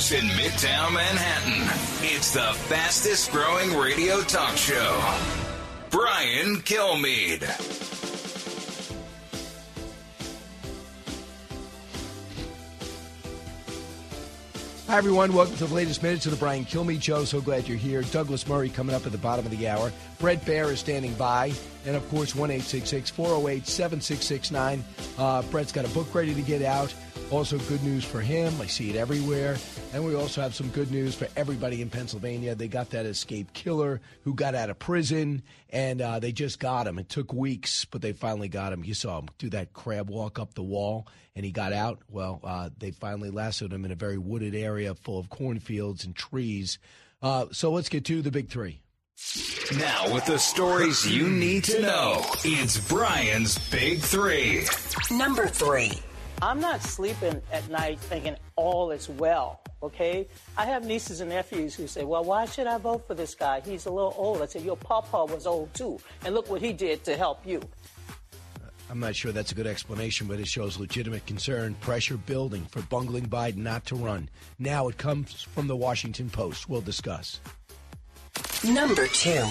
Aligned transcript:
In 0.00 0.24
Midtown 0.30 0.94
Manhattan, 0.94 1.60
it's 2.00 2.32
the 2.32 2.40
fastest 2.40 3.30
growing 3.32 3.76
radio 3.76 4.22
talk 4.22 4.56
show. 4.56 4.98
Brian 5.90 6.56
Kilmeade. 6.62 7.44
Hi, 14.86 14.96
everyone. 14.96 15.34
Welcome 15.34 15.56
to 15.56 15.66
the 15.66 15.74
latest 15.74 16.02
minutes 16.02 16.24
of 16.24 16.32
the 16.32 16.38
Brian 16.38 16.64
Kilmeade 16.64 17.02
Show. 17.02 17.26
So 17.26 17.42
glad 17.42 17.68
you're 17.68 17.76
here. 17.76 18.00
Douglas 18.00 18.48
Murray 18.48 18.70
coming 18.70 18.96
up 18.96 19.04
at 19.04 19.12
the 19.12 19.18
bottom 19.18 19.44
of 19.44 19.50
the 19.50 19.68
hour. 19.68 19.92
Bret 20.20 20.44
Baier 20.44 20.70
is 20.70 20.80
standing 20.80 21.14
by. 21.14 21.52
And, 21.86 21.96
of 21.96 22.06
course, 22.10 22.34
1 22.34 22.50
408 22.60 23.66
7669. 23.66 24.84
Uh, 25.16 25.42
Bret's 25.44 25.72
got 25.72 25.86
a 25.86 25.94
book 25.94 26.14
ready 26.14 26.34
to 26.34 26.42
get 26.42 26.62
out. 26.62 26.94
Also, 27.30 27.58
good 27.60 27.82
news 27.82 28.04
for 28.04 28.20
him. 28.20 28.52
I 28.60 28.66
see 28.66 28.90
it 28.90 28.96
everywhere. 28.96 29.56
And 29.94 30.04
we 30.04 30.14
also 30.14 30.42
have 30.42 30.54
some 30.54 30.68
good 30.70 30.90
news 30.90 31.14
for 31.14 31.26
everybody 31.36 31.80
in 31.80 31.88
Pennsylvania. 31.88 32.54
They 32.54 32.68
got 32.68 32.90
that 32.90 33.06
escaped 33.06 33.54
killer 33.54 34.02
who 34.24 34.34
got 34.34 34.54
out 34.54 34.68
of 34.68 34.78
prison, 34.78 35.42
and 35.70 36.02
uh, 36.02 36.18
they 36.18 36.32
just 36.32 36.58
got 36.58 36.86
him. 36.86 36.98
It 36.98 37.08
took 37.08 37.32
weeks, 37.32 37.86
but 37.86 38.02
they 38.02 38.12
finally 38.12 38.48
got 38.48 38.72
him. 38.72 38.84
You 38.84 38.94
saw 38.94 39.20
him 39.20 39.28
do 39.38 39.48
that 39.50 39.72
crab 39.72 40.10
walk 40.10 40.38
up 40.38 40.54
the 40.54 40.62
wall, 40.62 41.06
and 41.34 41.46
he 41.46 41.52
got 41.52 41.72
out. 41.72 42.00
Well, 42.10 42.40
uh, 42.44 42.70
they 42.76 42.90
finally 42.90 43.30
lassoed 43.30 43.72
him 43.72 43.84
in 43.84 43.92
a 43.92 43.96
very 43.96 44.18
wooded 44.18 44.54
area 44.54 44.94
full 44.94 45.18
of 45.18 45.30
cornfields 45.30 46.04
and 46.04 46.14
trees. 46.14 46.78
Uh, 47.22 47.46
so 47.52 47.70
let's 47.70 47.88
get 47.88 48.04
to 48.06 48.22
the 48.22 48.32
big 48.32 48.48
three. 48.50 48.80
Now, 49.78 50.12
with 50.12 50.26
the 50.26 50.38
stories 50.38 51.08
you 51.08 51.28
need 51.28 51.62
to 51.64 51.80
know, 51.80 52.24
it's 52.42 52.76
Brian's 52.88 53.56
Big 53.70 54.00
Three. 54.00 54.66
Number 55.12 55.46
three. 55.46 55.92
I'm 56.42 56.58
not 56.58 56.82
sleeping 56.82 57.40
at 57.52 57.68
night 57.70 58.00
thinking 58.00 58.34
all 58.56 58.90
is 58.90 59.08
well, 59.08 59.60
okay? 59.82 60.26
I 60.56 60.64
have 60.64 60.84
nieces 60.84 61.20
and 61.20 61.30
nephews 61.30 61.74
who 61.74 61.86
say, 61.86 62.02
well, 62.02 62.24
why 62.24 62.46
should 62.46 62.66
I 62.66 62.78
vote 62.78 63.06
for 63.06 63.14
this 63.14 63.36
guy? 63.36 63.60
He's 63.60 63.86
a 63.86 63.90
little 63.90 64.14
old. 64.16 64.42
I 64.42 64.46
say, 64.46 64.60
your 64.60 64.76
papa 64.76 65.26
was 65.26 65.46
old 65.46 65.72
too, 65.74 66.00
and 66.24 66.34
look 66.34 66.50
what 66.50 66.60
he 66.60 66.72
did 66.72 67.04
to 67.04 67.16
help 67.16 67.46
you. 67.46 67.60
I'm 68.90 68.98
not 68.98 69.14
sure 69.14 69.30
that's 69.30 69.52
a 69.52 69.54
good 69.54 69.68
explanation, 69.68 70.26
but 70.26 70.40
it 70.40 70.48
shows 70.48 70.76
legitimate 70.78 71.24
concern, 71.26 71.74
pressure 71.74 72.16
building 72.16 72.64
for 72.64 72.82
bungling 72.82 73.26
Biden 73.26 73.58
not 73.58 73.86
to 73.86 73.94
run. 73.94 74.28
Now 74.58 74.88
it 74.88 74.98
comes 74.98 75.42
from 75.42 75.68
the 75.68 75.76
Washington 75.76 76.28
Post. 76.28 76.68
We'll 76.68 76.80
discuss. 76.80 77.38
Number 78.64 79.06
two. 79.06 79.44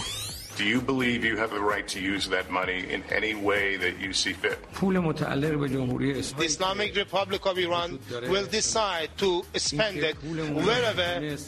Do 0.56 0.66
you 0.66 0.81
believe 0.81 1.23
you 1.23 1.38
have 1.38 1.51
the 1.51 1.62
right 1.62 1.88
to 1.88 2.01
use 2.01 2.28
that 2.28 2.51
money 2.51 2.85
in 2.91 3.01
any 3.03 3.34
way 3.34 3.78
that 3.78 3.97
you 3.97 4.12
see 4.12 4.34
fit? 4.34 4.59
The 4.73 6.34
Islamic 6.40 6.95
Republic 6.97 7.45
of 7.45 7.57
Iran 7.57 7.97
will 8.28 8.45
decide 8.45 9.09
to 9.19 9.45
spend 9.56 10.00
it 10.00 10.16
wherever 10.22 11.01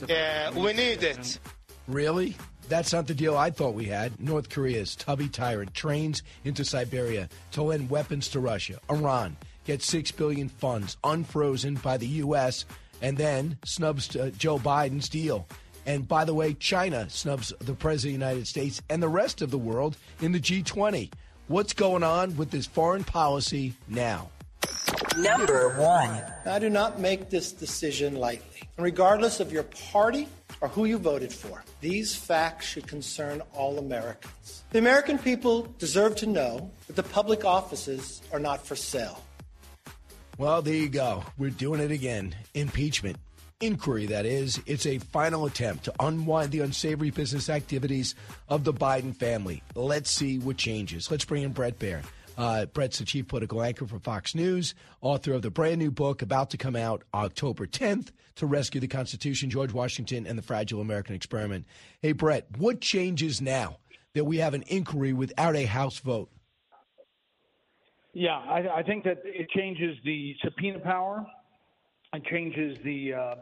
uh, 0.10 0.52
we 0.58 0.72
need 0.72 1.04
it. 1.04 1.40
Really? 1.90 2.38
That's 2.70 2.94
not 2.94 3.06
the 3.08 3.14
deal 3.14 3.36
I 3.36 3.50
thought 3.50 3.74
we 3.74 3.84
had. 3.86 4.18
North 4.18 4.48
Korea's 4.50 4.96
tubby 4.96 5.28
tyrant 5.28 5.74
trains 5.74 6.24
into 6.46 6.64
Siberia 6.64 7.28
to 7.52 7.64
lend 7.64 7.90
weapons 7.90 8.30
to 8.30 8.40
Russia. 8.40 8.80
Iran 8.90 9.36
gets 9.66 9.86
six 9.86 10.10
billion 10.10 10.48
funds 10.48 10.96
unfrozen 11.04 11.76
by 11.76 11.98
the 11.98 12.08
U.S. 12.08 12.64
and 13.02 13.18
then 13.18 13.58
snubs 13.66 14.16
uh, 14.16 14.32
Joe 14.38 14.58
Biden's 14.58 15.10
deal. 15.10 15.48
And 15.86 16.08
by 16.08 16.26
the 16.26 16.34
way, 16.34 16.54
China 16.54 17.10
snubs 17.10 17.54
the 17.60 17.74
President 17.74 18.16
of 18.16 18.20
the 18.20 18.26
United 18.26 18.48
States 18.48 18.82
and 18.90 19.02
the 19.02 19.10
rest 19.10 19.42
of 19.42 19.52
the 19.52 19.58
world 19.58 19.98
in 20.22 20.32
the 20.32 20.40
G20. 20.40 21.12
What's 21.48 21.74
going 21.74 22.04
on 22.04 22.38
with 22.38 22.52
this 22.52 22.66
foreign 22.66 23.04
policy 23.04 23.74
now? 23.88 24.30
Number 25.18 25.70
one. 25.80 26.24
I 26.46 26.60
do 26.60 26.70
not 26.70 27.00
make 27.00 27.30
this 27.30 27.52
decision 27.52 28.16
lightly. 28.16 28.48
Regardless 28.78 29.40
of 29.40 29.52
your 29.52 29.64
party 29.64 30.28
or 30.62 30.68
who 30.70 30.86
you 30.86 30.98
voted 30.98 31.34
for, 31.34 31.64
these 31.82 32.16
facts 32.16 32.68
should 32.68 32.88
concern 32.88 33.42
all 33.54 33.78
Americans. 33.78 34.64
The 34.72 34.80
American 34.80 35.18
people 35.18 35.68
deserve 35.78 36.16
to 36.18 36.28
know 36.28 36.72
that 36.88 36.96
the 36.96 37.04
public 37.04 37.44
offices 37.44 38.22
are 38.32 38.40
not 38.40 38.66
for 38.66 38.76
sale. 38.76 39.22
Well, 40.38 40.62
there 40.62 40.74
you 40.74 40.90
go. 40.90 41.24
We're 41.38 41.50
doing 41.50 41.82
it 41.82 41.92
again. 41.92 42.36
Impeachment. 42.54 43.18
Inquiry, 43.62 44.08
that 44.08 44.26
is. 44.26 44.60
It's 44.66 44.86
a 44.86 44.98
final 44.98 45.46
attempt 45.46 45.86
to 45.86 45.94
unwind 46.00 46.52
the 46.52 46.62
unsavory 46.62 47.12
business 47.12 47.50
activities 47.50 48.16
of 48.50 48.64
the 48.64 48.74
Biden 48.74 49.16
family. 49.16 49.62
Let's 49.76 50.10
see 50.10 50.40
what 50.40 50.58
changes. 50.58 51.12
Let's 51.12 51.26
bring 51.26 51.44
in 51.44 51.52
Bret 51.52 51.78
Baier. 51.80 52.04
Uh, 52.38 52.66
Bret's 52.66 52.98
the 52.98 53.06
chief 53.06 53.28
political 53.28 53.62
anchor 53.62 53.86
for 53.86 54.00
Fox 54.00 54.34
News, 54.34 54.74
author 55.02 55.34
of 55.34 55.44
the 55.44 55.52
brand 55.52 55.78
new 55.80 55.92
book 55.92 56.22
about 56.22 56.50
to 56.52 56.58
come 56.58 56.76
out 56.76 57.04
October 57.14 57.68
10th 57.68 58.10
to 58.36 58.48
rescue 58.48 58.82
the 58.82 58.88
Constitution, 58.88 59.50
George 59.50 59.74
Washington, 59.74 60.26
and 60.26 60.38
the 60.38 60.42
fragile 60.42 60.82
American 60.82 61.14
experiment. 61.14 61.66
Hey, 62.02 62.14
Bret, 62.14 62.48
what 62.58 62.82
changes 62.82 63.42
now 63.42 63.78
that 64.14 64.24
we 64.26 64.38
have 64.38 64.54
an 64.54 64.64
inquiry 64.68 65.14
without 65.14 65.56
a 65.56 65.66
House 65.66 66.00
vote? 66.00 66.30
Yeah, 68.14 68.38
I, 68.38 68.80
I 68.80 68.84
think 68.84 69.04
that 69.04 69.22
it 69.24 69.50
changes 69.52 69.98
the 70.04 70.36
subpoena 70.44 70.80
power. 70.80 71.26
It 72.14 72.26
changes 72.26 72.78
the 72.84 73.14
uh, 73.14 73.36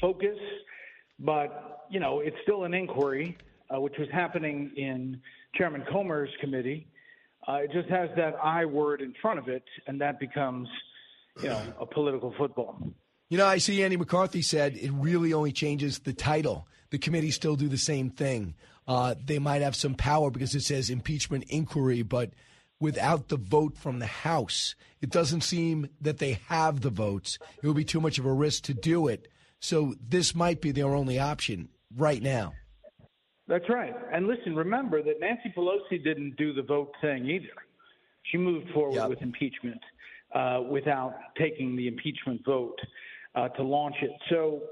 focus, 0.00 0.38
but 1.18 1.86
you 1.90 2.00
know 2.00 2.20
it's 2.20 2.36
still 2.42 2.64
an 2.64 2.74
inquiry, 2.74 3.36
uh, 3.74 3.80
which 3.80 3.94
was 3.98 4.08
happening 4.12 4.70
in 4.76 5.20
Chairman 5.54 5.84
Comer's 5.90 6.30
committee. 6.40 6.86
Uh, 7.48 7.54
it 7.54 7.72
just 7.72 7.88
has 7.88 8.10
that 8.16 8.34
I 8.42 8.64
word 8.64 9.00
in 9.00 9.14
front 9.20 9.38
of 9.38 9.48
it, 9.48 9.64
and 9.86 10.00
that 10.00 10.20
becomes, 10.20 10.68
you 11.42 11.48
know, 11.48 11.62
a 11.80 11.86
political 11.86 12.34
football. 12.36 12.78
You 13.28 13.38
know, 13.38 13.46
I 13.46 13.58
see 13.58 13.82
Andy 13.82 13.96
McCarthy 13.96 14.42
said 14.42 14.76
it 14.76 14.90
really 14.92 15.32
only 15.32 15.52
changes 15.52 16.00
the 16.00 16.12
title. 16.12 16.68
The 16.90 16.98
committee 16.98 17.30
still 17.30 17.56
do 17.56 17.68
the 17.68 17.78
same 17.78 18.10
thing. 18.10 18.54
Uh, 18.86 19.14
they 19.24 19.38
might 19.38 19.62
have 19.62 19.74
some 19.74 19.94
power 19.94 20.30
because 20.30 20.54
it 20.54 20.62
says 20.62 20.90
impeachment 20.90 21.44
inquiry, 21.48 22.02
but 22.02 22.30
without 22.80 23.28
the 23.28 23.36
vote 23.36 23.76
from 23.76 23.98
the 23.98 24.06
House, 24.06 24.74
it 25.00 25.10
doesn't 25.10 25.42
seem 25.42 25.88
that 26.00 26.18
they 26.18 26.40
have 26.48 26.80
the 26.80 26.90
votes. 26.90 27.38
It 27.62 27.66
would 27.66 27.76
be 27.76 27.84
too 27.84 28.00
much 28.00 28.18
of 28.18 28.26
a 28.26 28.32
risk 28.32 28.64
to 28.64 28.74
do 28.74 29.06
it. 29.06 29.28
So 29.60 29.94
this 30.00 30.34
might 30.34 30.60
be 30.60 30.72
their 30.72 30.94
only 30.94 31.18
option 31.18 31.68
right 31.94 32.22
now. 32.22 32.54
That's 33.46 33.68
right. 33.68 33.94
And 34.12 34.26
listen, 34.26 34.54
remember 34.56 35.02
that 35.02 35.20
Nancy 35.20 35.52
Pelosi 35.56 36.02
didn't 36.02 36.36
do 36.36 36.52
the 36.52 36.62
vote 36.62 36.92
thing 37.00 37.26
either. 37.26 37.48
She 38.30 38.38
moved 38.38 38.70
forward 38.72 38.94
Yep. 38.94 39.08
with 39.08 39.22
impeachment 39.22 39.80
uh, 40.34 40.62
without 40.70 41.14
taking 41.36 41.76
the 41.76 41.88
impeachment 41.88 42.42
vote 42.44 42.78
uh, 43.34 43.48
to 43.48 43.62
launch 43.62 43.96
it. 44.02 44.12
So 44.30 44.62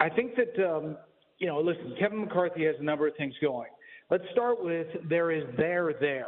I 0.00 0.08
think 0.08 0.32
that, 0.36 0.58
um, 0.68 0.96
you 1.38 1.46
know, 1.46 1.60
listen, 1.60 1.94
Kevin 1.98 2.20
McCarthy 2.20 2.64
has 2.64 2.74
a 2.80 2.82
number 2.82 3.06
of 3.06 3.14
things 3.16 3.34
going. 3.40 3.70
Let's 4.10 4.24
start 4.32 4.62
with 4.62 4.88
there 5.08 5.30
is 5.30 5.44
there 5.56 5.92
there. 6.00 6.26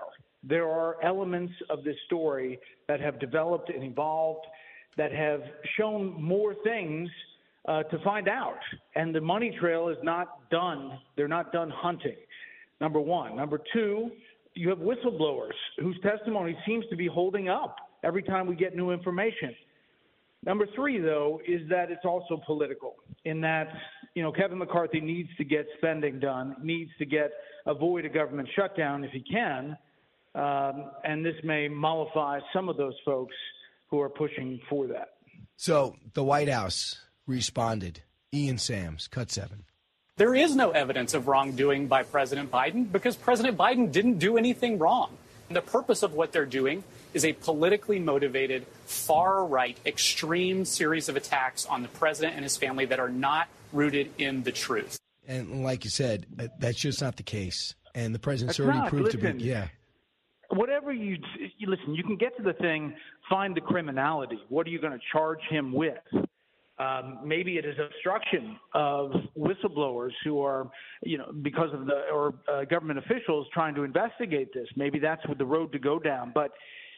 There 0.49 0.69
are 0.69 0.97
elements 1.03 1.53
of 1.71 1.83
this 1.83 1.97
story 2.07 2.59
that 2.89 3.01
have 3.01 3.19
developed 3.19 3.71
and 3.71 3.83
evolved 3.83 4.47
that 4.97 5.13
have 5.13 5.41
shown 5.77 6.21
more 6.23 6.55
things 6.65 7.09
uh, 7.69 7.83
to 7.85 7.99
find 8.05 8.29
out. 8.29 8.59
And 8.95 9.15
the 9.15 9.21
money 9.21 9.57
trail 9.61 9.89
is 9.89 9.99
not 10.03 10.49
done. 10.51 10.99
They're 11.17 11.29
not 11.29 11.53
done 11.53 11.71
hunting. 11.71 12.17
Number 12.81 13.01
one. 13.01 13.37
Number 13.37 13.61
two, 13.73 14.11
you 14.55 14.69
have 14.69 14.79
whistleblowers 14.79 15.57
whose 15.79 15.99
testimony 16.03 16.57
seems 16.67 16.85
to 16.91 16.97
be 16.97 17.07
holding 17.07 17.49
up 17.49 17.77
every 18.05 18.23
time 18.23 18.47
we 18.47 18.55
get 18.55 18.77
new 18.77 18.91
information. 18.91 19.55
Number 20.45 20.67
three, 20.77 21.01
though, 21.01 21.41
is 21.47 21.69
that 21.69 21.91
it's 21.91 22.05
also 22.05 22.41
political 22.47 22.95
in 23.25 23.41
that, 23.41 23.69
you 24.15 24.23
know, 24.23 24.31
Kevin 24.31 24.59
McCarthy 24.59 25.01
needs 25.01 25.29
to 25.39 25.45
get 25.45 25.67
spending 25.79 26.21
done, 26.21 26.55
needs 26.63 26.91
to 26.99 27.05
get 27.05 27.33
avoid 27.67 28.05
a 28.05 28.09
government 28.09 28.49
shutdown 28.55 29.03
if 29.03 29.11
he 29.11 29.21
can. 29.21 29.77
Um, 30.37 30.91
and 31.03 31.25
this 31.25 31.37
may 31.43 31.67
mollify 31.67 32.41
some 32.53 32.69
of 32.69 32.77
those 32.77 32.95
folks 33.05 33.35
who 33.89 34.01
are 34.01 34.11
pushing 34.11 34.61
for 34.69 34.87
that. 34.89 35.15
So 35.57 35.97
the 36.13 36.23
White 36.23 36.51
House 36.51 37.01
responded. 37.27 38.03
Ian 38.35 38.59
Sams, 38.59 39.09
cut 39.09 39.31
seven. 39.31 39.65
There 40.17 40.35
is 40.35 40.55
no 40.55 40.71
evidence 40.73 41.15
of 41.15 41.27
wrongdoing 41.27 41.89
by 41.89 42.03
President 42.03 42.51
Biden 42.51 42.91
because 42.93 43.17
President 43.17 43.57
Biden 43.57 43.91
didn't 43.91 44.19
do 44.19 44.37
anything 44.37 44.79
wrong. 44.79 45.17
And 45.49 45.57
the 45.57 45.63
purpose 45.63 46.03
of 46.03 46.13
what 46.13 46.33
they're 46.33 46.45
doing 46.45 46.85
is 47.15 47.25
a 47.25 47.33
politically 47.33 47.99
motivated, 47.99 48.67
far 48.85 49.45
right, 49.45 49.79
extreme 49.87 50.65
series 50.65 51.09
of 51.09 51.17
attacks 51.17 51.65
on 51.65 51.83
the 51.83 51.89
president 51.89 52.35
and 52.35 52.43
his 52.43 52.57
family 52.57 52.85
that 52.87 52.99
are 52.99 53.09
not 53.09 53.49
rooted 53.73 54.11
in 54.19 54.43
the 54.43 54.53
truth. 54.53 54.99
And 55.27 55.65
like 55.65 55.85
you 55.85 55.91
said, 55.91 56.27
uh, 56.39 56.49
that's 56.59 56.79
just 56.79 57.01
not 57.01 57.17
the 57.17 57.23
case. 57.23 57.75
And 57.95 58.15
the 58.15 58.19
president's 58.19 58.59
That's 58.59 58.67
already 58.67 58.81
not. 58.81 58.89
proved 58.91 59.05
Listen, 59.07 59.21
to 59.21 59.33
be, 59.35 59.45
yeah. 59.45 59.69
Whatever 60.57 60.93
you, 60.93 61.19
you 61.59 61.69
listen, 61.69 61.95
you 61.95 62.03
can 62.03 62.17
get 62.17 62.37
to 62.39 62.43
the 62.43 62.55
thing, 62.55 62.95
find 63.29 63.55
the 63.55 63.61
criminality. 63.61 64.39
What 64.49 64.67
are 64.67 64.71
you 64.71 64.81
going 64.81 64.93
to 64.93 65.05
charge 65.13 65.41
him 65.51 65.73
with? 65.73 65.99
Um, 66.79 67.21
maybe 67.25 67.57
it 67.57 67.65
is 67.65 67.75
obstruction 67.79 68.57
of 68.75 69.13
whistleblowers 69.37 70.13
who 70.25 70.43
are, 70.43 70.71
you 71.03 71.17
know, 71.17 71.33
because 71.43 71.73
of 71.73 71.87
the 71.87 72.03
or 72.13 72.35
uh, 72.53 72.65
government 72.65 72.99
officials 72.99 73.47
trying 73.53 73.75
to 73.77 73.83
investigate 73.83 74.53
this. 74.53 74.69
Maybe 74.77 74.99
that's 74.99 75.23
the 75.39 75.45
road 75.45 75.73
to 75.73 75.79
go 75.79 75.99
down. 75.99 76.33
But 76.35 76.53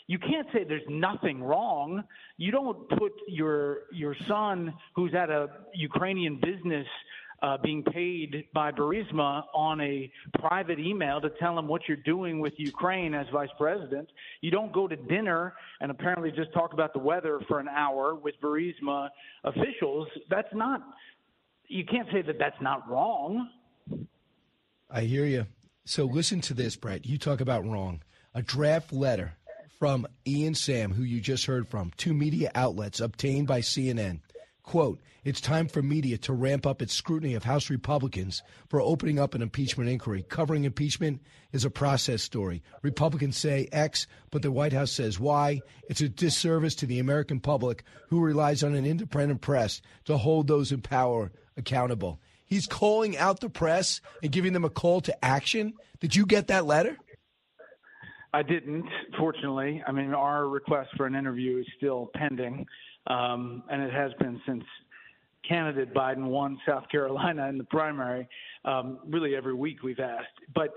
you 0.09 0.19
can't 0.19 0.49
say 0.53 0.65
there's 0.65 0.83
nothing 0.89 1.43
wrong. 1.43 2.03
You 2.39 2.51
don't 2.51 2.89
put 2.89 3.13
your 3.29 3.83
your 3.93 4.17
son 4.27 4.75
who's 4.97 5.15
at 5.15 5.31
a 5.31 5.49
Ukrainian 5.75 6.41
business 6.41 6.87
uh, 7.43 7.57
being 7.63 7.83
paid 7.83 8.45
by 8.53 8.73
Burisma 8.73 9.45
on 9.55 9.81
a 9.81 10.11
private 10.41 10.79
email 10.79 11.21
to 11.21 11.31
tell 11.41 11.59
him 11.59 11.69
what 11.69 11.83
you're 11.87 11.97
doing 11.99 12.41
with 12.41 12.53
Ukraine 12.57 13.15
as 13.15 13.27
vice 13.33 13.49
president. 13.57 14.09
You 14.41 14.51
don't 14.51 14.73
go 14.73 14.89
to 14.89 14.97
dinner 14.97 15.55
and 15.81 15.91
apparently 15.91 16.31
just 16.33 16.53
talk 16.53 16.73
about 16.73 16.93
the 16.93 16.99
weather 16.99 17.41
for 17.47 17.61
an 17.61 17.69
hour 17.69 18.15
with 18.15 18.35
Burisma 18.43 19.09
officials. 19.45 20.09
That's 20.29 20.53
not. 20.53 20.83
You 21.69 21.85
can't 21.85 22.09
say 22.13 22.23
that 22.23 22.39
that's 22.39 22.61
not 22.61 22.89
wrong. 22.91 23.49
I 24.91 25.03
hear 25.03 25.25
you. 25.25 25.47
So 25.85 26.07
listen 26.07 26.41
to 26.43 26.55
this, 26.55 26.77
Bret. 26.77 27.07
You 27.07 27.19
talk 27.19 27.41
about 27.41 27.65
wrong. 27.65 28.03
A 28.35 28.43
draft 28.43 28.93
letter 28.93 29.35
from 29.79 30.07
Ian 30.27 30.55
Sam, 30.55 30.93
who 30.93 31.03
you 31.03 31.21
just 31.21 31.47
heard 31.47 31.69
from, 31.69 31.93
two 31.97 32.13
media 32.13 32.51
outlets 32.55 33.01
obtained 33.01 33.47
by 33.47 33.61
CNN. 33.61 34.21
Quote, 34.69 35.01
it's 35.25 35.41
time 35.41 35.67
for 35.67 35.81
media 35.81 36.19
to 36.19 36.35
ramp 36.35 36.67
up 36.67 36.83
its 36.83 36.93
scrutiny 36.93 37.33
of 37.33 37.45
House 37.45 37.71
Republicans 37.71 38.43
for 38.69 38.83
opening 38.83 39.19
up 39.19 39.35
an 39.35 39.41
impeachment 39.41 39.89
inquiry. 39.89 40.23
Covering 40.29 40.65
impeachment 40.65 41.23
is 41.53 41.65
a 41.65 41.71
process 41.71 42.23
story. 42.23 42.63
Republicans 42.83 43.39
say 43.39 43.67
X, 43.73 44.07
but 44.31 44.43
the 44.43 44.53
White 44.53 44.75
House 44.75 44.93
says 44.93 45.19
Y. 45.19 45.63
It's 45.89 46.03
a 46.03 46.09
disservice 46.11 46.75
to 46.75 46.87
the 46.87 46.99
American 46.99 47.41
public 47.41 47.83
who 48.11 48.21
relies 48.21 48.63
on 48.63 48.75
an 48.75 48.85
independent 48.85 49.41
press 49.41 49.81
to 50.05 50.19
hold 50.19 50.49
those 50.49 50.71
in 50.71 50.83
power 50.83 51.33
accountable. 51.57 52.21
He's 52.45 52.67
calling 52.67 53.17
out 53.17 53.41
the 53.41 53.49
press 53.49 54.03
and 54.23 54.31
giving 54.31 54.53
them 54.53 54.67
a 54.67 54.71
call 54.71 55.01
to 55.01 55.25
action. 55.25 55.73
Did 56.01 56.15
you 56.15 56.27
get 56.27 56.49
that 56.49 56.67
letter? 56.67 56.95
I 58.35 58.43
didn't, 58.43 58.85
fortunately. 59.19 59.83
I 59.87 59.93
mean, 59.93 60.13
our 60.13 60.47
request 60.47 60.91
for 60.99 61.07
an 61.07 61.15
interview 61.15 61.59
is 61.61 61.67
still 61.79 62.11
pending, 62.15 62.67
um, 63.07 63.63
and 63.71 63.83
it 63.83 63.93
has 63.93 64.13
been 64.19 64.41
since 64.47 64.65
candidate 65.49 65.95
Biden 65.95 66.25
won 66.25 66.59
South 66.67 66.89
Carolina 66.91 67.49
in 67.49 67.59
the 67.59 67.65
primary. 67.65 68.29
Um, 68.65 68.99
really, 69.07 69.35
every 69.35 69.55
week 69.55 69.83
we've 69.83 70.01
asked. 70.01 70.27
But 70.55 70.71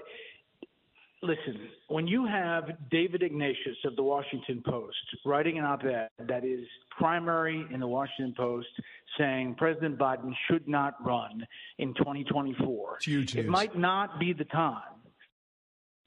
listen, 1.21 1.69
when 1.87 2.07
you 2.07 2.25
have 2.25 2.71
David 2.89 3.23
Ignatius 3.23 3.77
of 3.85 3.95
the 3.95 4.03
Washington 4.03 4.63
Post 4.65 4.97
writing 5.25 5.57
an 5.57 5.65
op 5.65 5.83
ed 5.83 6.09
that 6.27 6.43
is 6.45 6.65
primary 6.97 7.65
in 7.71 7.79
the 7.79 7.87
Washington 7.87 8.33
Post 8.37 8.67
saying 9.17 9.55
President 9.57 9.97
Biden 9.97 10.31
should 10.49 10.67
not 10.67 10.95
run 11.05 11.45
in 11.77 11.93
2024, 11.95 12.97
huge 13.01 13.35
it 13.35 13.43
news. 13.43 13.51
might 13.51 13.77
not 13.77 14.19
be 14.19 14.33
the 14.33 14.45
time 14.45 14.81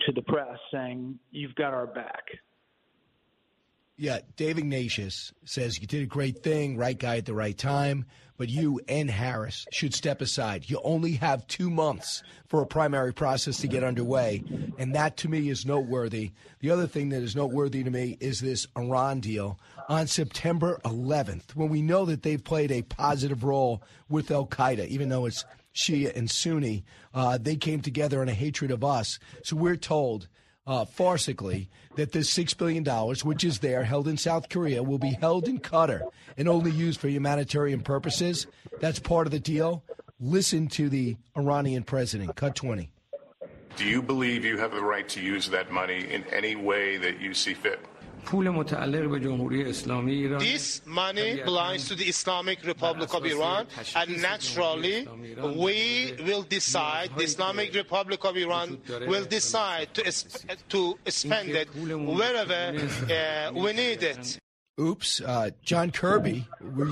to 0.07 0.13
the 0.13 0.23
press 0.23 0.59
saying, 0.73 1.19
you've 1.31 1.55
got 1.55 1.73
our 1.73 1.87
back. 1.87 2.25
Yeah, 3.97 4.19
Dave 4.35 4.59
Ignatius 4.59 5.33
says 5.45 5.81
you 5.81 5.87
did 5.87 6.03
a 6.03 6.07
great 6.07 6.43
thing, 6.43 6.77
right 6.77 6.99
guy 6.99 7.19
at 7.19 7.27
the 7.27 7.35
right 7.35 7.57
time, 7.57 8.07
but 8.37 8.49
you 8.49 8.81
and 8.89 9.09
Harris 9.09 9.65
should 9.71 9.95
step 9.95 10.21
aside. 10.21 10.69
You 10.69 10.81
only 10.83 11.13
have 11.13 11.47
two 11.47 11.71
months 11.71 12.25
for 12.49 12.61
a 12.61 12.67
primary 12.67 13.15
process 13.15 13.59
to 13.59 13.69
get 13.69 13.85
underway, 13.85 14.43
and 14.79 14.97
that 14.97 15.17
to 15.19 15.29
me 15.29 15.49
is 15.49 15.65
noteworthy. 15.65 16.33
The 16.59 16.73
other 16.73 16.89
thing 16.89 17.11
that 17.11 17.23
is 17.23 17.37
noteworthy 17.37 17.85
to 17.85 17.91
me 17.91 18.17
is 18.19 18.41
this 18.41 18.67
Iran 18.77 19.21
deal 19.21 19.61
on 19.89 20.09
September 20.09 20.81
11th, 20.85 21.55
when 21.55 21.69
we 21.69 21.81
know 21.81 22.05
that 22.07 22.25
they've 22.25 22.43
played 22.43 22.73
a 22.73 22.83
positive 22.83 23.45
role 23.45 23.81
with 24.09 24.33
Al 24.33 24.47
Qaeda, 24.47 24.89
even 24.89 25.09
though 25.09 25.27
it's 25.27 25.45
Shia 25.73 26.17
and 26.17 26.29
Sunni. 26.29 26.85
Uh, 27.13 27.39
they 27.41 27.55
came 27.55 27.81
together 27.81 28.23
in 28.23 28.29
a 28.29 28.35
hatred 28.35 28.73
of 28.73 28.83
us. 28.83 29.21
So 29.45 29.55
we're 29.55 29.77
told 29.77 30.27
uh, 30.67 30.85
farcically 30.85 31.69
that 31.97 32.13
this 32.13 32.33
$6 32.37 32.57
billion, 32.57 32.85
which 33.25 33.45
is 33.45 33.59
there, 33.61 33.85
held 33.85 34.09
in 34.09 34.17
South 34.17 34.49
Korea, 34.49 34.83
will 34.83 34.99
be 34.99 35.17
held 35.21 35.47
in 35.49 35.59
Qatar 35.59 36.03
and 36.37 36.49
only 36.49 36.71
used 36.71 37.01
for 37.01 37.09
humanitarian 37.09 37.81
purposes. 37.81 38.47
That's 38.81 38.99
part 38.99 39.27
of 39.27 39.31
the 39.31 39.41
deal. 39.41 39.85
Listen 40.21 40.69
to 40.69 40.89
the 40.89 41.17
Iranian 41.37 41.83
president. 41.83 42.35
Cut 42.37 42.55
20. 42.55 42.91
Do 43.77 43.85
you 43.85 44.03
believe 44.03 44.45
you 44.45 44.57
have 44.59 44.71
the 44.71 44.83
right 44.83 45.09
to 45.11 45.21
use 45.21 45.49
that 45.49 45.73
money 45.73 46.13
in 46.13 46.25
any 46.33 46.55
way 46.55 46.97
that 46.97 47.21
you 47.21 47.35
see 47.35 47.55
fit? 47.55 47.81
This 50.39 50.81
money 50.87 51.41
belongs 51.45 51.89
to 51.89 51.95
the 51.95 52.05
Islamic 52.05 52.65
Republic 52.65 53.13
of 53.15 53.25
Iran, 53.25 53.67
and 53.95 54.21
naturally, 54.23 55.07
we 55.57 56.15
will 56.27 56.43
decide, 56.43 57.11
the 57.17 57.25
Islamic 57.25 57.75
Republic 57.75 58.25
of 58.25 58.37
Iran 58.37 58.81
will 59.07 59.25
decide 59.25 59.95
to, 59.95 60.03
to 60.69 60.99
spend 61.09 61.51
it 61.51 61.69
wherever 61.75 62.75
uh, 62.75 63.53
we 63.53 63.73
need 63.73 64.03
it. 64.03 64.39
Oops. 64.81 65.21
Uh, 65.21 65.51
John 65.63 65.91
Kirby 65.93 66.49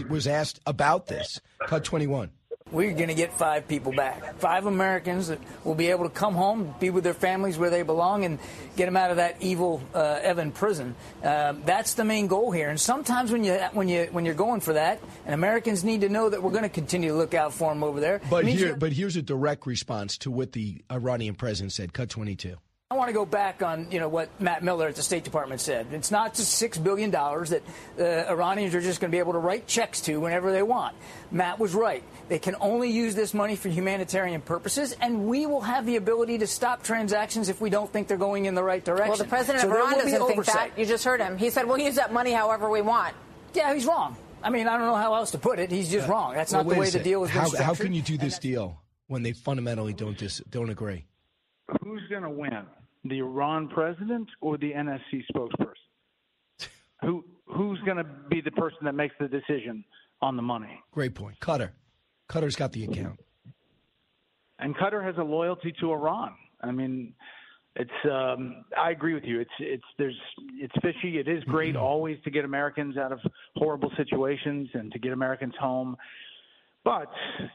was 0.09 0.27
asked 0.27 0.61
about 0.67 1.07
this. 1.09 1.41
Cut 1.67 1.83
21 1.85 2.31
we're 2.73 2.95
going 2.95 3.09
to 3.09 3.15
get 3.15 3.33
five 3.33 3.69
people 3.69 3.93
back. 3.93 4.39
Five 4.39 4.67
Americans 4.67 5.29
that 5.29 5.39
will 5.65 5.75
be 5.75 5.89
able 5.89 6.05
to 6.05 6.11
come 6.11 6.35
home, 6.35 6.75
be 6.81 6.91
with 6.91 7.05
their 7.05 7.15
families 7.15 7.59
where 7.59 7.71
they 7.71 7.83
belong, 7.83 8.25
and 8.25 8.39
get 8.77 8.87
them 8.87 8.97
out 8.97 9.11
of 9.11 9.19
that 9.19 9.37
evil 9.41 9.83
uh, 9.95 10.21
Evin 10.25 10.53
prison. 10.53 10.95
Uh, 11.23 11.55
that's 11.65 11.95
the 11.95 12.05
main 12.05 12.27
goal 12.27 12.51
here. 12.51 12.71
And 12.71 12.81
sometimes 12.81 13.31
when 13.31 13.45
you 13.45 13.55
when 13.73 13.89
you 13.89 14.09
when 14.11 14.25
you're 14.25 14.35
going 14.35 14.61
for 14.61 14.73
that, 14.73 15.01
and 15.25 15.35
Americans 15.35 15.85
need 15.85 16.01
to 16.01 16.09
know 16.09 16.29
that 16.29 16.43
we're 16.43 16.51
going 16.51 16.63
to 16.63 16.69
continue 16.69 17.11
to 17.11 17.17
look 17.17 17.35
out 17.35 17.53
for 17.53 17.73
them 17.73 17.85
over 17.85 18.01
there. 18.01 18.21
But 18.31 18.47
here, 18.47 18.75
but 18.75 18.93
here's 18.93 19.17
a 19.17 19.23
direct 19.23 19.67
response 19.67 20.19
to 20.19 20.31
what 20.31 20.53
the 20.53 20.83
Iranian 20.91 21.35
president 21.35 21.73
said. 21.73 21.93
Cut 21.93 22.09
22. 22.09 22.57
I 22.93 22.95
want 22.95 23.09
to 23.09 23.15
go 23.15 23.25
back 23.25 23.63
on 23.63 23.91
you 23.91 23.99
know 23.99 24.09
what 24.11 24.29
Matt 24.39 24.63
Miller 24.63 24.87
at 24.87 24.97
the 24.97 25.03
State 25.03 25.25
Department 25.25 25.63
said. 25.63 25.87
It's 25.93 26.11
not 26.11 26.35
just 26.35 26.53
six 26.53 26.77
billion 26.77 27.09
dollars 27.09 27.49
that 27.49 27.63
uh, 27.99 28.31
Iranians 28.31 28.75
are 28.75 28.83
just 28.83 29.01
going 29.01 29.11
to 29.11 29.15
be 29.15 29.19
able 29.19 29.33
to 29.33 29.39
write 29.39 29.67
checks 29.67 30.03
to 30.03 30.21
whenever 30.21 30.53
they 30.53 30.63
want. 30.63 30.95
Matt 31.31 31.59
was 31.59 31.75
right. 31.75 32.05
They 32.29 32.39
can 32.39 32.55
only 32.61 32.91
use 32.91 33.15
this 33.15 33.33
money 33.33 33.57
for 33.57 33.71
humanitarian 33.71 34.43
purposes, 34.43 34.95
and 35.01 35.27
we 35.27 35.47
will 35.47 35.63
have 35.63 35.87
the 35.87 35.97
ability 35.97 36.37
to 36.39 36.47
stop 36.47 36.83
transactions 36.83 37.49
if 37.49 37.63
we 37.63 37.71
don't 37.71 37.91
think 37.91 38.09
they're 38.09 38.19
going 38.19 38.45
in 38.45 38.55
the 38.55 38.63
right 38.63 38.85
direction. 38.85 39.09
Well, 39.09 39.17
the 39.17 39.25
president 39.25 39.63
so 39.63 39.71
of 39.71 39.75
Iran 39.75 39.95
doesn't 39.95 40.27
think 40.27 40.45
that. 40.45 40.79
You 40.79 40.85
just 40.85 41.07
heard 41.07 41.23
him. 41.23 41.39
He 41.39 41.49
said 41.49 41.67
we'll 41.67 41.79
use 41.79 41.95
that 41.95 42.13
money 42.13 42.33
however 42.33 42.69
we 42.69 42.83
want. 42.83 43.15
Yeah, 43.55 43.73
he's 43.73 43.87
wrong. 43.87 44.19
I 44.43 44.51
mean, 44.51 44.69
I 44.69 44.77
don't 44.77 44.87
know 44.87 44.97
how 44.97 45.15
else 45.15 45.31
to 45.31 45.39
put 45.39 45.59
it. 45.59 45.71
He's 45.71 45.91
just 45.91 46.11
uh, 46.11 46.13
wrong. 46.13 46.35
That's 46.35 46.53
well, 46.53 46.63
not 46.63 46.75
the 46.75 46.79
way 46.79 46.91
the 46.91 47.01
deal 47.01 47.23
was 47.23 47.31
how, 47.31 47.47
structured. 47.47 47.65
How 47.65 47.75
can 47.75 47.95
you 47.95 48.03
do 48.03 48.19
this 48.19 48.39
deal 48.39 48.83
when 49.07 49.23
they 49.23 49.33
fundamentally 49.33 49.95
don't 49.95 50.19
dis- 50.19 50.43
don't 50.51 50.69
agree? 50.69 51.07
Who's 51.83 52.07
going 52.11 52.25
to 52.25 52.31
win? 52.31 52.67
The 53.05 53.19
Iran 53.19 53.69
president 53.69 54.29
or 54.41 54.57
the 54.59 54.73
NSC 54.73 55.25
spokesperson? 55.35 55.75
Who 57.03 57.25
who's 57.47 57.81
going 57.81 57.97
to 57.97 58.05
be 58.05 58.41
the 58.41 58.53
person 58.53 58.79
that 58.85 58.95
makes 58.95 59.15
the 59.19 59.29
decision 59.29 59.85
on 60.21 60.37
the 60.37 60.43
money? 60.43 60.81
Great 60.93 61.15
point. 61.15 61.39
Qatar. 61.41 61.71
Qatar's 62.29 62.57
got 62.57 62.73
the 62.73 62.85
account. 62.85 63.19
And 64.59 64.77
Qatar 64.77 65.05
has 65.05 65.17
a 65.19 65.23
loyalty 65.23 65.75
to 65.81 65.93
Iran. 65.93 66.35
I 66.61 66.71
mean, 66.71 67.13
it's 67.75 67.91
um, 68.11 68.65
I 68.79 68.91
agree 68.93 69.15
with 69.15 69.25
you. 69.25 69.41
It's 69.41 69.51
it's 69.59 69.85
there's 69.99 70.19
it's 70.55 70.75
fishy. 70.81 71.19
It 71.19 71.27
is 71.27 71.43
great 71.45 71.75
mm-hmm. 71.75 71.83
always 71.83 72.19
to 72.25 72.31
get 72.31 72.45
Americans 72.45 72.97
out 72.97 73.11
of 73.11 73.19
horrible 73.57 73.91
situations 73.97 74.69
and 74.75 74.93
to 74.93 74.99
get 74.99 75.13
Americans 75.13 75.55
home. 75.59 75.97
But, 76.85 77.11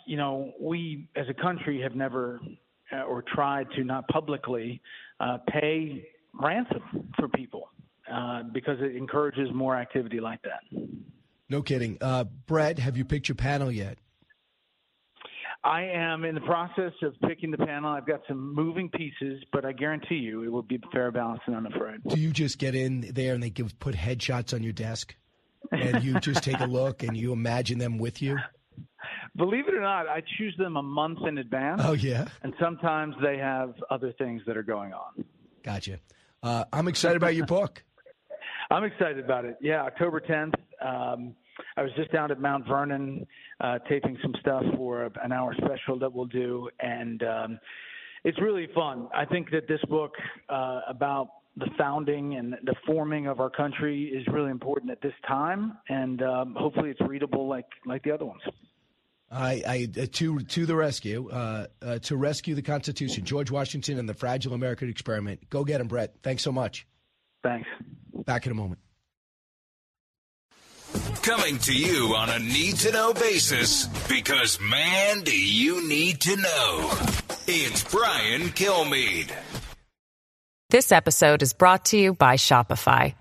you 0.06 0.18
know, 0.18 0.54
we 0.60 1.08
as 1.16 1.26
a 1.30 1.34
country 1.34 1.82
have 1.82 1.96
never 1.96 2.40
uh, 2.92 3.02
or 3.02 3.22
tried 3.22 3.68
to 3.76 3.84
not 3.84 4.08
publicly 4.08 4.82
uh, 5.20 5.38
pay 5.50 6.08
ransom 6.34 7.12
for 7.20 7.28
people. 7.30 7.70
uh, 8.12 8.44
because 8.54 8.78
it 8.80 8.96
encourages 8.96 9.50
more 9.54 9.76
activity 9.76 10.20
like 10.20 10.40
that. 10.44 10.62
No 11.50 11.62
kidding. 11.62 11.98
Uh, 12.00 12.24
Bret, 12.46 12.80
have 12.80 12.96
you 12.98 13.04
picked 13.06 13.28
your 13.28 13.36
panel 13.36 13.72
yet? 13.72 13.98
I 15.64 15.82
am 15.84 16.24
in 16.24 16.36
the 16.36 16.42
process 16.42 16.94
of 17.02 17.16
picking 17.28 17.52
the 17.52 17.58
panel. 17.58 17.92
I've 17.92 18.06
got 18.06 18.22
some 18.28 18.54
moving 18.56 18.90
pieces, 18.90 19.44
but 19.52 19.66
I 19.66 19.74
guarantee 19.74 20.16
you 20.16 20.44
it 20.44 20.52
will 20.52 20.62
be 20.62 20.80
fair, 20.94 21.12
balanced, 21.12 21.44
and 21.48 21.56
unafraid. 21.56 22.02
Do 22.08 22.18
you 22.20 22.32
just 22.32 22.58
get 22.60 22.76
in 22.76 23.12
there 23.14 23.34
and 23.34 23.44
they 23.44 23.50
give 23.50 23.78
put 23.80 23.96
headshots 23.96 24.54
on 24.54 24.64
your 24.64 24.72
desk, 24.74 25.16
and 25.72 26.04
you 26.04 26.20
just 26.22 26.44
take 26.44 26.60
a 26.62 26.66
look 26.80 27.04
and 27.04 27.18
you 27.18 27.34
imagine 27.34 27.80
them 27.80 27.98
with 27.98 28.22
you? 28.22 28.38
Believe 29.38 29.68
it 29.68 29.76
or 29.76 29.82
not, 29.82 30.08
I 30.08 30.24
choose 30.38 30.56
them 30.58 30.78
a 30.78 30.84
month 30.84 31.20
in 31.28 31.38
advance. 31.38 31.82
Oh 31.84 31.94
yeah, 31.94 32.28
and 32.44 32.54
sometimes 32.60 33.16
they 33.22 33.38
have 33.38 33.76
other 33.90 34.12
things 34.14 34.42
that 34.48 34.58
are 34.58 34.64
going 34.64 34.94
on. 34.94 35.24
Gotcha. 35.64 36.00
Uh, 36.42 36.66
I'm 36.74 36.88
excited 36.88 37.18
about 37.18 37.36
your 37.36 37.46
book. 37.58 37.84
I'm 38.70 38.84
excited 38.84 39.24
about 39.24 39.46
it. 39.46 39.58
Yeah, 39.62 39.84
October 39.84 40.20
10th. 40.20 40.54
Um, 40.82 41.36
I 41.76 41.82
was 41.82 41.92
just 41.96 42.12
down 42.12 42.32
at 42.32 42.40
Mount 42.40 42.68
Vernon 42.68 43.26
uh, 43.62 43.80
taping 43.90 44.18
some 44.22 44.34
stuff 44.42 44.64
for 44.76 45.10
an 45.24 45.32
hour 45.32 45.56
special 45.56 45.98
that 46.00 46.12
we'll 46.12 46.26
do, 46.26 46.70
and 46.80 47.24
um, 47.24 47.60
it's 48.24 48.40
really 48.42 48.68
fun. 48.76 49.08
I 49.16 49.26
think 49.26 49.52
that 49.52 49.68
this 49.68 49.80
book 49.90 50.14
uh, 50.50 50.82
about 50.88 51.30
the 51.56 51.68
founding 51.78 52.36
and 52.36 52.56
the 52.64 52.76
forming 52.86 53.28
of 53.28 53.40
our 53.40 53.50
country 53.50 54.06
is 54.06 54.26
really 54.32 54.52
important 54.52 54.92
at 54.92 55.02
this 55.02 55.14
time, 55.28 55.78
and 55.90 56.22
um, 56.22 56.56
hopefully 56.58 56.92
it's 56.92 57.02
readable 57.02 57.48
like 57.48 57.66
like 57.86 58.04
the 58.04 58.12
other 58.12 58.26
ones. 58.26 58.42
I, 59.30 59.64
I 59.68 60.02
uh, 60.02 60.06
to 60.14 60.40
to 60.40 60.66
the 60.66 60.76
rescue, 60.76 61.30
uh, 61.30 61.68
uh, 61.82 62.00
to 62.00 62.16
rescue 62.16 62.56
the 62.56 62.62
Constitution, 62.62 63.26
George 63.26 63.52
Washington 63.52 64.00
and 64.00 64.08
the 64.08 64.14
fragile 64.14 64.54
American 64.54 64.90
experiment. 64.90 65.50
Go 65.50 65.66
get 65.66 65.82
him, 65.82 65.88
Bret. 65.88 66.16
Thanks 66.24 66.44
so 66.44 66.52
much. 66.52 66.88
Thanks. 67.44 67.68
Back 68.26 68.46
in 68.46 68.52
a 68.52 68.56
moment. 68.56 68.80
Coming 71.22 71.58
to 71.60 71.76
you 71.76 72.16
on 72.16 72.30
a 72.30 72.40
need 72.40 72.78
to 72.78 72.92
know 72.92 73.14
basis 73.14 73.88
because, 74.08 74.60
man, 74.62 75.22
do 75.22 75.38
you 75.38 75.88
need 75.88 76.22
to 76.22 76.36
know. 76.38 76.92
It's 77.48 77.84
Brian 77.84 78.44
Kilmeade. 78.50 79.32
This 80.70 80.92
episode 80.92 81.42
is 81.42 81.54
brought 81.54 81.86
to 81.86 81.98
you 81.98 82.14
by 82.14 82.36
Shopify. 82.36 83.14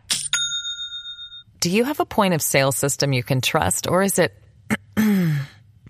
Do 1.61 1.71
you 1.71 1.85
have 1.85 2.01
a 2.01 2.07
point 2.07 2.35
of 2.35 2.43
sale 2.43 2.73
system 2.73 3.13
you 3.13 3.25
can 3.25 3.41
trust, 3.41 3.89
or 3.89 4.03
is 4.03 4.19
it 4.19 4.33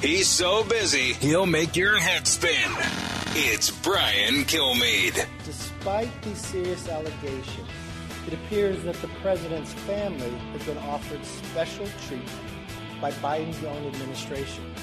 He's 0.00 0.28
so 0.28 0.64
busy, 0.64 1.12
he'll 1.12 1.44
make 1.44 1.76
your 1.76 1.98
head 1.98 2.26
spin. 2.26 2.72
It's 3.34 3.70
Brian 3.70 4.44
Kilmeade. 4.46 5.26
Despite 5.44 6.22
these 6.22 6.38
serious 6.38 6.88
allegations, 6.88 7.68
it 8.26 8.32
appears 8.32 8.82
that 8.84 8.94
the 9.02 9.08
president's 9.20 9.74
family 9.74 10.30
has 10.30 10.62
been 10.64 10.78
offered 10.78 11.22
special 11.26 11.86
treatment 12.06 12.30
by 12.98 13.12
Biden's 13.12 13.62
own 13.62 13.88
administration. 13.88 14.74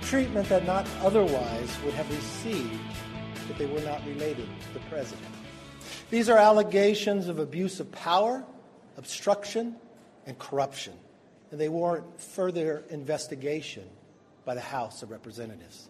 Treatment 0.00 0.48
that 0.48 0.66
not 0.66 0.88
otherwise 1.02 1.70
would 1.84 1.94
have 1.94 2.10
received 2.10 2.80
if 3.48 3.56
they 3.58 3.66
were 3.66 3.82
not 3.82 4.04
related 4.06 4.48
to 4.62 4.74
the 4.74 4.80
president. 4.90 5.22
These 6.10 6.28
are 6.28 6.38
allegations 6.38 7.28
of 7.28 7.38
abuse 7.38 7.78
of 7.78 7.92
power, 7.92 8.44
obstruction, 8.96 9.76
and 10.26 10.36
corruption, 10.40 10.94
and 11.52 11.60
they 11.60 11.68
warrant 11.68 12.20
further 12.20 12.82
investigation 12.90 13.88
by 14.44 14.54
the 14.54 14.60
House 14.60 15.02
of 15.02 15.10
Representatives. 15.10 15.88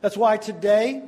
That's 0.00 0.16
why 0.16 0.36
today 0.36 1.02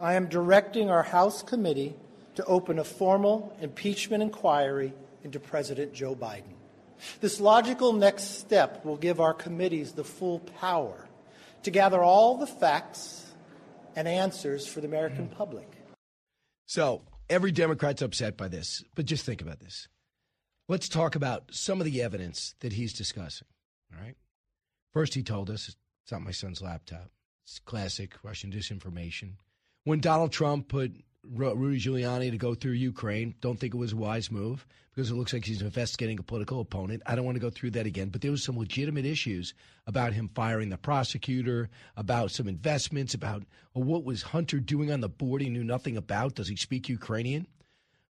I 0.00 0.14
am 0.14 0.28
directing 0.28 0.90
our 0.90 1.02
House 1.02 1.42
committee 1.42 1.94
to 2.36 2.44
open 2.44 2.78
a 2.78 2.84
formal 2.84 3.56
impeachment 3.60 4.22
inquiry 4.22 4.92
into 5.24 5.40
President 5.40 5.92
Joe 5.92 6.14
Biden. 6.14 6.54
This 7.20 7.40
logical 7.40 7.92
next 7.92 8.38
step 8.38 8.84
will 8.84 8.96
give 8.96 9.20
our 9.20 9.34
committees 9.34 9.92
the 9.92 10.04
full 10.04 10.40
power 10.40 11.08
to 11.62 11.70
gather 11.70 12.02
all 12.02 12.36
the 12.36 12.46
facts 12.46 13.26
and 13.96 14.06
answers 14.06 14.66
for 14.66 14.80
the 14.80 14.86
American 14.86 15.26
hmm. 15.26 15.34
public. 15.34 15.70
So, 16.66 17.02
every 17.28 17.50
Democrat's 17.50 18.02
upset 18.02 18.36
by 18.36 18.48
this, 18.48 18.84
but 18.94 19.06
just 19.06 19.24
think 19.24 19.42
about 19.42 19.60
this. 19.60 19.88
Let's 20.68 20.88
talk 20.88 21.14
about 21.14 21.44
some 21.50 21.80
of 21.80 21.86
the 21.86 22.02
evidence 22.02 22.54
that 22.60 22.74
he's 22.74 22.92
discussing. 22.92 23.48
All 23.92 24.00
right. 24.00 24.16
First, 24.92 25.14
he 25.14 25.22
told 25.22 25.50
us 25.50 25.74
it's 26.08 26.12
not 26.14 26.22
my 26.22 26.30
son's 26.30 26.62
laptop. 26.62 27.10
It's 27.44 27.58
classic 27.58 28.14
Russian 28.22 28.50
disinformation. 28.50 29.32
When 29.84 30.00
Donald 30.00 30.32
Trump 30.32 30.68
put 30.68 30.94
Rudy 31.22 31.78
Giuliani 31.78 32.30
to 32.30 32.38
go 32.38 32.54
through 32.54 32.72
Ukraine, 32.72 33.34
don't 33.42 33.60
think 33.60 33.74
it 33.74 33.76
was 33.76 33.92
a 33.92 33.96
wise 33.96 34.30
move 34.30 34.66
because 34.90 35.10
it 35.10 35.16
looks 35.16 35.34
like 35.34 35.44
he's 35.44 35.60
investigating 35.60 36.18
a 36.18 36.22
political 36.22 36.62
opponent. 36.62 37.02
I 37.04 37.14
don't 37.14 37.26
want 37.26 37.36
to 37.36 37.42
go 37.42 37.50
through 37.50 37.72
that 37.72 37.84
again, 37.84 38.08
but 38.08 38.22
there 38.22 38.30
was 38.30 38.42
some 38.42 38.56
legitimate 38.56 39.04
issues 39.04 39.52
about 39.86 40.14
him 40.14 40.30
firing 40.34 40.70
the 40.70 40.78
prosecutor, 40.78 41.68
about 41.94 42.30
some 42.30 42.48
investments, 42.48 43.12
about 43.12 43.42
uh, 43.76 43.80
what 43.80 44.04
was 44.04 44.22
Hunter 44.22 44.60
doing 44.60 44.90
on 44.90 45.02
the 45.02 45.10
board 45.10 45.42
he 45.42 45.50
knew 45.50 45.62
nothing 45.62 45.98
about. 45.98 46.36
Does 46.36 46.48
he 46.48 46.56
speak 46.56 46.88
Ukrainian? 46.88 47.46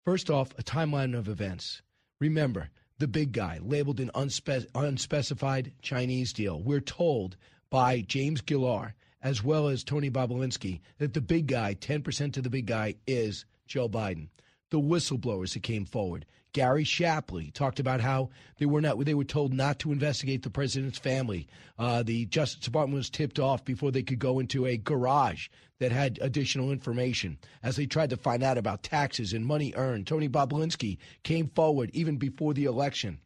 First 0.03 0.29
off, 0.29 0.51
a 0.59 0.63
timeline 0.63 1.17
of 1.17 1.29
events. 1.29 1.81
Remember, 2.19 2.71
the 2.99 3.07
big 3.07 3.31
guy 3.31 3.59
labeled 3.61 4.01
an 4.01 4.11
unspe- 4.15 4.67
unspecified 4.75 5.71
Chinese 5.81 6.33
deal. 6.33 6.61
We're 6.61 6.81
told 6.81 7.37
by 7.75 7.99
James 7.99 8.39
Gilliar, 8.39 8.95
as 9.21 9.43
well 9.43 9.67
as 9.67 9.83
Tony 9.83 10.09
Bobulinski, 10.09 10.79
that 10.97 11.13
the 11.13 11.19
big 11.19 11.47
guy, 11.47 11.75
10% 11.75 12.37
of 12.37 12.43
the 12.43 12.49
big 12.49 12.67
guy, 12.67 12.95
is 13.05 13.43
Joe 13.67 13.89
Biden. 13.89 14.29
The 14.69 14.79
whistleblowers 14.79 15.51
that 15.55 15.63
came 15.63 15.83
forward. 15.83 16.25
Gary 16.53 16.85
Shapley 16.85 17.51
talked 17.51 17.81
about 17.81 17.99
how 17.99 18.29
they 18.59 18.65
were 18.65 18.79
not 18.79 19.03
they 19.03 19.13
were 19.13 19.25
told 19.25 19.51
not 19.51 19.79
to 19.79 19.91
investigate 19.91 20.43
the 20.43 20.49
president's 20.49 20.99
family. 20.99 21.49
Uh, 21.77 22.01
the 22.01 22.27
Justice 22.27 22.63
Department 22.63 22.95
was 22.95 23.09
tipped 23.09 23.39
off 23.39 23.65
before 23.65 23.91
they 23.91 24.03
could 24.03 24.19
go 24.19 24.39
into 24.39 24.65
a 24.65 24.77
garage 24.77 25.49
that 25.79 25.91
had 25.91 26.17
additional 26.21 26.71
information 26.71 27.37
as 27.61 27.75
they 27.75 27.85
tried 27.85 28.11
to 28.11 28.15
find 28.15 28.41
out 28.41 28.57
about 28.57 28.83
taxes 28.83 29.33
and 29.33 29.45
money 29.45 29.73
earned. 29.75 30.07
Tony 30.07 30.29
Bobulinski 30.29 30.97
came 31.23 31.49
forward 31.49 31.89
even 31.91 32.15
before 32.15 32.53
the 32.53 32.63
election. 32.63 33.19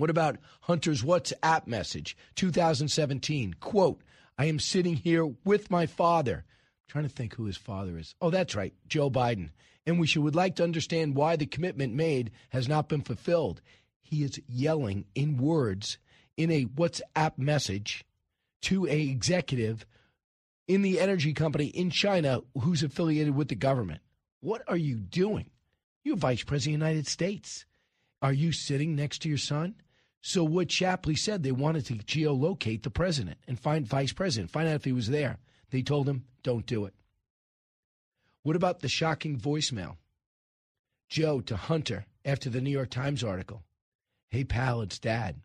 What 0.00 0.08
about 0.08 0.38
Hunter's 0.62 1.02
WhatsApp 1.02 1.66
message, 1.66 2.16
2017? 2.36 3.56
Quote, 3.60 4.00
I 4.38 4.46
am 4.46 4.58
sitting 4.58 4.96
here 4.96 5.26
with 5.44 5.70
my 5.70 5.84
father. 5.84 6.36
I'm 6.46 6.88
trying 6.88 7.04
to 7.04 7.10
think 7.10 7.34
who 7.34 7.44
his 7.44 7.58
father 7.58 7.98
is. 7.98 8.14
Oh, 8.18 8.30
that's 8.30 8.54
right, 8.54 8.72
Joe 8.88 9.10
Biden. 9.10 9.50
And 9.84 10.00
we 10.00 10.06
should, 10.06 10.22
would 10.22 10.34
like 10.34 10.56
to 10.56 10.64
understand 10.64 11.16
why 11.16 11.36
the 11.36 11.44
commitment 11.44 11.92
made 11.92 12.30
has 12.48 12.66
not 12.66 12.88
been 12.88 13.02
fulfilled. 13.02 13.60
He 14.00 14.24
is 14.24 14.40
yelling 14.48 15.04
in 15.14 15.36
words 15.36 15.98
in 16.34 16.50
a 16.50 16.64
WhatsApp 16.64 17.36
message 17.36 18.02
to 18.62 18.86
a 18.86 19.02
executive 19.02 19.84
in 20.66 20.80
the 20.80 20.98
energy 20.98 21.34
company 21.34 21.66
in 21.66 21.90
China 21.90 22.40
who's 22.58 22.82
affiliated 22.82 23.36
with 23.36 23.48
the 23.48 23.54
government. 23.54 24.00
What 24.40 24.62
are 24.66 24.78
you 24.78 24.94
doing? 24.94 25.50
You're 26.04 26.16
Vice 26.16 26.42
President 26.42 26.76
of 26.76 26.80
the 26.80 26.86
United 26.86 27.06
States. 27.06 27.66
Are 28.22 28.32
you 28.32 28.52
sitting 28.52 28.96
next 28.96 29.20
to 29.22 29.28
your 29.28 29.36
son? 29.36 29.74
So 30.22 30.44
what 30.44 30.70
Shapley 30.70 31.14
said, 31.16 31.42
they 31.42 31.52
wanted 31.52 31.86
to 31.86 31.94
geolocate 31.94 32.82
the 32.82 32.90
president 32.90 33.38
and 33.48 33.58
find 33.58 33.86
vice 33.86 34.12
president, 34.12 34.50
find 34.50 34.68
out 34.68 34.74
if 34.74 34.84
he 34.84 34.92
was 34.92 35.08
there. 35.08 35.38
They 35.70 35.82
told 35.82 36.08
him, 36.08 36.24
don't 36.42 36.66
do 36.66 36.84
it. 36.84 36.94
What 38.42 38.56
about 38.56 38.80
the 38.80 38.88
shocking 38.88 39.38
voicemail? 39.38 39.96
Joe 41.08 41.40
to 41.40 41.56
Hunter 41.56 42.06
after 42.24 42.50
the 42.50 42.60
New 42.60 42.70
York 42.70 42.90
Times 42.90 43.24
article. 43.24 43.62
Hey, 44.30 44.44
pal, 44.44 44.82
it's 44.82 44.98
dad. 44.98 45.40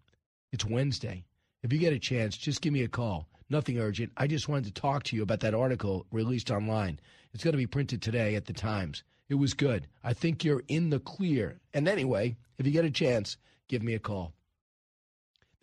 It's 0.52 0.66
Wednesday. 0.66 1.26
If 1.64 1.74
you 1.74 1.80
get 1.80 1.94
a 1.94 2.00
chance, 2.00 2.38
just 2.38 2.62
give 2.62 2.74
me 2.74 2.84
a 2.84 2.88
call. 2.88 3.28
Nothing 3.50 3.80
urgent. 3.80 4.12
I 4.18 4.28
just 4.28 4.48
wanted 4.48 4.66
to 4.66 4.82
talk 4.82 5.04
to 5.04 5.16
you 5.16 5.24
about 5.24 5.40
that 5.42 5.56
article 5.56 6.06
released 6.12 6.52
online. 6.52 7.00
It's 7.34 7.44
going 7.44 7.54
to 7.54 7.58
be 7.58 7.68
printed 7.68 8.02
today 8.02 8.36
at 8.36 8.46
the 8.46 8.54
Times. 8.54 9.04
It 9.30 9.36
was 9.36 9.54
good. 9.54 9.88
I 10.04 10.14
think 10.14 10.44
you're 10.44 10.64
in 10.68 10.90
the 10.90 11.00
clear. 11.00 11.60
And 11.74 11.88
anyway, 11.88 12.38
if 12.58 12.66
you 12.66 12.72
get 12.72 12.86
a 12.86 12.92
chance, 12.92 13.38
give 13.68 13.82
me 13.82 13.94
a 13.94 14.00
call. 14.00 14.34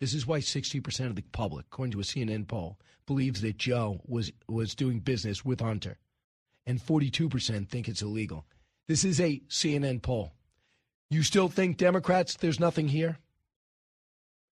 This 0.03 0.13
is 0.13 0.27
why 0.27 0.39
60% 0.39 1.05
of 1.05 1.15
the 1.15 1.21
public, 1.21 1.67
according 1.67 1.93
to 1.93 2.01
a 2.01 2.03
CNN 2.03 2.45
poll, 2.45 2.77
believes 3.05 3.39
that 3.39 3.57
Joe 3.57 4.01
was, 4.05 4.33
was 4.49 4.75
doing 4.75 4.99
business 4.99 5.45
with 5.45 5.61
Hunter. 5.61 5.97
And 6.65 6.85
42% 6.85 7.69
think 7.69 7.87
it's 7.87 8.01
illegal. 8.01 8.45
This 8.89 9.05
is 9.05 9.21
a 9.21 9.41
CNN 9.47 10.01
poll. 10.01 10.33
You 11.09 11.23
still 11.23 11.47
think 11.47 11.77
Democrats, 11.77 12.35
there's 12.35 12.59
nothing 12.59 12.89
here? 12.89 13.17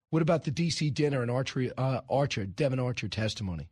What 0.09 0.21
about 0.21 0.45
the 0.45 0.51
D.C. 0.51 0.89
dinner 0.89 1.21
and 1.21 1.29
Archer, 1.29 1.69
uh, 1.77 1.99
Archer, 2.09 2.45
Devon 2.45 2.79
Archer 2.79 3.09
testimony? 3.09 3.67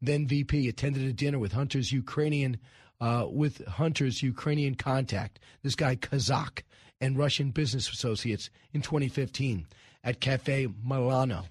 Then 0.00 0.28
VP 0.28 0.68
attended 0.68 1.02
a 1.02 1.12
dinner 1.12 1.40
with 1.40 1.54
Hunter's 1.54 1.90
Ukrainian, 1.90 2.58
uh, 3.00 3.26
with 3.28 3.66
Hunter's 3.66 4.22
Ukrainian 4.22 4.76
contact, 4.76 5.40
this 5.64 5.74
guy 5.74 5.96
Kazak, 5.96 6.62
and 7.00 7.18
Russian 7.18 7.50
business 7.50 7.90
associates 7.90 8.50
in 8.72 8.82
2015 8.82 9.66
at 10.04 10.20
Cafe 10.20 10.68
Milano. 10.84 11.46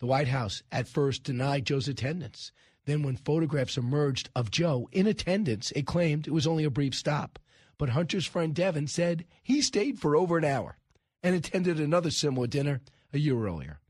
The 0.00 0.06
White 0.06 0.28
House 0.28 0.62
at 0.72 0.88
first 0.88 1.24
denied 1.24 1.66
Joe's 1.66 1.86
attendance. 1.86 2.50
Then, 2.86 3.02
when 3.02 3.16
photographs 3.16 3.76
emerged 3.76 4.30
of 4.34 4.50
Joe 4.50 4.88
in 4.92 5.06
attendance, 5.06 5.70
it 5.72 5.86
claimed 5.86 6.26
it 6.26 6.32
was 6.32 6.46
only 6.46 6.64
a 6.64 6.70
brief 6.70 6.94
stop. 6.94 7.38
But 7.76 7.90
Hunter's 7.90 8.26
friend 8.26 8.54
Devon 8.54 8.86
said 8.86 9.26
he 9.42 9.60
stayed 9.60 9.98
for 9.98 10.16
over 10.16 10.38
an 10.38 10.44
hour 10.44 10.78
and 11.22 11.34
attended 11.34 11.78
another 11.78 12.10
similar 12.10 12.46
dinner 12.46 12.80
a 13.12 13.18
year 13.18 13.38
earlier. 13.38 13.80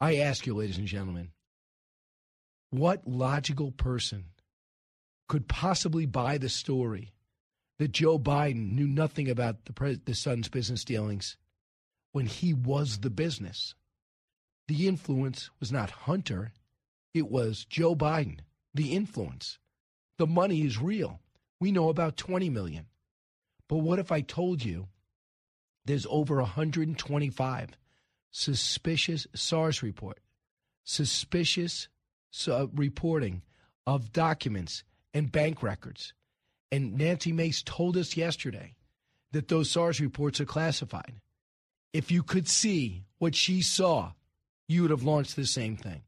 I 0.00 0.16
ask 0.16 0.46
you, 0.46 0.54
ladies 0.54 0.78
and 0.78 0.86
gentlemen, 0.86 1.30
what 2.70 3.06
logical 3.06 3.72
person 3.72 4.26
could 5.28 5.46
possibly 5.46 6.06
buy 6.06 6.38
the 6.38 6.48
story 6.48 7.12
that 7.78 7.92
Joe 7.92 8.18
Biden 8.18 8.72
knew 8.72 8.86
nothing 8.86 9.28
about 9.28 9.64
the, 9.66 9.72
pres- 9.72 10.00
the 10.04 10.14
son's 10.14 10.48
business 10.48 10.84
dealings 10.84 11.36
when 12.12 12.26
he 12.26 12.52
was 12.54 12.98
the 12.98 13.10
business? 13.10 13.74
The 14.68 14.86
influence 14.86 15.50
was 15.58 15.72
not 15.72 15.90
Hunter, 15.90 16.52
it 17.12 17.30
was 17.30 17.64
Joe 17.64 17.94
Biden. 17.94 18.40
The 18.72 18.92
influence. 18.92 19.58
The 20.18 20.26
money 20.26 20.62
is 20.62 20.80
real. 20.80 21.20
We 21.58 21.72
know 21.72 21.88
about 21.88 22.16
20 22.16 22.48
million. 22.50 22.86
But 23.68 23.78
what 23.78 23.98
if 23.98 24.12
I 24.12 24.20
told 24.20 24.64
you 24.64 24.88
there's 25.86 26.06
over 26.08 26.36
125 26.36 27.70
suspicious 28.30 29.26
SARS 29.34 29.82
report, 29.82 30.20
suspicious 30.84 31.88
uh, 32.46 32.68
reporting 32.74 33.42
of 33.86 34.12
documents 34.12 34.84
and 35.12 35.32
bank 35.32 35.62
records. 35.62 36.12
And 36.70 36.96
Nancy 36.96 37.32
Mace 37.32 37.62
told 37.62 37.96
us 37.96 38.16
yesterday 38.16 38.74
that 39.32 39.48
those 39.48 39.70
SARS 39.70 40.00
reports 40.00 40.40
are 40.40 40.44
classified. 40.44 41.14
If 41.92 42.10
you 42.10 42.22
could 42.22 42.48
see 42.48 43.04
what 43.18 43.34
she 43.34 43.62
saw, 43.62 44.12
you 44.68 44.82
would 44.82 44.90
have 44.90 45.02
launched 45.02 45.36
the 45.36 45.46
same 45.46 45.76
thing. 45.76 46.02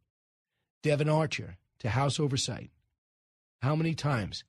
Devon 0.83 1.09
Archer 1.09 1.57
to 1.81 1.91
House 1.91 2.21
Oversight. 2.21 2.71
How 3.61 3.75
many 3.75 3.95
times 3.95 4.45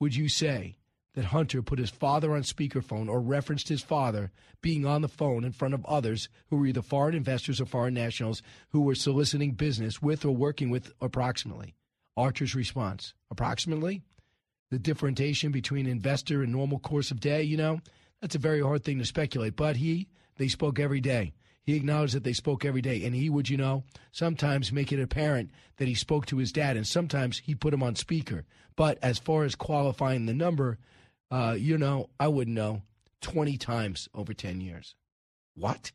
would 0.00 0.14
you 0.14 0.28
say 0.28 0.76
that 1.14 1.26
Hunter 1.26 1.62
put 1.62 1.78
his 1.78 1.90
father 1.90 2.34
on 2.34 2.42
speakerphone 2.42 3.08
or 3.08 3.20
referenced 3.20 3.68
his 3.68 3.82
father 3.82 4.32
being 4.60 4.86
on 4.86 5.02
the 5.02 5.08
phone 5.08 5.44
in 5.44 5.52
front 5.52 5.74
of 5.74 5.84
others 5.84 6.28
who 6.48 6.56
were 6.56 6.66
either 6.66 6.82
foreign 6.82 7.14
investors 7.14 7.60
or 7.60 7.66
foreign 7.66 7.94
nationals 7.94 8.42
who 8.70 8.80
were 8.80 8.94
soliciting 8.94 9.52
business 9.52 10.00
with 10.00 10.24
or 10.24 10.34
working 10.34 10.70
with 10.70 10.92
approximately. 11.00 11.74
Archer's 12.16 12.54
response 12.54 13.14
approximately? 13.30 14.02
The 14.70 14.78
differentiation 14.78 15.52
between 15.52 15.86
investor 15.86 16.42
and 16.42 16.50
normal 16.50 16.78
course 16.78 17.10
of 17.10 17.20
day, 17.20 17.42
you 17.42 17.56
know, 17.56 17.80
that's 18.20 18.34
a 18.34 18.40
very 18.40 18.62
hard 18.62 18.84
thing 18.84 18.98
to 18.98 19.04
speculate. 19.04 19.54
But 19.54 19.76
he, 19.76 20.08
they 20.36 20.48
spoke 20.48 20.78
every 20.78 21.00
day. 21.00 21.32
He 21.64 21.76
acknowledged 21.76 22.14
that 22.14 22.24
they 22.24 22.32
spoke 22.32 22.64
every 22.64 22.82
day. 22.82 23.04
And 23.04 23.14
he 23.14 23.30
would, 23.30 23.48
you 23.48 23.56
know, 23.56 23.84
sometimes 24.10 24.72
make 24.72 24.92
it 24.92 25.00
apparent 25.00 25.50
that 25.76 25.88
he 25.88 25.94
spoke 25.94 26.26
to 26.26 26.38
his 26.38 26.52
dad, 26.52 26.76
and 26.76 26.86
sometimes 26.86 27.38
he 27.38 27.54
put 27.54 27.74
him 27.74 27.82
on 27.82 27.94
speaker. 27.94 28.44
But 28.74 28.98
as 29.02 29.18
far 29.18 29.44
as 29.44 29.54
qualifying 29.54 30.26
the 30.26 30.34
number, 30.34 30.78
uh, 31.30 31.56
you 31.58 31.78
know, 31.78 32.10
I 32.18 32.28
wouldn't 32.28 32.56
know, 32.56 32.82
20 33.20 33.56
times 33.56 34.08
over 34.14 34.34
10 34.34 34.60
years. 34.60 34.94
What? 35.54 35.92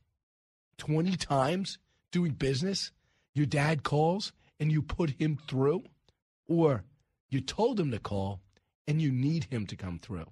20 0.77 1.17
times 1.17 1.77
doing 2.11 2.31
business? 2.31 2.91
Your 3.33 3.45
dad 3.45 3.83
calls 3.83 4.31
and 4.59 4.71
you 4.71 4.81
put 4.81 5.11
him 5.11 5.37
through? 5.47 5.83
Or 6.47 6.83
you 7.29 7.41
told 7.41 7.79
him 7.79 7.91
to 7.91 7.99
call 7.99 8.39
and 8.87 9.01
you 9.01 9.11
need 9.11 9.45
him 9.45 9.65
to 9.67 9.75
come 9.75 9.99
through? 9.99 10.27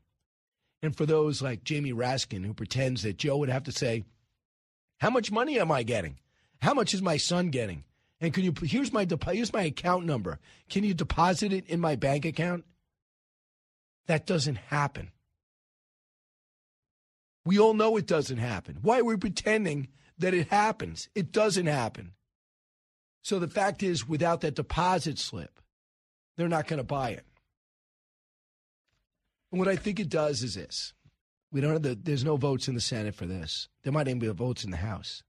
And 0.85 0.95
for 0.95 1.07
those 1.07 1.41
like 1.41 1.63
Jamie 1.63 1.93
Raskin 1.93 2.45
who 2.45 2.53
pretends 2.53 3.01
that 3.01 3.17
Joe 3.17 3.37
would 3.37 3.49
have 3.49 3.63
to 3.63 3.71
say, 3.71 4.03
How 4.99 5.09
much 5.09 5.31
money 5.31 5.59
am 5.59 5.71
I 5.71 5.81
getting? 5.81 6.19
How 6.61 6.75
much 6.75 6.93
is 6.93 7.01
my 7.01 7.17
son 7.17 7.49
getting? 7.49 7.83
And 8.21 8.31
can 8.31 8.43
you 8.43 8.53
here's 8.61 8.93
my 8.93 9.07
here's 9.31 9.51
my 9.51 9.63
account 9.63 10.05
number. 10.05 10.39
Can 10.69 10.83
you 10.83 10.93
deposit 10.93 11.51
it 11.51 11.65
in 11.65 11.79
my 11.79 11.95
bank 11.95 12.23
account? 12.23 12.65
That 14.05 14.27
doesn't 14.27 14.57
happen. 14.57 15.11
We 17.45 17.59
all 17.59 17.73
know 17.73 17.97
it 17.97 18.05
doesn't 18.05 18.37
happen. 18.37 18.77
Why 18.83 18.99
are 18.99 19.05
we 19.05 19.17
pretending 19.17 19.87
that 20.19 20.35
it 20.35 20.49
happens? 20.49 21.09
It 21.15 21.31
doesn't 21.31 21.65
happen. 21.65 22.13
So 23.23 23.39
the 23.39 23.47
fact 23.47 23.81
is, 23.81 24.07
without 24.07 24.41
that 24.41 24.55
deposit 24.55 25.17
slip, 25.17 25.59
they're 26.37 26.47
not 26.47 26.67
going 26.67 26.77
to 26.77 26.83
buy 26.83 27.09
it. 27.09 27.25
And 29.55 29.59
what 29.61 29.69
I 29.69 29.77
think 29.77 30.01
it 30.01 30.09
does 30.09 30.43
is 30.43 30.55
this. 30.55 30.91
We 31.49 31.61
don't 31.61 31.71
have 31.71 31.81
the, 31.81 31.95
there's 31.95 32.25
no 32.25 32.35
votes 32.35 32.67
in 32.67 32.75
the 32.75 32.81
Senate 32.81 33.15
for 33.15 33.25
this. 33.25 33.69
There 33.83 33.93
might 33.93 34.09
even 34.09 34.19
be 34.19 34.27
votes 34.27 34.65
in 34.65 34.71
the 34.71 34.75
House. 34.75 35.23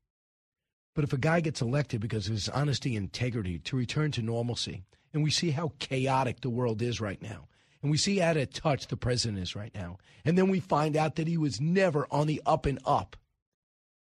But 0.96 1.04
if 1.04 1.12
a 1.12 1.16
guy 1.16 1.38
gets 1.38 1.62
elected 1.62 2.00
because 2.00 2.26
of 2.26 2.32
his 2.32 2.48
honesty 2.48 2.96
and 2.96 3.04
integrity 3.04 3.60
to 3.60 3.76
return 3.76 4.10
to 4.10 4.22
normalcy, 4.22 4.82
and 5.14 5.22
we 5.22 5.30
see 5.30 5.52
how 5.52 5.74
chaotic 5.78 6.40
the 6.40 6.50
world 6.50 6.82
is 6.82 7.00
right 7.00 7.22
now, 7.22 7.46
and 7.82 7.88
we 7.88 7.96
see 7.96 8.20
out 8.20 8.36
of 8.36 8.52
touch 8.52 8.88
the 8.88 8.96
president 8.96 9.38
is 9.38 9.54
right 9.54 9.72
now. 9.76 9.98
And 10.24 10.36
then 10.36 10.48
we 10.48 10.58
find 10.58 10.96
out 10.96 11.14
that 11.14 11.28
he 11.28 11.36
was 11.36 11.60
never 11.60 12.08
on 12.10 12.26
the 12.26 12.42
up 12.44 12.66
and 12.66 12.80
up. 12.84 13.14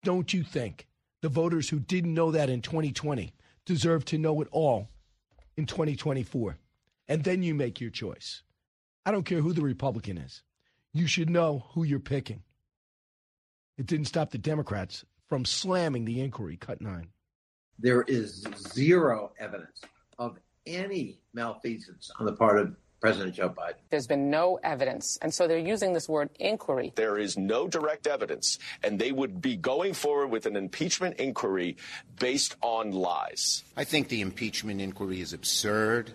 Don't 0.03 0.33
you 0.33 0.43
think 0.43 0.87
the 1.21 1.29
voters 1.29 1.69
who 1.69 1.79
didn't 1.79 2.13
know 2.13 2.31
that 2.31 2.49
in 2.49 2.61
2020 2.61 3.31
deserve 3.65 4.03
to 4.03 4.17
know 4.17 4.41
it 4.41 4.49
all 4.51 4.89
in 5.55 5.65
2024? 5.65 6.57
And 7.07 7.23
then 7.23 7.43
you 7.43 7.55
make 7.55 7.79
your 7.79 7.91
choice. 7.91 8.43
I 9.05 9.11
don't 9.11 9.25
care 9.25 9.41
who 9.41 9.53
the 9.53 9.61
Republican 9.61 10.17
is. 10.17 10.43
You 10.93 11.07
should 11.07 11.29
know 11.29 11.65
who 11.69 11.83
you're 11.83 11.99
picking. 11.99 12.43
It 13.77 13.87
didn't 13.87 14.05
stop 14.05 14.31
the 14.31 14.37
Democrats 14.37 15.05
from 15.27 15.45
slamming 15.45 16.05
the 16.05 16.21
inquiry, 16.21 16.57
cut 16.57 16.81
nine. 16.81 17.07
There 17.79 18.03
is 18.03 18.45
zero 18.73 19.31
evidence 19.39 19.81
of 20.19 20.37
any 20.67 21.19
malfeasance 21.33 22.11
on 22.19 22.25
the 22.25 22.33
part 22.33 22.59
of 22.59 22.75
President 23.01 23.33
Joe 23.33 23.49
Biden. 23.49 23.73
There's 23.89 24.05
been 24.05 24.29
no 24.29 24.59
evidence. 24.63 25.17
And 25.23 25.33
so 25.33 25.47
they're 25.47 25.57
using 25.57 25.93
this 25.93 26.07
word 26.07 26.29
inquiry. 26.39 26.93
There 26.95 27.17
is 27.17 27.35
no 27.35 27.67
direct 27.67 28.05
evidence, 28.05 28.59
and 28.83 28.99
they 28.99 29.11
would 29.11 29.41
be 29.41 29.57
going 29.57 29.93
forward 29.93 30.27
with 30.27 30.45
an 30.45 30.55
impeachment 30.55 31.19
inquiry 31.19 31.77
based 32.19 32.55
on 32.61 32.91
lies. 32.91 33.63
I 33.75 33.85
think 33.85 34.09
the 34.09 34.21
impeachment 34.21 34.79
inquiry 34.79 35.19
is 35.19 35.33
absurd. 35.33 36.13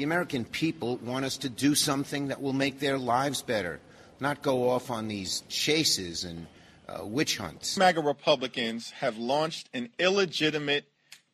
The 0.00 0.04
American 0.04 0.46
people 0.46 0.96
want 0.96 1.26
us 1.26 1.36
to 1.36 1.50
do 1.50 1.74
something 1.74 2.28
that 2.28 2.40
will 2.40 2.54
make 2.54 2.80
their 2.80 2.96
lives 2.96 3.42
better, 3.42 3.80
not 4.18 4.40
go 4.40 4.70
off 4.70 4.90
on 4.90 5.08
these 5.08 5.42
chases 5.50 6.24
and 6.24 6.46
uh, 6.88 7.04
witch 7.04 7.36
hunts. 7.36 7.76
MAGA 7.76 8.00
Republicans 8.00 8.92
have 8.92 9.18
launched 9.18 9.68
an 9.74 9.90
illegitimate 9.98 10.86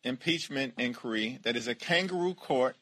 impeachment 0.02 0.74
inquiry 0.78 1.38
that 1.44 1.54
is 1.54 1.68
a 1.68 1.76
kangaroo 1.76 2.34
court 2.34 2.74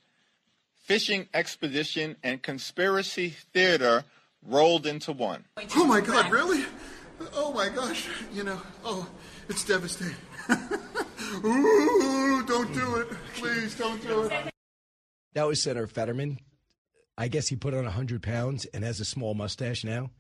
fishing 0.75 1.29
expedition, 1.35 2.17
and 2.23 2.43
conspiracy 2.43 3.35
theater 3.53 4.05
rolled 4.43 4.87
into 4.87 5.13
one. 5.13 5.45
Oh 5.77 5.85
my 5.85 6.01
God, 6.01 6.31
really? 6.31 6.65
Oh 7.35 7.53
my 7.53 7.69
gosh, 7.69 8.09
you 8.33 8.43
know, 8.43 8.59
oh, 8.87 9.07
it's 9.51 9.67
devastating. 9.67 10.17
Ooh, 11.45 12.43
don't 12.47 12.73
do 12.73 12.97
it. 12.97 13.09
Please 13.35 13.75
don't 13.75 14.01
do 14.01 14.23
it. 14.23 14.54
That 15.35 15.47
was 15.47 15.61
Senator 15.63 15.87
Fetterman. 15.87 16.39
I 17.17 17.29
guess 17.29 17.49
he 17.49 17.57
put 17.57 17.75
on 17.75 17.85
100 17.85 18.23
pounds 18.23 18.65
and 18.67 18.83
has 18.85 19.01
a 19.01 19.05
small 19.05 19.35
mustache 19.35 19.85
now. 19.85 20.11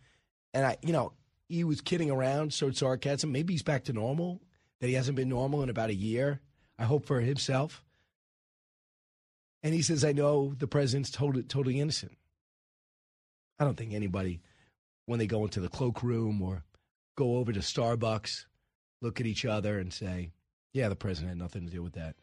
And 0.52 0.64
I, 0.66 0.76
you 0.82 0.92
know, 0.92 1.12
he 1.48 1.64
was 1.64 1.80
kidding 1.80 2.10
around, 2.10 2.52
showed 2.52 2.76
sarcasm. 2.76 3.32
Maybe 3.32 3.54
he's 3.54 3.62
back 3.62 3.84
to 3.84 3.92
normal, 3.92 4.40
that 4.80 4.88
he 4.88 4.94
hasn't 4.94 5.16
been 5.16 5.28
normal 5.28 5.62
in 5.62 5.70
about 5.70 5.90
a 5.90 5.94
year. 5.94 6.40
I 6.78 6.84
hope 6.84 7.06
for 7.06 7.20
himself. 7.20 7.84
And 9.62 9.74
he 9.74 9.82
says, 9.82 10.04
I 10.04 10.12
know 10.12 10.54
the 10.56 10.66
president's 10.66 11.10
totally 11.10 11.80
innocent. 11.80 12.16
I 13.58 13.64
don't 13.64 13.76
think 13.76 13.92
anybody, 13.92 14.42
when 15.06 15.18
they 15.18 15.26
go 15.26 15.44
into 15.44 15.60
the 15.60 15.68
cloakroom 15.68 16.42
or 16.42 16.64
go 17.16 17.36
over 17.36 17.52
to 17.52 17.60
Starbucks, 17.60 18.44
look 19.00 19.20
at 19.20 19.26
each 19.26 19.44
other 19.44 19.78
and 19.78 19.92
say, 19.92 20.32
Yeah, 20.72 20.88
the 20.88 20.96
president 20.96 21.30
had 21.30 21.38
nothing 21.38 21.64
to 21.66 21.72
do 21.72 21.82
with 21.82 21.94
that. 21.94 22.16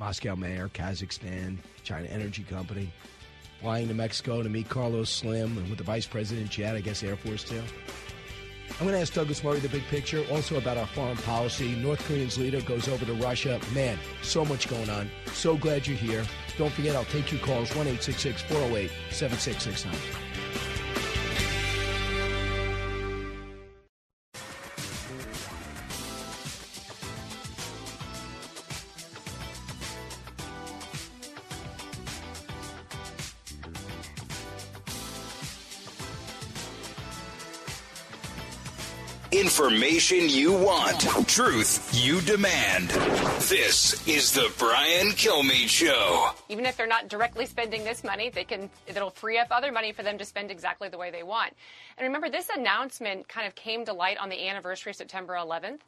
Moscow 0.00 0.34
mayor, 0.34 0.70
Kazakhstan, 0.72 1.58
China 1.84 2.08
Energy 2.08 2.42
Company, 2.42 2.90
flying 3.60 3.86
to 3.88 3.94
Mexico 3.94 4.42
to 4.42 4.48
meet 4.48 4.66
Carlos 4.70 5.10
Slim 5.10 5.58
and 5.58 5.68
with 5.68 5.76
the 5.76 5.84
vice 5.84 6.06
president, 6.06 6.50
Chad, 6.50 6.74
I 6.74 6.80
guess 6.80 7.02
Air 7.02 7.16
Force 7.16 7.44
Two. 7.44 7.62
I'm 8.80 8.86
going 8.86 8.94
to 8.94 9.00
ask 9.00 9.12
Douglas 9.12 9.44
Murray 9.44 9.58
the 9.58 9.68
big 9.68 9.82
picture, 9.84 10.24
also 10.30 10.56
about 10.56 10.78
our 10.78 10.86
foreign 10.86 11.18
policy. 11.18 11.74
North 11.76 12.02
Korean's 12.06 12.38
leader 12.38 12.62
goes 12.62 12.88
over 12.88 13.04
to 13.04 13.12
Russia. 13.14 13.60
Man, 13.74 13.98
so 14.22 14.42
much 14.42 14.68
going 14.68 14.88
on. 14.88 15.10
So 15.34 15.56
glad 15.56 15.86
you're 15.86 15.98
here. 15.98 16.24
Don't 16.56 16.72
forget, 16.72 16.96
I'll 16.96 17.04
take 17.06 17.30
your 17.30 17.42
calls 17.42 17.74
1 17.76 17.86
408 17.86 18.90
7669. 19.10 20.29
Information 39.60 40.30
you 40.30 40.54
want, 40.54 41.02
truth 41.28 41.90
you 41.92 42.22
demand. 42.22 42.88
This 43.40 44.08
is 44.08 44.32
the 44.32 44.50
Brian 44.56 45.08
Kilmeade 45.08 45.68
Show. 45.68 46.30
Even 46.48 46.64
if 46.64 46.78
they're 46.78 46.86
not 46.86 47.08
directly 47.08 47.44
spending 47.44 47.84
this 47.84 48.02
money, 48.02 48.30
they 48.30 48.44
can 48.44 48.70
it'll 48.86 49.10
free 49.10 49.36
up 49.36 49.48
other 49.50 49.70
money 49.70 49.92
for 49.92 50.02
them 50.02 50.16
to 50.16 50.24
spend 50.24 50.50
exactly 50.50 50.88
the 50.88 50.96
way 50.96 51.10
they 51.10 51.22
want. 51.22 51.52
And 51.98 52.06
remember, 52.06 52.30
this 52.30 52.48
announcement 52.48 53.28
kind 53.28 53.46
of 53.46 53.54
came 53.54 53.84
to 53.84 53.92
light 53.92 54.16
on 54.16 54.30
the 54.30 54.48
anniversary 54.48 54.92
of 54.92 54.96
September 54.96 55.34
11th, 55.34 55.80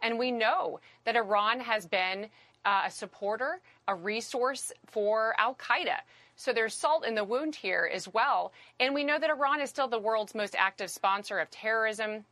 and 0.00 0.20
we 0.20 0.30
know 0.30 0.78
that 1.04 1.16
Iran 1.16 1.58
has 1.58 1.84
been 1.84 2.28
uh, 2.64 2.82
a 2.86 2.90
supporter, 2.92 3.60
a 3.88 3.94
resource 3.96 4.72
for 4.86 5.34
Al 5.36 5.56
Qaeda. 5.56 5.98
So 6.36 6.52
there's 6.52 6.74
salt 6.74 7.04
in 7.04 7.16
the 7.16 7.24
wound 7.24 7.56
here 7.56 7.90
as 7.92 8.06
well. 8.06 8.52
And 8.78 8.94
we 8.94 9.02
know 9.02 9.18
that 9.18 9.30
Iran 9.30 9.60
is 9.60 9.70
still 9.70 9.88
the 9.88 9.98
world's 9.98 10.34
most 10.34 10.54
active 10.56 10.90
sponsor 10.90 11.40
of 11.40 11.50
terrorism, 11.50 12.24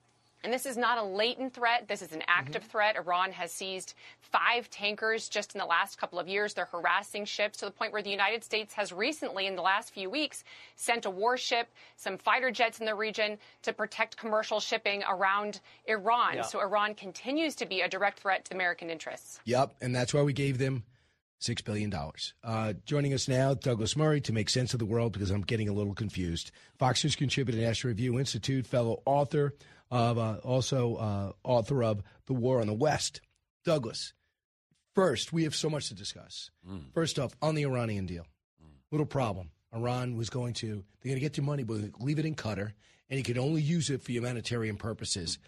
and 0.45 0.53
this 0.53 0.67
is 0.67 0.77
not 0.77 0.99
a 0.99 1.03
latent 1.03 1.55
threat. 1.55 1.89
This 1.89 2.03
is 2.03 2.13
an 2.13 2.23
active 2.29 2.63
mm-hmm. 2.63 2.71
threat. 2.71 2.97
Iran 2.97 3.33
has 3.33 3.51
seized 3.51 3.95
five 4.21 4.69
tankers 4.71 5.29
just 5.29 5.55
in 5.55 5.59
the 5.59 5.65
last 5.65 5.99
couple 5.99 6.19
of 6.19 6.29
years. 6.29 6.53
They're 6.53 6.67
harassing 6.67 7.25
ships 7.25 7.59
to 7.59 7.65
the 7.65 7.71
point 7.71 7.93
where 7.93 8.03
the 8.03 8.11
United 8.11 8.45
States 8.45 8.75
has 8.75 8.93
recently, 8.93 9.47
in 9.47 9.57
the 9.57 9.63
last 9.63 9.93
few 9.93 10.11
weeks, 10.11 10.45
sent 10.77 11.07
a 11.07 11.11
warship, 11.11 11.69
some 11.97 12.19
fighter 12.19 12.51
jets 12.51 12.79
in 12.79 12.87
the 12.87 12.95
region 12.95 13.39
to 13.63 13.73
protect 13.73 14.19
commercial 14.19 14.61
shipping 14.61 15.03
around 15.09 15.61
Iran. 15.87 16.37
Yeah. 16.37 16.43
So 16.43 16.61
Iran 16.61 16.95
continues 16.95 17.55
to 17.57 17.67
be 17.67 17.81
a 17.81 17.89
direct 17.89 18.21
threat 18.21 18.45
to 18.47 18.55
American 18.55 18.91
interests. 18.91 19.41
Yep. 19.47 19.77
And 19.81 19.97
that's 19.97 20.13
why 20.13 20.23
we 20.23 20.35
gave 20.35 20.59
them 20.59 20.85
$6 21.41 21.65
billion. 21.65 21.93
Uh, 22.43 22.73
joining 22.87 23.13
us 23.13 23.29
now, 23.29 23.55
Douglas 23.55 23.97
Murray, 23.97 24.21
to 24.23 24.33
make 24.33 24.49
sense 24.49 24.73
of 24.73 24.79
the 24.79 24.87
world 24.87 25.13
because 25.13 25.31
I'm 25.31 25.43
getting 25.43 25.69
a 25.69 25.73
little 25.73 25.95
confused. 25.95 26.51
Fox 26.79 27.05
News 27.05 27.17
contributor, 27.17 27.61
National 27.61 27.91
Review 27.91 28.19
Institute 28.19 28.67
fellow 28.67 29.03
author 29.05 29.55
of 29.91 30.19
uh, 30.19 30.37
also 30.43 30.97
uh, 30.97 31.33
author 31.43 31.83
of 31.83 32.03
The 32.27 32.35
War 32.35 32.61
on 32.61 32.67
the 32.67 32.75
West. 32.75 33.21
Douglas, 33.65 34.13
first, 34.95 35.33
we 35.33 35.45
have 35.45 35.55
so 35.55 35.71
much 35.71 35.89
to 35.89 35.95
discuss. 35.95 36.51
Mm. 36.69 36.93
First 36.93 37.19
off, 37.19 37.35
on 37.41 37.55
the 37.55 37.65
Iranian 37.65 38.07
deal, 38.07 38.27
mm. 38.63 38.69
little 38.91 39.07
problem. 39.07 39.51
Iran 39.75 40.17
was 40.17 40.31
going 40.31 40.55
to, 40.55 40.67
they're 40.67 41.11
going 41.11 41.17
to 41.17 41.21
get 41.21 41.37
your 41.37 41.45
money, 41.45 41.65
but 41.65 42.01
leave 42.01 42.19
it 42.19 42.27
in 42.27 42.35
Qatar, 42.35 42.73
and 43.11 43.19
you 43.19 43.23
could 43.23 43.39
only 43.39 43.63
use 43.63 43.91
it 43.91 44.03
for 44.03 44.13
humanitarian 44.13 44.77
purposes. 44.77 45.39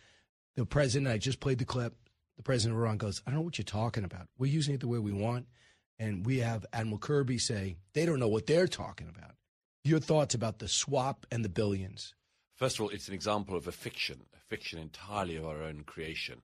The 0.57 0.64
president, 0.64 1.12
I 1.12 1.18
just 1.18 1.40
played 1.40 1.59
the 1.59 1.64
clip, 1.64 1.94
the 2.37 2.42
president 2.42 2.77
of 2.77 2.83
Iran 2.83 2.96
goes, 2.96 3.22
I 3.27 3.31
don't 3.31 3.40
know 3.40 3.44
what 3.44 3.59
you're 3.59 3.64
talking 3.64 4.05
about. 4.05 4.29
We're 4.38 4.53
using 4.53 4.75
it 4.75 4.81
the 4.81 4.88
way 4.88 4.99
we 4.99 5.12
want. 5.12 5.46
And 5.99 6.27
we 6.27 6.38
have 6.40 6.66
Admiral 6.72 6.99
Kirby 6.99 7.38
say, 7.38 7.77
they 7.94 8.05
don't 8.05 8.20
know 8.20 8.29
what 8.29 8.46
they're 8.46 8.68
talking 8.68 9.09
about. 9.09 9.35
Your 9.83 10.01
thoughts 10.01 10.35
about 10.35 10.59
the 10.59 10.68
swap 10.68 11.25
and 11.31 11.44
the 11.44 11.49
billions? 11.49 12.14
First 12.57 12.77
of 12.77 12.85
all, 12.85 12.88
it's 12.88 13.09
an 13.09 13.14
example 13.14 13.55
of 13.55 13.69
a 13.69 13.73
fiction, 13.73 14.23
a 14.35 14.40
fiction 14.40 14.79
entirely 14.79 15.37
of 15.37 15.45
our 15.45 15.62
own 15.62 15.83
creation, 15.85 16.40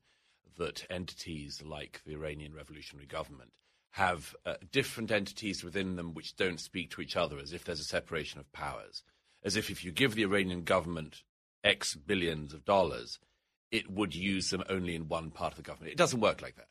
that 0.58 0.86
entities 0.90 1.62
like 1.64 2.02
the 2.04 2.12
Iranian 2.12 2.54
Revolutionary 2.54 3.06
Government 3.06 3.52
have 3.92 4.36
uh, 4.44 4.54
different 4.70 5.10
entities 5.10 5.64
within 5.64 5.96
them 5.96 6.12
which 6.12 6.36
don't 6.36 6.60
speak 6.60 6.90
to 6.90 7.00
each 7.00 7.16
other, 7.16 7.38
as 7.38 7.54
if 7.54 7.64
there's 7.64 7.80
a 7.80 7.84
separation 7.84 8.38
of 8.38 8.52
powers. 8.52 9.02
As 9.42 9.56
if 9.56 9.70
if 9.70 9.84
you 9.84 9.90
give 9.90 10.14
the 10.14 10.24
Iranian 10.24 10.64
government 10.64 11.22
X 11.64 11.94
billions 11.94 12.52
of 12.52 12.66
dollars, 12.66 13.18
it 13.70 13.90
would 13.90 14.14
use 14.14 14.50
them 14.50 14.62
only 14.68 14.94
in 14.94 15.08
one 15.08 15.30
part 15.30 15.52
of 15.52 15.56
the 15.56 15.62
government. 15.62 15.92
It 15.92 15.98
doesn't 15.98 16.20
work 16.20 16.42
like 16.42 16.56
that. 16.56 16.68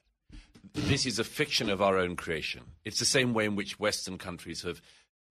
This 0.74 1.08
is 1.08 1.18
a 1.18 1.24
fiction 1.24 1.68
of 1.68 1.82
our 1.82 1.98
own 1.98 2.16
creation. 2.16 2.62
It's 2.86 3.00
the 3.00 3.06
same 3.06 3.34
way 3.34 3.46
in 3.46 3.56
which 3.56 3.80
Western 3.80 4.20
countries 4.20 4.62
have 4.62 4.82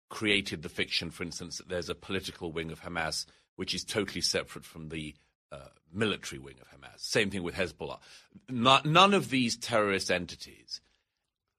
created 0.09 0.63
the 0.63 0.69
fiction, 0.69 1.11
for 1.11 1.23
instance, 1.23 1.59
that 1.59 1.69
there's 1.69 1.89
a 1.89 1.95
political 1.95 2.51
wing 2.51 2.73
of 2.73 2.83
Hamas 2.83 3.25
which 3.61 3.75
is 3.75 3.85
totally 3.85 4.23
separate 4.23 4.65
from 4.65 4.89
the 4.89 5.15
uh, 5.53 5.59
military 5.93 6.39
wing 6.39 6.55
of 6.63 6.69
Hamas. 6.69 6.99
Same 7.01 7.29
thing 7.29 7.43
with 7.43 7.57
Hezbollah. 7.57 7.99
Not, 8.49 8.87
none 8.87 9.13
of 9.13 9.29
these 9.29 9.55
terrorist 9.55 10.11
entities 10.11 10.81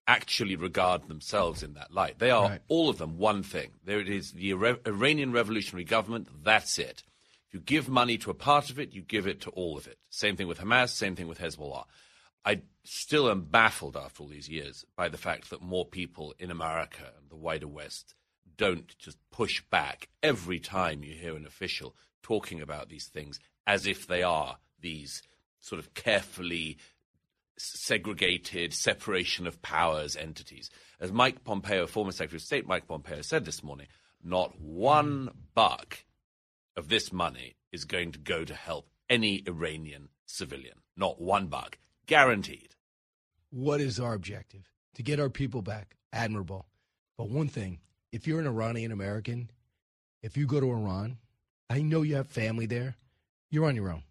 actually 0.08 0.56
regard 0.56 1.08
themselves 1.08 1.62
in 1.62 1.76
that 1.76 1.94
light. 1.94 2.18
They 2.18 2.32
are, 2.32 2.50
right. 2.50 2.62
all 2.70 2.90
of 2.90 2.98
them, 2.98 3.20
one 3.20 3.44
thing. 3.44 3.70
There 3.86 4.00
it 4.00 4.10
is 4.10 4.32
the 4.32 4.52
Iranian 4.52 5.32
revolutionary 5.32 5.84
government, 5.84 6.28
that's 6.44 6.80
it. 6.80 7.04
If 7.48 7.54
you 7.54 7.60
give 7.60 7.88
money 7.88 8.18
to 8.18 8.32
a 8.32 8.34
part 8.34 8.72
of 8.72 8.80
it, 8.80 8.94
you 8.94 9.04
give 9.04 9.28
it 9.28 9.42
to 9.42 9.52
all 9.52 9.78
of 9.78 9.86
it. 9.86 10.00
Same 10.10 10.36
thing 10.36 10.48
with 10.48 10.58
Hamas, 10.58 10.90
same 10.90 11.16
thing 11.16 11.28
with 11.28 11.38
Hezbollah. 11.38 11.86
I 12.44 12.62
still 12.84 13.30
am 13.30 13.42
baffled 13.42 13.96
after 13.96 14.24
all 14.24 14.30
these 14.30 14.50
years 14.50 14.86
by 14.96 15.08
the 15.08 15.20
fact 15.20 15.52
that 15.52 15.62
more 15.62 15.86
people 15.86 16.34
in 16.40 16.50
America 16.50 17.12
and 17.20 17.30
the 17.30 17.36
wider 17.36 17.68
West 17.68 18.16
don't 18.62 18.95
just 19.00 19.17
push 19.32 19.63
back 19.71 20.08
every 20.21 20.60
time 20.60 21.04
you 21.04 21.15
hear 21.15 21.36
an 21.36 21.47
official 21.47 21.95
talking 22.21 22.62
about 22.62 22.89
these 22.89 23.08
things 23.08 23.39
as 23.65 23.88
if 23.88 24.06
they 24.06 24.21
are 24.21 24.58
these 24.80 25.24
sort 25.62 25.80
of 25.80 25.95
carefully 25.95 26.78
segregated 27.58 28.71
separation 28.71 29.47
of 29.47 29.63
powers 29.63 30.15
entities. 30.15 30.69
As 31.00 31.12
Mike 31.12 31.43
Pompeo, 31.43 31.88
former 31.88 32.12
Secretary 32.12 32.38
of 32.38 32.43
State 32.43 32.67
Mike 32.67 32.88
Pompeo, 32.88 33.24
said 33.24 33.45
this 33.45 33.63
morning, 33.63 33.88
not 34.24 34.62
one 34.62 35.32
buck 35.56 36.06
of 36.78 36.88
this 36.88 37.12
money 37.12 37.56
is 37.71 37.86
going 37.86 38.12
to 38.12 38.19
go 38.19 38.45
to 38.45 38.54
help 38.54 38.91
any 39.10 39.41
Iranian 39.47 40.10
civilian. 40.28 40.78
Not 40.95 41.19
one 41.19 41.47
buck. 41.47 41.80
Guaranteed. 42.06 42.76
What 43.50 43.82
is 43.82 44.00
our 44.00 44.13
objective? 44.13 44.69
To 44.95 45.04
get 45.04 45.19
our 45.19 45.32
people 45.32 45.63
back. 45.63 45.95
Admirable. 46.13 46.67
But 47.17 47.30
one 47.30 47.47
thing 47.47 47.80
if 48.12 48.28
you're 48.28 48.39
an 48.39 48.47
Iranian 48.47 48.91
American, 48.91 49.50
if 50.21 50.38
you 50.38 50.45
go 50.45 50.60
to 50.60 50.69
Iran, 50.69 51.17
I 51.69 51.82
know 51.82 52.02
you 52.02 52.15
have 52.15 52.28
family 52.28 52.65
there, 52.65 52.97
you're 53.50 53.65
on 53.65 53.76
your 53.76 53.89
own. 53.89 54.04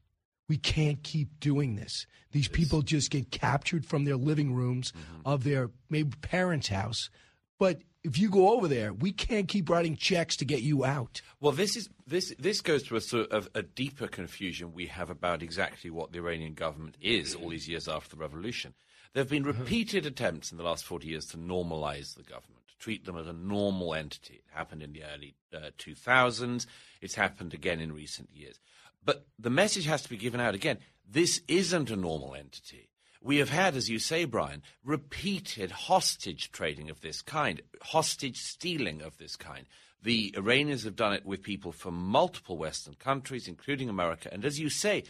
We 0.48 0.56
can't 0.56 1.02
keep 1.02 1.38
doing 1.38 1.76
this. 1.76 2.06
These 2.32 2.48
people 2.48 2.82
just 2.82 3.10
get 3.10 3.30
captured 3.30 3.86
from 3.86 4.04
their 4.04 4.16
living 4.16 4.54
rooms 4.54 4.92
mm-hmm. 4.92 5.28
of 5.28 5.44
their 5.44 5.70
maybe 5.88 6.16
parents' 6.20 6.68
house. 6.68 7.10
But 7.58 7.82
if 8.02 8.18
you 8.18 8.30
go 8.30 8.52
over 8.52 8.66
there, 8.66 8.92
we 8.92 9.12
can't 9.12 9.46
keep 9.46 9.68
writing 9.68 9.96
checks 9.96 10.36
to 10.38 10.44
get 10.44 10.62
you 10.62 10.84
out. 10.84 11.20
Well, 11.40 11.52
this 11.52 11.76
is 11.76 11.88
this 12.06 12.34
this 12.38 12.62
goes 12.62 12.82
to 12.84 12.96
a 12.96 13.00
sort 13.00 13.30
of 13.30 13.48
a 13.54 13.62
deeper 13.62 14.08
confusion 14.08 14.72
we 14.72 14.86
have 14.86 15.10
about 15.10 15.42
exactly 15.42 15.90
what 15.90 16.12
the 16.12 16.18
Iranian 16.18 16.54
government 16.54 16.96
is 17.00 17.34
all 17.34 17.50
these 17.50 17.68
years 17.68 17.86
after 17.86 18.16
the 18.16 18.20
revolution. 18.20 18.74
There 19.12 19.20
have 19.22 19.30
been 19.30 19.46
uh-huh. 19.46 19.60
repeated 19.60 20.06
attempts 20.06 20.50
in 20.50 20.58
the 20.58 20.64
last 20.64 20.84
40 20.84 21.08
years 21.08 21.26
to 21.26 21.36
normalize 21.36 22.14
the 22.14 22.22
government 22.22 22.59
treat 22.80 23.04
them 23.04 23.16
as 23.16 23.28
a 23.28 23.32
normal 23.32 23.94
entity. 23.94 24.42
It 24.46 24.52
happened 24.52 24.82
in 24.82 24.92
the 24.92 25.04
early 25.04 25.34
uh, 25.54 25.70
2000s. 25.78 26.66
It's 27.00 27.14
happened 27.14 27.54
again 27.54 27.80
in 27.80 27.92
recent 27.92 28.30
years. 28.32 28.58
But 29.04 29.26
the 29.38 29.50
message 29.50 29.86
has 29.86 30.02
to 30.02 30.08
be 30.08 30.16
given 30.16 30.40
out 30.40 30.54
again. 30.54 30.78
This 31.08 31.40
isn't 31.46 31.90
a 31.90 31.96
normal 31.96 32.34
entity. 32.34 32.88
We 33.22 33.36
have 33.36 33.50
had, 33.50 33.76
as 33.76 33.90
you 33.90 33.98
say, 33.98 34.24
Brian, 34.24 34.62
repeated 34.82 35.70
hostage 35.70 36.50
trading 36.52 36.88
of 36.88 37.02
this 37.02 37.20
kind, 37.20 37.60
hostage 37.82 38.38
stealing 38.38 39.02
of 39.02 39.18
this 39.18 39.36
kind. 39.36 39.66
The 40.02 40.34
Iranians 40.36 40.84
have 40.84 40.96
done 40.96 41.12
it 41.12 41.26
with 41.26 41.42
people 41.42 41.72
from 41.72 41.94
multiple 41.94 42.56
Western 42.56 42.94
countries, 42.94 43.46
including 43.46 43.90
America. 43.90 44.30
And 44.32 44.46
as 44.46 44.58
you 44.58 44.70
say, 44.70 45.04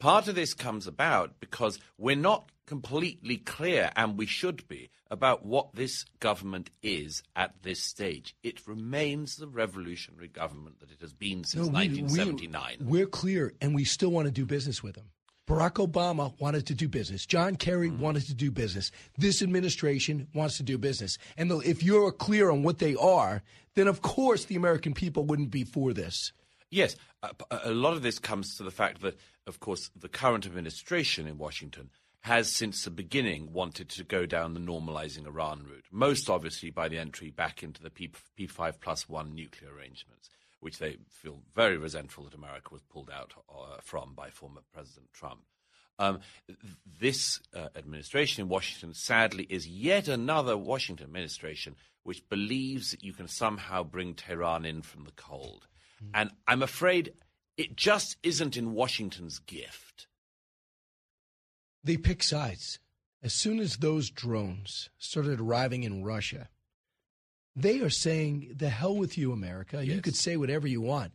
part 0.00 0.26
of 0.26 0.34
this 0.34 0.54
comes 0.54 0.88
about 0.88 1.38
because 1.38 1.78
we're 1.96 2.16
not 2.16 2.50
completely 2.66 3.36
clear, 3.36 3.90
and 3.96 4.16
we 4.16 4.26
should 4.26 4.66
be, 4.68 4.90
about 5.10 5.44
what 5.44 5.74
this 5.74 6.04
government 6.20 6.70
is 6.82 7.22
at 7.36 7.62
this 7.62 7.82
stage. 7.82 8.34
It 8.42 8.66
remains 8.66 9.36
the 9.36 9.46
revolutionary 9.46 10.28
government 10.28 10.80
that 10.80 10.90
it 10.90 11.00
has 11.02 11.12
been 11.12 11.44
since 11.44 11.66
no, 11.66 11.72
we, 11.72 11.88
1979. 11.88 12.76
We, 12.80 13.02
are 13.02 13.06
clear, 13.06 13.52
and 13.60 13.74
we 13.74 13.84
still 13.84 14.10
want 14.10 14.26
to 14.26 14.32
do 14.32 14.46
business 14.46 14.82
with 14.82 14.94
them. 14.94 15.10
Barack 15.46 15.86
Obama 15.86 16.32
wanted 16.40 16.66
to 16.68 16.74
do 16.74 16.88
business. 16.88 17.26
John 17.26 17.56
Kerry 17.56 17.90
mm. 17.90 17.98
wanted 17.98 18.26
to 18.26 18.34
do 18.34 18.50
business. 18.50 18.90
This 19.18 19.42
administration 19.42 20.28
wants 20.34 20.56
to 20.56 20.62
do 20.62 20.78
business. 20.78 21.18
And 21.36 21.50
if 21.64 21.82
you're 21.82 22.12
clear 22.12 22.50
on 22.50 22.62
what 22.62 22.78
they 22.78 22.94
are, 22.94 23.42
then 23.74 23.88
of 23.88 24.02
course 24.02 24.44
the 24.44 24.56
American 24.56 24.94
people 24.94 25.24
wouldn't 25.24 25.50
be 25.50 25.64
for 25.64 25.92
this. 25.92 26.32
Yes, 26.70 26.96
a, 27.22 27.30
a 27.64 27.72
lot 27.72 27.92
of 27.92 28.02
this 28.02 28.18
comes 28.18 28.56
to 28.56 28.62
the 28.62 28.70
fact 28.70 29.02
that, 29.02 29.18
of 29.46 29.60
course, 29.60 29.90
the 29.94 30.08
current 30.08 30.46
administration 30.46 31.26
in 31.26 31.36
Washington 31.36 31.90
has 32.22 32.50
since 32.50 32.84
the 32.84 32.90
beginning 32.90 33.52
wanted 33.52 33.88
to 33.88 34.04
go 34.04 34.26
down 34.26 34.54
the 34.54 34.60
normalizing 34.60 35.26
Iran 35.26 35.64
route, 35.68 35.86
most 35.90 36.30
obviously 36.30 36.70
by 36.70 36.88
the 36.88 36.98
entry 36.98 37.30
back 37.30 37.62
into 37.62 37.82
the 37.82 37.90
P- 37.90 38.12
P5 38.38 38.80
plus 38.80 39.08
one 39.08 39.34
nuclear 39.34 39.72
arrangements, 39.74 40.30
which 40.60 40.78
they 40.78 40.98
feel 41.08 41.40
very 41.54 41.76
resentful 41.76 42.24
that 42.24 42.34
America 42.34 42.68
was 42.70 42.82
pulled 42.82 43.10
out 43.10 43.32
uh, 43.48 43.78
from 43.82 44.14
by 44.14 44.30
former 44.30 44.60
President 44.72 45.12
Trump. 45.12 45.40
Um, 45.98 46.20
this 47.00 47.40
uh, 47.54 47.68
administration 47.76 48.42
in 48.42 48.48
Washington, 48.48 48.94
sadly, 48.94 49.46
is 49.50 49.66
yet 49.66 50.08
another 50.08 50.56
Washington 50.56 51.06
administration 51.06 51.76
which 52.04 52.28
believes 52.28 52.92
that 52.92 53.04
you 53.04 53.12
can 53.12 53.28
somehow 53.28 53.82
bring 53.82 54.14
Tehran 54.14 54.64
in 54.64 54.82
from 54.82 55.04
the 55.04 55.12
cold. 55.12 55.66
Mm. 56.02 56.10
And 56.14 56.30
I'm 56.46 56.62
afraid 56.62 57.12
it 57.56 57.76
just 57.76 58.16
isn't 58.22 58.56
in 58.56 58.72
Washington's 58.72 59.38
gift. 59.38 60.06
They 61.84 61.96
pick 61.96 62.22
sides. 62.22 62.78
As 63.22 63.32
soon 63.32 63.60
as 63.60 63.76
those 63.76 64.10
drones 64.10 64.90
started 64.98 65.40
arriving 65.40 65.84
in 65.84 66.04
Russia, 66.04 66.48
they 67.54 67.80
are 67.80 67.90
saying, 67.90 68.54
the 68.56 68.68
hell 68.68 68.96
with 68.96 69.16
you, 69.18 69.32
America. 69.32 69.84
Yes. 69.84 69.94
You 69.94 70.02
could 70.02 70.16
say 70.16 70.36
whatever 70.36 70.66
you 70.66 70.80
want. 70.80 71.12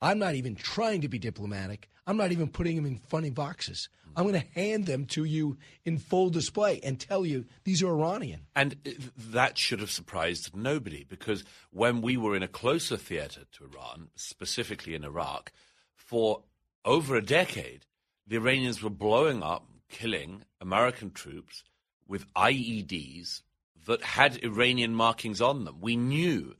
I'm 0.00 0.18
not 0.18 0.34
even 0.34 0.54
trying 0.54 1.02
to 1.02 1.08
be 1.08 1.18
diplomatic. 1.18 1.90
I'm 2.06 2.16
not 2.16 2.32
even 2.32 2.48
putting 2.48 2.76
them 2.76 2.86
in 2.86 2.98
funny 2.98 3.30
boxes. 3.30 3.88
Hmm. 4.04 4.10
I'm 4.16 4.28
going 4.28 4.40
to 4.40 4.60
hand 4.60 4.86
them 4.86 5.04
to 5.06 5.24
you 5.24 5.58
in 5.84 5.98
full 5.98 6.30
display 6.30 6.80
and 6.82 6.98
tell 6.98 7.26
you 7.26 7.44
these 7.64 7.82
are 7.82 7.88
Iranian. 7.88 8.46
And 8.56 8.76
that 9.16 9.58
should 9.58 9.80
have 9.80 9.90
surprised 9.90 10.56
nobody 10.56 11.04
because 11.04 11.44
when 11.70 12.00
we 12.00 12.16
were 12.16 12.34
in 12.34 12.42
a 12.42 12.48
closer 12.48 12.96
theater 12.96 13.42
to 13.52 13.64
Iran, 13.64 14.08
specifically 14.14 14.94
in 14.94 15.04
Iraq, 15.04 15.52
for 15.94 16.44
over 16.84 17.16
a 17.16 17.22
decade, 17.22 17.84
the 18.26 18.36
Iranians 18.36 18.82
were 18.82 18.90
blowing 18.90 19.42
up, 19.42 19.66
killing 19.90 20.44
American 20.60 21.10
troops 21.10 21.64
with 22.06 22.32
IEDs 22.34 23.42
that 23.86 24.02
had 24.02 24.42
Iranian 24.42 24.94
markings 24.94 25.40
on 25.40 25.64
them. 25.64 25.78
We 25.80 25.96
knew 25.96 26.56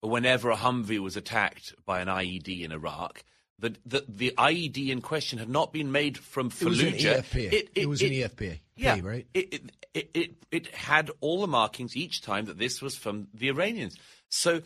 whenever 0.00 0.50
a 0.50 0.56
Humvee 0.56 0.98
was 0.98 1.16
attacked 1.16 1.74
by 1.84 2.00
an 2.00 2.08
IED 2.08 2.64
in 2.64 2.72
Iraq 2.72 3.24
the, 3.62 3.76
the, 3.86 4.04
the 4.08 4.34
IED 4.36 4.90
in 4.90 5.00
question 5.00 5.38
had 5.38 5.48
not 5.48 5.72
been 5.72 5.92
made 5.92 6.18
from 6.18 6.50
Fallujah. 6.50 6.64
It 6.64 6.66
was 6.66 6.82
an 6.82 6.92
EFP. 6.92 7.36
It, 7.36 7.52
it, 7.52 7.70
it 7.76 7.88
was 7.88 8.02
an 8.02 8.10
EFP. 8.10 8.58
Yeah, 8.76 8.98
right. 9.02 9.26
It, 9.32 9.70
it, 9.94 10.10
it, 10.12 10.30
it 10.50 10.66
had 10.74 11.10
all 11.20 11.40
the 11.40 11.46
markings 11.46 11.96
each 11.96 12.22
time 12.22 12.46
that 12.46 12.58
this 12.58 12.82
was 12.82 12.96
from 12.96 13.28
the 13.32 13.48
Iranians. 13.48 13.96
So 14.28 14.62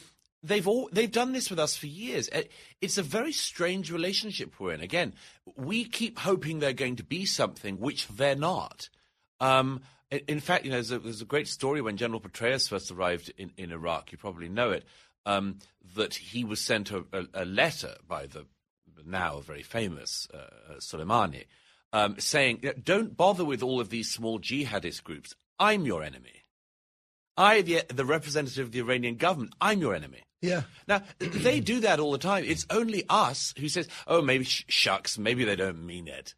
they've 0.47 0.67
all 0.67 0.89
they've 0.93 1.11
done 1.11 1.33
this 1.33 1.51
with 1.51 1.59
us 1.59 1.77
for 1.77 1.87
years. 1.87 2.29
It's 2.81 2.99
a 2.99 3.03
very 3.03 3.33
strange 3.33 3.91
relationship 3.91 4.59
we're 4.59 4.73
in. 4.73 4.81
Again, 4.81 5.15
we 5.57 5.85
keep 5.85 6.19
hoping 6.19 6.59
they're 6.59 6.73
going 6.73 6.97
to 6.97 7.05
be 7.05 7.27
something 7.27 7.79
which 7.79 8.09
they're 8.09 8.37
not. 8.37 8.89
Um, 9.41 9.83
in 10.11 10.41
fact, 10.41 10.65
you 10.65 10.71
know, 10.71 10.77
there's 10.77 10.93
a, 10.93 10.99
there's 10.99 11.21
a, 11.21 11.27
great 11.27 11.49
story 11.49 11.81
when 11.81 11.97
General 11.97 12.21
Petraeus 12.21 12.69
first 12.69 12.91
arrived 12.91 13.33
in, 13.37 13.51
in 13.57 13.73
Iraq. 13.73 14.13
You 14.13 14.19
probably 14.19 14.49
know 14.49 14.71
it. 14.71 14.85
Um, 15.27 15.59
that 15.97 16.15
he 16.15 16.45
was 16.45 16.61
sent 16.61 16.93
a, 16.93 17.05
a, 17.13 17.27
a 17.35 17.45
letter 17.45 17.97
by 18.07 18.27
the 18.27 18.47
now 19.07 19.41
very 19.41 19.63
famous 19.63 20.29
uh, 20.35 20.37
uh, 20.37 20.75
Soleimani, 20.79 21.45
um, 21.93 22.17
saying, 22.19 22.63
don't 22.83 23.17
bother 23.17 23.45
with 23.45 23.63
all 23.63 23.81
of 23.81 23.89
these 23.89 24.11
small 24.11 24.39
jihadist 24.39 25.05
groups. 25.05 25.35
I'm 25.59 25.87
your 25.87 26.03
enemy. 26.03 26.45
I, 27.37 27.63
the, 27.63 27.83
the 27.89 28.05
representative 28.05 28.67
of 28.67 28.73
the 28.73 28.81
Iranian 28.81 29.17
government, 29.17 29.55
I'm 29.61 29.81
your 29.81 29.95
enemy. 29.95 30.23
Yeah. 30.47 30.63
Now, 30.87 31.03
they 31.19 31.61
do 31.61 31.81
that 31.81 32.01
all 32.01 32.13
the 32.13 32.19
time. 32.19 32.45
It's 32.45 32.67
only 32.71 33.05
us 33.09 33.53
who 33.59 33.69
says, 33.69 33.89
oh, 34.07 34.23
maybe 34.23 34.45
sh- 34.45 34.65
shucks, 34.69 35.19
maybe 35.19 35.45
they 35.45 35.57
don't 35.57 35.85
mean 35.85 36.09
it. 36.09 36.35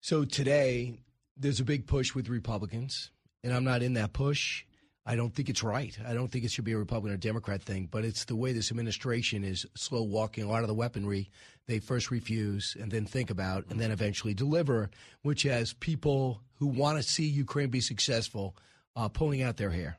So 0.00 0.24
today, 0.24 1.00
there's 1.36 1.60
a 1.60 1.64
big 1.64 1.86
push 1.86 2.14
with 2.14 2.28
Republicans, 2.28 3.10
and 3.44 3.52
I'm 3.52 3.64
not 3.64 3.82
in 3.82 3.94
that 3.94 4.12
push. 4.12 4.64
I 5.06 5.16
don't 5.16 5.34
think 5.34 5.48
it's 5.48 5.62
right. 5.62 5.96
I 6.06 6.12
don't 6.12 6.28
think 6.28 6.44
it 6.44 6.50
should 6.50 6.64
be 6.64 6.72
a 6.72 6.78
Republican 6.78 7.14
or 7.14 7.18
Democrat 7.18 7.62
thing, 7.62 7.88
but 7.90 8.04
it's 8.04 8.24
the 8.26 8.36
way 8.36 8.52
this 8.52 8.70
administration 8.70 9.44
is 9.44 9.66
slow 9.74 10.02
walking 10.02 10.44
a 10.44 10.48
lot 10.48 10.62
of 10.62 10.68
the 10.68 10.74
weaponry. 10.74 11.30
They 11.66 11.78
first 11.78 12.10
refuse 12.10 12.76
and 12.78 12.90
then 12.90 13.06
think 13.06 13.30
about 13.30 13.64
and 13.70 13.80
then 13.80 13.90
eventually 13.90 14.34
deliver, 14.34 14.90
which 15.22 15.42
has 15.44 15.72
people 15.72 16.42
who 16.58 16.66
want 16.66 16.98
to 16.98 17.02
see 17.02 17.24
Ukraine 17.24 17.70
be 17.70 17.80
successful 17.80 18.56
uh, 18.94 19.08
pulling 19.08 19.42
out 19.42 19.56
their 19.56 19.70
hair. 19.70 19.98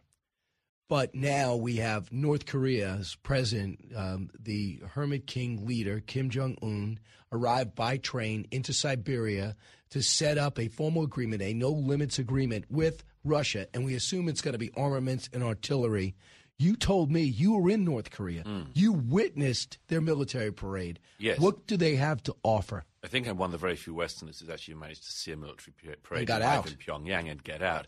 But 0.91 1.15
now 1.15 1.55
we 1.55 1.77
have 1.77 2.11
North 2.11 2.45
Korea's 2.45 3.15
president, 3.23 3.79
um, 3.95 4.29
the 4.37 4.81
Hermit 4.89 5.25
King 5.25 5.65
leader, 5.65 6.01
Kim 6.01 6.29
Jong 6.29 6.57
un, 6.61 6.99
arrived 7.31 7.75
by 7.75 7.95
train 7.95 8.45
into 8.51 8.73
Siberia 8.73 9.55
to 9.91 10.01
set 10.01 10.37
up 10.37 10.59
a 10.59 10.67
formal 10.67 11.03
agreement, 11.03 11.43
a 11.43 11.53
no 11.53 11.69
limits 11.69 12.19
agreement 12.19 12.65
with 12.69 13.05
Russia, 13.23 13.67
and 13.73 13.85
we 13.85 13.95
assume 13.95 14.27
it's 14.27 14.41
going 14.41 14.51
to 14.51 14.57
be 14.57 14.69
armaments 14.75 15.29
and 15.31 15.43
artillery. 15.43 16.13
You 16.59 16.75
told 16.75 17.09
me 17.09 17.21
you 17.21 17.53
were 17.53 17.69
in 17.69 17.85
North 17.85 18.11
Korea. 18.11 18.43
Mm. 18.43 18.67
You 18.73 18.91
witnessed 18.91 19.77
their 19.87 20.01
military 20.01 20.51
parade. 20.51 20.99
Yes. 21.19 21.39
What 21.39 21.67
do 21.67 21.77
they 21.77 21.95
have 21.95 22.21
to 22.23 22.35
offer? 22.43 22.83
I 23.01 23.07
think 23.07 23.29
I'm 23.29 23.37
one 23.37 23.47
of 23.47 23.53
the 23.53 23.57
very 23.59 23.77
few 23.77 23.93
Westerners 23.93 24.41
who's 24.41 24.49
actually 24.49 24.73
managed 24.73 25.05
to 25.05 25.11
see 25.13 25.31
a 25.31 25.37
military 25.37 25.73
parade 26.03 26.19
and 26.19 26.27
got 26.27 26.41
out. 26.41 26.69
in 26.69 26.75
Pyongyang 26.75 27.31
and 27.31 27.41
get 27.41 27.61
out. 27.61 27.87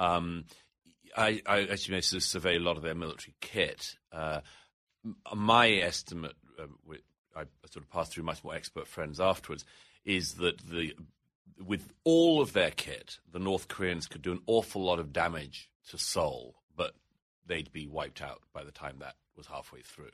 Um, 0.00 0.46
I, 1.16 1.42
I 1.46 1.62
actually 1.62 1.92
managed 1.92 2.10
to 2.12 2.20
survey 2.20 2.56
a 2.56 2.60
lot 2.60 2.76
of 2.76 2.82
their 2.82 2.94
military 2.94 3.34
kit. 3.40 3.96
Uh, 4.12 4.40
my 5.34 5.70
estimate, 5.70 6.34
uh, 6.58 6.66
I 7.36 7.44
sort 7.70 7.84
of 7.84 7.90
passed 7.90 8.12
through 8.12 8.24
much 8.24 8.44
more 8.44 8.54
expert 8.54 8.86
friends 8.86 9.20
afterwards, 9.20 9.64
is 10.04 10.34
that 10.34 10.58
the 10.68 10.94
with 11.64 11.92
all 12.04 12.40
of 12.40 12.52
their 12.52 12.70
kit, 12.70 13.18
the 13.30 13.38
North 13.38 13.68
Koreans 13.68 14.06
could 14.06 14.22
do 14.22 14.32
an 14.32 14.40
awful 14.46 14.82
lot 14.82 14.98
of 14.98 15.12
damage 15.12 15.70
to 15.90 15.98
Seoul, 15.98 16.54
but 16.74 16.94
they'd 17.46 17.70
be 17.70 17.86
wiped 17.86 18.22
out 18.22 18.40
by 18.54 18.64
the 18.64 18.70
time 18.72 18.96
that 19.00 19.16
was 19.36 19.46
halfway 19.46 19.82
through. 19.82 20.10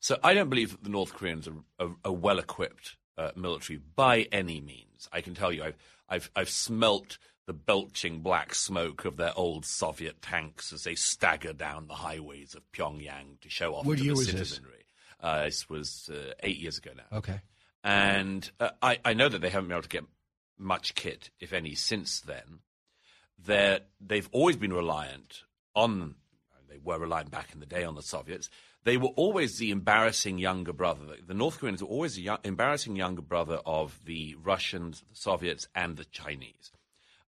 So 0.00 0.18
I 0.24 0.34
don't 0.34 0.48
believe 0.48 0.70
that 0.70 0.82
the 0.82 0.90
North 0.90 1.12
Koreans 1.12 1.48
are 1.78 1.90
a, 2.04 2.12
well 2.12 2.38
equipped 2.38 2.96
uh, 3.18 3.30
military 3.36 3.78
by 3.94 4.26
any 4.32 4.60
means. 4.60 5.08
I 5.12 5.20
can 5.20 5.34
tell 5.34 5.52
you, 5.52 5.62
I've, 5.62 5.76
I've, 6.08 6.30
I've 6.34 6.50
smelt 6.50 7.18
the 7.46 7.52
belching 7.52 8.20
black 8.20 8.54
smoke 8.54 9.04
of 9.04 9.16
their 9.16 9.32
old 9.36 9.64
Soviet 9.64 10.22
tanks 10.22 10.72
as 10.72 10.84
they 10.84 10.94
stagger 10.94 11.52
down 11.52 11.88
the 11.88 11.94
highways 11.94 12.54
of 12.54 12.62
Pyongyang 12.72 13.40
to 13.40 13.48
show 13.48 13.74
off 13.74 13.86
what 13.86 13.98
to 13.98 14.04
the 14.04 14.16
citizenry. 14.16 14.70
This? 14.70 14.84
Uh, 15.20 15.44
this 15.44 15.68
was 15.68 16.10
uh, 16.12 16.32
eight 16.42 16.58
years 16.58 16.78
ago 16.78 16.90
now. 16.96 17.18
Okay. 17.18 17.40
And 17.82 18.48
uh, 18.60 18.70
I, 18.82 18.98
I 19.04 19.14
know 19.14 19.28
that 19.28 19.40
they 19.40 19.50
haven't 19.50 19.68
been 19.68 19.76
able 19.76 19.82
to 19.82 19.88
get 19.88 20.04
much 20.58 20.94
kit, 20.94 21.30
if 21.40 21.52
any, 21.52 21.74
since 21.74 22.20
then. 22.20 22.60
They're, 23.42 23.80
they've 24.00 24.28
always 24.32 24.56
been 24.56 24.72
reliant 24.72 25.44
on, 25.74 26.16
they 26.68 26.78
were 26.82 26.98
reliant 26.98 27.30
back 27.30 27.52
in 27.52 27.60
the 27.60 27.66
day 27.66 27.84
on 27.84 27.94
the 27.94 28.02
Soviets. 28.02 28.50
They 28.84 28.96
were 28.96 29.08
always 29.08 29.58
the 29.58 29.70
embarrassing 29.70 30.38
younger 30.38 30.72
brother. 30.72 31.16
The 31.26 31.34
North 31.34 31.58
Koreans 31.58 31.82
were 31.82 31.88
always 31.88 32.16
the 32.16 32.22
young, 32.22 32.38
embarrassing 32.44 32.96
younger 32.96 33.22
brother 33.22 33.60
of 33.66 33.98
the 34.04 34.36
Russians, 34.42 35.02
the 35.08 35.16
Soviets, 35.16 35.68
and 35.74 35.96
the 35.96 36.04
Chinese. 36.04 36.70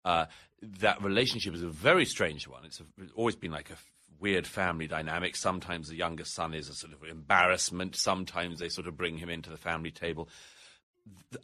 Uh, 0.03 0.25
that 0.61 1.01
relationship 1.01 1.53
is 1.53 1.63
a 1.63 1.69
very 1.69 2.05
strange 2.05 2.47
one. 2.47 2.65
It's, 2.65 2.79
a, 2.79 2.83
it's 3.01 3.11
always 3.15 3.35
been 3.35 3.51
like 3.51 3.69
a 3.69 3.77
weird 4.19 4.45
family 4.45 4.87
dynamic. 4.87 5.35
Sometimes 5.35 5.89
the 5.89 5.95
younger 5.95 6.25
son 6.25 6.53
is 6.53 6.69
a 6.69 6.73
sort 6.73 6.93
of 6.93 7.03
embarrassment. 7.03 7.95
Sometimes 7.95 8.59
they 8.59 8.69
sort 8.69 8.87
of 8.87 8.95
bring 8.95 9.17
him 9.17 9.29
into 9.29 9.49
the 9.49 9.57
family 9.57 9.91
table. 9.91 10.29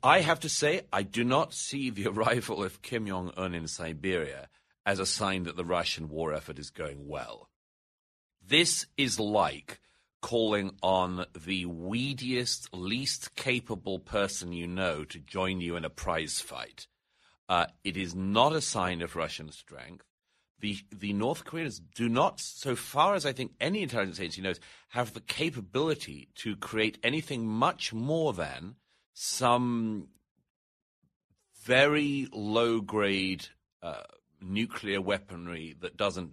I 0.04 0.22
have 0.22 0.39
to 0.41 0.50
say, 0.50 0.82
I 0.93 1.02
do 1.04 1.24
not 1.24 1.54
see 1.54 1.89
the 1.89 2.08
arrival 2.12 2.63
of 2.63 2.82
Kim 2.82 3.08
Jong 3.08 3.32
un 3.36 3.56
in 3.56 3.67
Siberia 3.67 4.50
as 4.86 5.00
a 5.00 5.06
sign 5.06 5.43
that 5.43 5.58
the 5.58 5.65
Russian 5.65 6.08
war 6.08 6.34
effort 6.34 6.60
is 6.60 6.70
going 6.70 7.08
well. 7.08 7.50
This 8.46 8.86
is 8.96 9.20
like 9.20 9.82
calling 10.22 10.72
on 10.82 11.26
the 11.46 11.65
weediest, 11.65 12.70
least 12.72 13.36
capable 13.36 14.00
person 14.00 14.54
you 14.54 14.67
know 14.67 15.04
to 15.04 15.20
join 15.20 15.60
you 15.60 15.76
in 15.76 15.84
a 15.84 15.89
prize 15.89 16.39
fight. 16.39 16.88
Uh, 17.50 17.68
it 17.84 17.96
is 17.96 18.14
not 18.14 18.54
a 18.54 18.62
sign 18.62 19.02
of 19.02 19.16
Russian 19.16 19.52
strength. 19.52 20.06
The, 20.60 20.78
the 20.92 21.14
North 21.14 21.46
Koreans 21.46 21.80
do 21.80 22.10
not, 22.10 22.40
so 22.40 22.76
far 22.76 23.14
as 23.14 23.26
I 23.26 23.32
think 23.32 23.54
any 23.62 23.84
intelligence 23.84 24.20
agency 24.20 24.42
knows, 24.42 24.60
have 24.90 25.14
the 25.14 25.22
capability 25.22 26.30
to 26.36 26.56
create 26.56 26.98
anything 27.04 27.48
much 27.48 27.94
more 27.94 28.34
than 28.34 28.76
some 29.14 30.08
very 31.64 32.28
low 32.32 32.82
grade 32.82 33.46
uh, 33.84 34.04
nuclear 34.42 35.00
weaponry 35.00 35.76
that 35.82 35.96
doesn't 35.96 36.32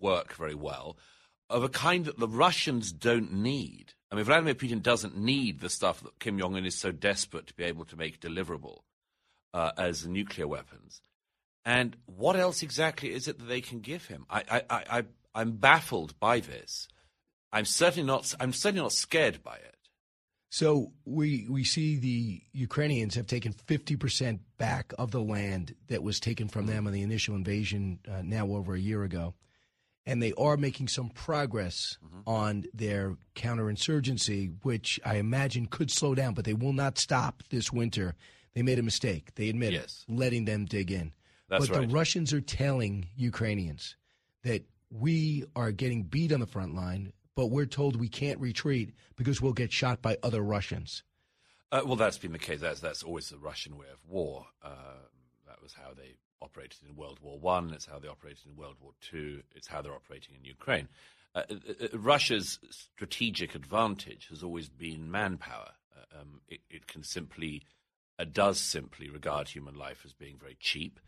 work 0.00 0.34
very 0.34 0.54
well, 0.54 0.96
of 1.50 1.64
a 1.64 1.68
kind 1.68 2.04
that 2.04 2.18
the 2.18 2.28
Russians 2.28 2.92
don't 2.92 3.32
need. 3.32 3.94
I 4.10 4.14
mean, 4.14 4.24
Vladimir 4.24 4.54
Putin 4.54 4.82
doesn't 4.82 5.16
need 5.16 5.60
the 5.60 5.68
stuff 5.68 6.00
that 6.02 6.18
Kim 6.20 6.38
Jong 6.38 6.56
un 6.56 6.66
is 6.66 6.76
so 6.76 6.92
desperate 6.92 7.48
to 7.48 7.54
be 7.54 7.64
able 7.64 7.84
to 7.86 7.96
make 7.96 8.20
deliverable 8.20 8.80
uh, 9.56 9.72
as 9.78 10.06
nuclear 10.06 10.46
weapons. 10.46 11.00
And 11.64 11.96
what 12.04 12.36
else 12.36 12.62
exactly 12.62 13.12
is 13.12 13.26
it 13.26 13.38
that 13.38 13.46
they 13.46 13.62
can 13.62 13.80
give 13.80 14.04
him? 14.06 14.26
I, 14.28 14.62
I, 14.70 14.84
I, 14.98 15.04
I'm 15.34 15.52
baffled 15.52 16.20
by 16.20 16.40
this. 16.40 16.86
I'm 17.52 17.64
certainly 17.64 18.06
not. 18.06 18.34
I'm 18.38 18.52
certainly 18.52 18.82
not 18.82 18.92
scared 18.92 19.42
by 19.42 19.56
it. 19.56 19.74
So 20.50 20.92
we 21.06 21.46
we 21.48 21.64
see 21.64 21.96
the 21.96 22.42
Ukrainians 22.52 23.14
have 23.14 23.26
taken 23.26 23.54
50% 23.54 24.40
back 24.58 24.92
of 24.98 25.10
the 25.10 25.22
land 25.22 25.74
that 25.88 26.02
was 26.02 26.20
taken 26.20 26.48
from 26.48 26.66
them 26.66 26.86
in 26.86 26.92
the 26.92 27.02
initial 27.02 27.34
invasion 27.34 27.98
uh, 28.06 28.20
now 28.22 28.46
over 28.48 28.74
a 28.74 28.80
year 28.80 29.04
ago. 29.04 29.34
And 30.04 30.22
they 30.22 30.34
are 30.34 30.56
making 30.56 30.88
some 30.88 31.08
progress 31.08 31.98
on 32.26 32.64
their 32.72 33.16
counterinsurgency, 33.34 34.54
which 34.62 35.00
I 35.04 35.16
imagine 35.16 35.66
could 35.66 35.90
slow 35.90 36.14
down, 36.14 36.34
but 36.34 36.44
they 36.44 36.54
will 36.54 36.72
not 36.72 36.98
stop 36.98 37.42
this 37.50 37.72
winter. 37.72 38.14
They 38.56 38.62
made 38.62 38.78
a 38.78 38.82
mistake. 38.82 39.34
They 39.34 39.50
admit 39.50 39.74
Yes. 39.74 40.06
it, 40.08 40.14
letting 40.14 40.46
them 40.46 40.64
dig 40.64 40.90
in. 40.90 41.12
That's 41.48 41.68
but 41.68 41.76
right. 41.76 41.86
the 41.86 41.94
Russians 41.94 42.32
are 42.32 42.40
telling 42.40 43.06
Ukrainians 43.14 43.96
that 44.44 44.64
we 44.90 45.44
are 45.54 45.72
getting 45.72 46.04
beat 46.04 46.32
on 46.32 46.40
the 46.40 46.46
front 46.46 46.74
line, 46.74 47.12
but 47.34 47.48
we're 47.48 47.66
told 47.66 48.00
we 48.00 48.08
can't 48.08 48.40
retreat 48.40 48.94
because 49.14 49.42
we'll 49.42 49.52
get 49.52 49.72
shot 49.72 50.00
by 50.00 50.16
other 50.22 50.40
Russians. 50.40 51.02
Uh, 51.70 51.82
well, 51.84 51.96
that's 51.96 52.16
been 52.16 52.32
the 52.32 52.38
case. 52.38 52.60
That's 52.60 52.80
that's 52.80 53.02
always 53.02 53.28
the 53.28 53.36
Russian 53.36 53.76
way 53.76 53.88
of 53.92 54.00
war. 54.08 54.46
Uh, 54.62 55.04
that 55.46 55.60
was 55.62 55.74
how 55.74 55.92
they 55.94 56.14
operated 56.40 56.78
in 56.88 56.96
World 56.96 57.18
War 57.20 57.38
One. 57.38 57.74
It's 57.74 57.84
how 57.84 57.98
they 57.98 58.08
operated 58.08 58.46
in 58.46 58.56
World 58.56 58.76
War 58.80 58.92
Two. 59.02 59.42
It's 59.54 59.66
how 59.66 59.82
they're 59.82 59.92
operating 59.94 60.34
in 60.34 60.44
Ukraine. 60.44 60.88
Uh, 61.34 61.42
uh, 61.50 61.54
uh, 61.84 61.98
Russia's 61.98 62.58
strategic 62.70 63.54
advantage 63.54 64.28
has 64.30 64.42
always 64.42 64.70
been 64.70 65.10
manpower. 65.10 65.72
Uh, 65.94 66.20
um, 66.22 66.40
it, 66.48 66.60
it 66.70 66.86
can 66.86 67.02
simply, 67.02 67.62
uh, 67.62 67.75
does 68.24 68.58
simply 68.60 69.10
regard 69.10 69.48
human 69.48 69.74
life 69.74 70.02
as 70.04 70.12
being 70.12 70.36
very 70.38 70.56
cheap, 70.58 71.00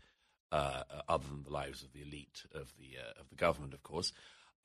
uh, 0.51 0.83
uh, 0.89 1.01
other 1.07 1.27
than 1.27 1.43
the 1.43 1.51
lives 1.51 1.83
of 1.83 1.93
the 1.93 2.01
elite 2.01 2.43
of 2.53 2.73
the 2.77 2.97
uh, 2.99 3.19
of 3.19 3.29
the 3.29 3.35
government, 3.35 3.73
of 3.73 3.83
course. 3.83 4.11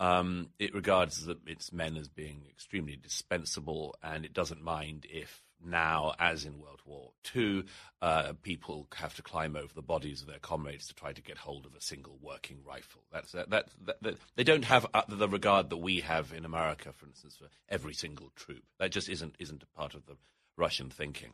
Um, 0.00 0.48
it 0.58 0.74
regards 0.74 1.24
the, 1.24 1.38
its 1.46 1.72
men 1.72 1.96
as 1.96 2.08
being 2.08 2.42
extremely 2.50 2.96
dispensable, 2.96 3.94
and 4.02 4.24
it 4.24 4.32
doesn't 4.34 4.62
mind 4.62 5.06
if 5.08 5.42
now, 5.64 6.14
as 6.18 6.44
in 6.44 6.58
World 6.58 6.80
War 6.84 7.12
II, 7.34 7.64
uh, 8.02 8.32
people 8.42 8.88
have 8.96 9.14
to 9.14 9.22
climb 9.22 9.56
over 9.56 9.72
the 9.72 9.82
bodies 9.82 10.20
of 10.20 10.26
their 10.26 10.40
comrades 10.40 10.88
to 10.88 10.94
try 10.94 11.12
to 11.12 11.22
get 11.22 11.38
hold 11.38 11.64
of 11.64 11.74
a 11.74 11.80
single 11.80 12.18
working 12.20 12.58
rifle. 12.66 13.02
That's 13.12 13.32
that, 13.32 13.50
that, 13.50 13.68
that, 13.86 14.02
that- 14.02 14.18
they 14.36 14.44
don't 14.44 14.64
have 14.64 14.86
uh, 14.92 15.02
the 15.08 15.28
regard 15.28 15.70
that 15.70 15.76
we 15.78 16.00
have 16.00 16.32
in 16.32 16.44
America, 16.44 16.92
for 16.92 17.06
instance, 17.06 17.36
for 17.36 17.46
every 17.68 17.94
single 17.94 18.30
troop. 18.36 18.64
That 18.78 18.90
just 18.90 19.08
isn't 19.08 19.36
isn't 19.38 19.62
a 19.62 19.78
part 19.78 19.94
of 19.94 20.06
the 20.06 20.16
Russian 20.56 20.90
thinking. 20.90 21.32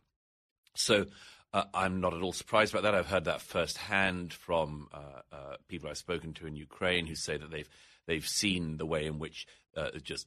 So 0.75 1.07
uh, 1.53 1.65
I'm 1.75 2.01
not 2.01 2.15
at 2.15 2.23
all 2.23 2.33
surprised 2.33 2.73
about 2.73 2.85
that. 2.85 2.95
I've 2.95 3.07
heard 3.07 3.25
that 3.25 3.41
firsthand 3.41 4.33
from 4.33 4.89
uh, 4.93 5.21
uh, 5.33 5.57
people 5.69 5.91
I've 5.91 5.99
spoken 5.99 6.33
to 6.35 6.47
in 6.47 6.57
Ukraine 6.57 7.07
who 7.07 7.15
say 7.15 7.37
that 7.37 7.51
they've 7.51 7.69
they've 8.07 8.27
seen 8.27 8.77
the 8.77 8.87
way 8.87 9.07
in 9.07 9.19
which 9.19 9.47
uh, 9.77 9.91
just 10.03 10.27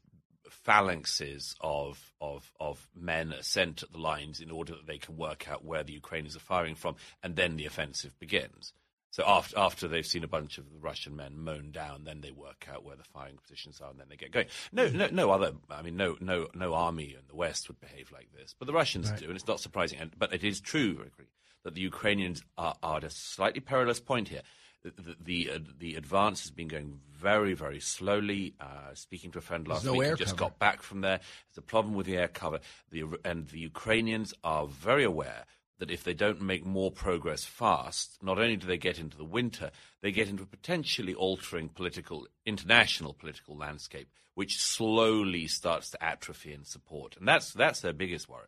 phalanxes 0.67 1.55
of, 1.61 2.11
of 2.19 2.51
of 2.59 2.87
men 2.95 3.33
are 3.33 3.41
sent 3.41 3.83
at 3.83 3.91
the 3.91 3.97
lines 3.97 4.39
in 4.39 4.51
order 4.51 4.73
that 4.73 4.87
they 4.87 4.97
can 4.97 5.17
work 5.17 5.49
out 5.49 5.65
where 5.65 5.83
the 5.83 5.93
Ukrainians 5.93 6.35
are 6.35 6.39
firing 6.39 6.75
from, 6.75 6.95
and 7.21 7.35
then 7.35 7.55
the 7.55 7.65
offensive 7.65 8.17
begins. 8.19 8.73
So 9.13 9.23
after 9.27 9.59
after 9.59 9.87
they've 9.87 10.03
seen 10.03 10.23
a 10.23 10.27
bunch 10.27 10.57
of 10.57 10.65
the 10.71 10.79
Russian 10.79 11.15
men 11.15 11.37
mown 11.37 11.69
down, 11.69 12.03
then 12.03 12.21
they 12.21 12.31
work 12.31 12.67
out 12.73 12.83
where 12.83 12.95
the 12.95 13.03
firing 13.03 13.37
positions 13.37 13.79
are, 13.79 13.91
and 13.91 13.99
then 13.99 14.07
they 14.09 14.15
get 14.15 14.31
going. 14.31 14.47
No, 14.71 14.87
no, 14.89 15.07
no 15.11 15.29
other. 15.29 15.51
I 15.69 15.83
mean, 15.83 15.95
no, 15.95 16.17
no, 16.19 16.47
no 16.55 16.73
army 16.73 17.15
in 17.15 17.27
the 17.27 17.35
West 17.35 17.67
would 17.67 17.79
behave 17.79 18.11
like 18.11 18.29
this, 18.35 18.55
but 18.57 18.65
the 18.65 18.73
Russians 18.73 19.11
Right. 19.11 19.19
do, 19.19 19.25
and 19.27 19.35
it's 19.35 19.45
not 19.47 19.59
surprising. 19.59 19.99
And, 19.99 20.17
but 20.17 20.33
it 20.33 20.43
is 20.43 20.59
true 20.59 21.05
that 21.63 21.75
the 21.75 21.81
Ukrainians 21.81 22.41
are, 22.57 22.75
are 22.81 22.97
at 22.97 23.03
a 23.03 23.11
slightly 23.11 23.61
perilous 23.61 23.99
point 23.99 24.29
here. 24.29 24.41
The 24.81 24.93
the, 24.97 25.15
the, 25.23 25.51
uh, 25.51 25.59
the 25.77 25.93
advance 25.93 26.41
has 26.41 26.49
been 26.49 26.67
going 26.67 26.99
very, 27.11 27.53
very 27.53 27.81
slowly. 27.81 28.55
Uh, 28.59 28.95
speaking 28.95 29.29
to 29.33 29.37
a 29.37 29.41
friend 29.41 29.67
last 29.67 29.85
no 29.85 29.93
week, 29.93 30.09
who 30.09 30.15
just 30.15 30.37
cover. 30.37 30.49
got 30.49 30.57
back 30.57 30.81
from 30.81 31.01
there. 31.01 31.19
There's 31.19 31.59
a 31.59 31.61
problem 31.61 31.93
with 31.93 32.07
the 32.07 32.17
air 32.17 32.29
cover, 32.29 32.61
the, 32.89 33.03
and 33.23 33.47
the 33.49 33.59
Ukrainians 33.59 34.33
are 34.43 34.65
very 34.65 35.03
aware 35.03 35.45
that 35.83 35.91
if 35.91 36.05
they 36.05 36.13
don't 36.13 36.41
make 36.41 36.65
more 36.65 36.89
progress 36.89 37.43
fast, 37.43 38.17
not 38.23 38.39
only 38.39 38.55
do 38.55 38.65
they 38.65 38.77
get 38.77 38.97
into 38.97 39.17
the 39.17 39.25
winter, 39.25 39.69
they 40.01 40.13
get 40.13 40.29
into 40.29 40.43
a 40.43 40.45
potentially 40.45 41.13
altering 41.13 41.67
political, 41.67 42.25
international 42.45 43.13
political 43.13 43.57
landscape, 43.57 44.07
which 44.33 44.57
slowly 44.61 45.45
starts 45.45 45.89
to 45.89 46.01
atrophy 46.01 46.53
in 46.53 46.63
support, 46.63 47.17
and 47.17 47.27
that's 47.27 47.51
that's 47.51 47.81
their 47.81 47.91
biggest 47.91 48.29
worry. 48.29 48.47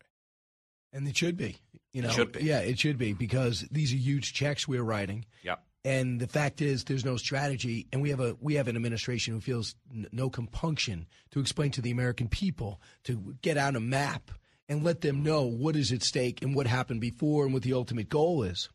And 0.93 1.05
it 1.09 1.17
should 1.17 1.35
be. 1.35 1.57
You 1.91 2.03
It 2.03 2.05
know, 2.05 2.09
should 2.13 2.31
be. 2.31 2.45
Yeah, 2.45 2.59
it 2.59 2.79
should 2.79 2.97
be 2.97 3.11
because 3.11 3.65
these 3.69 3.91
are 3.91 3.97
huge 3.97 4.31
checks 4.31 4.65
we're 4.65 4.81
writing. 4.81 5.25
Yep. 5.43 5.61
And 5.83 6.21
the 6.21 6.27
fact 6.27 6.61
is, 6.61 6.85
there's 6.85 7.03
no 7.03 7.17
strategy, 7.17 7.85
and 7.91 8.01
we 8.01 8.11
have 8.11 8.21
a 8.21 8.37
we 8.39 8.53
have 8.53 8.69
an 8.69 8.77
administration 8.77 9.33
who 9.33 9.41
feels 9.41 9.75
n- 9.93 10.07
no 10.13 10.29
compunction 10.29 11.05
to 11.31 11.41
explain 11.41 11.71
to 11.71 11.81
the 11.81 11.91
American 11.91 12.29
people 12.29 12.79
to 13.03 13.35
get 13.41 13.57
out 13.57 13.75
a 13.75 13.81
map 13.81 14.31
and 14.67 14.83
let 14.83 15.01
them 15.01 15.23
know 15.23 15.43
what 15.43 15.75
is 15.75 15.91
at 15.91 16.03
stake 16.03 16.41
and 16.41 16.55
what 16.55 16.67
happened 16.67 17.01
before 17.01 17.45
and 17.45 17.53
what 17.53 17.63
the 17.63 17.73
ultimate 17.73 18.09
goal 18.09 18.43
is. 18.43 18.69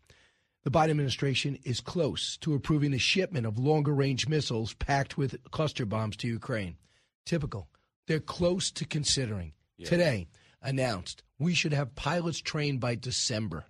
The 0.62 0.70
Biden 0.70 0.90
administration 0.90 1.59
is 1.64 1.81
close 1.81 2.37
to 2.38 2.55
approving 2.55 2.90
the 2.90 2.98
shipment 2.98 3.46
of 3.46 3.59
longer 3.59 3.94
range 3.94 4.29
missiles 4.29 4.74
packed 4.74 5.16
with 5.16 5.42
cluster 5.50 5.87
bombs 5.87 6.16
to 6.18 6.29
Ukraine. 6.29 6.76
Typical. 7.24 7.68
They're 8.07 8.20
close 8.20 8.70
to 8.72 8.85
considering. 8.85 9.53
Yeah. 9.79 9.88
Today, 9.88 10.29
announced 10.62 11.22
we 11.38 11.55
should 11.55 11.72
have 11.72 11.94
pilots 11.94 12.40
trained 12.40 12.81
by 12.81 12.94
December. 12.94 13.64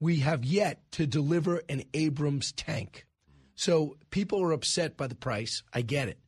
We 0.00 0.16
have 0.20 0.44
yet 0.44 0.80
to 0.92 1.06
deliver 1.06 1.62
an 1.68 1.84
Abrams 1.94 2.52
tank. 2.52 3.06
So 3.54 3.96
people 4.10 4.42
are 4.42 4.52
upset 4.52 4.96
by 4.96 5.06
the 5.06 5.14
price. 5.14 5.62
I 5.72 5.80
get 5.80 6.08
it. 6.08 6.18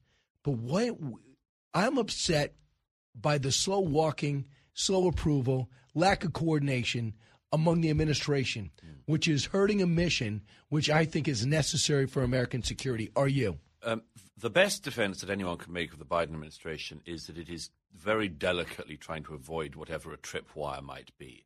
But 0.43 0.53
what 0.53 0.97
I'm 1.75 1.99
upset 1.99 2.55
by 3.15 3.37
the 3.37 3.53
slow 3.53 3.81
walking, 3.81 4.47
slow 4.79 5.09
approval, 5.09 5.69
lack 5.95 6.25
of 6.25 6.33
coordination 6.33 7.13
among 7.53 7.81
the 7.81 7.91
administration, 7.91 8.71
which 9.07 9.27
is 9.27 9.47
hurting 9.47 9.83
a 9.83 9.87
mission 9.87 10.43
which 10.69 10.89
I 10.89 11.05
think 11.05 11.27
is 11.27 11.45
necessary 11.45 12.07
for 12.07 12.23
American 12.23 12.63
security. 12.63 13.11
Are 13.17 13.29
you? 13.29 13.59
Um, 13.83 14.03
the 14.37 14.51
best 14.51 14.85
defense 14.85 15.21
that 15.21 15.31
anyone 15.31 15.57
can 15.57 15.73
make 15.73 15.93
of 15.93 15.99
the 15.99 16.05
Biden 16.05 16.35
administration 16.35 17.01
is 17.07 17.27
that 17.27 17.39
it 17.39 17.49
is 17.49 17.71
very 17.95 18.29
delicately 18.29 18.97
trying 18.97 19.25
to 19.25 19.35
avoid 19.35 19.75
whatever 19.75 20.13
a 20.13 20.19
tripwire 20.19 20.83
might 20.83 21.11
be. 21.19 21.45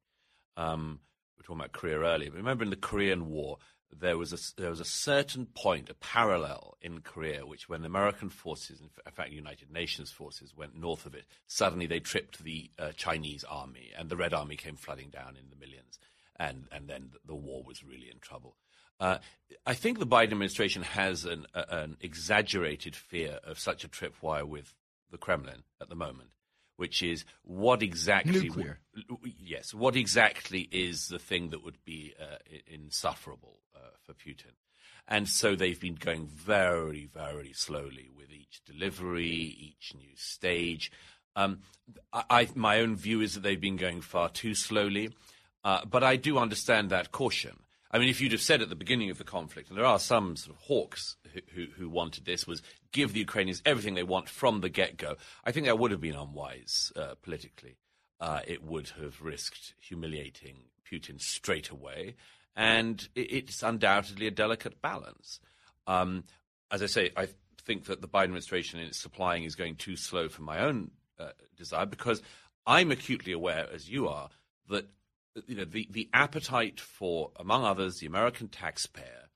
Um, 0.56 1.00
we 1.36 1.40
were 1.40 1.44
talking 1.44 1.60
about 1.60 1.72
Korea 1.72 2.00
earlier, 2.00 2.30
but 2.30 2.36
remember 2.36 2.64
in 2.64 2.70
the 2.70 2.76
Korean 2.76 3.30
War, 3.30 3.58
there 3.98 4.16
was 4.16 4.32
a, 4.32 4.60
there 4.60 4.70
was 4.70 4.80
a 4.80 4.84
certain 4.84 5.46
point, 5.46 5.90
a 5.90 5.94
parallel 5.94 6.76
in 6.80 7.00
Korea, 7.00 7.46
which 7.46 7.68
when 7.68 7.84
American 7.84 8.30
forces, 8.30 8.80
in 8.80 8.88
fact, 9.12 9.30
United 9.30 9.70
Nations 9.70 10.10
forces, 10.10 10.56
went 10.56 10.76
north 10.76 11.06
of 11.06 11.14
it, 11.14 11.24
suddenly 11.46 11.86
they 11.86 12.00
tripped 12.00 12.42
the 12.42 12.70
uh, 12.78 12.92
Chinese 12.96 13.44
army, 13.44 13.92
and 13.96 14.08
the 14.08 14.16
Red 14.16 14.32
Army 14.32 14.56
came 14.56 14.76
flooding 14.76 15.10
down 15.10 15.36
in 15.36 15.50
the 15.50 15.56
millions, 15.56 15.98
and 16.36 16.66
and 16.72 16.88
then 16.88 17.10
the, 17.24 17.34
war 17.34 17.62
was 17.66 17.84
really 17.84 18.10
in 18.10 18.18
trouble. 18.18 18.56
Uh, 18.98 19.18
I 19.66 19.74
think 19.74 19.98
the 19.98 20.06
Biden 20.06 20.32
administration 20.32 20.82
has 20.82 21.24
an, 21.24 21.46
an 21.54 21.96
exaggerated 22.00 22.94
fear 22.94 23.40
of 23.44 23.58
such 23.58 23.84
a 23.84 23.88
tripwire 23.88 24.46
with 24.46 24.74
the 25.10 25.18
Kremlin 25.18 25.64
at 25.80 25.88
the 25.88 25.94
moment, 25.94 26.30
which 26.82 27.00
is 27.00 27.24
what 27.44 27.80
exactly 27.80 28.48
Nuclear. 28.48 28.80
yes, 29.38 29.72
what 29.72 29.94
exactly 29.94 30.68
is 30.72 31.06
the 31.06 31.20
thing 31.20 31.50
that 31.50 31.62
would 31.62 31.78
be 31.84 32.12
uh, 32.20 32.38
insufferable 32.66 33.60
uh, 33.72 33.90
for 34.04 34.14
Putin? 34.14 34.56
And 35.06 35.28
so 35.28 35.54
they've 35.54 35.78
been 35.78 35.94
going 35.94 36.26
very, 36.26 37.06
very 37.06 37.52
slowly 37.52 38.10
with 38.12 38.32
each 38.32 38.62
delivery, 38.66 39.28
each 39.28 39.94
new 39.94 40.16
stage. 40.16 40.90
Um, 41.36 41.60
I, 42.12 42.24
I, 42.28 42.48
my 42.56 42.80
own 42.80 42.96
view 42.96 43.20
is 43.20 43.34
that 43.34 43.44
they've 43.44 43.60
been 43.60 43.76
going 43.76 44.00
far 44.00 44.28
too 44.28 44.56
slowly, 44.56 45.10
uh, 45.62 45.84
but 45.84 46.02
I 46.02 46.16
do 46.16 46.36
understand 46.36 46.90
that 46.90 47.12
caution. 47.12 47.60
I 47.92 47.98
mean, 47.98 48.08
if 48.08 48.20
you'd 48.20 48.32
have 48.32 48.40
said 48.40 48.62
at 48.62 48.70
the 48.70 48.74
beginning 48.74 49.10
of 49.10 49.18
the 49.18 49.24
conflict, 49.24 49.68
and 49.68 49.76
there 49.76 49.84
are 49.84 49.98
some 49.98 50.34
sort 50.36 50.56
of 50.56 50.62
hawks 50.62 51.16
who, 51.32 51.40
who, 51.54 51.66
who 51.76 51.88
wanted 51.90 52.24
this, 52.24 52.46
was 52.46 52.62
give 52.90 53.12
the 53.12 53.20
Ukrainians 53.20 53.60
everything 53.66 53.94
they 53.94 54.02
want 54.02 54.30
from 54.30 54.60
the 54.60 54.70
get 54.70 54.96
go, 54.96 55.16
I 55.44 55.52
think 55.52 55.66
that 55.66 55.78
would 55.78 55.90
have 55.90 56.00
been 56.00 56.16
unwise 56.16 56.90
uh, 56.96 57.14
politically. 57.22 57.76
Uh, 58.18 58.40
it 58.46 58.62
would 58.62 58.90
have 59.00 59.20
risked 59.20 59.74
humiliating 59.78 60.64
Putin 60.90 61.20
straight 61.20 61.68
away, 61.68 62.14
and 62.56 63.08
it, 63.14 63.32
it's 63.32 63.62
undoubtedly 63.62 64.26
a 64.26 64.30
delicate 64.30 64.80
balance. 64.80 65.40
Um, 65.86 66.24
as 66.70 66.82
I 66.82 66.86
say, 66.86 67.10
I 67.16 67.28
think 67.64 67.86
that 67.86 68.00
the 68.00 68.08
Biden 68.08 68.24
administration 68.24 68.80
in 68.80 68.86
its 68.86 69.00
supplying 69.00 69.44
is 69.44 69.54
going 69.54 69.76
too 69.76 69.96
slow 69.96 70.28
for 70.28 70.42
my 70.42 70.60
own 70.60 70.92
uh, 71.18 71.30
desire 71.56 71.86
because 71.86 72.22
I'm 72.66 72.90
acutely 72.90 73.32
aware, 73.32 73.66
as 73.72 73.88
you 73.88 74.08
are, 74.08 74.30
that 74.68 74.86
you 75.46 75.56
know 75.56 75.64
the, 75.64 75.88
the 75.90 76.08
appetite 76.12 76.80
for, 76.80 77.30
among 77.36 77.64
others, 77.64 77.98
the 77.98 78.06
American 78.06 78.48
taxpayer 78.48 79.28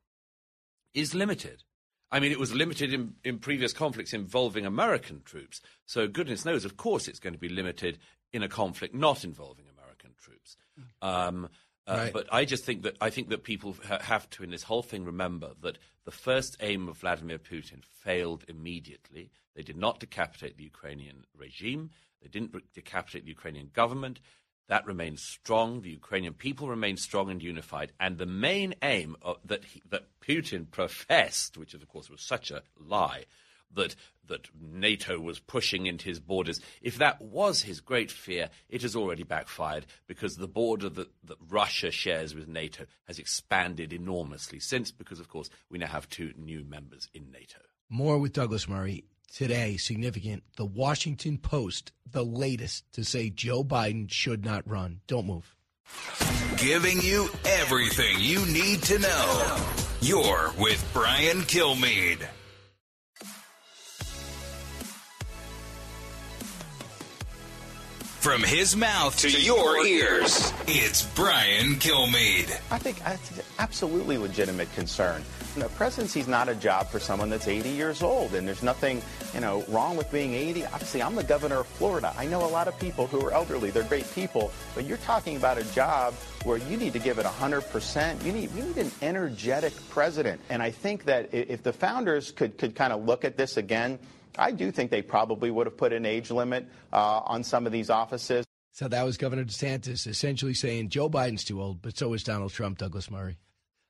is 0.94 1.14
limited. 1.14 1.62
I 2.10 2.20
mean, 2.20 2.30
it 2.32 2.38
was 2.38 2.54
limited 2.54 2.92
in, 2.92 3.14
in 3.24 3.38
previous 3.38 3.72
conflicts 3.72 4.12
involving 4.12 4.64
American 4.64 5.22
troops. 5.24 5.60
So 5.86 6.06
goodness 6.06 6.44
knows, 6.44 6.64
of 6.64 6.76
course, 6.76 7.08
it's 7.08 7.18
going 7.18 7.32
to 7.34 7.38
be 7.38 7.48
limited 7.48 7.98
in 8.32 8.42
a 8.42 8.48
conflict 8.48 8.94
not 8.94 9.24
involving 9.24 9.66
American 9.68 10.12
troops. 10.18 10.56
Um, 11.02 11.48
Uh, 11.88 11.96
Right. 11.96 12.12
But 12.12 12.26
I 12.32 12.44
just 12.44 12.64
think 12.64 12.82
that 12.82 12.96
I 13.00 13.10
think 13.10 13.28
that 13.28 13.44
people 13.44 13.76
ha- 13.86 14.00
have 14.02 14.28
to, 14.30 14.42
in 14.42 14.50
this 14.50 14.64
whole 14.64 14.82
thing, 14.82 15.04
remember 15.04 15.52
that 15.62 15.78
the 16.04 16.10
first 16.10 16.56
aim 16.60 16.88
of 16.88 16.98
Vladimir 16.98 17.38
Putin 17.38 17.84
failed 17.84 18.44
immediately. 18.48 19.30
They 19.54 19.62
did 19.62 19.76
not 19.76 20.00
decapitate 20.00 20.56
the 20.56 20.64
Ukrainian 20.64 21.18
regime. 21.44 21.90
They 22.20 22.28
didn't 22.28 22.52
re- 22.54 22.62
decapitate 22.74 23.22
the 23.24 23.30
Ukrainian 23.38 23.70
government. 23.72 24.18
That 24.68 24.86
remains 24.86 25.22
strong. 25.22 25.82
The 25.82 25.90
Ukrainian 25.90 26.34
people 26.34 26.68
remain 26.68 26.96
strong 26.96 27.30
and 27.30 27.42
unified. 27.42 27.92
And 28.00 28.18
the 28.18 28.26
main 28.26 28.74
aim 28.82 29.16
of, 29.22 29.36
that 29.44 29.64
he, 29.64 29.82
that 29.90 30.06
Putin 30.20 30.70
professed, 30.70 31.56
which 31.56 31.74
of 31.74 31.86
course 31.88 32.10
was 32.10 32.20
such 32.20 32.50
a 32.50 32.62
lie, 32.78 33.24
that 33.74 33.94
that 34.28 34.48
NATO 34.60 35.20
was 35.20 35.38
pushing 35.38 35.86
into 35.86 36.08
his 36.08 36.18
borders. 36.18 36.60
If 36.82 36.98
that 36.98 37.22
was 37.22 37.62
his 37.62 37.80
great 37.80 38.10
fear, 38.10 38.50
it 38.68 38.82
has 38.82 38.96
already 38.96 39.22
backfired 39.22 39.86
because 40.06 40.36
the 40.36 40.48
border 40.48 40.88
that, 40.88 41.08
that 41.24 41.36
Russia 41.48 41.90
shares 41.90 42.34
with 42.34 42.48
NATO 42.48 42.86
has 43.04 43.18
expanded 43.18 43.92
enormously 43.92 44.58
since, 44.58 44.90
because 44.90 45.20
of 45.20 45.28
course 45.28 45.48
we 45.70 45.78
now 45.78 45.86
have 45.86 46.08
two 46.08 46.32
new 46.36 46.64
members 46.64 47.08
in 47.14 47.30
NATO. 47.30 47.60
More 47.88 48.18
with 48.18 48.32
Douglas 48.32 48.68
Murray 48.68 49.04
today. 49.32 49.76
Significant. 49.76 50.42
The 50.56 50.64
Washington 50.64 51.38
Post, 51.38 51.92
the 52.10 52.24
latest 52.24 52.84
to 52.92 53.04
say 53.04 53.30
Joe 53.30 53.64
Biden 53.64 54.10
should 54.10 54.44
not 54.44 54.68
run. 54.68 55.00
Don't 55.06 55.26
move. 55.26 55.54
Giving 56.56 57.00
you 57.00 57.28
everything 57.44 58.16
you 58.18 58.44
need 58.46 58.82
to 58.84 58.98
know. 58.98 59.56
You're 60.00 60.52
with 60.58 60.88
Brian 60.92 61.42
Kilmeade. 61.42 62.26
From 68.26 68.42
his 68.42 68.74
mouth 68.74 69.16
to 69.20 69.30
your 69.30 69.86
ears, 69.86 70.52
it's 70.66 71.04
Brian 71.14 71.76
Kilmeade. 71.76 72.50
I 72.72 72.76
think 72.76 72.98
that's 72.98 73.30
an 73.30 73.44
absolutely 73.60 74.18
legitimate 74.18 74.68
concern. 74.74 75.22
You 75.54 75.62
know, 75.62 75.68
presidency 75.68 76.18
is 76.18 76.26
not 76.26 76.48
a 76.48 76.56
job 76.56 76.88
for 76.88 76.98
someone 76.98 77.30
that's 77.30 77.46
80 77.46 77.68
years 77.68 78.02
old, 78.02 78.34
and 78.34 78.46
there's 78.46 78.64
nothing, 78.64 79.00
you 79.32 79.38
know, 79.38 79.64
wrong 79.68 79.96
with 79.96 80.10
being 80.10 80.34
80. 80.34 80.66
Obviously, 80.66 81.02
I'm 81.02 81.14
the 81.14 81.22
governor 81.22 81.60
of 81.60 81.68
Florida. 81.68 82.12
I 82.18 82.26
know 82.26 82.44
a 82.44 82.50
lot 82.50 82.66
of 82.66 82.76
people 82.80 83.06
who 83.06 83.24
are 83.24 83.30
elderly. 83.30 83.70
They're 83.70 83.84
great 83.84 84.12
people, 84.12 84.50
but 84.74 84.86
you're 84.86 84.98
talking 84.98 85.36
about 85.36 85.56
a 85.56 85.64
job 85.72 86.12
where 86.42 86.56
you 86.56 86.76
need 86.76 86.94
to 86.94 86.98
give 86.98 87.20
it 87.20 87.26
100%. 87.26 88.24
You 88.24 88.32
need, 88.32 88.50
you 88.56 88.64
need 88.64 88.78
an 88.78 88.90
energetic 89.02 89.72
president. 89.88 90.40
And 90.50 90.64
I 90.64 90.72
think 90.72 91.04
that 91.04 91.32
if 91.32 91.62
the 91.62 91.72
founders 91.72 92.32
could, 92.32 92.58
could 92.58 92.74
kind 92.74 92.92
of 92.92 93.04
look 93.04 93.24
at 93.24 93.36
this 93.36 93.56
again, 93.56 94.00
I 94.38 94.52
do 94.52 94.70
think 94.70 94.90
they 94.90 95.02
probably 95.02 95.50
would 95.50 95.66
have 95.66 95.76
put 95.76 95.92
an 95.92 96.06
age 96.06 96.30
limit 96.30 96.66
uh, 96.92 97.20
on 97.24 97.44
some 97.44 97.66
of 97.66 97.72
these 97.72 97.90
offices. 97.90 98.44
So 98.72 98.88
that 98.88 99.04
was 99.04 99.16
Governor 99.16 99.44
DeSantis 99.44 100.06
essentially 100.06 100.52
saying 100.52 100.90
Joe 100.90 101.08
Biden's 101.08 101.44
too 101.44 101.62
old, 101.62 101.80
but 101.80 101.96
so 101.96 102.12
is 102.12 102.22
Donald 102.22 102.52
Trump, 102.52 102.78
Douglas 102.78 103.10
Murray. 103.10 103.38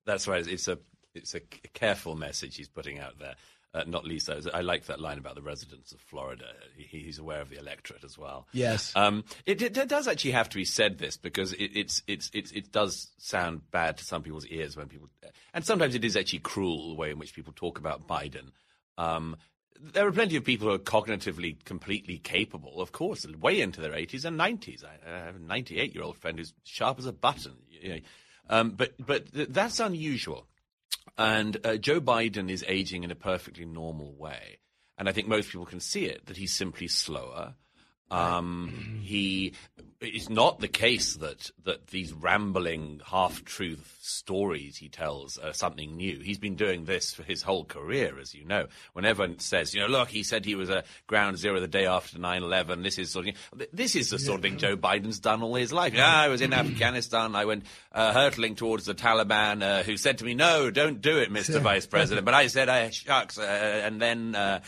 That's 0.04 0.28
right. 0.28 0.46
It's 0.46 0.68
a 0.68 0.78
it's 1.14 1.34
a 1.34 1.40
c- 1.40 1.60
careful 1.74 2.14
message 2.14 2.56
he's 2.56 2.68
putting 2.68 3.00
out 3.00 3.18
there. 3.18 3.34
Uh, 3.74 3.84
not 3.86 4.06
least, 4.06 4.30
I, 4.30 4.38
I 4.54 4.60
like 4.62 4.86
that 4.86 5.00
line 5.00 5.18
about 5.18 5.34
the 5.34 5.42
residents 5.42 5.92
of 5.92 6.00
Florida. 6.00 6.44
He, 6.76 6.98
he's 6.98 7.18
aware 7.18 7.40
of 7.42 7.50
the 7.50 7.58
electorate 7.58 8.04
as 8.04 8.16
well. 8.16 8.46
Yes. 8.52 8.92
Um, 8.96 9.24
it, 9.44 9.60
it, 9.60 9.76
it 9.76 9.88
does 9.88 10.08
actually 10.08 10.30
have 10.30 10.48
to 10.50 10.56
be 10.56 10.64
said 10.64 10.98
this 10.98 11.18
because 11.18 11.52
it, 11.52 11.72
it's, 11.74 12.02
it's, 12.06 12.30
it's, 12.32 12.52
it 12.52 12.72
does 12.72 13.10
sound 13.18 13.70
bad 13.70 13.98
to 13.98 14.04
some 14.04 14.22
people's 14.22 14.46
ears 14.46 14.76
when 14.76 14.88
people, 14.88 15.08
and 15.52 15.64
sometimes 15.64 15.94
it 15.94 16.04
is 16.04 16.16
actually 16.16 16.38
cruel 16.38 16.88
the 16.90 16.94
way 16.94 17.10
in 17.10 17.18
which 17.18 17.34
people 17.34 17.52
talk 17.54 17.78
about 17.78 18.06
Biden. 18.06 18.52
Um, 18.96 19.36
there 19.80 20.06
are 20.06 20.12
plenty 20.12 20.36
of 20.36 20.44
people 20.44 20.68
who 20.68 20.74
are 20.74 20.78
cognitively 20.78 21.62
completely 21.64 22.18
capable, 22.18 22.80
of 22.80 22.92
course, 22.92 23.26
way 23.26 23.60
into 23.60 23.80
their 23.80 23.92
80s 23.92 24.24
and 24.24 24.38
90s. 24.38 24.84
I, 24.84 25.10
I 25.10 25.18
have 25.26 25.36
a 25.36 25.40
98 25.40 25.94
year 25.94 26.04
old 26.04 26.16
friend 26.16 26.38
who's 26.38 26.54
sharp 26.64 26.98
as 26.98 27.06
a 27.06 27.12
button. 27.12 27.56
You 27.70 27.88
know. 27.88 28.00
um, 28.50 28.70
but 28.70 28.94
but 28.98 29.32
th- 29.32 29.48
that's 29.50 29.80
unusual. 29.80 30.46
And 31.18 31.56
uh, 31.64 31.76
Joe 31.76 32.00
Biden 32.00 32.50
is 32.50 32.64
aging 32.66 33.04
in 33.04 33.10
a 33.10 33.14
perfectly 33.14 33.64
normal 33.64 34.14
way. 34.14 34.58
And 34.98 35.08
I 35.08 35.12
think 35.12 35.28
most 35.28 35.50
people 35.50 35.66
can 35.66 35.80
see 35.80 36.06
it 36.06 36.26
that 36.26 36.36
he's 36.36 36.52
simply 36.52 36.88
slower. 36.88 37.54
Um, 38.10 39.00
he 39.02 39.54
it's 40.00 40.28
not 40.28 40.60
the 40.60 40.68
case 40.68 41.16
that 41.16 41.50
that 41.64 41.88
these 41.88 42.12
rambling 42.12 43.00
half-truth 43.04 43.98
stories 44.00 44.76
he 44.76 44.88
tells 44.88 45.38
are 45.38 45.52
something 45.52 45.96
new. 45.96 46.20
He's 46.20 46.38
been 46.38 46.54
doing 46.54 46.84
this 46.84 47.12
for 47.12 47.22
his 47.22 47.42
whole 47.42 47.64
career, 47.64 48.18
as 48.20 48.34
you 48.34 48.44
know. 48.44 48.66
Whenever 48.92 49.24
it 49.24 49.40
says, 49.42 49.74
you 49.74 49.80
know, 49.80 49.86
look, 49.86 50.08
he 50.08 50.22
said 50.22 50.44
he 50.44 50.54
was 50.54 50.70
a 50.70 50.84
ground 51.06 51.38
zero 51.38 51.60
the 51.60 51.68
day 51.68 51.86
after 51.86 52.18
9/11. 52.18 52.82
This 52.82 52.98
is 52.98 53.10
sort 53.10 53.28
of 53.28 53.34
this 53.72 53.96
is 53.96 54.10
the 54.10 54.18
sort 54.18 54.38
of 54.38 54.42
thing 54.42 54.58
Joe 54.58 54.76
Biden's 54.76 55.18
done 55.18 55.42
all 55.42 55.54
his 55.54 55.72
life. 55.72 55.94
Yeah, 55.94 56.14
I 56.14 56.28
was 56.28 56.40
in 56.40 56.52
Afghanistan. 56.52 57.34
I 57.34 57.44
went 57.46 57.64
uh, 57.92 58.12
hurtling 58.12 58.54
towards 58.54 58.84
the 58.84 58.94
Taliban, 58.94 59.62
uh, 59.62 59.82
who 59.82 59.96
said 59.96 60.18
to 60.18 60.24
me, 60.24 60.34
"No, 60.34 60.70
don't 60.70 61.00
do 61.00 61.18
it, 61.18 61.32
Mr. 61.32 61.60
Vice 61.60 61.86
President." 61.96 62.24
But 62.24 62.34
I 62.34 62.48
said, 62.48 62.68
"I 62.68 62.90
shucks," 62.90 63.38
uh, 63.38 63.42
and 63.84 64.00
then 64.00 64.34
uh, 64.34 64.60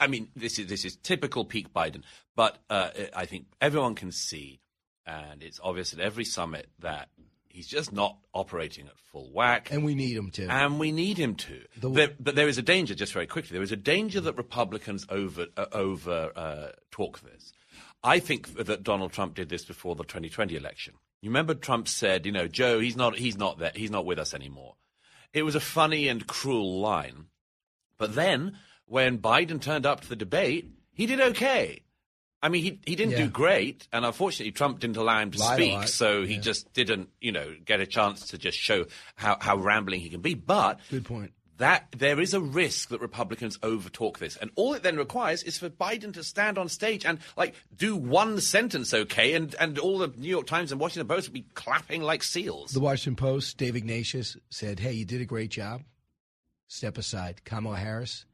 I 0.00 0.06
mean, 0.06 0.28
this 0.34 0.58
is 0.58 0.66
this 0.66 0.84
is 0.84 0.96
typical 0.96 1.44
peak 1.44 1.72
Biden. 1.72 2.02
But 2.34 2.58
uh, 2.70 2.90
I 3.14 3.26
think 3.26 3.46
everyone 3.60 3.94
can 3.94 4.12
see, 4.12 4.60
and 5.06 5.42
it's 5.42 5.60
obvious 5.62 5.92
at 5.92 6.00
every 6.00 6.24
summit 6.24 6.68
that 6.78 7.08
he's 7.48 7.66
just 7.68 7.92
not 7.92 8.16
operating 8.32 8.86
at 8.86 8.96
full 8.96 9.30
whack. 9.32 9.70
And 9.70 9.84
we 9.84 9.94
need 9.94 10.16
him 10.16 10.30
to. 10.32 10.46
And 10.48 10.78
we 10.80 10.92
need 10.92 11.18
him 11.18 11.34
to. 11.34 11.62
There- 11.76 12.14
but 12.18 12.34
there 12.34 12.48
is 12.48 12.56
a 12.58 12.62
danger, 12.62 12.94
just 12.94 13.12
very 13.12 13.26
quickly, 13.26 13.52
there 13.54 13.62
is 13.62 13.72
a 13.72 13.76
danger 13.76 14.20
that 14.22 14.36
Republicans 14.36 15.04
over 15.10 15.46
uh, 15.56 15.66
over 15.72 16.32
uh, 16.34 16.68
talk 16.90 17.20
this. 17.20 17.52
I 18.04 18.18
think 18.18 18.54
that 18.56 18.82
Donald 18.82 19.12
Trump 19.12 19.34
did 19.34 19.48
this 19.48 19.64
before 19.64 19.94
the 19.94 20.02
2020 20.04 20.56
election. 20.56 20.94
You 21.20 21.30
remember 21.30 21.54
Trump 21.54 21.86
said, 21.86 22.26
you 22.26 22.32
know, 22.32 22.48
Joe, 22.48 22.80
he's 22.80 22.96
not 22.96 23.16
he's 23.16 23.36
not 23.36 23.58
there, 23.58 23.72
he's 23.74 23.90
not 23.92 24.06
with 24.06 24.18
us 24.18 24.34
anymore. 24.34 24.74
It 25.32 25.42
was 25.44 25.54
a 25.54 25.60
funny 25.60 26.08
and 26.08 26.26
cruel 26.26 26.80
line. 26.80 27.26
But 27.98 28.14
then 28.14 28.58
when 28.86 29.18
Biden 29.18 29.60
turned 29.60 29.86
up 29.86 30.00
to 30.00 30.08
the 30.08 30.16
debate, 30.16 30.68
he 30.92 31.06
did 31.06 31.20
okay. 31.20 31.82
I 32.42 32.48
mean, 32.48 32.62
he 32.64 32.78
he 32.84 32.96
didn't 32.96 33.12
Yeah. 33.12 33.24
do 33.24 33.28
great, 33.28 33.86
and 33.92 34.04
unfortunately, 34.04 34.52
Trump 34.52 34.80
didn't 34.80 34.96
allow 34.96 35.20
him 35.20 35.30
to 35.30 35.38
Lied 35.38 35.56
speak, 35.58 35.88
so 35.88 36.24
he 36.24 36.38
just 36.38 36.72
didn't, 36.72 37.08
you 37.20 37.30
know, 37.32 37.54
get 37.64 37.80
a 37.80 37.86
chance 37.86 38.28
to 38.30 38.38
just 38.38 38.58
show 38.58 38.86
how, 39.14 39.36
how 39.40 39.56
rambling 39.56 40.00
he 40.00 40.08
can 40.08 40.20
be. 40.22 40.34
But 40.34 40.80
Good 40.90 41.04
point. 41.04 41.32
that 41.58 41.86
there 41.96 42.18
is 42.20 42.34
a 42.34 42.40
risk 42.40 42.88
that 42.88 43.00
Republicans 43.00 43.58
overtalk 43.58 44.18
this, 44.18 44.36
and 44.36 44.50
all 44.56 44.74
it 44.74 44.82
then 44.82 44.96
requires 44.96 45.44
is 45.44 45.56
for 45.58 45.70
Biden 45.70 46.12
to 46.14 46.24
stand 46.24 46.58
on 46.58 46.68
stage 46.68 47.04
and 47.06 47.20
like 47.36 47.54
do 47.76 47.94
one 47.94 48.40
sentence 48.40 48.92
okay, 48.92 49.34
and 49.34 49.54
and 49.60 49.78
all 49.78 49.98
the 49.98 50.08
New 50.08 50.28
York 50.28 50.46
Times 50.48 50.72
and 50.72 50.80
Washington 50.80 51.06
Post 51.06 51.28
would 51.28 51.34
be 51.34 51.46
clapping 51.54 52.02
like 52.02 52.24
seals. 52.24 52.72
The 52.72 52.80
Washington 52.80 53.14
Post, 53.14 53.56
Dave 53.56 53.76
Ignatius 53.76 54.36
said, 54.50 54.80
Hey, 54.80 54.94
you 54.94 55.04
did 55.04 55.20
a 55.20 55.24
great 55.26 55.50
job. 55.52 55.82
Step 56.66 56.98
aside. 56.98 57.44
Kamala 57.44 57.76
Harris, 57.76 58.24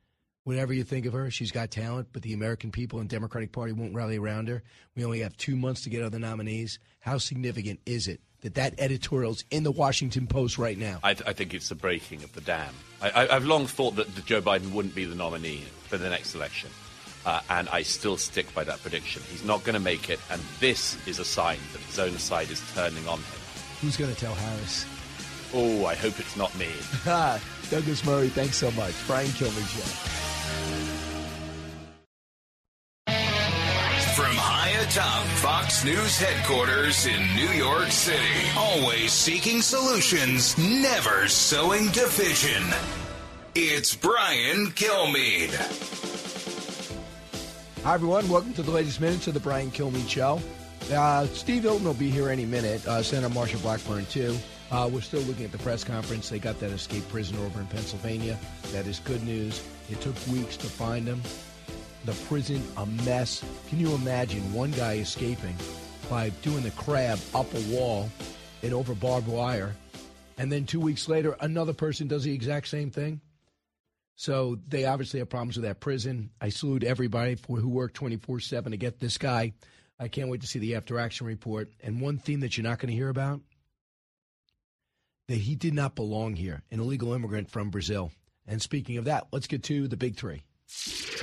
whatever 0.49 0.73
you 0.73 0.83
think 0.83 1.05
of 1.05 1.13
her, 1.13 1.31
she's 1.31 1.53
got 1.53 1.71
talent, 1.71 2.09
but 2.11 2.23
the 2.23 2.33
American 2.33 2.71
people 2.71 3.01
and 3.01 3.09
Democratic 3.09 3.53
Party 3.53 3.73
won't 3.73 3.95
rally 3.95 4.17
around 4.17 4.49
her. 4.49 4.63
We 4.97 5.05
only 5.05 5.21
have 5.21 5.37
two 5.37 5.55
months 5.55 5.83
to 5.83 5.91
get 5.91 6.03
other 6.03 6.19
nominees. 6.19 6.79
How 7.01 7.19
significant 7.19 7.81
is 7.85 8.09
it 8.09 8.23
that 8.41 8.55
that 8.55 8.73
editorial's 8.79 9.45
in 9.51 9.63
the 9.63 9.71
Washington 9.71 10.27
Post 10.27 10.57
right 10.57 10.79
now? 10.79 11.01
I, 11.05 11.11
I 11.11 11.35
think 11.35 11.53
it's 11.53 11.69
the 11.69 11.75
breaking 11.75 12.25
of 12.25 12.33
the 12.33 12.41
dam. 12.41 12.73
I, 13.03 13.29
I've 13.29 13.45
long 13.45 13.67
thought 13.67 13.97
that 13.97 14.25
Joe 14.25 14.41
Biden 14.41 14.73
wouldn't 14.73 14.95
be 14.95 15.05
the 15.05 15.15
nominee 15.15 15.65
for 15.83 15.99
the 15.99 16.09
next 16.09 16.35
election. 16.35 16.71
Uh, 17.27 17.43
and 17.51 17.69
I 17.69 17.83
still 17.83 18.17
stick 18.17 18.53
by 18.55 18.65
that 18.65 18.81
prediction. 18.81 19.21
He's 19.31 19.45
not 19.45 19.65
going 19.65 19.75
to 19.75 19.81
make 19.81 20.09
it, 20.09 20.19
and 20.31 20.41
this 20.61 20.97
is 21.07 21.19
a 21.19 21.27
sign 21.27 21.59
that 21.75 21.83
his 21.83 21.99
own 21.99 22.17
side 22.17 22.51
is 22.51 22.63
turning 22.75 23.07
on 23.07 23.19
him. 23.19 23.41
Who's 23.83 23.99
going 23.99 24.15
to 24.15 24.19
tell 24.19 24.35
Harris? 24.35 24.87
Oh, 25.53 25.85
I 25.85 25.95
hope 25.95 26.19
it's 26.19 26.39
not 26.39 26.57
me. 26.59 26.69
Douglas 27.71 28.03
Murray, 28.07 28.29
thanks 28.29 28.57
so 28.57 28.71
much. 28.71 28.95
Brian 29.07 29.29
Kilmeade 29.29 29.69
Show. 29.77 30.38
From 34.17 34.35
high 34.35 34.71
atop 34.83 35.25
Fox 35.39 35.85
News 35.85 36.19
headquarters 36.19 37.07
in 37.07 37.35
New 37.37 37.51
York 37.51 37.91
City, 37.91 38.19
always 38.57 39.13
seeking 39.13 39.63
solutions, 39.63 40.59
never 40.59 41.29
sowing 41.29 41.87
division. 41.93 42.63
It's 43.55 43.95
Brian 43.95 44.69
Kilmeade. 44.73 45.55
Hi, 47.85 47.95
everyone. 47.95 48.29
Welcome 48.29 48.53
to 48.55 48.63
the 48.63 48.71
latest 48.71 49.01
minutes 49.01 49.29
of 49.29 49.35
the 49.35 49.41
Brian 49.41 49.71
Kilmeade 49.71 50.09
Show. 50.09 50.41
Uh, 50.93 51.27
Steve 51.27 51.63
Hilton 51.63 51.85
will 51.85 51.95
be 51.95 52.11
here 52.11 52.29
any 52.29 52.45
minute. 52.45 52.87
Uh, 52.87 53.03
Senator 53.03 53.33
Marsha 53.33 53.61
Blackburn, 53.63 54.05
too. 54.07 54.37
Uh, 54.71 54.89
we're 54.93 55.01
still 55.01 55.23
looking 55.23 55.45
at 55.45 55.53
the 55.53 55.59
press 55.59 55.85
conference. 55.85 56.29
They 56.29 56.39
got 56.39 56.59
that 56.61 56.71
escaped 56.71 57.09
prisoner 57.09 57.41
over 57.45 57.61
in 57.61 57.67
Pennsylvania. 57.67 58.39
That 58.73 58.87
is 58.87 58.99
good 59.01 59.23
news. 59.23 59.63
It 59.91 60.01
took 60.01 60.15
weeks 60.29 60.57
to 60.59 60.67
find 60.67 61.07
him. 61.07 61.23
The 62.05 62.13
prison, 62.27 62.63
a 62.77 62.87
mess. 62.87 63.45
Can 63.69 63.81
you 63.81 63.95
imagine 63.95 64.53
one 64.53 64.71
guy 64.73 64.95
escaping 64.95 65.57
by 66.09 66.31
doing 66.43 66.63
the 66.63 66.71
crab 66.73 67.19
up 67.35 67.53
a 67.55 67.61
wall 67.75 68.09
and 68.63 68.73
over 68.73 68.95
barbed 68.95 69.29
wire, 69.29 69.75
and 70.39 70.51
then 70.51 70.65
two 70.65 70.81
weeks 70.81 71.09
later, 71.09 71.37
another 71.41 71.73
person 71.73 72.07
does 72.07 72.25
the 72.25 72.33
exact 72.33 72.69
same 72.69 72.91
thing? 72.91 73.21
So 74.15 74.59
they 74.67 74.85
obviously 74.85 75.21
have 75.21 75.29
problems 75.29 75.57
with 75.57 75.65
that 75.65 75.81
prison. 75.81 76.31
I 76.41 76.49
salute 76.49 76.83
everybody 76.83 77.37
for 77.37 77.59
who 77.59 77.69
worked 77.69 77.95
24 77.95 78.41
7 78.41 78.73
to 78.73 78.77
get 78.77 78.99
this 78.99 79.19
guy. 79.19 79.53
I 79.99 80.09
can't 80.09 80.29
wait 80.29 80.41
to 80.41 80.47
see 80.47 80.59
the 80.59 80.77
after 80.77 80.99
action 80.99 81.27
report. 81.27 81.73
And 81.83 82.01
one 82.01 82.19
theme 82.19 82.41
that 82.41 82.57
you're 82.57 82.65
not 82.65 82.79
going 82.79 82.91
to 82.91 82.97
hear 82.97 83.09
about 83.09 83.41
that 85.29 85.37
he 85.37 85.55
did 85.55 85.75
not 85.75 85.95
belong 85.95 86.35
here, 86.35 86.63
an 86.71 86.81
illegal 86.81 87.13
immigrant 87.13 87.51
from 87.51 87.71
Brazil. 87.71 88.11
And 88.49 88.61
speaking 88.61 88.97
of 88.97 89.05
that, 89.05 89.29
let's 89.31 89.47
get 89.47 89.63
to 89.65 89.87
the 89.87 89.97
big 89.97 90.17
three. 90.17 90.43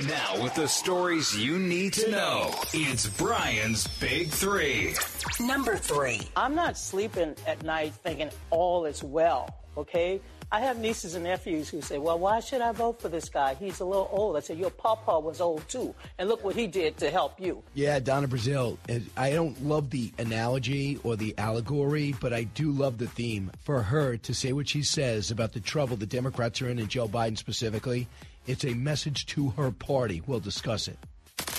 Now, 0.06 0.42
with 0.42 0.54
the 0.54 0.66
stories 0.66 1.36
you 1.36 1.58
need 1.58 1.92
to 1.94 2.10
know, 2.10 2.54
it's 2.72 3.06
Brian's 3.06 3.86
Big 3.98 4.28
Three. 4.28 4.94
Number 5.40 5.76
three. 5.76 6.20
I'm 6.36 6.54
not 6.54 6.76
sleeping 6.76 7.34
at 7.46 7.62
night 7.62 7.92
thinking 8.02 8.30
all 8.50 8.86
is 8.86 9.02
well, 9.02 9.48
okay? 9.76 10.20
I 10.52 10.60
have 10.60 10.78
nieces 10.78 11.16
and 11.16 11.24
nephews 11.24 11.68
who 11.68 11.82
say, 11.82 11.98
well, 11.98 12.18
why 12.18 12.38
should 12.38 12.60
I 12.60 12.70
vote 12.70 13.00
for 13.00 13.08
this 13.08 13.28
guy? 13.28 13.54
He's 13.54 13.80
a 13.80 13.84
little 13.84 14.08
old. 14.12 14.36
I 14.36 14.40
said, 14.40 14.58
your 14.58 14.70
papa 14.70 15.18
was 15.18 15.40
old 15.40 15.68
too. 15.68 15.92
And 16.18 16.28
look 16.28 16.44
what 16.44 16.54
he 16.54 16.68
did 16.68 16.96
to 16.98 17.10
help 17.10 17.40
you. 17.40 17.64
Yeah, 17.74 17.98
Donna 17.98 18.28
Brazile. 18.28 18.78
I 19.16 19.30
don't 19.30 19.64
love 19.64 19.90
the 19.90 20.12
analogy 20.18 21.00
or 21.02 21.16
the 21.16 21.36
allegory, 21.36 22.14
but 22.20 22.32
I 22.32 22.44
do 22.44 22.70
love 22.70 22.98
the 22.98 23.08
theme. 23.08 23.50
For 23.64 23.82
her 23.82 24.16
to 24.18 24.34
say 24.34 24.52
what 24.52 24.68
she 24.68 24.82
says 24.82 25.32
about 25.32 25.52
the 25.52 25.60
trouble 25.60 25.96
the 25.96 26.06
Democrats 26.06 26.62
are 26.62 26.68
in, 26.68 26.78
and 26.78 26.88
Joe 26.88 27.08
Biden 27.08 27.36
specifically, 27.36 28.06
it's 28.46 28.64
a 28.64 28.74
message 28.74 29.26
to 29.26 29.50
her 29.50 29.72
party. 29.72 30.22
We'll 30.26 30.38
discuss 30.38 30.86
it. 30.86 30.98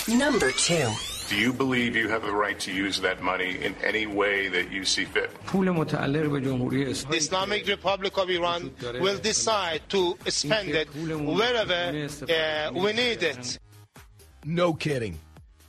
Number 0.08 0.52
two. 0.52 0.90
Do 1.28 1.36
you 1.36 1.52
believe 1.52 1.94
you 1.98 2.08
have 2.08 2.22
the 2.22 2.32
right 2.32 2.58
to 2.62 2.72
use 2.72 3.02
that 3.02 3.22
money 3.22 3.62
in 3.62 3.76
any 3.84 4.08
way 4.08 4.48
that 4.48 4.72
you 4.72 4.86
see 4.86 5.04
fit? 5.04 5.30
The 5.52 7.08
Islamic 7.12 7.68
Republic 7.68 8.18
of 8.18 8.30
Iran 8.30 8.72
will 9.02 9.18
decide 9.18 9.82
to 9.90 10.18
spend 10.30 10.70
it 10.70 10.88
wherever 10.96 12.08
uh, 12.30 12.72
we 12.74 12.94
need 12.94 13.22
it. 13.22 13.60
No 14.46 14.74
kidding. 14.74 15.20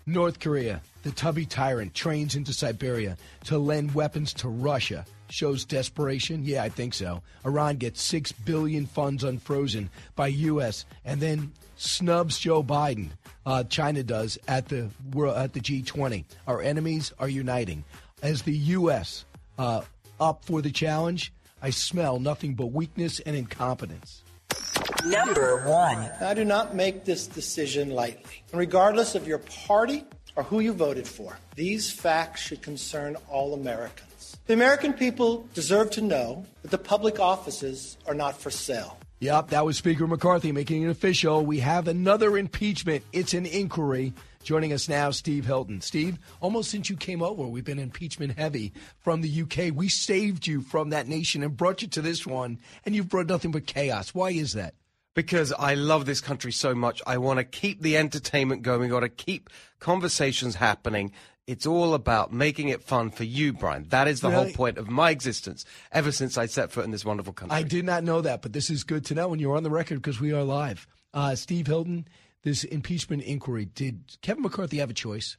North 0.07 0.39
Korea, 0.39 0.81
the 1.03 1.11
tubby 1.11 1.45
tyrant, 1.45 1.93
trains 1.95 2.37
into 2.37 2.53
Siberia 2.53 3.17
to 3.45 3.59
lend 3.59 3.93
weapons 3.93 4.33
to 4.35 4.49
Russia. 4.49 5.05
Shows 5.31 5.65
desperation? 5.65 6.45
Yeah, 6.45 6.63
I 6.63 6.69
think 6.69 6.95
so. 6.95 7.23
Iran 7.45 7.77
gets 7.77 8.01
six 8.01 8.31
billion 8.31 8.87
funds 8.87 9.25
unfrozen 9.25 9.91
by 10.15 10.29
U.S. 10.29 10.85
and 11.05 11.21
then 11.21 11.53
snubs 11.79 12.39
Joe 12.39 12.63
Biden. 12.63 13.11
Uh, 13.47 13.65
China 13.65 14.03
does 14.03 14.39
at 14.47 14.69
the 14.69 14.91
at 15.35 15.53
the 15.55 15.61
G20. 15.61 16.25
Our 16.47 16.61
enemies 16.61 17.13
are 17.19 17.29
uniting. 17.29 17.85
As 18.23 18.43
the 18.43 18.53
U.S. 18.53 19.25
Uh, 19.59 19.83
up 20.21 20.45
for 20.45 20.61
the 20.61 20.71
challenge, 20.71 21.33
I 21.63 21.71
smell 21.71 22.21
nothing 22.21 22.55
but 22.55 22.67
weakness 22.67 23.21
and 23.21 23.35
incompetence. 23.35 24.23
Number 25.05 25.69
one. 25.69 26.11
I 26.21 26.35
do 26.35 26.45
not 26.45 26.75
make 26.75 27.05
this 27.05 27.27
decision 27.27 27.91
lightly. 27.91 28.43
Regardless 28.53 29.15
of 29.15 29.27
your 29.27 29.39
party 29.39 30.05
or 30.37 30.43
who 30.43 30.61
you 30.61 30.73
voted 30.73 31.07
for, 31.07 31.39
these 31.55 31.91
facts 31.91 32.43
should 32.43 32.63
concern 32.63 33.17
all 33.29 33.55
Americans. 33.55 34.37
The 34.47 34.55
American 34.55 34.93
people 34.93 35.49
deserve 35.55 35.91
to 35.93 36.01
know 36.01 36.45
that 36.63 36.71
the 36.71 36.79
public 36.79 37.21
offices 37.21 37.97
are 38.07 38.15
not 38.15 38.41
for 38.41 38.51
sale. 38.51 38.99
Yep, 39.21 39.49
that 39.49 39.67
was 39.67 39.77
Speaker 39.77 40.07
McCarthy 40.07 40.53
making 40.53 40.83
it 40.83 40.91
official. 40.91 41.45
We 41.45 41.59
have 41.59 41.89
another 41.89 42.39
impeachment. 42.39 43.03
It's 43.13 43.35
an 43.35 43.47
inquiry. 43.47 44.13
Joining 44.45 44.73
us 44.73 44.89
now, 44.89 45.11
Steve 45.11 45.45
Hilton. 45.45 45.81
Steve, 45.81 46.21
almost 46.41 46.71
since 46.71 46.89
you 46.89 46.97
came 46.97 47.21
over, 47.21 47.43
we've 47.43 47.65
been 47.65 47.81
impeachment 47.81 48.39
heavy 48.39 48.73
from 49.01 49.21
the 49.21 49.43
UK. 49.43 49.75
We 49.75 49.89
saved 49.89 50.47
you 50.47 50.61
from 50.61 50.91
that 50.91 51.09
nation 51.09 51.43
and 51.43 51.57
brought 51.57 51.83
you 51.83 51.89
to 51.89 52.01
this 52.01 52.29
one, 52.29 52.61
and 52.87 52.95
you've 52.95 53.09
brought 53.09 53.27
nothing 53.27 53.51
but 53.51 53.67
chaos. 53.67 54.15
Why 54.15 54.31
is 54.31 54.53
that? 54.53 54.75
Because 55.15 55.53
I 55.53 55.75
love 55.75 56.07
this 56.07 56.21
country 56.21 56.53
so 56.53 56.73
much. 56.73 57.03
I 57.05 57.19
want 57.19 57.39
to 57.39 57.45
keep 57.45 57.83
the 57.83 57.97
entertainment 57.97 58.63
going. 58.63 58.83
We 58.83 58.89
got 58.89 59.01
to 59.01 59.09
keep 59.09 59.51
conversations 59.81 60.55
happening. 60.55 61.11
It's 61.49 61.65
all 61.67 61.95
about 61.95 62.31
making 62.31 62.69
it 62.69 62.83
fun 62.83 63.11
for 63.11 63.25
you, 63.25 63.55
Brian. 63.55 63.87
That 63.89 64.07
is 64.07 64.21
the 64.21 64.29
Really? 64.29 64.45
whole 64.45 64.53
point 64.53 64.77
of 64.77 64.91
my 64.91 65.11
existence 65.11 65.65
ever 65.91 66.13
since 66.13 66.37
I 66.37 66.45
set 66.45 66.71
foot 66.71 66.85
in 66.85 66.91
this 66.91 67.07
wonderful 67.07 67.33
country. 67.33 67.57
I 67.57 67.63
did 67.63 67.87
not 67.87 68.05
know 68.05 68.21
that, 68.21 68.43
but 68.43 68.53
this 68.53 68.69
is 68.69 68.85
good 68.85 69.07
to 69.07 69.15
know 69.15 69.29
when 69.29 69.39
you're 69.41 69.57
on 69.57 69.63
the 69.63 69.71
record 69.71 69.97
because 69.97 70.21
we 70.21 70.31
are 70.31 70.45
live. 70.45 70.87
Uh, 71.15 71.35
Steve 71.35 71.67
Hilton, 71.67 72.07
this 72.43 72.65
impeachment 72.65 73.23
inquiry, 73.23 73.65
did 73.65 74.19
Kevin 74.21 74.43
McCarthy 74.43 74.77
have 74.77 74.91
a 74.91 74.95
choice? 74.95 75.39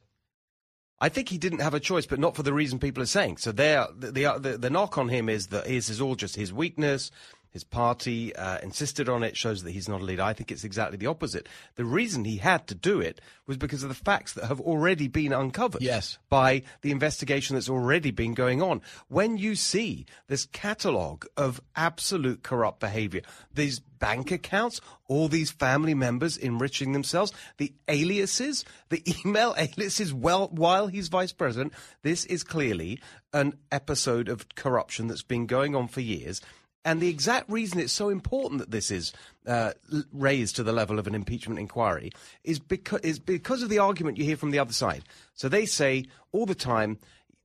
I 1.00 1.08
think 1.08 1.28
he 1.28 1.38
didn't 1.38 1.60
have 1.60 1.74
a 1.74 1.80
choice, 1.80 2.06
but 2.06 2.18
not 2.18 2.34
for 2.34 2.42
the 2.42 2.52
reason 2.52 2.80
people 2.80 3.02
are 3.04 3.06
saying. 3.06 3.36
So 3.36 3.52
the, 3.52 3.88
the, 3.96 4.10
the, 4.38 4.58
the 4.58 4.68
knock 4.68 4.98
on 4.98 5.08
him 5.10 5.28
is 5.28 5.46
that 5.46 5.66
his 5.68 5.88
is 5.88 6.00
all 6.00 6.16
just 6.16 6.34
his 6.34 6.52
weakness. 6.52 7.12
His 7.50 7.64
party 7.64 8.34
uh, 8.36 8.58
insisted 8.62 9.08
on 9.08 9.22
it, 9.22 9.36
shows 9.36 9.62
that 9.64 9.72
he's 9.72 9.88
not 9.88 10.00
a 10.00 10.04
leader. 10.04 10.22
I 10.22 10.32
think 10.32 10.52
it's 10.52 10.64
exactly 10.64 10.96
the 10.96 11.06
opposite. 11.06 11.48
The 11.74 11.84
reason 11.84 12.24
he 12.24 12.36
had 12.36 12.66
to 12.68 12.74
do 12.74 13.00
it 13.00 13.20
was 13.46 13.56
because 13.56 13.82
of 13.82 13.88
the 13.88 13.94
facts 13.94 14.34
that 14.34 14.44
have 14.44 14.60
already 14.60 15.08
been 15.08 15.32
uncovered 15.32 15.82
yes. 15.82 16.18
by 16.28 16.62
the 16.82 16.92
investigation 16.92 17.54
that's 17.54 17.68
already 17.68 18.12
been 18.12 18.34
going 18.34 18.62
on. 18.62 18.82
When 19.08 19.36
you 19.36 19.56
see 19.56 20.06
this 20.28 20.46
catalogue 20.46 21.26
of 21.36 21.60
absolute 21.74 22.42
corrupt 22.42 22.78
behavior, 22.78 23.22
these 23.52 23.80
bank 23.80 24.30
accounts, 24.30 24.80
all 25.08 25.28
these 25.28 25.50
family 25.50 25.94
members 25.94 26.36
enriching 26.36 26.92
themselves, 26.92 27.32
the 27.58 27.72
aliases, 27.88 28.64
the 28.88 29.02
email 29.24 29.54
aliases 29.56 30.12
well, 30.12 30.48
while 30.48 30.86
he's 30.86 31.08
vice 31.08 31.32
president, 31.32 31.72
this 32.02 32.24
is 32.26 32.42
clearly 32.42 33.00
an 33.32 33.54
episode 33.70 34.28
of 34.28 34.48
corruption 34.54 35.06
that's 35.06 35.22
been 35.22 35.46
going 35.46 35.76
on 35.76 35.86
for 35.86 36.00
years. 36.00 36.40
And 36.84 37.00
the 37.00 37.08
exact 37.08 37.50
reason 37.50 37.78
it's 37.78 37.92
so 37.92 38.08
important 38.08 38.60
that 38.60 38.70
this 38.70 38.90
is 38.90 39.12
uh, 39.46 39.72
raised 40.12 40.56
to 40.56 40.62
the 40.62 40.72
level 40.72 40.98
of 40.98 41.06
an 41.06 41.14
impeachment 41.14 41.60
inquiry 41.60 42.10
is 42.42 42.58
because, 42.58 43.00
is 43.00 43.18
because 43.18 43.62
of 43.62 43.68
the 43.68 43.78
argument 43.78 44.16
you 44.16 44.24
hear 44.24 44.36
from 44.36 44.50
the 44.50 44.58
other 44.58 44.72
side. 44.72 45.04
So 45.34 45.48
they 45.48 45.66
say 45.66 46.06
all 46.32 46.46
the 46.46 46.54
time, 46.54 46.98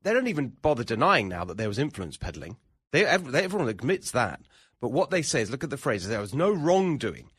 they 0.03 0.13
don't 0.13 0.27
even 0.27 0.53
bother 0.61 0.83
denying 0.83 1.27
now 1.27 1.43
that 1.45 1.57
there 1.57 1.67
was 1.67 1.79
influence 1.79 2.15
peddling. 2.15 2.57
They, 2.91 3.05
everyone 3.05 3.67
admits 3.67 4.11
that. 4.11 4.39
But 4.79 4.91
what 4.91 5.09
they 5.09 5.21
say 5.21 5.41
is 5.41 5.49
look 5.49 5.63
at 5.63 5.69
the 5.69 5.77
phrase 5.77 6.07
there 6.07 6.21
was 6.21 6.33
no 6.33 6.51
wrongdoing. 6.51 7.29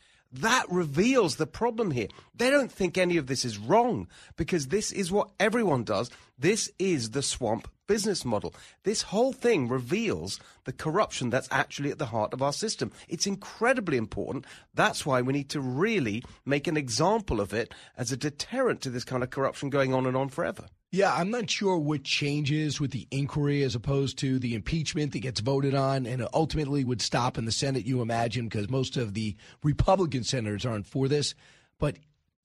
That 0.41 0.67
reveals 0.71 1.37
the 1.37 1.47
problem 1.47 1.93
here. 1.93 2.09
They 2.35 2.51
don't 2.51 2.71
think 2.71 2.99
any 2.99 3.17
of 3.17 3.27
this 3.27 3.45
is 3.45 3.57
wrong 3.57 4.07
because 4.37 4.67
this 4.67 4.93
is 4.93 5.11
what 5.11 5.31
everyone 5.41 5.85
does. 5.85 6.11
This 6.39 6.71
is 6.79 7.11
the 7.11 7.23
swamp 7.23 7.69
business 7.87 8.23
model. 8.25 8.53
This 8.83 9.03
whole 9.03 9.33
thing 9.33 9.69
reveals 9.69 10.39
the 10.65 10.73
corruption 10.73 11.31
that's 11.31 11.49
actually 11.51 11.91
at 11.91 11.99
the 11.99 12.07
heart 12.07 12.35
of 12.35 12.43
our 12.43 12.53
system. 12.53 12.93
It's 13.09 13.27
incredibly 13.27 13.97
important. 13.97 14.45
That's 14.75 15.07
why 15.07 15.23
we 15.23 15.33
need 15.33 15.49
to 15.51 15.61
really 15.61 16.23
make 16.45 16.67
an 16.67 16.77
example 16.77 17.41
of 17.41 17.55
it 17.55 17.73
as 17.97 18.13
a 18.13 18.17
deterrent 18.17 18.83
to 18.83 18.91
this 18.91 19.05
kind 19.05 19.23
of 19.23 19.31
corruption 19.31 19.71
going 19.71 19.95
on 19.95 20.05
and 20.05 20.17
on 20.17 20.29
forever. 20.29 20.67
Yeah, 20.97 21.13
I'm 21.15 21.31
not 21.31 21.51
sure 21.51 21.77
what 21.77 22.05
changes 22.05 22.81
with 22.81 22.91
the 22.91 23.07
inquiry 23.11 23.63
as 23.63 23.75
opposed 23.75 24.17
to 24.21 24.39
the 24.39 24.55
impeachment 24.55 25.13
that 25.13 25.19
gets 25.19 25.41
voted 25.41 25.75
on 25.75 26.07
and 26.07 26.27
ultimately 26.33 26.85
would 26.85 27.03
stop 27.03 27.37
in 27.37 27.45
the 27.45 27.53
Senate, 27.53 27.85
you 27.85 28.01
imagine, 28.01 28.49
because 28.49 28.71
most 28.71 28.97
of 28.97 29.13
the 29.13 29.37
Republican 29.63 30.25
senators 30.25 30.65
aren't 30.65 30.87
for 30.87 31.07
this. 31.07 31.35
But 31.79 31.97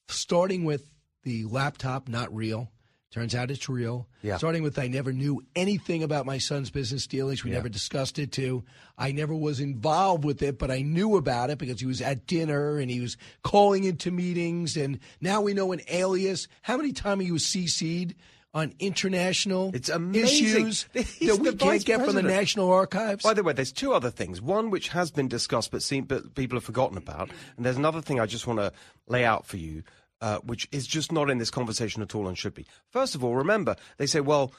starting 0.09 0.65
with 0.65 0.89
the 1.23 1.45
laptop 1.45 2.09
not 2.09 2.35
real, 2.35 2.69
turns 3.09 3.35
out 3.35 3.51
it's 3.51 3.69
real. 3.69 4.09
Yeah. 4.21 4.35
Starting 4.35 4.63
with 4.63 4.77
I 4.77 4.87
never 4.87 5.13
knew 5.13 5.41
anything 5.55 6.03
about 6.03 6.25
my 6.25 6.37
son's 6.37 6.69
business 6.71 7.07
dealings. 7.07 7.45
We 7.45 7.51
Yeah. 7.51 7.57
never 7.57 7.69
discussed 7.69 8.19
it 8.19 8.33
too. 8.33 8.65
I 8.97 9.13
never 9.13 9.33
was 9.33 9.61
involved 9.61 10.25
with 10.25 10.41
it, 10.41 10.59
but 10.59 10.69
I 10.69 10.81
knew 10.81 11.15
about 11.15 11.51
it 11.51 11.57
because 11.57 11.79
he 11.79 11.85
was 11.85 12.01
at 12.01 12.27
dinner 12.27 12.79
and 12.79 12.91
he 12.91 12.99
was 12.99 13.15
calling 13.43 13.85
into 13.85 14.11
meetings. 14.11 14.75
And 14.75 14.99
now 15.21 15.39
we 15.41 15.53
know 15.53 15.71
an 15.71 15.81
alias. 15.89 16.49
How 16.63 16.75
many 16.75 16.91
times 16.91 17.23
he 17.23 17.31
was 17.31 17.45
CC'd 17.45 18.13
on 18.53 18.73
international 18.79 19.71
It's 19.73 19.89
amazing. 19.89 20.67
issues 20.67 20.85
He's 20.93 21.29
that 21.29 21.39
we 21.39 21.45
can't 21.49 21.59
vice 21.59 21.83
get 21.83 22.03
from 22.03 22.15
the. 22.15 22.21
National 22.21 22.71
Archives? 22.71 23.23
By 23.23 23.33
the 23.33 23.43
way, 23.43 23.53
there's 23.53 23.71
two 23.71 23.93
other 23.93 24.09
things. 24.09 24.41
One 24.41 24.69
which 24.69 24.89
has 24.89 25.11
been 25.11 25.27
discussed 25.27 25.71
but, 25.71 25.83
seen, 25.83 26.03
but 26.03 26.35
people 26.35 26.55
have 26.55 26.63
forgotten 26.63 26.97
about, 26.97 27.29
and 27.57 27.65
there's 27.65 27.77
another 27.77 28.01
thing 28.01 28.19
I 28.19 28.25
just 28.25 28.47
want 28.47 28.59
to 28.59 28.71
lay 29.07 29.25
out 29.25 29.45
for 29.45 29.57
you, 29.57 29.83
uh, 30.21 30.37
which 30.39 30.67
is 30.71 30.85
just 30.87 31.11
not 31.11 31.29
in 31.29 31.37
this 31.37 31.49
conversation 31.49 32.01
at 32.01 32.13
all 32.15 32.27
and 32.27 32.37
should 32.37 32.53
be. 32.53 32.65
First 32.89 33.15
of 33.15 33.23
all, 33.23 33.35
remember 33.35 33.75
they 33.97 34.05
say, 34.07 34.21
well. 34.21 34.53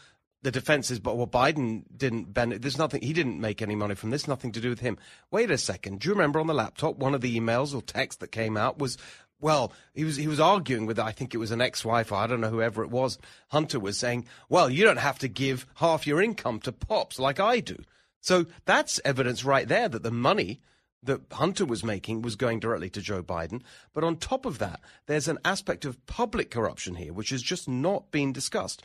The 0.44 0.50
defense 0.50 0.90
is, 0.90 0.98
but 0.98 1.16
well, 1.16 1.28
Biden 1.28 1.84
didn't 1.96 2.34
benefit. 2.34 2.62
There's 2.62 2.76
nothing. 2.76 3.00
He 3.00 3.12
didn't 3.12 3.40
make 3.40 3.62
any 3.62 3.76
money 3.76 3.94
from 3.94 4.10
this. 4.10 4.26
Nothing 4.26 4.50
to 4.50 4.60
do 4.60 4.70
with 4.70 4.80
him. 4.80 4.98
Wait 5.30 5.52
a 5.52 5.56
second. 5.56 6.00
Do 6.00 6.08
you 6.08 6.14
remember 6.16 6.40
on 6.40 6.48
the 6.48 6.52
laptop 6.52 6.96
one 6.96 7.14
of 7.14 7.20
the 7.20 7.38
emails 7.38 7.72
or 7.76 7.80
text 7.80 8.18
that 8.18 8.32
came 8.32 8.56
out 8.56 8.76
was, 8.76 8.98
well, 9.42 9.72
he 9.92 10.04
was 10.04 10.16
he 10.16 10.28
was 10.28 10.40
arguing 10.40 10.86
with 10.86 10.98
I 10.98 11.10
think 11.10 11.34
it 11.34 11.38
was 11.38 11.50
an 11.50 11.60
ex-wife 11.60 12.12
or 12.12 12.14
I 12.14 12.26
don't 12.26 12.40
know 12.40 12.48
whoever 12.48 12.82
it 12.82 12.90
was. 12.90 13.18
Hunter 13.48 13.78
was 13.78 13.98
saying, 13.98 14.26
well, 14.48 14.70
you 14.70 14.84
don't 14.84 14.98
have 14.98 15.18
to 15.18 15.28
give 15.28 15.66
half 15.74 16.06
your 16.06 16.22
income 16.22 16.60
to 16.60 16.72
pops 16.72 17.18
like 17.18 17.40
I 17.40 17.60
do. 17.60 17.76
So 18.20 18.46
that's 18.64 19.00
evidence 19.04 19.44
right 19.44 19.66
there 19.66 19.88
that 19.88 20.04
the 20.04 20.12
money 20.12 20.60
that 21.02 21.20
Hunter 21.32 21.66
was 21.66 21.82
making 21.82 22.22
was 22.22 22.36
going 22.36 22.60
directly 22.60 22.88
to 22.90 23.00
Joe 23.00 23.22
Biden. 23.22 23.62
But 23.92 24.04
on 24.04 24.16
top 24.16 24.46
of 24.46 24.58
that, 24.60 24.80
there's 25.06 25.26
an 25.26 25.40
aspect 25.44 25.84
of 25.84 26.06
public 26.06 26.48
corruption 26.48 26.94
here, 26.94 27.12
which 27.12 27.30
has 27.30 27.42
just 27.42 27.68
not 27.68 28.12
been 28.12 28.32
discussed. 28.32 28.84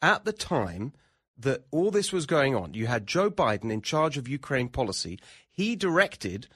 At 0.00 0.24
the 0.24 0.32
time 0.32 0.94
that 1.36 1.64
all 1.70 1.90
this 1.90 2.12
was 2.12 2.24
going 2.24 2.54
on, 2.54 2.72
you 2.72 2.86
had 2.86 3.06
Joe 3.06 3.30
Biden 3.30 3.70
in 3.70 3.82
charge 3.82 4.16
of 4.16 4.26
Ukraine 4.26 4.68
policy. 4.70 5.18
He 5.50 5.76
directed 5.76 6.48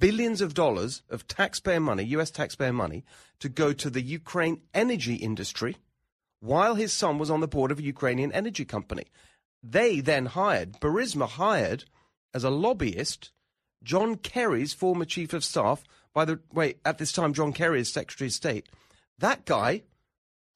billions 0.00 0.40
of 0.40 0.54
dollars 0.54 1.02
of 1.08 1.28
taxpayer 1.28 1.78
money, 1.78 2.02
US 2.04 2.32
taxpayer 2.32 2.72
money, 2.72 3.04
to 3.38 3.48
go 3.48 3.72
to 3.72 3.88
the 3.88 4.02
Ukraine 4.02 4.62
energy 4.74 5.14
industry 5.14 5.76
while 6.40 6.74
his 6.74 6.92
son 6.92 7.18
was 7.18 7.30
on 7.30 7.40
the 7.40 7.46
board 7.46 7.70
of 7.70 7.78
a 7.78 7.82
Ukrainian 7.82 8.32
energy 8.32 8.64
company. 8.64 9.06
They 9.62 10.00
then 10.00 10.26
hired, 10.26 10.80
Burisma 10.80 11.28
hired 11.28 11.84
as 12.34 12.42
a 12.42 12.50
lobbyist 12.50 13.30
John 13.82 14.16
Kerry's 14.16 14.72
former 14.74 15.04
chief 15.04 15.32
of 15.32 15.44
staff. 15.44 15.84
By 16.12 16.24
the 16.24 16.40
way, 16.52 16.74
at 16.84 16.98
this 16.98 17.12
time, 17.12 17.32
John 17.32 17.52
Kerry 17.52 17.80
is 17.80 17.92
Secretary 17.92 18.28
of 18.28 18.32
State. 18.32 18.68
That 19.18 19.44
guy, 19.44 19.82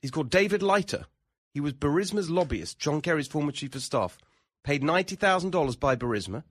he's 0.03 0.11
called 0.11 0.31
David 0.31 0.63
Leiter. 0.63 1.07
He 1.53 1.61
was 1.61 1.73
Burisma's 1.73 2.31
lobbyist, 2.31 2.79
John 2.79 3.01
Kerry's 3.01 3.29
former 3.29 3.53
chief 3.53 3.75
of 3.75 3.83
staff, 3.83 4.19
paid 4.65 4.83
$90,000 4.83 5.79
by 5.79 5.97
Burisma. 5.97 6.43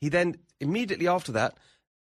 He 0.00 0.08
then, 0.08 0.36
immediately 0.60 1.08
after 1.08 1.32
that, 1.32 1.56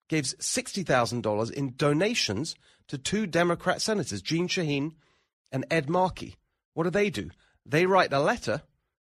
gave 0.08 0.24
$60,000 0.24 1.50
in 1.52 1.74
donations 1.76 2.54
to 2.88 2.98
two 2.98 3.26
Democrat 3.26 3.82
senators, 3.82 4.22
Jeanne 4.22 4.48
Shaheen 4.48 4.92
and 5.52 5.66
Ed 5.70 5.88
Markey. 5.88 6.36
What 6.74 6.84
do 6.84 6.90
they 6.90 7.10
do? 7.10 7.30
They 7.64 7.86
write 7.86 8.12
a 8.12 8.20
letter 8.20 8.62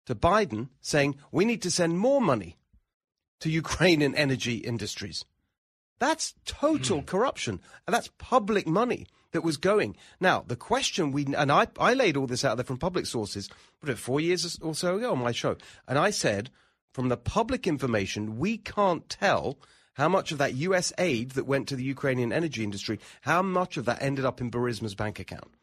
to 0.05 0.15
Biden 0.15 0.69
saying, 0.81 1.15
we 1.31 1.45
need 1.45 1.61
to 1.61 1.71
send 1.71 1.97
more 1.97 2.21
money 2.21 2.57
to 3.39 3.49
Ukrainian 3.49 4.15
energy 4.15 4.55
industries. 4.55 5.23
That's 5.99 6.33
total 6.45 6.99
hmm. 6.99 7.05
corruption. 7.05 7.61
And 7.85 7.93
that's 7.93 8.09
public 8.17 8.67
money 8.67 9.07
that 9.31 9.43
was 9.43 9.57
going. 9.57 9.95
Now, 10.19 10.43
the 10.45 10.55
question 10.55 11.11
we, 11.11 11.25
and 11.25 11.51
I, 11.51 11.67
I 11.79 11.93
laid 11.93 12.17
all 12.17 12.27
this 12.27 12.43
out 12.43 12.57
there 12.57 12.63
from 12.63 12.77
public 12.77 13.05
sources, 13.05 13.49
what, 13.81 13.97
four 13.97 14.19
years 14.19 14.59
or 14.61 14.73
so 14.73 14.95
ago 14.95 15.11
on 15.11 15.19
my 15.19 15.31
show. 15.31 15.55
And 15.87 15.99
I 15.99 16.09
said, 16.09 16.49
from 16.93 17.09
the 17.09 17.17
public 17.17 17.67
information, 17.67 18.39
we 18.39 18.57
can't 18.57 19.07
tell 19.07 19.59
how 19.99 20.07
much 20.07 20.31
of 20.31 20.37
that 20.37 20.55
US 20.55 20.93
aid 20.97 21.31
that 21.31 21.45
went 21.45 21.67
to 21.67 21.75
the 21.75 21.83
Ukrainian 21.83 22.31
energy 22.31 22.63
industry, 22.63 23.01
how 23.23 23.41
much 23.41 23.75
of 23.75 23.83
that 23.83 24.01
ended 24.01 24.23
up 24.23 24.39
in 24.39 24.49
Burisma's 24.49 24.95
bank 24.95 25.19
account. 25.19 25.53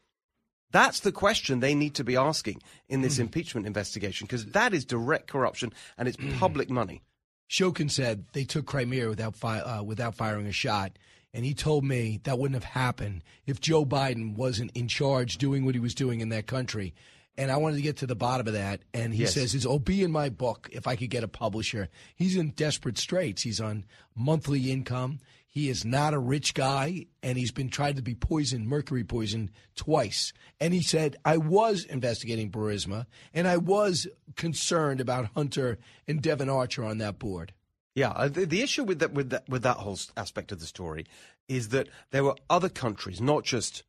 That's 0.69 0.99
the 0.99 1.11
question 1.11 1.59
they 1.59 1.73
need 1.73 1.95
to 1.95 2.03
be 2.03 2.15
asking 2.15 2.61
in 2.87 3.01
this 3.01 3.17
mm. 3.17 3.21
impeachment 3.21 3.65
investigation 3.65 4.27
because 4.27 4.45
that 4.45 4.75
is 4.75 4.85
direct 4.85 5.27
corruption 5.27 5.73
and 5.97 6.07
it's 6.07 6.17
public 6.37 6.69
money. 6.69 7.01
Shokin 7.49 7.89
said 7.89 8.25
they 8.33 8.43
took 8.43 8.67
Crimea 8.67 9.09
without 9.09 9.35
fi- 9.35 9.59
uh, 9.59 9.81
without 9.81 10.13
firing 10.13 10.45
a 10.45 10.51
shot, 10.51 10.91
and 11.33 11.43
he 11.43 11.55
told 11.55 11.83
me 11.83 12.19
that 12.23 12.37
wouldn't 12.37 12.61
have 12.61 12.73
happened 12.75 13.23
if 13.47 13.59
Joe 13.59 13.85
Biden 13.85 14.35
wasn't 14.35 14.69
in 14.75 14.87
charge 14.87 15.39
doing 15.39 15.65
what 15.65 15.73
he 15.73 15.81
was 15.81 15.95
doing 15.95 16.19
in 16.19 16.29
that 16.29 16.45
country. 16.45 16.93
And 17.37 17.51
I 17.51 17.57
wanted 17.57 17.75
to 17.75 17.81
get 17.83 17.97
to 17.97 18.07
the 18.07 18.15
bottom 18.15 18.47
of 18.47 18.53
that. 18.53 18.81
And 18.93 19.13
he 19.13 19.21
yes. 19.21 19.33
says, 19.33 19.53
"It'll 19.53 19.79
be 19.79 20.03
in 20.03 20.11
my 20.11 20.29
book 20.29 20.69
if 20.71 20.87
I 20.87 20.95
could 20.95 21.09
get 21.09 21.23
a 21.23 21.27
publisher." 21.27 21.89
He's 22.15 22.35
in 22.35 22.51
desperate 22.51 22.97
straits. 22.97 23.43
He's 23.43 23.61
on 23.61 23.85
monthly 24.15 24.71
income. 24.71 25.19
He 25.57 25.69
is 25.69 25.83
not 25.83 26.13
a 26.13 26.19
rich 26.19 26.53
guy, 26.53 27.07
and 27.23 27.35
he's 27.35 27.51
been 27.51 27.69
tried 27.69 27.95
to 27.95 28.03
be 28.03 28.13
poisoned, 28.13 28.67
mercury 28.67 29.03
poisoned, 29.03 29.49
twice. 29.75 30.31
And 30.59 30.71
he 30.71 30.83
said, 30.83 31.15
I 31.25 31.37
was 31.37 31.83
investigating 31.83 32.51
Burisma, 32.51 33.07
and 33.33 33.47
I 33.47 33.57
was 33.57 34.05
concerned 34.35 35.01
about 35.01 35.31
Hunter 35.33 35.79
and 36.07 36.21
Devon 36.21 36.47
Archer 36.47 36.83
on 36.83 36.99
that 36.99 37.17
board. 37.17 37.53
Yeah, 37.95 38.11
uh, 38.11 38.27
the, 38.27 38.45
the 38.45 38.61
issue 38.61 38.83
with 38.83 38.99
that, 38.99 39.13
with 39.13 39.31
that 39.31 39.49
with 39.49 39.63
that 39.63 39.77
whole 39.77 39.97
aspect 40.15 40.51
of 40.51 40.59
the 40.59 40.67
story 40.67 41.07
is 41.47 41.69
that 41.69 41.89
there 42.11 42.23
were 42.23 42.35
other 42.51 42.69
countries, 42.69 43.19
not 43.19 43.43
just 43.43 43.81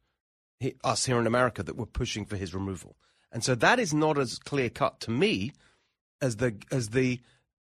us 0.82 1.04
here 1.04 1.18
in 1.20 1.26
America, 1.26 1.62
that 1.62 1.76
were 1.76 1.84
pushing 1.84 2.24
for 2.24 2.36
his 2.36 2.54
removal, 2.54 2.96
and 3.32 3.44
so 3.44 3.54
that 3.54 3.78
is 3.78 3.92
not 3.92 4.18
as 4.18 4.38
clear 4.38 4.70
cut 4.70 5.00
to 5.00 5.10
me 5.10 5.52
as 6.20 6.36
the 6.36 6.56
as 6.70 6.90
the 6.90 7.20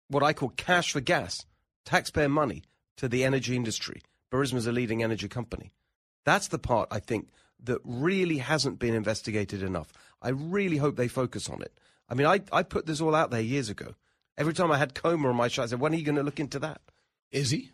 what 0.09 0.23
I 0.23 0.33
call 0.33 0.51
cash 0.51 0.93
for 0.93 1.01
gas, 1.01 1.47
taxpayer 1.85 2.29
money 2.29 2.63
to 2.97 3.09
the 3.09 3.25
energy 3.25 3.57
industry. 3.57 4.03
Burisma 4.31 4.57
is 4.57 4.67
a 4.67 4.73
leading 4.73 5.03
energy 5.03 5.29
company. 5.29 5.73
That's 6.25 6.49
the 6.49 6.59
part 6.59 6.89
I 6.91 7.01
think 7.01 7.29
that 7.65 7.81
really 7.85 8.39
hasn't 8.39 8.79
been 8.79 8.95
investigated 8.95 9.63
enough. 9.63 9.93
I 10.21 10.31
really 10.31 10.77
hope 10.77 10.97
they 10.97 11.09
focus 11.09 11.49
on 11.49 11.63
it. 11.63 11.73
I 12.09 12.15
mean, 12.15 12.27
I, 12.27 12.41
I 12.53 12.63
put 12.63 12.87
this 12.87 13.01
all 13.01 13.15
out 13.15 13.31
there 13.31 13.41
years 13.41 13.69
ago. 13.69 13.95
Every 14.37 14.55
time 14.55 14.73
I 14.73 14.79
had 14.79 14.95
Comer 14.95 15.31
on 15.31 15.37
my 15.37 15.49
show, 15.49 15.63
I 15.63 15.67
said, 15.67 15.81
when 15.81 15.93
are 15.93 15.97
you 15.97 16.05
going 16.05 16.17
to 16.17 16.23
look 16.23 16.41
into 16.41 16.59
that? 16.61 16.81
Is 17.31 17.51
he? 17.51 17.71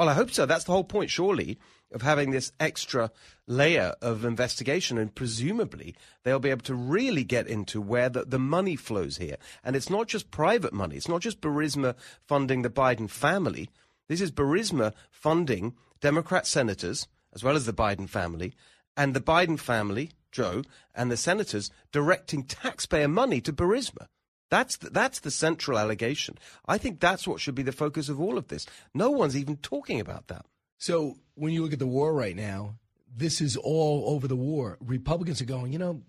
Well, 0.00 0.08
I 0.08 0.14
hope 0.14 0.30
so. 0.30 0.46
That's 0.46 0.64
the 0.64 0.72
whole 0.72 0.82
point, 0.82 1.10
surely, 1.10 1.58
of 1.92 2.00
having 2.00 2.30
this 2.30 2.52
extra 2.58 3.10
layer 3.46 3.92
of 4.00 4.24
investigation. 4.24 4.96
And 4.96 5.14
presumably, 5.14 5.94
they'll 6.22 6.38
be 6.38 6.48
able 6.48 6.62
to 6.62 6.74
really 6.74 7.22
get 7.22 7.46
into 7.46 7.82
where 7.82 8.08
the, 8.08 8.24
the 8.24 8.38
money 8.38 8.76
flows 8.76 9.18
here. 9.18 9.36
And 9.62 9.76
it's 9.76 9.90
not 9.90 10.08
just 10.08 10.30
private 10.30 10.72
money, 10.72 10.96
it's 10.96 11.06
not 11.06 11.20
just 11.20 11.42
Burisma 11.42 11.96
funding 12.26 12.62
the 12.62 12.70
Biden 12.70 13.10
family. 13.10 13.68
This 14.08 14.22
is 14.22 14.32
Burisma 14.32 14.94
funding 15.10 15.74
Democrat 16.00 16.46
senators, 16.46 17.06
as 17.34 17.44
well 17.44 17.54
as 17.54 17.66
the 17.66 17.74
Biden 17.74 18.08
family, 18.08 18.54
and 18.96 19.12
the 19.12 19.20
Biden 19.20 19.60
family, 19.60 20.12
Joe, 20.32 20.62
and 20.94 21.10
the 21.10 21.18
senators 21.18 21.70
directing 21.92 22.44
taxpayer 22.44 23.06
money 23.06 23.42
to 23.42 23.52
Burisma. 23.52 24.06
That's 24.50 24.76
the, 24.78 24.90
that's 24.90 25.20
the 25.20 25.30
central 25.30 25.78
allegation. 25.78 26.36
I 26.66 26.78
think 26.78 27.00
that's 27.00 27.26
what 27.26 27.40
should 27.40 27.54
be 27.54 27.62
the 27.62 27.72
focus 27.72 28.08
of 28.08 28.20
all 28.20 28.36
of 28.36 28.48
this. 28.48 28.66
No 28.94 29.10
one's 29.10 29.36
even 29.36 29.56
talking 29.56 30.00
about 30.00 30.28
that. 30.28 30.44
So 30.78 31.16
when 31.34 31.52
you 31.52 31.62
look 31.62 31.72
at 31.72 31.78
the 31.78 31.86
war 31.86 32.12
right 32.12 32.36
now, 32.36 32.76
this 33.14 33.40
is 33.40 33.56
all 33.56 34.04
over 34.08 34.28
the 34.28 34.36
war. 34.36 34.76
Republicans 34.80 35.40
are 35.40 35.46
going, 35.46 35.72
you 35.72 35.78
know, 35.78 36.02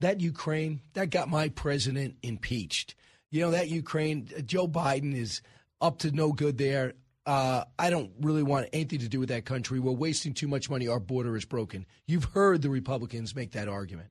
that 0.00 0.20
Ukraine, 0.20 0.80
that 0.94 1.10
got 1.10 1.28
my 1.28 1.48
president 1.48 2.16
impeached. 2.22 2.94
You 3.30 3.40
know, 3.40 3.50
that 3.52 3.68
Ukraine, 3.68 4.28
Joe 4.44 4.68
Biden 4.68 5.14
is 5.14 5.42
up 5.80 5.98
to 6.00 6.10
no 6.10 6.32
good 6.32 6.58
there 6.58 6.94
uh, 7.26 7.64
I 7.76 7.90
don't 7.90 8.12
really 8.20 8.44
want 8.44 8.68
anything 8.72 9.00
to 9.00 9.08
do 9.08 9.18
with 9.18 9.30
that 9.30 9.44
country. 9.44 9.80
We're 9.80 9.90
wasting 9.92 10.32
too 10.32 10.46
much 10.46 10.70
money. 10.70 10.86
Our 10.86 11.00
border 11.00 11.36
is 11.36 11.44
broken. 11.44 11.84
You've 12.06 12.24
heard 12.24 12.62
the 12.62 12.70
Republicans 12.70 13.34
make 13.34 13.52
that 13.52 13.68
argument. 13.68 14.10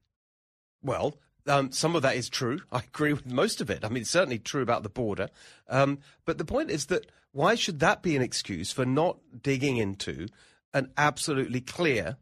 Well, 0.84 1.18
um, 1.48 1.72
some 1.72 1.96
of 1.96 2.02
that 2.02 2.16
is 2.16 2.30
true. 2.30 2.62
I 2.72 2.80
agree 2.80 3.14
with 3.14 3.26
most 3.26 3.62
of 3.62 3.70
it. 3.70 3.84
I 3.84 3.90
mean, 3.90 4.02
it's 4.02 4.10
certainly 4.10 4.40
true 4.40 4.62
about 4.62 4.84
the 4.84 4.90
border. 4.90 5.30
Um, 5.70 6.00
but 6.26 6.38
the 6.38 6.46
point 6.46 6.72
is 6.72 6.88
that 6.88 7.12
why 7.32 7.56
should 7.56 7.80
that 7.82 8.02
be 8.02 8.16
an 8.16 8.22
excuse 8.22 8.72
for 8.72 8.86
not 8.86 9.18
digging 9.42 9.78
into 9.78 10.28
an 10.74 10.92
absolutely 10.98 11.62
clear 11.62 12.18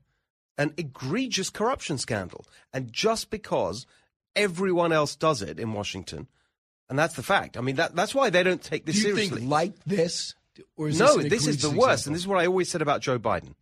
and 0.58 0.74
egregious 0.78 1.50
corruption 1.50 1.98
scandal? 1.98 2.46
And 2.74 2.92
just 2.92 3.30
because 3.30 3.86
everyone 4.36 4.92
else 4.92 5.16
does 5.16 5.42
it 5.42 5.60
in 5.60 5.74
Washington, 5.74 6.28
and 6.90 6.98
that's 7.00 7.16
the 7.16 7.24
fact. 7.24 7.58
I 7.58 7.62
mean, 7.62 7.76
that, 7.78 7.96
that's 7.96 8.14
why 8.14 8.30
they 8.30 8.44
don't 8.44 8.62
take 8.62 8.86
this 8.86 8.96
Do 8.96 9.02
you 9.02 9.08
seriously. 9.16 9.40
Think 9.40 9.50
like 9.50 9.84
this, 9.86 10.36
or 10.76 10.90
is 10.90 11.00
no, 11.00 11.18
this, 11.18 11.30
this 11.30 11.48
is 11.48 11.62
the 11.62 11.68
example? 11.68 11.82
worst, 11.82 12.08
and 12.08 12.16
this 12.16 12.24
is 12.24 12.28
what 12.28 12.40
I 12.40 12.46
always 12.46 12.70
said 12.70 12.82
about 12.82 13.02
Joe 13.02 13.20
Biden, 13.20 13.56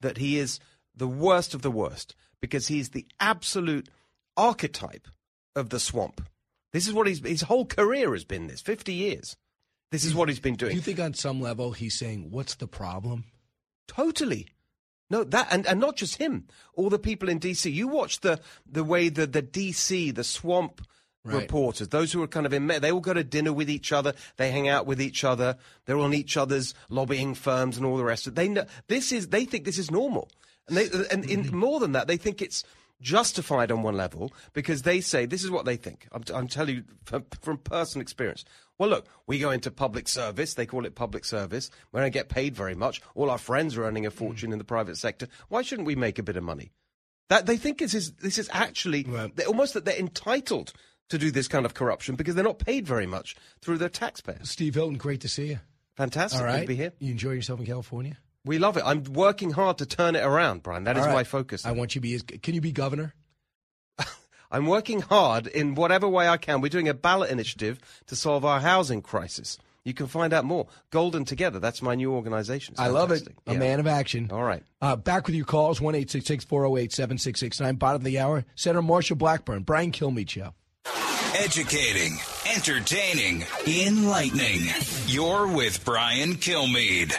that 0.00 0.18
he 0.18 0.38
is 0.38 0.60
the 0.94 1.08
worst 1.08 1.54
of 1.54 1.62
the 1.62 1.70
worst 1.70 2.16
because 2.40 2.68
he's 2.68 2.90
the 2.90 3.06
absolute 3.20 3.88
archetype 4.36 5.08
of 5.54 5.70
the 5.70 5.80
swamp. 5.80 6.26
This 6.72 6.86
is 6.86 6.92
what 6.92 7.06
he's 7.06 7.24
his 7.24 7.42
whole 7.42 7.66
career 7.66 8.12
has 8.12 8.24
been. 8.24 8.46
This 8.46 8.60
fifty 8.60 8.94
years. 8.94 9.36
This 9.92 10.04
is 10.04 10.14
what 10.14 10.28
he's 10.28 10.40
been 10.40 10.56
doing. 10.56 10.70
Do 10.70 10.76
you 10.76 10.82
think 10.82 10.98
on 10.98 11.14
some 11.14 11.40
level 11.40 11.72
he's 11.72 11.98
saying, 11.98 12.30
"What's 12.30 12.56
the 12.56 12.66
problem"? 12.66 13.24
Totally. 13.88 14.48
No, 15.08 15.22
that 15.22 15.48
and, 15.50 15.66
and 15.66 15.78
not 15.80 15.96
just 15.96 16.16
him. 16.16 16.48
All 16.74 16.90
the 16.90 16.98
people 16.98 17.28
in 17.28 17.38
DC. 17.38 17.72
You 17.72 17.88
watch 17.88 18.20
the 18.20 18.40
the 18.70 18.84
way 18.84 19.08
the 19.08 19.26
the 19.26 19.42
DC 19.42 20.14
the 20.14 20.24
swamp 20.24 20.82
right. 21.26 21.42
reporters, 21.42 21.88
those 21.88 22.12
who 22.12 22.22
are 22.22 22.28
kind 22.28 22.46
of 22.46 22.52
in, 22.52 22.66
they 22.66 22.92
all 22.92 23.00
go 23.00 23.12
to 23.12 23.24
dinner 23.24 23.52
with 23.52 23.68
each 23.68 23.92
other, 23.92 24.14
they 24.36 24.50
hang 24.50 24.68
out 24.68 24.86
with 24.86 25.00
each 25.00 25.24
other, 25.24 25.56
they're 25.84 25.98
on 25.98 26.14
each 26.14 26.36
other's 26.36 26.74
lobbying 26.88 27.34
firms 27.34 27.76
and 27.76 27.86
all 27.86 27.96
the 27.96 28.04
rest 28.04 28.26
of 28.26 28.32
it. 28.32 28.36
They 28.36 28.48
know 28.48 28.66
this 28.88 29.12
is, 29.12 29.28
they 29.28 29.44
think 29.44 29.64
this 29.64 29.78
is 29.78 29.90
normal. 29.90 30.28
And, 30.68 30.76
they, 30.76 30.88
and 31.10 31.24
in, 31.28 31.44
mm-hmm. 31.44 31.56
more 31.56 31.80
than 31.80 31.92
that, 31.92 32.08
they 32.08 32.16
think 32.16 32.42
it's 32.42 32.64
justified 33.00 33.70
on 33.70 33.82
one 33.82 33.96
level 33.96 34.32
because 34.52 34.82
they 34.82 35.00
say 35.00 35.26
this 35.26 35.44
is 35.44 35.50
what 35.50 35.64
they 35.64 35.76
think. 35.76 36.08
I'm, 36.12 36.22
I'm 36.34 36.48
telling 36.48 36.76
you 36.76 36.84
from, 37.04 37.24
from, 37.40 37.58
personal 37.58 38.02
experience. 38.02 38.44
Well, 38.78 38.88
look, 38.88 39.06
we 39.26 39.38
go 39.38 39.50
into 39.50 39.70
public 39.70 40.08
service. 40.08 40.54
They 40.54 40.66
call 40.66 40.86
it 40.86 40.94
public 40.94 41.24
service. 41.24 41.70
We 41.92 42.00
don't 42.00 42.12
get 42.12 42.28
paid 42.28 42.56
very 42.56 42.74
much. 42.74 43.00
All 43.14 43.30
our 43.30 43.38
friends 43.38 43.76
are 43.76 43.84
earning 43.84 44.06
a 44.06 44.10
fortune 44.10 44.50
mm. 44.50 44.54
in 44.54 44.58
the 44.58 44.64
private 44.64 44.96
sector. 44.96 45.28
Why 45.48 45.62
shouldn't 45.62 45.86
we 45.86 45.96
make 45.96 46.18
a 46.18 46.22
bit 46.22 46.36
of 46.36 46.44
money? 46.44 46.72
That 47.28 47.46
they 47.46 47.56
think 47.56 47.78
this 47.78 47.94
is 47.94 48.12
this 48.12 48.38
is 48.38 48.48
actually 48.52 49.04
almost 49.48 49.74
that 49.74 49.84
they're 49.84 49.98
entitled 49.98 50.72
to 51.08 51.18
do 51.18 51.30
this 51.30 51.48
kind 51.48 51.66
of 51.66 51.74
corruption 51.74 52.14
because 52.14 52.34
they're 52.34 52.44
not 52.44 52.58
paid 52.58 52.86
very 52.86 53.06
much 53.06 53.34
through 53.60 53.78
their 53.78 53.88
taxpayers. 53.88 54.50
Steve 54.50 54.74
Hilton, 54.74 54.96
great 54.96 55.20
to 55.22 55.28
see 55.28 55.48
you. 55.48 55.60
Fantastic. 55.96 56.40
All 56.40 56.46
right. 56.46 56.56
Good 56.56 56.62
to 56.62 56.68
be 56.68 56.76
here. 56.76 56.92
You 56.98 57.10
enjoy 57.12 57.32
yourself 57.32 57.58
in 57.58 57.66
California? 57.66 58.18
We 58.46 58.60
love 58.60 58.76
it. 58.76 58.84
I'm 58.86 59.02
working 59.02 59.50
hard 59.50 59.78
to 59.78 59.86
turn 59.86 60.14
it 60.14 60.24
around, 60.24 60.62
Brian. 60.62 60.84
That 60.84 60.96
All 60.96 61.02
is 61.02 61.06
right. 61.08 61.14
my 61.14 61.24
focus. 61.24 61.66
I 61.66 61.72
want 61.72 61.96
you 61.96 62.00
to 62.00 62.24
be. 62.24 62.38
Can 62.38 62.54
you 62.54 62.60
be 62.60 62.70
governor? 62.70 63.12
I'm 64.52 64.66
working 64.66 65.00
hard 65.00 65.48
in 65.48 65.74
whatever 65.74 66.08
way 66.08 66.28
I 66.28 66.36
can. 66.36 66.60
We're 66.60 66.68
doing 66.68 66.88
a 66.88 66.94
ballot 66.94 67.30
initiative 67.30 67.80
to 68.06 68.14
solve 68.14 68.44
our 68.44 68.60
housing 68.60 69.02
crisis. 69.02 69.58
You 69.82 69.94
can 69.94 70.06
find 70.06 70.32
out 70.32 70.44
more. 70.44 70.68
Golden 70.90 71.24
Together, 71.24 71.58
that's 71.58 71.82
my 71.82 71.96
new 71.96 72.12
organization. 72.12 72.76
I 72.78 72.88
love 72.88 73.10
it. 73.10 73.26
A 73.46 73.52
yeah. 73.52 73.58
man 73.58 73.80
of 73.80 73.88
action. 73.88 74.30
All 74.32 74.42
right. 74.44 74.62
Uh, 74.80 74.94
back 74.96 75.26
with 75.26 75.34
your 75.34 75.44
calls, 75.44 75.80
1 75.80 75.94
408 75.94 76.92
7669. 76.92 77.76
Bottom 77.76 78.00
of 78.00 78.04
the 78.04 78.18
hour, 78.20 78.44
Senator 78.54 78.82
Marsha 78.82 79.18
Blackburn, 79.18 79.64
Brian 79.64 79.90
Kilmeade 79.90 80.30
Show. 80.30 80.54
Educating, 81.36 82.18
entertaining, 82.54 83.44
enlightening. 83.66 84.68
You're 85.06 85.48
with 85.48 85.84
Brian 85.84 86.34
Kilmeade. 86.34 87.14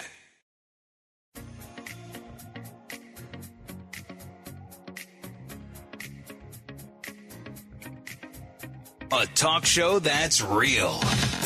A 9.10 9.26
talk 9.28 9.66
show 9.66 10.00
that's 10.00 10.42
real 10.42 11.00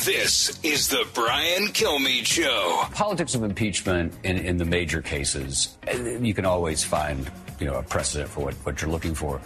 This 0.03 0.59
is 0.63 0.87
the 0.87 1.07
Brian 1.13 1.67
Kilmeade 1.67 2.25
Show. 2.25 2.85
Politics 2.91 3.35
of 3.35 3.43
impeachment 3.43 4.15
in, 4.23 4.39
in 4.39 4.57
the 4.57 4.65
major 4.65 4.99
cases, 4.99 5.77
you 5.93 6.33
can 6.33 6.43
always 6.43 6.83
find 6.83 7.29
you 7.59 7.67
know 7.67 7.75
a 7.75 7.83
precedent 7.83 8.31
for 8.31 8.45
what, 8.45 8.55
what 8.65 8.81
you're 8.81 8.89
looking 8.89 9.13
for. 9.13 9.39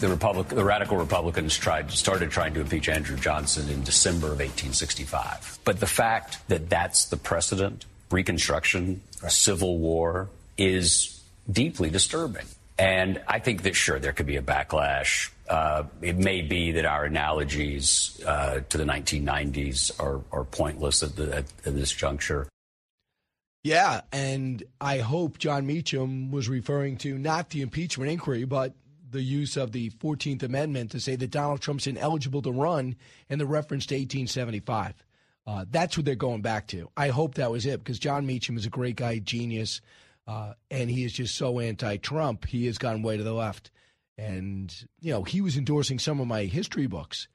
The 0.00 0.08
Republic, 0.08 0.48
the 0.48 0.64
radical 0.64 0.96
Republicans 0.96 1.56
tried 1.56 1.92
started 1.92 2.32
trying 2.32 2.52
to 2.54 2.60
impeach 2.60 2.88
Andrew 2.88 3.16
Johnson 3.16 3.68
in 3.68 3.84
December 3.84 4.26
of 4.26 4.40
1865. 4.40 5.60
But 5.64 5.78
the 5.78 5.86
fact 5.86 6.38
that 6.48 6.68
that's 6.68 7.06
the 7.06 7.16
precedent, 7.16 7.86
Reconstruction, 8.10 9.02
right. 9.22 9.30
Civil 9.30 9.78
War, 9.78 10.28
is 10.58 11.22
deeply 11.48 11.90
disturbing. 11.90 12.46
And 12.76 13.22
I 13.28 13.38
think 13.38 13.62
that 13.62 13.76
sure 13.76 14.00
there 14.00 14.12
could 14.12 14.26
be 14.26 14.36
a 14.36 14.42
backlash. 14.42 15.30
Uh, 15.48 15.84
it 16.00 16.16
may 16.16 16.40
be 16.40 16.72
that 16.72 16.84
our 16.84 17.04
analogies 17.04 18.20
uh, 18.26 18.60
to 18.68 18.78
the 18.78 18.84
1990s 18.84 20.00
are, 20.00 20.20
are 20.30 20.44
pointless 20.44 21.02
at 21.02 21.16
this 21.64 21.92
juncture. 21.92 22.48
Yeah, 23.64 24.00
and 24.12 24.62
I 24.80 24.98
hope 24.98 25.38
Jon 25.38 25.66
Meacham 25.66 26.32
was 26.32 26.48
referring 26.48 26.96
to 26.98 27.16
not 27.16 27.50
the 27.50 27.62
impeachment 27.62 28.10
inquiry, 28.10 28.44
but 28.44 28.74
the 29.12 29.22
use 29.22 29.56
of 29.56 29.72
the 29.72 29.90
14th 29.90 30.42
Amendment 30.42 30.90
to 30.92 31.00
say 31.00 31.14
that 31.16 31.30
Donald 31.30 31.60
Trump's 31.60 31.86
ineligible 31.86 32.42
to 32.42 32.50
run 32.50 32.96
and 33.28 33.40
the 33.40 33.46
reference 33.46 33.86
to 33.86 33.94
1875. 33.94 34.94
Uh, 35.46 35.64
that's 35.70 35.96
what 35.96 36.06
they're 36.06 36.14
going 36.14 36.42
back 36.42 36.66
to. 36.68 36.88
I 36.96 37.08
hope 37.08 37.34
that 37.34 37.50
was 37.50 37.66
it 37.66 37.78
because 37.80 37.98
Jon 37.98 38.26
Meacham 38.26 38.56
is 38.56 38.66
a 38.66 38.70
great 38.70 38.96
guy, 38.96 39.18
genius, 39.18 39.80
uh, 40.26 40.54
and 40.70 40.90
he 40.90 41.04
is 41.04 41.12
just 41.12 41.36
so 41.36 41.60
anti 41.60 41.96
Trump. 41.98 42.46
He 42.46 42.66
has 42.66 42.78
gone 42.78 43.02
way 43.02 43.16
to 43.16 43.22
the 43.22 43.34
left. 43.34 43.70
And, 44.22 44.72
you 45.00 45.12
know, 45.12 45.24
he 45.24 45.40
was 45.40 45.56
endorsing 45.56 45.98
some 45.98 46.20
of 46.20 46.28
my 46.28 46.44
history 46.44 46.86
books, 46.86 47.26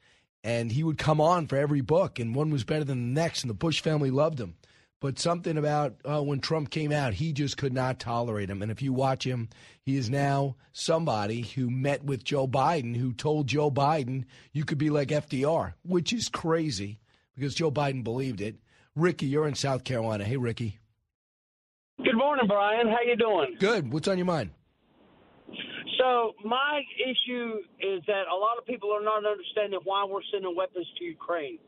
and 0.43 0.71
he 0.71 0.83
would 0.83 0.97
come 0.97 1.19
on 1.19 1.47
for 1.47 1.57
every 1.57 1.81
book, 1.81 2.17
and 2.17 2.33
one 2.33 2.49
was 2.49 2.63
better 2.63 2.85
than 2.85 3.13
the 3.13 3.21
next, 3.21 3.43
and 3.43 3.49
the 3.49 3.55
Bush 3.55 3.81
family 3.81 4.09
loved 4.09 4.39
him. 4.39 4.55
But 4.99 5.19
something 5.19 5.57
about 5.57 5.95
uh, 6.05 6.23
when 6.23 6.39
Trump 6.39 6.71
came 6.71 6.91
out, 6.91 7.13
he 7.13 7.33
just 7.33 7.57
could 7.57 7.73
not 7.73 7.99
tolerate 7.99 8.49
him. 8.49 8.61
And 8.61 8.71
if 8.71 8.81
you 8.81 8.93
watch 8.93 9.25
him, 9.25 9.49
he 9.81 9.95
is 9.95 10.09
now 10.09 10.55
somebody 10.71 11.41
who 11.41 11.69
met 11.69 12.03
with 12.03 12.23
Joe 12.23 12.47
Biden, 12.47 12.95
who 12.95 13.13
told 13.13 13.47
Joe 13.47 13.69
Biden, 13.69 14.23
you 14.53 14.65
could 14.65 14.79
be 14.79 14.89
like 14.89 15.09
FDR, 15.09 15.73
which 15.83 16.13
is 16.13 16.29
crazy 16.29 16.99
because 17.35 17.53
Joe 17.53 17.69
Biden 17.69 18.03
believed 18.03 18.41
it. 18.41 18.55
Ricky, 18.95 19.27
you're 19.27 19.47
in 19.47 19.53
South 19.53 19.83
Carolina. 19.83 20.23
Hey, 20.23 20.37
Ricky. 20.37 20.79
Good 22.03 22.17
morning, 22.17 22.47
Brian. 22.47 22.87
How 22.87 23.01
you 23.01 23.15
doing? 23.15 23.57
Good. 23.59 23.93
What's 23.93 24.07
on 24.07 24.17
your 24.17 24.25
mind? 24.25 24.51
So 25.97 26.33
my 26.45 26.81
issue 26.97 27.59
is 27.79 28.03
that 28.07 28.25
a 28.31 28.35
lot 28.35 28.57
of 28.57 28.65
people 28.65 28.91
are 28.91 29.03
not 29.03 29.25
understanding 29.25 29.79
why 29.83 30.05
we're 30.05 30.25
sending 30.31 30.55
weapons 30.55 30.87
to 30.99 31.03
Ukraine 31.03 31.59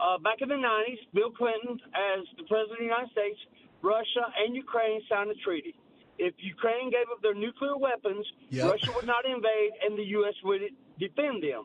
uh, 0.00 0.18
back 0.18 0.40
in 0.40 0.48
the 0.48 0.54
90s, 0.54 0.98
Bill 1.12 1.30
Clinton, 1.30 1.80
as 1.94 2.26
the 2.36 2.44
President 2.44 2.72
of 2.72 2.78
the 2.78 2.84
United 2.84 3.10
States, 3.12 3.38
Russia 3.82 4.24
and 4.44 4.56
Ukraine 4.56 5.00
signed 5.08 5.30
a 5.30 5.34
treaty. 5.34 5.74
If 6.18 6.34
Ukraine 6.38 6.90
gave 6.90 7.06
up 7.10 7.22
their 7.22 7.34
nuclear 7.34 7.76
weapons, 7.76 8.24
yep. 8.50 8.70
Russia 8.70 8.90
would 8.94 9.06
not 9.06 9.24
invade 9.26 9.72
and 9.84 9.98
the 9.98 10.04
U.S. 10.22 10.34
would 10.44 10.62
defend 10.98 11.42
them. 11.42 11.64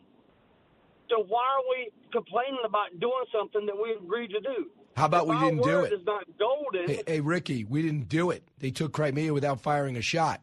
So 1.10 1.24
why 1.28 1.42
are 1.42 1.66
we 1.70 1.92
complaining 2.12 2.62
about 2.66 3.00
doing 3.00 3.26
something 3.32 3.66
that 3.66 3.76
we 3.76 3.94
agreed 3.94 4.32
to 4.32 4.40
do? 4.42 4.70
How 4.96 5.06
about 5.06 5.24
if 5.24 5.30
we 5.30 5.40
didn't 5.40 5.64
do 5.64 5.80
it? 5.82 5.94
Is 5.94 6.06
not 6.06 6.26
golden. 6.38 6.88
Hey, 6.88 7.04
hey, 7.06 7.20
Ricky, 7.20 7.64
we 7.64 7.82
didn't 7.82 8.10
do 8.10 8.32
it. 8.32 8.44
They 8.60 8.72
took 8.72 8.92
Crimea 8.92 9.34
without 9.34 9.62
firing 9.62 9.98
a 9.98 10.02
shot. 10.02 10.42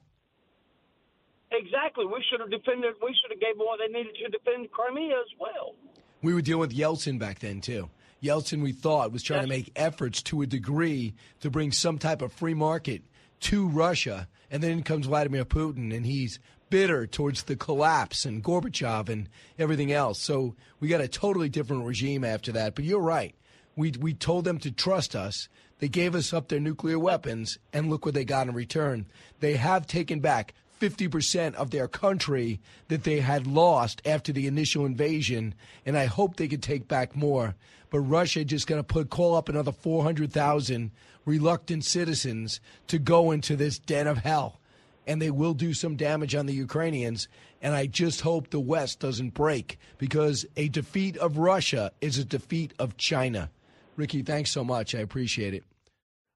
Exactly. 1.53 2.05
We 2.07 2.25
should 2.29 2.41
have 2.41 2.51
defended. 2.51 2.95
We 3.03 3.15
should 3.21 3.31
have 3.31 3.41
gave 3.41 3.57
them 3.57 3.67
what 3.67 3.79
they 3.79 3.93
needed 3.93 4.15
to 4.17 4.29
defend 4.29 4.71
Crimea 4.71 5.15
as 5.15 5.39
well. 5.39 5.75
We 6.23 6.35
were 6.35 6.43
dealing 6.43 6.61
with 6.61 6.77
Yeltsin 6.77 7.19
back 7.19 7.39
then, 7.39 7.61
too. 7.61 7.89
Yeltsin, 8.23 8.63
we 8.63 8.73
thought, 8.73 9.13
was 9.13 9.23
trying 9.23 9.43
to 9.43 9.49
make 9.49 9.71
efforts 9.77 10.23
to 10.23 10.43
a 10.43 10.47
degree 10.47 11.15
to 11.41 11.51
bring 11.51 11.71
some 11.71 11.99
type 11.99 12.23
of 12.23 12.33
free 12.33 12.55
market 12.55 13.03
to 13.41 13.69
Russia. 13.69 14.29
And 14.51 14.63
then 14.63 14.83
comes 14.83 15.07
Vladimir 15.07 15.45
Putin, 15.45 15.95
and 15.95 16.07
he's 16.07 16.39
bitter 16.71 17.07
towards 17.07 17.45
the 17.45 17.57
collapse 17.57 18.25
and 18.25 18.43
Gorbachev 18.43 19.09
and 19.09 19.29
everything 19.59 19.93
else. 19.93 20.21
So 20.21 20.57
we 20.81 20.89
got 20.89 21.01
a 21.01 21.09
totally 21.09 21.49
different 21.49 21.85
regime 21.85 22.25
after 22.25 22.53
that. 22.53 22.75
But 22.75 22.85
you're 22.85 23.01
right. 23.01 23.35
We, 23.77 23.93
we 23.93 24.15
told 24.15 24.45
them 24.45 24.59
to 24.61 24.71
trust 24.71 25.15
us. 25.15 25.49
They 25.79 25.89
gave 25.89 26.15
us 26.15 26.33
up 26.33 26.49
their 26.49 26.59
nuclear 26.59 26.99
weapons, 26.99 27.59
and 27.73 27.91
look 27.91 28.05
what 28.07 28.15
they 28.15 28.25
got 28.25 28.49
in 28.49 28.55
return. 28.55 29.07
They 29.41 29.57
have 29.57 29.87
taken 29.87 30.21
back 30.21 30.55
50% 30.81 31.55
of 31.55 31.71
their 31.71 31.89
country 31.89 32.61
that 32.89 33.05
they 33.05 33.21
had 33.21 33.47
lost 33.47 34.03
after 34.05 34.33
the 34.33 34.47
initial 34.47 34.85
invasion, 34.85 35.55
and 35.85 35.97
I 35.97 36.07
hope 36.07 36.37
they 36.37 36.49
could 36.49 36.63
take 36.63 36.89
back 36.89 37.17
more. 37.17 37.55
But 37.91 38.01
Russia 38.01 38.45
just 38.45 38.67
going 38.67 38.81
to 38.81 38.85
put 38.85 39.11
call 39.11 39.35
up 39.35 39.49
another 39.49 39.73
400,000 39.73 40.91
reluctant 41.25 41.85
citizens 41.85 42.61
to 42.89 42.99
go 42.99 43.31
into 43.31 43.57
this 43.57 43.79
den 43.79 44.07
of 44.07 44.19
hell, 44.19 44.61
and 45.07 45.21
they 45.21 45.31
will 45.31 45.55
do 45.55 45.73
some 45.73 45.97
damage 45.97 46.35
on 46.35 46.47
the 46.47 46.55
Ukrainians. 46.55 47.29
And 47.63 47.75
I 47.75 47.87
just 47.87 48.21
hope 48.21 48.51
the 48.51 48.61
West 48.61 49.01
doesn't 49.01 49.35
break 49.35 49.79
because 49.99 50.45
a 50.57 50.69
defeat 50.69 51.17
of 51.17 51.39
Russia 51.39 51.93
is 52.01 52.19
a 52.19 52.25
defeat 52.25 52.75
of 52.79 52.97
China. 52.97 53.51
Ricky, 53.97 54.23
thanks 54.23 54.51
so 54.51 54.63
much. 54.63 54.95
I 54.95 54.99
appreciate 54.99 55.55
it. 55.55 55.65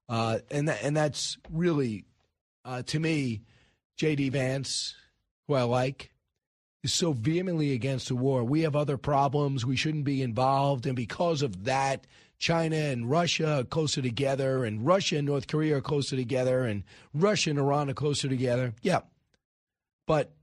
Uh, 0.09 0.39
and 0.49 0.67
that, 0.67 0.83
and 0.83 0.97
that's 0.97 1.37
really, 1.51 2.05
uh, 2.65 2.81
to 2.83 2.99
me, 2.99 3.41
J.D. 4.01 4.29
Vance, 4.29 4.95
who 5.47 5.53
I 5.53 5.61
like, 5.61 6.11
is 6.83 6.91
so 6.91 7.13
vehemently 7.13 7.73
against 7.73 8.07
the 8.07 8.15
war. 8.15 8.43
We 8.43 8.61
have 8.61 8.75
other 8.75 8.97
problems. 8.97 9.63
We 9.63 9.75
shouldn't 9.75 10.05
be 10.05 10.23
involved. 10.23 10.87
And 10.87 10.95
because 10.95 11.43
of 11.43 11.65
that, 11.65 12.07
China 12.39 12.77
and 12.77 13.07
Russia 13.07 13.59
are 13.59 13.63
closer 13.63 14.01
together, 14.01 14.65
and 14.65 14.83
Russia 14.83 15.17
and 15.17 15.27
North 15.27 15.45
Korea 15.45 15.77
are 15.77 15.81
closer 15.81 16.15
together, 16.15 16.65
and 16.65 16.81
Russia 17.13 17.51
and 17.51 17.59
Iran 17.59 17.91
are 17.91 17.93
closer 17.93 18.27
together. 18.27 18.73
Yeah. 18.81 19.01
But 20.07 20.33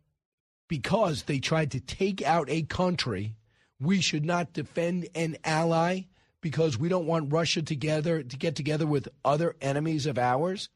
because 0.68 1.24
they 1.24 1.40
tried 1.40 1.72
to 1.72 1.80
take 1.80 2.22
out 2.22 2.48
a 2.48 2.62
country, 2.62 3.34
we 3.80 4.00
should 4.00 4.24
not 4.24 4.52
defend 4.52 5.08
an 5.16 5.36
ally 5.42 6.02
because 6.40 6.78
we 6.78 6.88
don't 6.88 7.06
want 7.06 7.32
Russia 7.32 7.62
together 7.62 8.22
to 8.22 8.36
get 8.36 8.54
together 8.54 8.86
with 8.86 9.08
other 9.24 9.56
enemies 9.60 10.06
of 10.06 10.16
ours. 10.16 10.68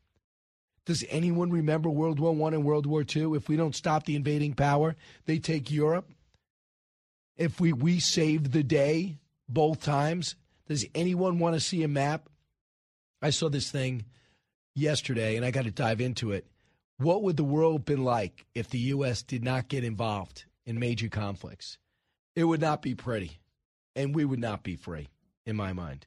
Does 0.85 1.05
anyone 1.09 1.51
remember 1.51 1.89
World 1.89 2.19
War 2.19 2.35
One 2.35 2.55
and 2.55 2.65
World 2.65 2.87
War 2.87 3.05
Two? 3.05 3.35
If 3.35 3.49
we 3.49 3.57
don't 3.57 3.77
stop 3.77 4.05
the 4.05 4.17
invading 4.17 4.55
power, 4.55 4.97
they 5.27 5.39
take 5.39 5.71
Europe. 5.71 6.09
If 7.37 7.61
we 7.61 7.73
we 7.73 8.01
saved 8.01 8.53
the 8.53 8.65
day 8.65 9.19
both 9.49 9.83
times, 9.83 10.35
does 10.67 10.85
anyone 10.95 11.39
want 11.39 11.55
to 11.55 11.61
see 11.61 11.83
a 11.83 11.89
map? 11.89 12.29
I 13.21 13.31
saw 13.31 13.49
this 13.49 13.71
thing 13.71 14.05
yesterday, 14.75 15.37
and 15.37 15.45
I 15.45 15.51
got 15.51 15.65
to 15.65 15.71
dive 15.71 16.01
into 16.01 16.33
it. 16.33 16.47
What 16.99 17.23
would 17.23 17.37
the 17.37 17.45
world 17.45 17.85
been 17.85 18.05
like 18.05 18.47
if 18.55 18.69
the 18.69 18.79
U.S. 18.79 19.23
did 19.23 19.45
not 19.45 19.69
get 19.69 19.85
involved 19.85 20.45
in 20.67 20.79
major 20.79 21.09
conflicts? 21.09 21.79
It 22.35 22.45
would 22.45 22.61
not 22.61 22.83
be 22.83 22.95
pretty, 22.95 23.41
and 23.95 24.15
we 24.15 24.25
would 24.25 24.39
not 24.39 24.63
be 24.63 24.77
free, 24.77 25.09
in 25.45 25.57
my 25.57 25.73
mind. 25.73 26.07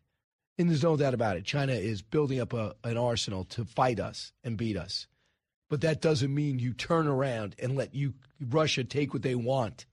And 0.57 0.69
there's 0.69 0.83
no 0.83 0.95
doubt 0.95 1.13
about 1.13 1.37
it. 1.37 1.43
China 1.43 1.73
is 1.73 2.01
building 2.01 2.39
up 2.39 2.53
a, 2.53 2.75
an 2.83 2.97
arsenal 2.97 3.43
to 3.45 3.65
fight 3.65 3.99
us 3.99 4.31
and 4.43 4.57
beat 4.57 4.77
us. 4.77 5.07
But 5.69 5.81
that 5.81 6.01
doesn't 6.01 6.33
mean 6.33 6.59
you 6.59 6.73
turn 6.73 7.07
around 7.07 7.55
and 7.59 7.75
let 7.75 7.93
you 7.93 8.13
Russia 8.39 8.83
take 8.83 9.13
what 9.13 9.23
they 9.23 9.35
want. 9.35 9.85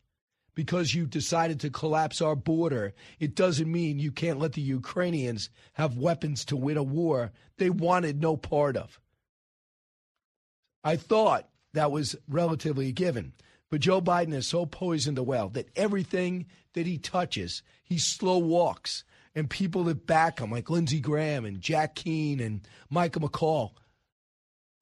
Because 0.55 0.95
you 0.95 1.07
decided 1.07 1.61
to 1.61 1.71
collapse 1.71 2.21
our 2.21 2.37
border, 2.37 2.93
it 3.19 3.35
doesn't 3.35 3.73
mean 3.73 3.99
you 3.99 4.13
can't 4.13 4.39
let 4.39 4.53
the 4.53 4.61
Ukrainians 4.61 5.49
have 5.73 5.97
weapons 5.97 6.45
to 6.47 6.57
win 6.57 6.77
a 6.77 6.83
war 6.83 7.33
they 7.57 7.71
wanted 7.71 8.21
no 8.21 8.37
part 8.37 8.77
of. 8.77 9.01
I 10.85 10.97
thought 10.97 11.49
that 11.73 11.91
was 11.91 12.17
relatively 12.29 12.93
given. 12.93 13.33
But 13.71 13.81
Joe 13.81 14.03
Biden 14.03 14.35
has 14.35 14.47
so 14.47 14.67
poisoned 14.67 15.17
the 15.17 15.23
well 15.23 15.49
that 15.51 15.71
everything 15.75 16.45
that 16.75 16.87
he 16.87 16.99
touches, 16.99 17.63
he 17.83 17.99
slow 17.99 18.37
walks 18.37 19.05
and 19.35 19.49
people 19.49 19.85
that 19.85 20.07
back 20.07 20.41
him, 20.41 20.51
like 20.51 20.71
Lindsey 20.71 21.01
Graham 21.01 21.45
and 21.45 21.61
Jack 21.61 21.95
Keane 21.95 22.41
and 22.41 22.67
Michael 22.91 23.29
McCaul, 23.29 23.71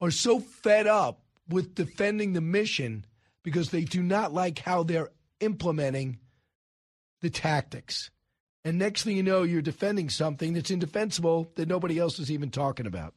are 0.01 0.11
so 0.11 0.41
fed 0.41 0.87
up 0.87 1.21
with 1.49 1.75
defending 1.75 2.33
the 2.33 2.41
mission 2.41 3.05
because 3.43 3.71
they 3.71 3.85
do 3.85 4.03
not 4.03 4.33
like 4.33 4.59
how 4.59 4.83
they're 4.83 5.11
implementing 5.41 6.19
the 7.21 7.31
tactics. 7.31 8.11
And 8.65 8.79
next 8.79 9.05
thing 9.05 9.17
you 9.17 9.23
know, 9.23 9.43
you're 9.43 9.63
defending 9.63 10.11
something 10.11 10.53
that's 10.53 10.71
indefensible 10.71 11.51
that 11.57 11.69
nobody 11.69 11.99
else 11.99 12.19
is 12.19 12.31
even 12.31 12.51
talking 12.51 12.87
about. 12.87 13.15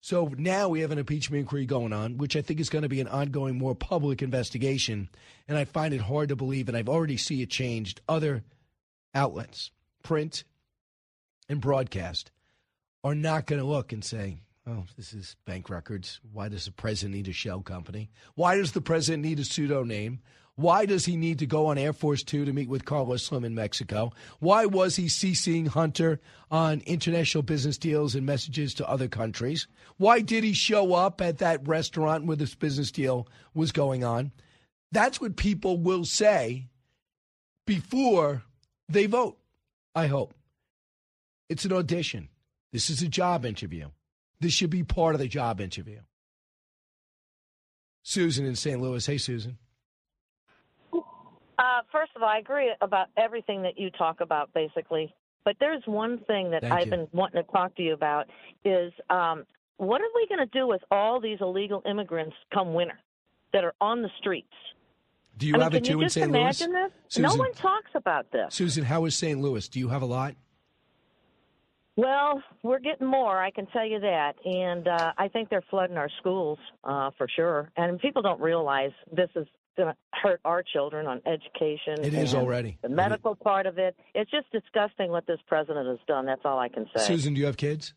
So 0.00 0.32
now 0.36 0.68
we 0.68 0.80
have 0.80 0.92
an 0.92 0.98
impeachment 0.98 1.40
inquiry 1.40 1.66
going 1.66 1.92
on, 1.92 2.18
which 2.18 2.36
I 2.36 2.42
think 2.42 2.60
is 2.60 2.68
going 2.68 2.82
to 2.82 2.88
be 2.88 3.00
an 3.00 3.08
ongoing, 3.08 3.58
more 3.58 3.74
public 3.74 4.22
investigation. 4.22 5.08
And 5.48 5.58
I 5.58 5.64
find 5.64 5.92
it 5.92 6.00
hard 6.00 6.28
to 6.28 6.36
believe, 6.36 6.68
and 6.68 6.76
I've 6.76 6.88
already 6.88 7.16
see 7.16 7.42
it 7.42 7.50
changed 7.50 8.00
other 8.08 8.44
outlets 9.14 9.70
print, 10.02 10.44
and 11.48 11.60
broadcast 11.60 12.30
are 13.04 13.14
not 13.14 13.46
going 13.46 13.60
to 13.60 13.66
look 13.66 13.92
and 13.92 14.04
say, 14.04 14.38
oh, 14.66 14.84
this 14.96 15.12
is 15.12 15.36
bank 15.46 15.70
records. 15.70 16.20
Why 16.32 16.48
does 16.48 16.64
the 16.64 16.72
president 16.72 17.14
need 17.14 17.28
a 17.28 17.32
shell 17.32 17.60
company? 17.60 18.10
Why 18.34 18.56
does 18.56 18.72
the 18.72 18.80
president 18.80 19.22
need 19.24 19.38
a 19.38 19.44
pseudo 19.44 19.82
name? 19.84 20.20
Why 20.56 20.86
does 20.86 21.04
he 21.04 21.16
need 21.16 21.38
to 21.38 21.46
go 21.46 21.66
on 21.66 21.78
Air 21.78 21.92
Force 21.92 22.24
Two 22.24 22.44
to 22.44 22.52
meet 22.52 22.68
with 22.68 22.84
Carlos 22.84 23.24
Slim 23.24 23.44
in 23.44 23.54
Mexico? 23.54 24.12
Why 24.40 24.66
was 24.66 24.96
he 24.96 25.06
CCing 25.06 25.68
Hunter 25.68 26.20
on 26.50 26.80
international 26.80 27.44
business 27.44 27.78
deals 27.78 28.16
and 28.16 28.26
messages 28.26 28.74
to 28.74 28.88
other 28.88 29.06
countries? 29.06 29.68
Why 29.98 30.20
did 30.20 30.42
he 30.42 30.54
show 30.54 30.94
up 30.94 31.20
at 31.20 31.38
that 31.38 31.66
restaurant 31.66 32.26
where 32.26 32.36
this 32.36 32.56
business 32.56 32.90
deal 32.90 33.28
was 33.54 33.70
going 33.70 34.02
on? 34.02 34.32
That's 34.90 35.20
what 35.20 35.36
people 35.36 35.78
will 35.78 36.04
say 36.04 36.66
before 37.64 38.42
they 38.88 39.06
vote, 39.06 39.38
I 39.98 40.06
hope. 40.06 40.32
It's 41.48 41.64
an 41.64 41.72
audition. 41.72 42.28
This 42.72 42.88
is 42.88 43.02
a 43.02 43.08
job 43.08 43.44
interview. 43.44 43.88
This 44.38 44.52
should 44.52 44.70
be 44.70 44.84
part 44.84 45.16
of 45.16 45.20
the 45.20 45.26
job 45.26 45.60
interview. 45.60 45.98
Susan 48.04 48.46
in 48.46 48.54
St. 48.54 48.80
Louis. 48.80 49.04
Hey, 49.04 49.18
Susan. 49.18 49.58
Uh, 50.94 51.80
first 51.90 52.12
of 52.14 52.22
all, 52.22 52.28
I 52.28 52.38
agree 52.38 52.72
about 52.80 53.08
everything 53.16 53.62
that 53.62 53.76
you 53.76 53.90
talk 53.90 54.20
about, 54.20 54.54
basically. 54.54 55.12
But 55.44 55.56
there's 55.58 55.82
one 55.86 56.18
thing 56.28 56.52
that 56.52 56.62
Thank 56.62 56.72
I've 56.72 56.86
you. 56.86 56.90
been 56.92 57.08
wanting 57.12 57.42
to 57.42 57.50
talk 57.50 57.74
to 57.74 57.82
you 57.82 57.92
about 57.92 58.26
is 58.64 58.92
um, 59.10 59.44
what 59.78 60.00
are 60.00 60.12
we 60.14 60.28
going 60.28 60.46
to 60.46 60.58
do 60.58 60.68
with 60.68 60.82
all 60.92 61.20
these 61.20 61.38
illegal 61.40 61.82
immigrants 61.90 62.36
come 62.54 62.72
winter 62.72 63.00
that 63.52 63.64
are 63.64 63.74
on 63.80 64.02
the 64.02 64.10
streets? 64.20 64.54
Do 65.38 65.46
you 65.46 65.54
I 65.54 65.56
mean, 65.56 65.62
have 65.62 65.72
can 65.72 65.82
it 65.82 65.84
too 65.86 66.00
in 66.02 66.10
St. 66.10 66.30
Louis? 66.30 66.58
this? 66.58 67.18
No 67.18 67.34
one 67.34 67.52
talks 67.54 67.90
about 67.94 68.30
this. 68.32 68.54
Susan, 68.54 68.84
how 68.84 69.04
is 69.04 69.14
St. 69.14 69.40
Louis? 69.40 69.68
Do 69.68 69.78
you 69.78 69.88
have 69.88 70.02
a 70.02 70.06
lot? 70.06 70.34
Well, 71.96 72.42
we're 72.62 72.78
getting 72.78 73.08
more, 73.08 73.42
I 73.42 73.50
can 73.50 73.66
tell 73.66 73.86
you 73.86 73.98
that. 74.00 74.34
And 74.44 74.86
uh, 74.86 75.12
I 75.18 75.28
think 75.28 75.48
they're 75.48 75.64
flooding 75.68 75.96
our 75.96 76.10
schools 76.20 76.58
uh, 76.84 77.10
for 77.18 77.26
sure. 77.34 77.72
And 77.76 77.98
people 77.98 78.22
don't 78.22 78.40
realize 78.40 78.92
this 79.10 79.30
is 79.34 79.46
going 79.76 79.88
to 79.88 79.96
hurt 80.12 80.40
our 80.44 80.62
children 80.62 81.06
on 81.06 81.20
education. 81.26 82.04
It 82.04 82.14
is 82.14 82.34
already. 82.34 82.78
The 82.82 82.88
medical 82.88 83.34
part 83.34 83.66
of 83.66 83.78
it. 83.78 83.96
It's 84.14 84.30
just 84.30 84.46
disgusting 84.52 85.10
what 85.10 85.26
this 85.26 85.40
president 85.46 85.88
has 85.88 85.98
done. 86.06 86.26
That's 86.26 86.42
all 86.44 86.58
I 86.58 86.68
can 86.68 86.86
say. 86.96 87.02
Susan, 87.02 87.34
do 87.34 87.40
you 87.40 87.46
have 87.46 87.56
kids? 87.56 87.94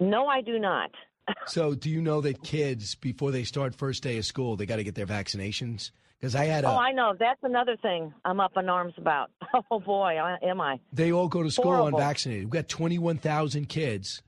No, 0.00 0.26
I 0.26 0.40
do 0.40 0.58
not. 0.58 0.90
So, 1.46 1.76
do 1.76 1.88
you 1.88 2.00
know 2.02 2.20
that 2.22 2.42
kids, 2.42 2.96
before 2.96 3.30
they 3.30 3.44
start 3.44 3.76
first 3.76 4.02
day 4.02 4.18
of 4.18 4.24
school, 4.24 4.56
they 4.56 4.66
got 4.66 4.76
to 4.76 4.84
get 4.84 4.96
their 4.96 5.06
vaccinations? 5.06 5.92
Because 6.22 6.36
I 6.36 6.44
had 6.44 6.62
a, 6.62 6.68
Oh, 6.68 6.76
I 6.76 6.92
know. 6.92 7.16
That's 7.18 7.40
another 7.42 7.76
thing 7.76 8.14
I'm 8.24 8.38
up 8.38 8.52
in 8.56 8.68
arms 8.68 8.94
about. 8.96 9.30
Oh, 9.70 9.80
boy, 9.80 10.16
I, 10.18 10.38
am 10.42 10.60
I. 10.60 10.78
they 10.92 11.12
all 11.12 11.28
go 11.28 11.42
to 11.42 11.50
school 11.50 11.64
Horrible. 11.76 11.98
unvaccinated. 11.98 12.44
We've 12.44 12.52
got 12.52 12.68
21,000 12.68 13.68
kids, 13.68 14.22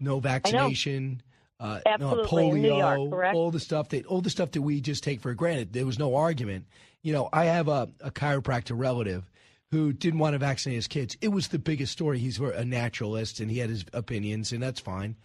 no 0.00 0.18
vaccination, 0.20 1.22
uh, 1.60 1.80
no 1.86 2.20
Absolutely, 2.20 2.62
polio, 2.62 3.10
York, 3.10 3.34
all 3.34 3.50
the 3.52 3.60
stuff 3.60 3.90
that 3.90 4.04
all 4.06 4.20
the 4.20 4.30
stuff 4.30 4.50
that 4.52 4.62
we 4.62 4.80
just 4.80 5.04
take 5.04 5.20
for 5.20 5.32
granted. 5.34 5.72
There 5.72 5.86
was 5.86 5.98
no 5.98 6.16
argument. 6.16 6.66
You 7.02 7.12
know, 7.12 7.28
I 7.32 7.44
have 7.44 7.68
a, 7.68 7.88
a 8.00 8.10
chiropractor 8.10 8.76
relative 8.76 9.30
who 9.70 9.92
didn't 9.92 10.18
want 10.18 10.34
to 10.34 10.38
vaccinate 10.38 10.76
his 10.76 10.88
kids. 10.88 11.16
It 11.20 11.28
was 11.28 11.48
the 11.48 11.58
biggest 11.58 11.92
story. 11.92 12.18
He's 12.18 12.40
a 12.40 12.64
naturalist 12.64 13.38
and 13.40 13.50
he 13.50 13.58
had 13.58 13.70
his 13.70 13.84
opinions, 13.92 14.52
and 14.52 14.62
that's 14.62 14.80
fine. 14.80 15.16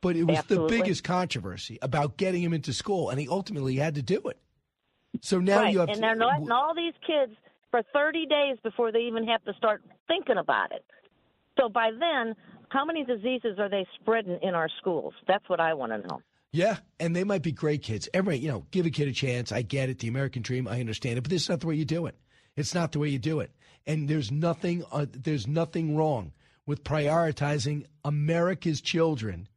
But 0.00 0.16
it 0.16 0.24
was 0.24 0.38
Absolutely. 0.38 0.76
the 0.76 0.82
biggest 0.82 1.04
controversy 1.04 1.78
about 1.82 2.16
getting 2.16 2.42
him 2.42 2.52
into 2.54 2.72
school, 2.72 3.10
and 3.10 3.18
he 3.20 3.28
ultimately 3.28 3.76
had 3.76 3.94
to 3.96 4.02
do 4.02 4.20
it. 4.26 4.38
So 5.22 5.38
now 5.38 5.62
right. 5.62 5.72
you 5.72 5.80
have 5.80 5.88
and 5.88 5.96
to, 5.96 6.00
they're 6.00 6.16
letting 6.16 6.50
all 6.50 6.74
these 6.74 6.94
kids 7.06 7.32
for 7.70 7.82
30 7.92 8.26
days 8.26 8.56
before 8.62 8.92
they 8.92 9.00
even 9.00 9.26
have 9.26 9.44
to 9.44 9.54
start 9.54 9.82
thinking 10.08 10.38
about 10.38 10.72
it. 10.72 10.84
So 11.58 11.68
by 11.68 11.90
then, 11.98 12.34
how 12.68 12.84
many 12.84 13.04
diseases 13.04 13.58
are 13.58 13.68
they 13.68 13.86
spreading 14.00 14.38
in 14.42 14.54
our 14.54 14.68
schools? 14.80 15.14
That's 15.26 15.48
what 15.48 15.60
I 15.60 15.74
want 15.74 15.92
to 15.92 16.06
know. 16.08 16.20
Yeah, 16.52 16.78
and 17.00 17.14
they 17.14 17.24
might 17.24 17.42
be 17.42 17.52
great 17.52 17.82
kids. 17.82 18.08
Everybody, 18.14 18.38
you 18.38 18.48
know, 18.48 18.64
give 18.70 18.86
a 18.86 18.90
kid 18.90 19.08
a 19.08 19.12
chance. 19.12 19.52
I 19.52 19.62
get 19.62 19.90
it. 19.90 19.98
The 19.98 20.08
American 20.08 20.42
dream, 20.42 20.66
I 20.66 20.80
understand 20.80 21.18
it, 21.18 21.22
but 21.22 21.30
this 21.30 21.42
is 21.42 21.48
not 21.48 21.60
the 21.60 21.66
way 21.66 21.74
you 21.74 21.84
do 21.84 22.06
it. 22.06 22.16
It's 22.56 22.74
not 22.74 22.92
the 22.92 22.98
way 22.98 23.08
you 23.08 23.18
do 23.18 23.40
it. 23.40 23.50
And 23.86 24.08
there's 24.08 24.32
nothing, 24.32 24.84
uh, 24.90 25.06
there's 25.10 25.46
nothing 25.46 25.96
wrong 25.96 26.32
with 26.64 26.82
prioritizing 26.82 27.84
America's 28.04 28.80
children 28.80 29.48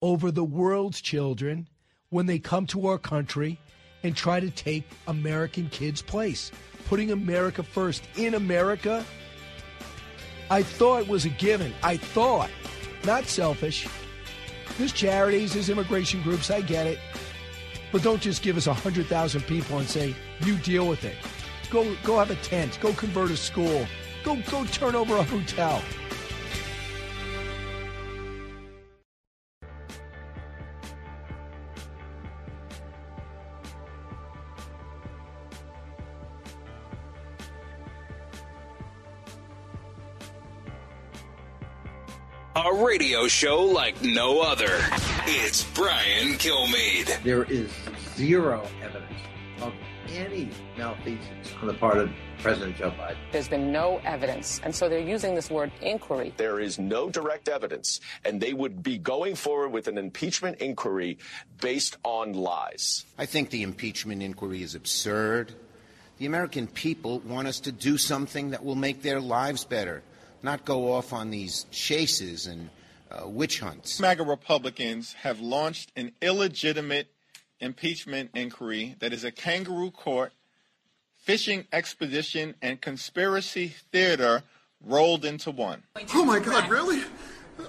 over 0.00 0.30
the 0.30 0.44
world's 0.44 1.00
children 1.00 1.68
when 2.08 2.26
they 2.26 2.38
come 2.38 2.66
to 2.66 2.86
our 2.86 2.98
country 2.98 3.58
and 4.02 4.16
try 4.16 4.40
to 4.40 4.50
take 4.50 4.88
American 5.06 5.68
kids' 5.70 6.02
place. 6.02 6.50
Putting 6.88 7.10
America 7.10 7.62
first 7.62 8.02
in 8.16 8.34
America, 8.34 9.04
I 10.50 10.62
thought 10.62 11.06
was 11.08 11.24
a 11.24 11.30
given. 11.30 11.74
I 11.82 11.96
thought, 11.96 12.50
not 13.04 13.26
selfish. 13.26 13.86
There's 14.78 14.92
charities, 14.92 15.54
there's 15.54 15.68
immigration 15.68 16.22
groups, 16.22 16.50
I 16.50 16.60
get 16.60 16.86
it. 16.86 16.98
But 17.92 18.02
don't 18.02 18.20
just 18.20 18.42
give 18.42 18.56
us 18.56 18.66
100,000 18.66 19.40
people 19.42 19.78
and 19.78 19.88
say, 19.88 20.14
you 20.40 20.56
deal 20.56 20.86
with 20.86 21.04
it. 21.04 21.16
Go, 21.70 21.94
go 22.04 22.18
have 22.18 22.30
a 22.30 22.36
tent, 22.36 22.78
go 22.80 22.92
convert 22.92 23.30
a 23.30 23.36
school, 23.36 23.86
go, 24.24 24.36
go 24.50 24.64
turn 24.66 24.94
over 24.94 25.16
a 25.16 25.22
hotel. 25.22 25.82
Radio 43.18 43.26
show 43.26 43.64
like 43.64 44.00
no 44.00 44.40
other. 44.42 44.78
It's 45.26 45.64
Brian 45.74 46.34
Kilmeade. 46.34 47.20
There 47.24 47.42
is 47.44 47.68
zero 48.14 48.64
evidence 48.80 49.20
of 49.60 49.72
any 50.10 50.50
malfeasance 50.76 51.52
on 51.60 51.66
the 51.66 51.74
part 51.74 51.96
of 51.98 52.10
President 52.38 52.76
Joe 52.76 52.92
Biden. 52.92 53.16
There's 53.32 53.48
been 53.48 53.72
no 53.72 54.00
evidence. 54.04 54.60
And 54.62 54.72
so 54.72 54.88
they're 54.88 55.00
using 55.00 55.34
this 55.34 55.50
word 55.50 55.72
inquiry. 55.80 56.32
There 56.36 56.60
is 56.60 56.78
no 56.78 57.10
direct 57.10 57.48
evidence, 57.48 58.00
and 58.24 58.40
they 58.40 58.52
would 58.52 58.84
be 58.84 58.98
going 58.98 59.34
forward 59.34 59.70
with 59.70 59.88
an 59.88 59.98
impeachment 59.98 60.58
inquiry 60.60 61.18
based 61.60 61.96
on 62.04 62.34
lies. 62.34 63.04
I 63.18 63.26
think 63.26 63.50
the 63.50 63.64
impeachment 63.64 64.22
inquiry 64.22 64.62
is 64.62 64.76
absurd. 64.76 65.52
The 66.18 66.26
American 66.26 66.68
people 66.68 67.18
want 67.20 67.48
us 67.48 67.58
to 67.60 67.72
do 67.72 67.98
something 67.98 68.50
that 68.50 68.64
will 68.64 68.76
make 68.76 69.02
their 69.02 69.20
lives 69.20 69.64
better, 69.64 70.04
not 70.44 70.64
go 70.64 70.92
off 70.92 71.12
on 71.12 71.30
these 71.30 71.66
chases 71.72 72.46
and 72.46 72.70
uh, 73.10 73.28
witch 73.28 73.60
hunts. 73.60 73.98
MAGA 74.00 74.22
Republicans 74.22 75.14
have 75.14 75.40
launched 75.40 75.92
an 75.96 76.12
illegitimate 76.20 77.08
impeachment 77.60 78.30
inquiry 78.34 78.94
that 79.00 79.12
is 79.12 79.24
a 79.24 79.30
kangaroo 79.30 79.90
court, 79.90 80.32
fishing 81.16 81.66
expedition, 81.72 82.54
and 82.62 82.80
conspiracy 82.80 83.74
theater 83.92 84.42
rolled 84.84 85.24
into 85.24 85.50
one. 85.50 85.82
Oh 86.14 86.24
my 86.24 86.38
God, 86.38 86.68
really? 86.68 87.02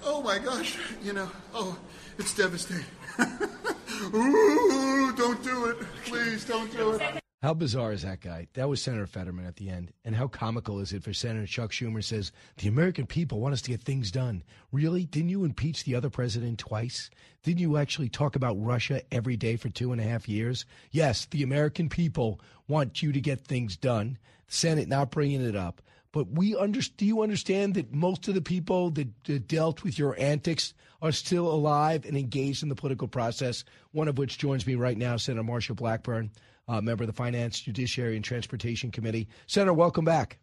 Oh 0.03 0.21
my 0.21 0.37
gosh, 0.37 0.77
you 1.03 1.13
know, 1.13 1.29
oh, 1.53 1.77
it's 2.17 2.35
devastating. 2.35 2.85
Ooh, 4.13 5.13
don't 5.15 5.43
do 5.43 5.65
it. 5.65 5.77
Please 6.05 6.45
don't 6.45 6.71
do 6.71 6.91
it. 6.91 7.23
How 7.41 7.53
bizarre 7.53 7.93
is 7.93 8.01
that 8.01 8.19
guy? 8.19 8.47
That 8.55 8.67
was 8.67 8.81
Senator 8.81 9.07
Fetterman 9.07 9.45
at 9.45 9.55
the 9.55 9.69
end. 9.69 9.93
And 10.03 10.13
how 10.13 10.27
comical 10.27 10.81
is 10.81 10.91
it 10.91 11.03
for 11.03 11.13
Senator 11.13 11.47
Chuck 11.47 11.71
Schumer 11.71 12.03
says, 12.03 12.33
the 12.57 12.67
American 12.67 13.05
people 13.05 13.39
want 13.39 13.53
us 13.53 13.61
to 13.61 13.71
get 13.71 13.81
things 13.81 14.11
done. 14.11 14.43
Really? 14.73 15.05
Didn't 15.05 15.29
you 15.29 15.45
impeach 15.45 15.85
the 15.85 15.95
other 15.95 16.09
president 16.09 16.59
twice? 16.59 17.09
Didn't 17.43 17.61
you 17.61 17.77
actually 17.77 18.09
talk 18.09 18.35
about 18.35 18.61
Russia 18.61 19.03
every 19.09 19.37
day 19.37 19.55
for 19.55 19.69
two 19.69 19.93
and 19.93 20.01
a 20.01 20.03
half 20.03 20.27
years? 20.27 20.65
Yes, 20.91 21.27
the 21.27 21.41
American 21.41 21.87
people 21.87 22.41
want 22.67 23.01
you 23.01 23.13
to 23.13 23.21
get 23.21 23.45
things 23.45 23.77
done. 23.77 24.17
Senate 24.49 24.89
not 24.89 25.09
bringing 25.09 25.41
it 25.41 25.55
up. 25.55 25.81
But 26.11 26.29
we 26.31 26.57
under, 26.57 26.81
do 26.97 27.05
you 27.05 27.21
understand 27.21 27.75
that 27.75 27.93
most 27.93 28.27
of 28.27 28.33
the 28.33 28.41
people 28.41 28.89
that, 28.91 29.07
that 29.25 29.47
dealt 29.47 29.85
with 29.85 29.97
your 29.97 30.19
antics 30.19 30.73
are 31.01 31.13
still 31.13 31.49
alive 31.49 32.03
and 32.03 32.17
engaged 32.17 32.63
in 32.63 32.69
the 32.69 32.75
political 32.75 33.07
process? 33.07 33.63
One 33.93 34.09
of 34.09 34.17
which 34.17 34.39
joins 34.39 34.67
me 34.67 34.75
right 34.75 34.97
now, 34.97 35.15
Senator 35.15 35.47
Marsha 35.47 35.73
Blackburn, 35.73 36.31
uh, 36.70 36.80
member 36.80 37.03
of 37.03 37.07
the 37.07 37.13
Finance, 37.13 37.59
Judiciary, 37.59 38.15
and 38.15 38.24
Transportation 38.24 38.91
Committee. 38.91 39.28
Senator, 39.47 39.74
welcome 39.74 40.05
back. 40.05 40.38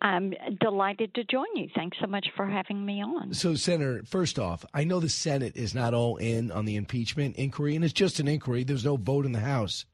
I'm 0.00 0.34
delighted 0.60 1.14
to 1.14 1.24
join 1.24 1.46
you. 1.54 1.68
Thanks 1.74 1.96
so 2.00 2.06
much 2.06 2.26
for 2.36 2.46
having 2.46 2.84
me 2.84 3.02
on. 3.02 3.34
So, 3.34 3.54
Senator, 3.54 4.02
first 4.06 4.38
off, 4.38 4.64
I 4.72 4.84
know 4.84 5.00
the 5.00 5.08
Senate 5.08 5.56
is 5.56 5.74
not 5.74 5.94
all 5.94 6.16
in 6.16 6.52
on 6.52 6.64
the 6.64 6.76
impeachment 6.76 7.36
inquiry, 7.36 7.74
and 7.74 7.84
it's 7.84 7.94
just 7.94 8.20
an 8.20 8.28
inquiry. 8.28 8.62
There's 8.62 8.84
no 8.84 8.96
vote 8.96 9.26
in 9.26 9.32
the 9.32 9.40
House. 9.40 9.84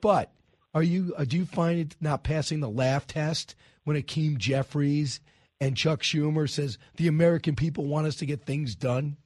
But 0.00 0.32
are 0.74 0.82
you? 0.82 1.14
Uh, 1.16 1.24
do 1.24 1.36
you 1.36 1.46
find 1.46 1.78
it 1.78 1.96
not 2.00 2.24
passing 2.24 2.60
the 2.60 2.68
laugh 2.68 3.06
test 3.06 3.54
when 3.84 3.96
Hakeem 3.96 4.38
Jeffries 4.38 5.20
and 5.60 5.76
Chuck 5.76 6.02
Schumer 6.02 6.50
says 6.50 6.76
the 6.96 7.08
American 7.08 7.54
people 7.54 7.84
want 7.84 8.08
us 8.08 8.16
to 8.16 8.26
get 8.26 8.42
things 8.42 8.74
done? 8.74 9.16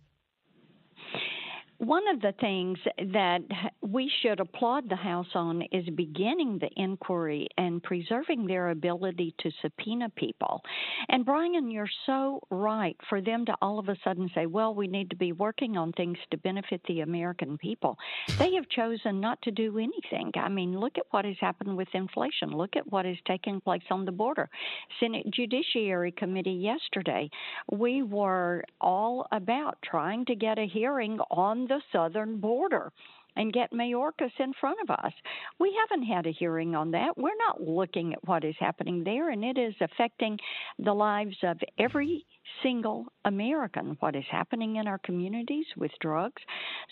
One 1.79 2.09
of 2.09 2.21
the 2.21 2.35
things 2.41 2.77
that 3.13 3.41
we 3.83 4.11
should 4.21 4.41
applaud 4.41 4.89
the 4.89 4.97
House 4.97 5.29
on 5.35 5.63
is 5.71 5.89
beginning 5.95 6.59
the 6.59 6.71
inquiry 6.77 7.47
and 7.57 7.81
preserving 7.83 8.47
their 8.47 8.71
ability 8.71 9.33
to 9.39 9.51
subpoena 9.63 10.11
people. 10.11 10.61
And 11.09 11.25
Brian, 11.25 11.71
you're 11.71 11.89
so 12.05 12.41
right 12.51 12.97
for 13.09 13.21
them 13.21 13.47
to 13.47 13.55
all 13.63 13.79
of 13.79 13.89
a 13.89 13.97
sudden 14.03 14.29
say, 14.35 14.47
well, 14.47 14.75
we 14.75 14.89
need 14.89 15.11
to 15.11 15.17
be 15.17 15.31
working 15.31 15.77
on 15.77 15.93
things 15.93 16.19
to 16.33 16.37
benefit 16.37 16.81
the 16.89 17.01
American 17.01 17.57
people. 17.59 17.97
They 18.41 18.55
have 18.55 18.69
chosen 18.69 19.21
not 19.21 19.41
to 19.43 19.53
do 19.53 19.79
anything. 19.79 20.33
I 20.35 20.49
mean, 20.49 20.79
look 20.79 20.99
at 20.99 21.07
what 21.13 21.25
has 21.25 21.37
happened 21.41 21.77
with 21.77 21.89
inflation. 21.93 22.51
Look 22.51 22.75
at 22.75 22.91
what 22.91 23.07
is 23.07 23.19
taking 23.25 23.61
place 23.61 23.83
on 23.91 24.05
the 24.05 24.13
border. 24.13 24.51
Senate 24.99 25.31
Judiciary 25.31 26.11
Committee 26.11 26.51
yesterday, 26.51 27.31
we 27.71 28.03
were 28.03 28.65
all 28.81 29.29
about 29.31 29.79
trying 29.85 30.25
to 30.27 30.35
get 30.35 30.59
a 30.59 30.67
hearing 30.67 31.21
on 31.31 31.68
the 31.69 31.81
southern 31.93 32.39
border 32.41 32.93
and 33.39 33.53
get 33.53 33.73
Mayorkas 33.73 34.33
in 34.41 34.53
front 34.61 34.79
of 34.83 34.91
us. 34.91 35.13
We 35.61 35.75
haven't 35.81 36.07
had 36.07 36.27
a 36.27 36.33
hearing 36.33 36.75
on 36.75 36.91
that. 36.91 37.17
We're 37.17 37.31
not 37.39 37.63
looking 37.63 38.13
at 38.13 38.27
what 38.27 38.45
is 38.45 38.57
happening 38.59 39.05
there, 39.05 39.31
and 39.31 39.45
it 39.45 39.57
is 39.57 39.75
affecting 39.81 40.39
the 40.79 40.93
lives 40.93 41.37
of 41.45 41.59
every 41.79 42.27
single 42.63 43.07
American, 43.25 43.97
what 44.01 44.17
is 44.17 44.25
happening 44.29 44.77
in 44.77 44.89
our 44.89 44.99
communities 44.99 45.67
with 45.77 45.93
drugs. 46.01 46.43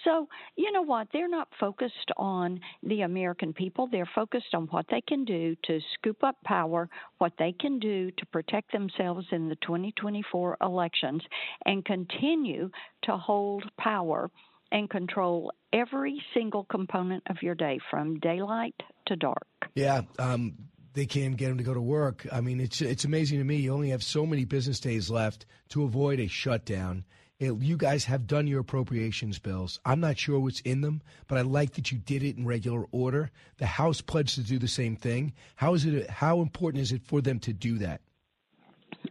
So, 0.04 0.28
you 0.54 0.70
know 0.70 0.82
what? 0.82 1.08
They're 1.12 1.28
not 1.28 1.48
focused 1.58 2.12
on 2.16 2.60
the 2.84 3.00
American 3.00 3.52
people. 3.52 3.88
They're 3.90 4.08
focused 4.14 4.54
on 4.54 4.66
what 4.66 4.86
they 4.88 5.00
can 5.00 5.24
do 5.24 5.56
to 5.64 5.80
scoop 5.94 6.22
up 6.22 6.36
power, 6.44 6.88
what 7.18 7.32
they 7.38 7.52
can 7.58 7.80
do 7.80 8.12
to 8.12 8.26
protect 8.26 8.70
themselves 8.70 9.26
in 9.32 9.48
the 9.48 9.56
2024 9.56 10.58
elections, 10.60 11.22
and 11.64 11.84
continue 11.84 12.70
to 13.02 13.16
hold 13.16 13.64
power 13.78 14.30
and 14.76 14.90
control 14.90 15.50
every 15.72 16.22
single 16.34 16.64
component 16.64 17.22
of 17.30 17.36
your 17.40 17.54
day 17.54 17.78
from 17.90 18.18
daylight 18.20 18.74
to 19.06 19.16
dark. 19.16 19.46
Yeah. 19.74 20.02
Um, 20.18 20.54
they 20.92 21.06
can't 21.06 21.36
get 21.36 21.48
them 21.48 21.56
to 21.56 21.64
go 21.64 21.72
to 21.72 21.80
work. 21.80 22.26
I 22.30 22.42
mean, 22.42 22.60
it's 22.60 22.82
it's 22.82 23.04
amazing 23.04 23.38
to 23.38 23.44
me. 23.44 23.56
You 23.56 23.72
only 23.72 23.90
have 23.90 24.02
so 24.02 24.26
many 24.26 24.44
business 24.44 24.78
days 24.78 25.10
left 25.10 25.46
to 25.70 25.84
avoid 25.84 26.20
a 26.20 26.26
shutdown. 26.26 27.04
It, 27.38 27.52
you 27.60 27.76
guys 27.76 28.04
have 28.04 28.26
done 28.26 28.46
your 28.46 28.60
appropriations 28.60 29.38
bills. 29.38 29.80
I'm 29.84 30.00
not 30.00 30.18
sure 30.18 30.38
what's 30.38 30.60
in 30.60 30.82
them, 30.82 31.02
but 31.26 31.36
I 31.38 31.42
like 31.42 31.72
that 31.74 31.90
you 31.90 31.98
did 31.98 32.22
it 32.22 32.36
in 32.36 32.46
regular 32.46 32.86
order. 32.92 33.30
The 33.58 33.66
House 33.66 34.00
pledged 34.02 34.36
to 34.36 34.42
do 34.42 34.58
the 34.58 34.68
same 34.68 34.96
thing. 34.96 35.32
How 35.54 35.72
is 35.74 35.86
it? 35.86 36.08
How 36.10 36.40
important 36.42 36.82
is 36.82 36.92
it 36.92 37.02
for 37.02 37.22
them 37.22 37.40
to 37.40 37.52
do 37.54 37.78
that? 37.78 38.02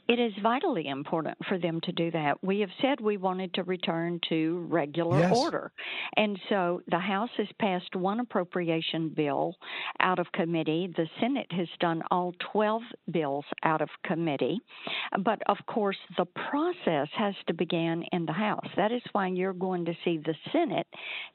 It 0.08 0.20
is 0.20 0.34
vitally 0.44 0.88
important 0.88 1.38
for 1.48 1.58
them 1.58 1.82
to 1.82 1.92
do 1.92 2.12
that. 2.12 2.44
We 2.44 2.60
have 2.60 2.70
said 2.82 3.02
we 3.02 3.18
wanted 3.18 3.54
to 3.56 3.64
return 3.64 4.20
to 4.30 4.66
regular 4.70 5.20
yes. 5.20 5.36
order. 5.36 5.72
And 6.16 6.40
so 6.48 6.82
the 6.90 7.00
House 7.00 7.32
has 7.38 7.48
passed 7.60 7.96
one 7.96 8.20
appropriation 8.20 9.10
bill 9.10 9.56
out 10.00 10.20
of 10.20 10.32
committee. 10.32 10.94
The 10.96 11.08
Senate 11.20 11.52
has 11.52 11.68
done 11.80 12.04
all 12.12 12.34
12 12.52 12.84
bills 13.12 13.46
out 13.64 13.82
of 13.82 13.90
committee. 14.06 14.60
But 15.24 15.42
of 15.48 15.58
course, 15.68 15.98
the 16.18 16.26
process 16.26 17.08
has 17.18 17.34
to 17.48 17.54
begin 17.54 18.04
in 18.12 18.26
the 18.26 18.34
House. 18.34 18.68
That 18.78 18.92
is 18.92 19.02
why 19.12 19.28
you're 19.28 19.54
going 19.54 19.86
to 19.86 19.94
see 20.04 20.20
the 20.20 20.36
Senate 20.52 20.88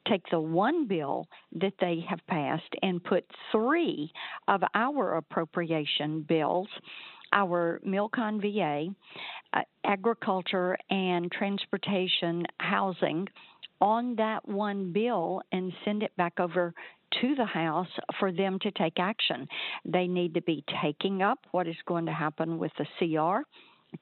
take 0.09 0.23
the 0.31 0.41
one 0.41 0.87
bill 0.87 1.27
that 1.57 1.75
they 1.81 2.05
have 2.09 2.21
passed 2.29 2.75
and 2.83 3.03
put 3.03 3.25
three 3.51 4.13
of 4.47 4.63
our 4.75 5.17
appropriation 5.17 6.23
bills 6.23 6.69
our 7.33 7.81
Milcon 7.87 8.41
VA, 8.41 8.95
uh, 9.53 9.61
agriculture 9.85 10.77
and 10.91 11.31
transportation 11.31 12.45
housing 12.59 13.29
on 13.81 14.15
that 14.17 14.47
one 14.47 14.93
bill 14.93 15.43
and 15.53 15.73
send 15.85 16.03
it 16.03 16.15
back 16.17 16.39
over 16.39 16.75
to 17.21 17.35
the 17.35 17.45
House 17.45 17.89
for 18.19 18.31
them 18.31 18.59
to 18.61 18.71
take 18.73 18.99
action. 18.99 19.49
They 19.85 20.07
need 20.07 20.35
to 20.35 20.43
be 20.43 20.65
taking 20.83 21.23
up 21.23 21.39
what 21.51 21.67
is 21.67 21.77
going 21.87 22.07
to 22.07 22.13
happen 22.13 22.59
with 22.59 22.73
the 22.79 22.87
CR 22.99 23.43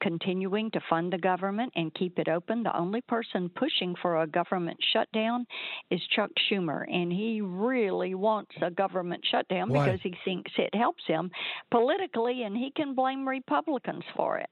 continuing 0.01 0.71
to 0.73 0.81
fund 0.89 1.13
the 1.13 1.19
government 1.19 1.73
and 1.77 1.95
keep 1.95 2.19
it 2.19 2.29
open. 2.29 2.63
The 2.63 2.77
only 2.77 3.01
person 3.03 3.49
pushing 3.49 3.95
for 4.01 4.23
a 4.23 4.27
government 4.27 4.79
shutdown 4.93 5.47
is 5.91 6.01
Chuck 6.15 6.31
Schumer, 6.51 6.85
and 6.93 7.13
he 7.13 7.41
really 7.41 8.15
wants 8.15 8.55
a 8.63 8.71
government 8.71 9.25
shutdown 9.31 9.71
Why? 9.71 9.85
because 9.85 10.01
he 10.03 10.15
thinks 10.25 10.53
it 10.59 10.75
helps 10.75 11.05
him 11.07 11.31
politically, 11.71 12.43
and 12.43 12.57
he 12.57 12.71
can 12.71 12.95
blame 12.95 13.27
Republicans 13.27 14.05
for 14.17 14.39
it. 14.39 14.51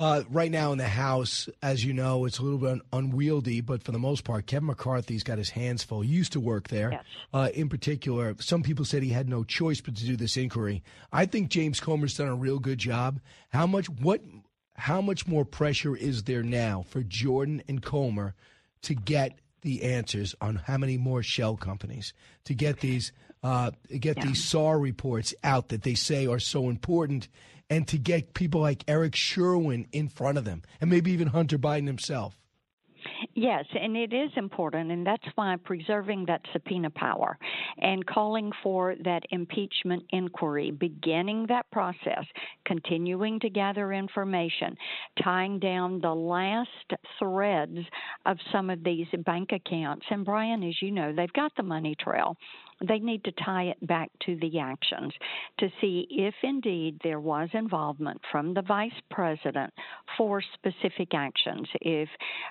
Uh, 0.00 0.24
right 0.28 0.50
now 0.50 0.72
in 0.72 0.78
the 0.78 0.88
House, 0.88 1.48
as 1.62 1.84
you 1.84 1.92
know, 1.92 2.24
it's 2.24 2.38
a 2.38 2.42
little 2.42 2.58
bit 2.58 2.80
unwieldy, 2.92 3.60
but 3.60 3.82
for 3.84 3.92
the 3.92 3.98
most 3.98 4.24
part, 4.24 4.44
Kevin 4.46 4.66
McCarthy's 4.66 5.22
got 5.22 5.38
his 5.38 5.50
hands 5.50 5.84
full. 5.84 6.00
He 6.00 6.10
used 6.12 6.32
to 6.32 6.40
work 6.40 6.66
there. 6.66 6.90
Yes. 6.90 7.04
Uh, 7.32 7.48
in 7.54 7.68
particular, 7.68 8.34
some 8.40 8.64
people 8.64 8.84
said 8.84 9.04
he 9.04 9.10
had 9.10 9.28
no 9.28 9.44
choice 9.44 9.80
but 9.80 9.94
to 9.96 10.04
do 10.04 10.16
this 10.16 10.36
inquiry. 10.36 10.82
I 11.12 11.26
think 11.26 11.48
James 11.48 11.78
Comer's 11.78 12.16
done 12.16 12.26
a 12.26 12.34
real 12.34 12.58
good 12.58 12.78
job. 12.78 13.20
How 13.50 13.66
much 13.68 13.88
what 13.88 14.20
how 14.76 15.00
much 15.00 15.28
more 15.28 15.44
pressure 15.44 15.96
is 15.96 16.24
there 16.24 16.42
now 16.42 16.84
for 16.88 17.04
Jordan 17.04 17.62
and 17.68 17.80
Comer 17.80 18.34
to 18.82 18.94
get 18.94 19.38
the 19.60 19.84
answers 19.84 20.34
on 20.40 20.56
how 20.56 20.76
many 20.76 20.98
more 20.98 21.22
shell 21.22 21.56
companies 21.56 22.12
to 22.46 22.54
get 22.54 22.80
these 22.80 23.12
uh, 23.44 23.70
get 24.00 24.16
Yeah. 24.16 24.24
these 24.26 24.42
SAR 24.42 24.78
reports 24.80 25.32
out 25.44 25.68
that 25.68 25.82
they 25.84 25.94
say 25.94 26.26
are 26.26 26.40
so 26.40 26.68
important, 26.68 27.28
and 27.70 27.86
to 27.88 27.98
get 27.98 28.34
people 28.34 28.60
like 28.60 28.84
Eric 28.86 29.14
Schwerin 29.14 29.86
in 29.92 30.08
front 30.08 30.38
of 30.38 30.44
them, 30.44 30.62
and 30.80 30.90
maybe 30.90 31.12
even 31.12 31.28
Hunter 31.28 31.58
Biden 31.58 31.86
himself. 31.86 32.38
Yes, 33.34 33.64
and 33.78 33.96
it 33.96 34.12
is 34.12 34.30
important, 34.36 34.90
and 34.90 35.06
that's 35.06 35.26
why 35.34 35.56
preserving 35.62 36.26
that 36.26 36.40
subpoena 36.52 36.90
power 36.90 37.36
and 37.78 38.06
calling 38.06 38.52
for 38.62 38.94
that 39.04 39.24
impeachment 39.30 40.04
inquiry, 40.10 40.70
beginning 40.70 41.46
that 41.48 41.70
process, 41.70 42.24
continuing 42.64 43.40
to 43.40 43.50
gather 43.50 43.92
information, 43.92 44.76
tying 45.22 45.58
down 45.58 46.00
the 46.00 46.14
last 46.14 46.68
threads 47.18 47.78
of 48.24 48.38
some 48.52 48.70
of 48.70 48.82
these 48.84 49.08
bank 49.24 49.50
accounts. 49.52 50.06
And 50.10 50.24
Brian, 50.24 50.62
as 50.62 50.80
you 50.80 50.90
know, 50.90 51.12
they've 51.14 51.32
got 51.32 51.52
the 51.56 51.62
money 51.62 51.96
trail. 52.00 52.36
They 52.86 52.98
need 52.98 53.24
to 53.24 53.32
tie 53.32 53.64
it 53.64 53.86
back 53.86 54.10
to 54.26 54.36
the 54.36 54.58
actions 54.58 55.12
to 55.58 55.68
see 55.80 56.06
if 56.10 56.34
indeed 56.42 57.00
there 57.02 57.20
was 57.20 57.48
involvement 57.52 58.20
from 58.30 58.54
the 58.54 58.62
vice 58.62 58.92
president 59.10 59.72
for 60.16 60.42
specific 60.54 61.14
actions. 61.14 61.68
If 61.80 62.08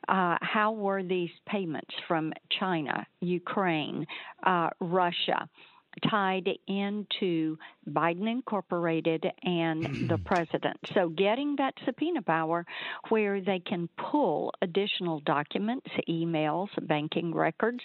uh, 0.08 0.38
how 0.42 0.72
were 0.72 1.04
these 1.04 1.32
payments 1.48 1.94
from 2.08 2.34
China, 2.60 3.06
Ukraine, 3.22 4.06
uh, 4.46 4.70
Russia? 4.80 5.50
tied 6.10 6.50
into 6.68 7.58
Biden 7.90 8.30
Incorporated 8.30 9.26
and 9.44 9.84
the 10.10 10.18
president. 10.26 10.78
So, 10.94 11.10
getting 11.10 11.56
that 11.58 11.74
subpoena 11.86 12.22
power 12.22 12.66
where 13.10 13.42
they 13.42 13.60
can 13.60 13.90
pull 13.98 14.52
additional 14.62 15.20
documents, 15.22 15.88
emails, 16.10 16.70
banking 16.88 17.34
records, 17.34 17.82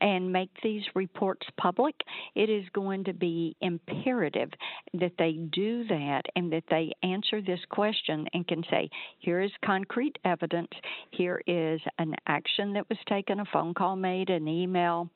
and 0.00 0.32
make 0.32 0.50
these 0.62 0.82
reports 0.94 1.46
public, 1.56 1.94
it 2.34 2.48
is 2.50 2.64
going 2.72 3.04
to 3.04 3.12
be 3.12 3.56
imperative 3.60 4.50
that 4.94 5.12
they 5.18 5.32
do 5.32 5.84
that 5.88 6.22
and 6.36 6.52
that 6.52 6.64
they 6.70 6.92
answer 7.02 7.40
this 7.42 7.60
question 7.70 8.26
and 8.32 8.46
can 8.46 8.62
say, 8.70 8.88
here 9.18 9.40
is 9.40 9.50
concrete 9.64 10.18
evidence, 10.24 10.70
here 11.10 11.42
is 11.46 11.80
an 11.98 12.14
action 12.26 12.72
that 12.74 12.88
was 12.88 12.98
taken, 13.08 13.40
a 13.40 13.44
phone 13.52 13.74
call 13.74 13.96
made, 13.96 14.30
an 14.30 14.48
email 14.48 15.10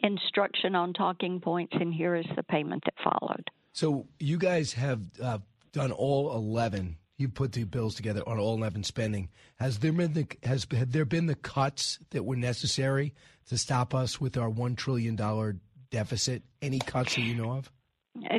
instruction 0.00 0.74
on 0.74 0.92
talking 0.92 1.40
points, 1.40 1.72
and 1.80 1.94
here 1.94 2.14
is 2.14 2.26
the 2.36 2.42
payment 2.42 2.82
that 2.84 2.94
followed. 3.02 3.50
So 3.72 4.06
you 4.18 4.36
guys 4.36 4.74
have 4.74 5.00
uh, 5.22 5.38
done 5.72 5.92
all 5.92 6.34
eleven. 6.36 6.96
You 7.16 7.28
put 7.28 7.52
the 7.52 7.64
bills 7.64 7.94
together 7.94 8.22
on 8.26 8.38
all 8.38 8.56
eleven 8.56 8.82
spending. 8.84 9.30
Has 9.58 9.78
there 9.78 9.92
been 9.92 10.12
the 10.12 10.26
has 10.42 10.66
have 10.72 10.92
there 10.92 11.04
been 11.04 11.26
the 11.26 11.34
cuts 11.34 11.98
that 12.10 12.24
were 12.24 12.36
necessary 12.36 13.14
to 13.50 13.58
stop 13.58 13.94
us 13.94 14.20
with 14.20 14.36
our 14.38 14.48
one 14.48 14.76
trillion 14.76 15.16
dollar 15.16 15.56
deficit? 15.90 16.42
Any 16.62 16.78
cuts 16.78 17.16
that 17.16 17.22
you 17.22 17.34
know 17.34 17.52
of? 17.52 17.70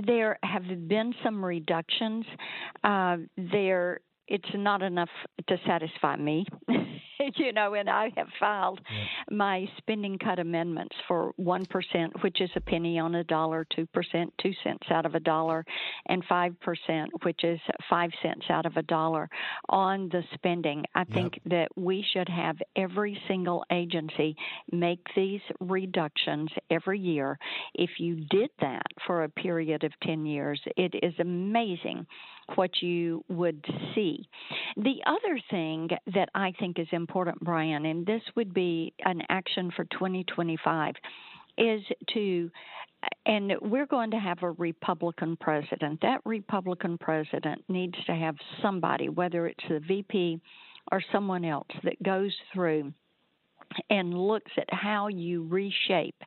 There 0.05 0.39
have 0.43 0.63
been 0.87 1.13
some 1.23 1.43
reductions. 1.43 2.25
Uh, 2.83 3.17
there, 3.37 3.99
it's 4.27 4.49
not 4.53 4.81
enough 4.81 5.09
to 5.47 5.57
satisfy 5.65 6.15
me. 6.17 6.45
you 7.35 7.51
know, 7.53 7.73
and 7.73 7.89
I 7.89 8.11
have 8.15 8.27
filed 8.39 8.79
my 9.29 9.65
spending 9.77 10.17
cut 10.17 10.39
amendments 10.39 10.95
for 11.07 11.33
1%, 11.39 12.23
which 12.23 12.41
is 12.41 12.49
a 12.55 12.61
penny 12.61 12.99
on 12.99 13.15
a 13.15 13.23
dollar, 13.23 13.65
2%, 13.77 13.87
2 14.41 14.51
cents 14.63 14.83
out 14.89 15.05
of 15.05 15.15
a 15.15 15.19
dollar, 15.19 15.65
and 16.07 16.23
5%, 16.25 17.07
which 17.23 17.43
is 17.43 17.59
5 17.89 18.09
cents 18.21 18.45
out 18.49 18.65
of 18.65 18.77
a 18.77 18.83
dollar 18.83 19.29
on 19.69 20.09
the 20.09 20.23
spending. 20.33 20.83
I 20.95 21.03
think 21.05 21.39
that 21.45 21.69
we 21.75 22.05
should 22.13 22.29
have 22.29 22.57
every 22.75 23.19
single 23.27 23.63
agency 23.71 24.35
make 24.71 25.05
these 25.15 25.41
reductions 25.59 26.49
every 26.69 26.99
year. 26.99 27.37
If 27.73 27.91
you 27.99 28.25
did 28.29 28.49
that 28.59 28.85
for 29.05 29.23
a 29.23 29.29
period 29.29 29.83
of 29.83 29.91
10 30.03 30.25
years, 30.25 30.61
it 30.77 30.93
is 31.01 31.13
amazing 31.19 32.05
what 32.55 32.81
you 32.81 33.23
would 33.29 33.63
see. 33.95 34.27
The 34.77 35.01
other 35.05 35.39
thing 35.49 35.89
that 36.13 36.29
I 36.35 36.53
think 36.59 36.79
is 36.79 36.87
important 36.91 37.39
Brian, 37.41 37.85
and 37.85 38.05
this 38.05 38.21
would 38.35 38.53
be 38.53 38.93
an 39.05 39.21
action 39.29 39.71
for 39.75 39.85
2025, 39.85 40.95
is 41.57 41.81
to 42.13 42.49
and 43.25 43.53
we're 43.61 43.87
going 43.87 44.11
to 44.11 44.19
have 44.19 44.43
a 44.43 44.51
Republican 44.51 45.35
president. 45.37 45.99
That 46.01 46.21
Republican 46.23 46.97
president 46.99 47.63
needs 47.67 47.95
to 48.05 48.13
have 48.13 48.35
somebody, 48.61 49.09
whether 49.09 49.47
it's 49.47 49.63
the 49.67 49.79
VP 49.79 50.39
or 50.91 51.01
someone 51.11 51.43
else, 51.43 51.67
that 51.83 52.01
goes 52.03 52.33
through 52.53 52.93
and 53.89 54.13
looks 54.13 54.51
at 54.57 54.71
how 54.71 55.07
you 55.07 55.47
reshape 55.47 56.21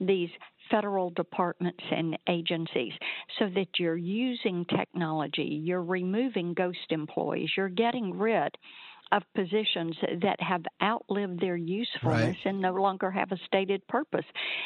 these 0.00 0.30
federal 0.70 1.10
departments 1.10 1.82
and 1.90 2.18
agencies 2.28 2.92
so 3.38 3.48
that 3.54 3.68
you're 3.78 3.96
using 3.96 4.64
technology, 4.66 5.60
you're 5.64 5.82
removing 5.82 6.54
ghost 6.54 6.78
employees, 6.90 7.50
you're 7.56 7.68
getting 7.68 8.16
rid 8.16 8.56
of 9.12 9.22
positions 9.34 9.96
that 10.22 10.40
have 10.40 10.62
outlived 10.82 11.40
their 11.40 11.56
usefulness 11.56 12.36
right. 12.36 12.46
and 12.46 12.60
no 12.60 12.72
longer 12.74 13.10
have 13.10 13.32
a 13.32 13.38
stated 13.46 13.86
purpose. 13.88 14.24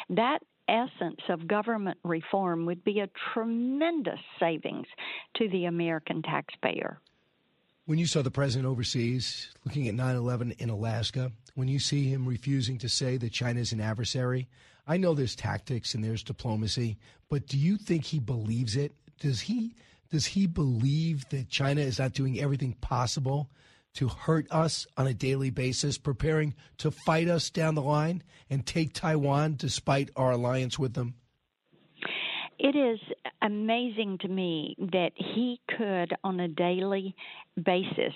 That 0.09 0.39
essence 0.67 1.21
of 1.29 1.47
government 1.47 1.97
reform 2.03 2.65
would 2.65 2.83
be 2.83 2.99
a 2.99 3.09
tremendous 3.33 4.19
savings 4.39 4.87
to 5.37 5.49
the 5.49 5.65
American 5.65 6.21
taxpayer. 6.21 6.99
When 7.85 7.99
you 7.99 8.07
saw 8.07 8.23
the 8.23 8.31
president 8.31 8.67
overseas 8.67 9.49
looking 9.63 9.87
at 9.87 9.93
9 9.93 10.15
11 10.15 10.55
in 10.57 10.69
Alaska, 10.69 11.31
when 11.53 11.67
you 11.67 11.77
see 11.77 12.09
him 12.09 12.27
refusing 12.27 12.79
to 12.79 12.89
say 12.89 13.17
that 13.17 13.31
China 13.31 13.59
is 13.59 13.73
an 13.73 13.79
adversary, 13.79 14.47
I 14.87 14.97
know 14.97 15.13
there's 15.13 15.35
tactics 15.35 15.95
and 15.95 16.03
there's 16.03 16.23
diplomacy, 16.23 16.97
but 17.29 17.47
do 17.47 17.57
you 17.57 17.77
think 17.77 18.05
he 18.05 18.19
believes 18.19 18.75
it? 18.75 18.93
Does 19.19 19.41
he 19.41 19.75
does 20.11 20.27
he 20.27 20.45
believe 20.45 21.27
that 21.29 21.49
China 21.49 21.81
is 21.81 21.99
not 21.99 22.13
doing 22.13 22.39
everything 22.39 22.73
possible 22.73 23.49
to 23.95 24.07
hurt 24.07 24.45
us 24.51 24.85
on 24.97 25.07
a 25.07 25.13
daily 25.13 25.49
basis, 25.49 25.97
preparing 25.97 26.53
to 26.77 26.91
fight 26.91 27.27
us 27.27 27.49
down 27.49 27.75
the 27.75 27.81
line 27.81 28.21
and 28.49 28.65
take 28.65 28.93
Taiwan 28.93 29.55
despite 29.57 30.11
our 30.15 30.31
alliance 30.31 30.77
with 30.77 30.93
them? 30.93 31.15
It 32.59 32.75
is 32.75 32.99
amazing 33.41 34.19
to 34.21 34.27
me 34.27 34.75
that 34.79 35.11
he 35.15 35.59
could, 35.67 36.13
on 36.23 36.39
a 36.39 36.47
daily 36.47 37.15
basis, 37.63 38.13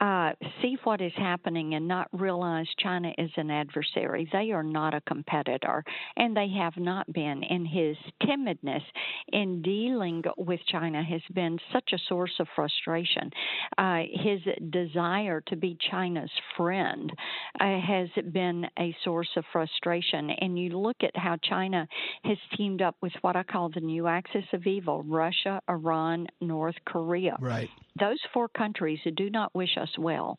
uh, 0.00 0.32
see 0.62 0.76
what 0.84 1.00
is 1.00 1.12
happening 1.16 1.74
and 1.74 1.86
not 1.86 2.08
realize 2.12 2.66
China 2.78 3.12
is 3.18 3.30
an 3.36 3.50
adversary. 3.50 4.28
They 4.32 4.50
are 4.52 4.62
not 4.62 4.94
a 4.94 5.00
competitor, 5.02 5.84
and 6.16 6.36
they 6.36 6.48
have 6.58 6.76
not 6.76 7.12
been. 7.12 7.42
And 7.44 7.66
his 7.66 7.96
timidness 8.22 8.82
in 9.32 9.62
dealing 9.62 10.22
with 10.36 10.60
China 10.68 11.02
has 11.02 11.22
been 11.34 11.58
such 11.72 11.90
a 11.92 11.98
source 12.08 12.32
of 12.38 12.46
frustration. 12.54 13.30
Uh, 13.76 14.02
his 14.12 14.40
desire 14.70 15.42
to 15.48 15.56
be 15.56 15.76
China's 15.90 16.30
friend 16.56 17.12
uh, 17.60 17.80
has 17.80 18.08
been 18.32 18.66
a 18.78 18.94
source 19.04 19.28
of 19.36 19.44
frustration. 19.52 20.30
And 20.30 20.58
you 20.58 20.78
look 20.78 20.98
at 21.02 21.16
how 21.16 21.36
China 21.42 21.86
has 22.24 22.38
teamed 22.56 22.82
up 22.82 22.96
with 23.00 23.12
what 23.20 23.36
I 23.36 23.42
call 23.42 23.68
the 23.68 23.80
new 23.80 24.06
axis 24.06 24.44
of 24.52 24.66
evil 24.66 25.02
Russia, 25.02 25.60
Iran, 25.68 26.26
North 26.40 26.76
Korea. 26.86 27.36
Right. 27.40 27.68
Those 28.00 28.18
four 28.32 28.48
countries 28.48 29.00
do 29.16 29.30
not 29.30 29.54
wish 29.54 29.76
us 29.76 29.90
well, 29.98 30.36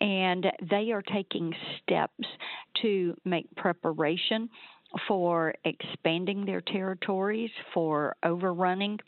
and 0.00 0.46
they 0.70 0.92
are 0.92 1.02
taking 1.02 1.52
steps 1.82 2.26
to 2.82 3.14
make 3.24 3.46
preparation 3.56 4.48
for 5.08 5.54
expanding 5.64 6.44
their 6.44 6.60
territories, 6.60 7.50
for 7.72 8.14
overrunning 8.24 8.98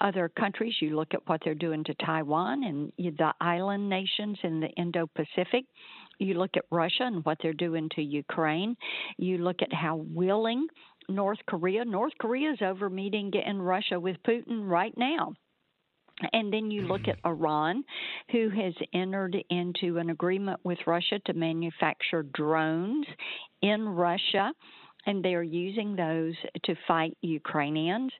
other 0.00 0.28
countries. 0.28 0.74
You 0.80 0.96
look 0.96 1.14
at 1.14 1.28
what 1.28 1.40
they're 1.44 1.54
doing 1.54 1.82
to 1.84 1.94
Taiwan 1.94 2.64
and 2.64 2.92
the 2.96 3.32
island 3.40 3.88
nations 3.88 4.38
in 4.42 4.60
the 4.60 4.68
Indo 4.68 5.08
Pacific. 5.14 5.64
You 6.18 6.34
look 6.34 6.56
at 6.56 6.64
Russia 6.70 7.04
and 7.04 7.24
what 7.24 7.38
they're 7.42 7.52
doing 7.52 7.88
to 7.96 8.02
Ukraine. 8.02 8.76
You 9.18 9.38
look 9.38 9.62
at 9.62 9.72
how 9.72 9.96
willing 9.96 10.68
North 11.08 11.40
Korea. 11.46 11.84
North 11.84 12.12
Korea 12.20 12.52
is 12.52 12.62
over 12.62 12.88
meeting 12.88 13.32
in 13.34 13.60
Russia 13.60 13.98
with 13.98 14.16
Putin 14.22 14.68
right 14.68 14.96
now. 14.96 15.34
And 16.32 16.52
then 16.52 16.70
you 16.70 16.82
look 16.82 17.08
at 17.08 17.18
Iran, 17.24 17.84
who 18.30 18.48
has 18.50 18.74
entered 18.92 19.36
into 19.50 19.98
an 19.98 20.10
agreement 20.10 20.60
with 20.62 20.78
Russia 20.86 21.18
to 21.26 21.32
manufacture 21.32 22.22
drones 22.22 23.06
in 23.60 23.88
Russia 23.88 24.52
and 25.06 25.24
they're 25.24 25.42
using 25.42 25.96
those 25.96 26.34
to 26.64 26.74
fight 26.86 27.16
Ukrainians. 27.22 28.12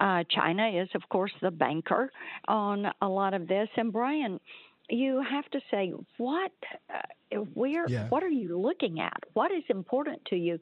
Uh, 0.00 0.24
China 0.30 0.68
is, 0.68 0.88
of 0.94 1.06
course, 1.08 1.32
the 1.42 1.50
banker 1.50 2.10
on 2.48 2.86
a 3.02 3.08
lot 3.08 3.34
of 3.34 3.46
this. 3.46 3.68
And 3.76 3.92
Brian, 3.92 4.40
you 4.88 5.22
have 5.28 5.44
to 5.50 5.60
say 5.70 5.92
what, 6.16 6.52
uh, 6.92 7.36
where, 7.54 7.86
yeah. 7.88 8.08
what 8.08 8.22
are 8.22 8.30
you 8.30 8.58
looking 8.58 9.00
at? 9.00 9.22
What 9.34 9.52
is 9.52 9.64
important 9.68 10.24
to 10.26 10.36
you 10.36 10.58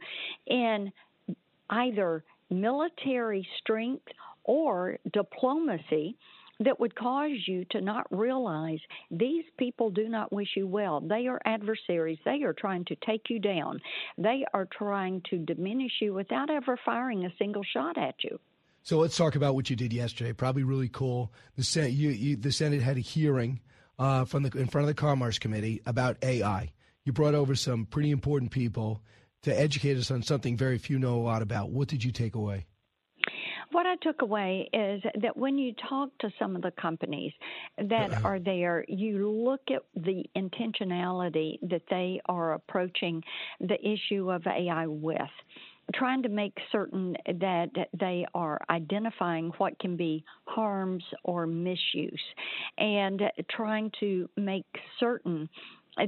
in 0.47 0.93
either 1.71 2.25
military 2.51 3.47
strength 3.61 4.07
or 4.45 4.99
diplomacy 5.13 6.17
that 6.61 6.81
would 6.81 6.95
cause 6.95 7.39
you 7.47 7.65
to 7.71 7.81
not 7.81 8.07
realize 8.11 8.81
these 9.11 9.45
people 9.59 9.91
do 9.91 10.09
not 10.09 10.33
wish 10.33 10.49
you 10.57 10.67
well. 10.67 11.01
They 11.01 11.27
are 11.29 11.41
adversaries. 11.45 12.19
They 12.25 12.43
are 12.43 12.53
trying 12.53 12.85
to 12.87 12.97
take 12.97 13.31
you 13.31 13.39
down. 13.39 13.81
They 14.17 14.45
are 14.53 14.67
trying 14.67 15.23
to 15.31 15.39
diminish 15.39 15.93
you 16.01 16.15
without 16.15 16.51
ever 16.51 16.79
firing 16.85 17.25
a 17.25 17.35
single 17.39 17.63
shot 17.63 17.97
at 17.97 18.17
you. 18.25 18.39
So 18.83 18.99
let's 18.99 19.17
talk 19.17 19.37
about 19.37 19.55
what 19.55 19.69
you 19.71 19.77
did 19.77 19.93
yesterday. 19.93 20.33
Probably 20.33 20.63
really 20.63 20.89
cool. 20.89 21.33
The 21.57 21.65
Senate, 21.65 21.93
you, 21.93 22.11
you, 22.11 22.37
the 22.37 22.53
Senate 22.53 22.81
had 22.81 22.97
a 22.97 23.01
hearing 23.01 23.61
uh, 23.99 24.25
from 24.25 24.45
the 24.45 24.59
in 24.59 24.67
front 24.67 24.85
of 24.85 24.89
the 24.89 25.01
Commerce 25.01 25.39
Committee 25.39 25.83
about 25.85 26.17
AI. 26.23 26.73
You 27.05 27.13
brought 27.13 27.35
over 27.35 27.55
some 27.55 27.87
pretty 27.87 28.11
important 28.11 28.51
people 28.51 29.03
to 29.43 29.59
educate 29.59 29.97
us 29.97 30.11
on 30.11 30.23
something 30.23 30.57
very 30.57 30.79
few 30.79 30.99
know 30.99 31.17
a 31.17 31.23
lot 31.23 31.43
about. 31.43 31.71
What 31.71 31.89
did 31.89 32.03
you 32.03 32.13
take 32.13 32.35
away? 32.35 32.67
What 33.71 33.87
I 33.87 33.97
took 33.97 34.23
away 34.23 34.69
is 34.73 35.03
that 35.21 35.37
when 35.37 35.59
you 35.59 35.75
talk 35.89 36.11
to 36.21 36.31
some 36.39 36.57
of 36.57 36.63
the 36.63 36.71
companies 36.71 37.33
that 37.77 38.11
uh-huh. 38.11 38.29
are 38.29 38.39
there, 38.39 38.85
you 38.89 39.29
look 39.29 39.61
at 39.71 39.83
the 39.95 40.25
intentionality 40.37 41.59
that 41.69 41.83
they 41.91 42.21
are 42.27 42.55
approaching 42.55 43.23
the 43.61 43.79
issue 43.87 44.31
of 44.31 44.47
AI 44.47 44.87
with 44.87 45.21
trying 45.95 46.23
to 46.23 46.29
make 46.29 46.57
certain 46.71 47.17
that 47.27 47.71
they 47.99 48.27
are 48.35 48.61
identifying 48.69 49.51
what 49.59 49.79
can 49.79 49.97
be 49.97 50.25
harms 50.45 51.03
or 51.25 51.47
misuse 51.47 52.21
and 52.77 53.23
trying 53.51 53.91
to 54.01 54.29
make 54.37 54.67
certain 55.01 55.49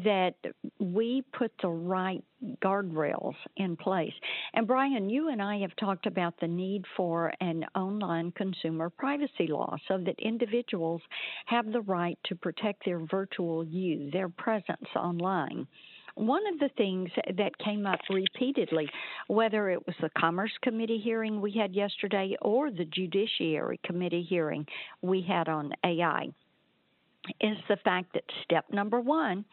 that 0.04 0.34
we 0.78 1.22
put 1.32 1.52
the 1.62 1.68
right 1.68 2.22
guardrails 2.62 3.34
in 3.56 3.76
place. 3.76 4.12
And 4.54 4.66
Brian, 4.66 5.10
you 5.10 5.28
and 5.28 5.42
I 5.42 5.58
have 5.58 5.74
talked 5.76 6.06
about 6.06 6.34
the 6.40 6.48
need 6.48 6.84
for 6.96 7.32
an 7.40 7.64
online 7.74 8.32
consumer 8.32 8.90
privacy 8.90 9.46
law 9.48 9.76
so 9.88 9.98
that 9.98 10.18
individuals 10.18 11.02
have 11.46 11.70
the 11.72 11.82
right 11.82 12.18
to 12.24 12.34
protect 12.34 12.84
their 12.84 13.00
virtual 13.00 13.64
you, 13.64 14.10
their 14.10 14.28
presence 14.28 14.88
online 14.96 15.66
one 16.14 16.42
of 16.52 16.58
the 16.58 16.70
things 16.76 17.08
that 17.36 17.56
came 17.58 17.86
up 17.86 18.00
repeatedly, 18.10 18.88
whether 19.28 19.70
it 19.70 19.86
was 19.86 19.96
the 20.00 20.10
Commerce 20.18 20.52
Committee 20.62 20.98
hearing 20.98 21.40
we 21.40 21.52
had 21.52 21.74
yesterday 21.74 22.36
or 22.42 22.70
the 22.70 22.84
Judiciary 22.84 23.80
Committee 23.84 24.26
hearing 24.28 24.66
we 25.02 25.22
had 25.22 25.48
on 25.48 25.72
AI, 25.84 26.28
is 27.40 27.56
the 27.68 27.76
fact 27.78 28.12
that 28.14 28.24
step 28.44 28.64
number 28.72 29.00
one 29.00 29.44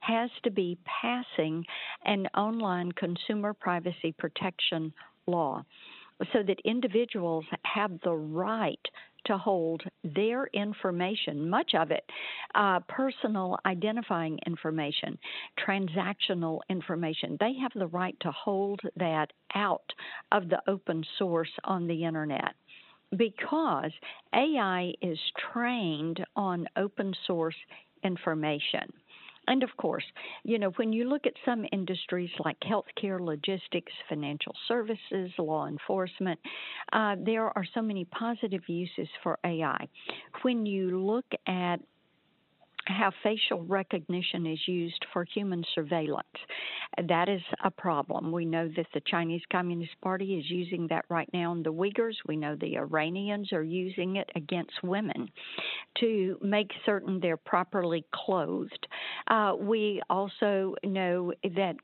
has 0.00 0.30
to 0.44 0.50
be 0.50 0.78
passing 0.84 1.64
an 2.04 2.26
online 2.36 2.92
consumer 2.92 3.52
privacy 3.52 4.14
protection 4.18 4.92
law 5.26 5.64
so 6.32 6.42
that 6.42 6.58
individuals 6.64 7.44
have 7.64 7.90
the 8.04 8.12
right 8.12 8.80
to 9.26 9.36
hold 9.36 9.82
their 10.04 10.46
information, 10.54 11.50
much 11.50 11.72
of 11.74 11.90
it 11.90 12.04
uh, 12.54 12.80
personal 12.88 13.58
identifying 13.66 14.38
information, 14.46 15.18
transactional 15.66 16.60
information. 16.70 17.36
They 17.40 17.54
have 17.60 17.72
the 17.74 17.88
right 17.88 18.16
to 18.20 18.30
hold 18.30 18.80
that 18.96 19.32
out 19.54 19.92
of 20.32 20.48
the 20.48 20.60
open 20.68 21.04
source 21.18 21.50
on 21.64 21.86
the 21.86 22.04
internet 22.04 22.54
because 23.16 23.92
AI 24.34 24.92
is 25.02 25.18
trained 25.52 26.24
on 26.36 26.66
open 26.76 27.14
source 27.26 27.56
information. 28.02 28.92
And 29.48 29.62
of 29.62 29.70
course, 29.76 30.04
you 30.42 30.58
know, 30.58 30.70
when 30.70 30.92
you 30.92 31.08
look 31.08 31.24
at 31.24 31.34
some 31.44 31.64
industries 31.72 32.30
like 32.44 32.56
healthcare, 32.60 33.20
logistics, 33.20 33.92
financial 34.08 34.54
services, 34.66 35.30
law 35.38 35.66
enforcement, 35.68 36.40
uh, 36.92 37.16
there 37.24 37.56
are 37.56 37.64
so 37.74 37.80
many 37.80 38.04
positive 38.06 38.62
uses 38.66 39.08
for 39.22 39.38
AI. 39.44 39.86
When 40.42 40.66
you 40.66 41.00
look 41.00 41.26
at 41.46 41.76
how 42.86 43.10
facial 43.22 43.62
recognition 43.64 44.46
is 44.46 44.60
used 44.66 45.04
for 45.12 45.24
human 45.24 45.64
surveillance. 45.74 46.26
That 47.08 47.28
is 47.28 47.40
a 47.64 47.70
problem. 47.70 48.32
We 48.32 48.44
know 48.44 48.68
that 48.76 48.86
the 48.94 49.02
Chinese 49.06 49.42
Communist 49.50 50.00
Party 50.00 50.38
is 50.38 50.50
using 50.50 50.86
that 50.88 51.04
right 51.08 51.28
now 51.32 51.50
on 51.50 51.62
the 51.62 51.72
Uyghurs. 51.72 52.14
We 52.26 52.36
know 52.36 52.56
the 52.56 52.76
Iranians 52.76 53.52
are 53.52 53.62
using 53.62 54.16
it 54.16 54.30
against 54.34 54.82
women 54.82 55.28
to 56.00 56.38
make 56.42 56.70
certain 56.84 57.20
they're 57.20 57.36
properly 57.36 58.04
clothed. 58.14 58.86
Uh, 59.28 59.54
we 59.58 60.00
also 60.08 60.74
know 60.84 61.32
that 61.54 61.76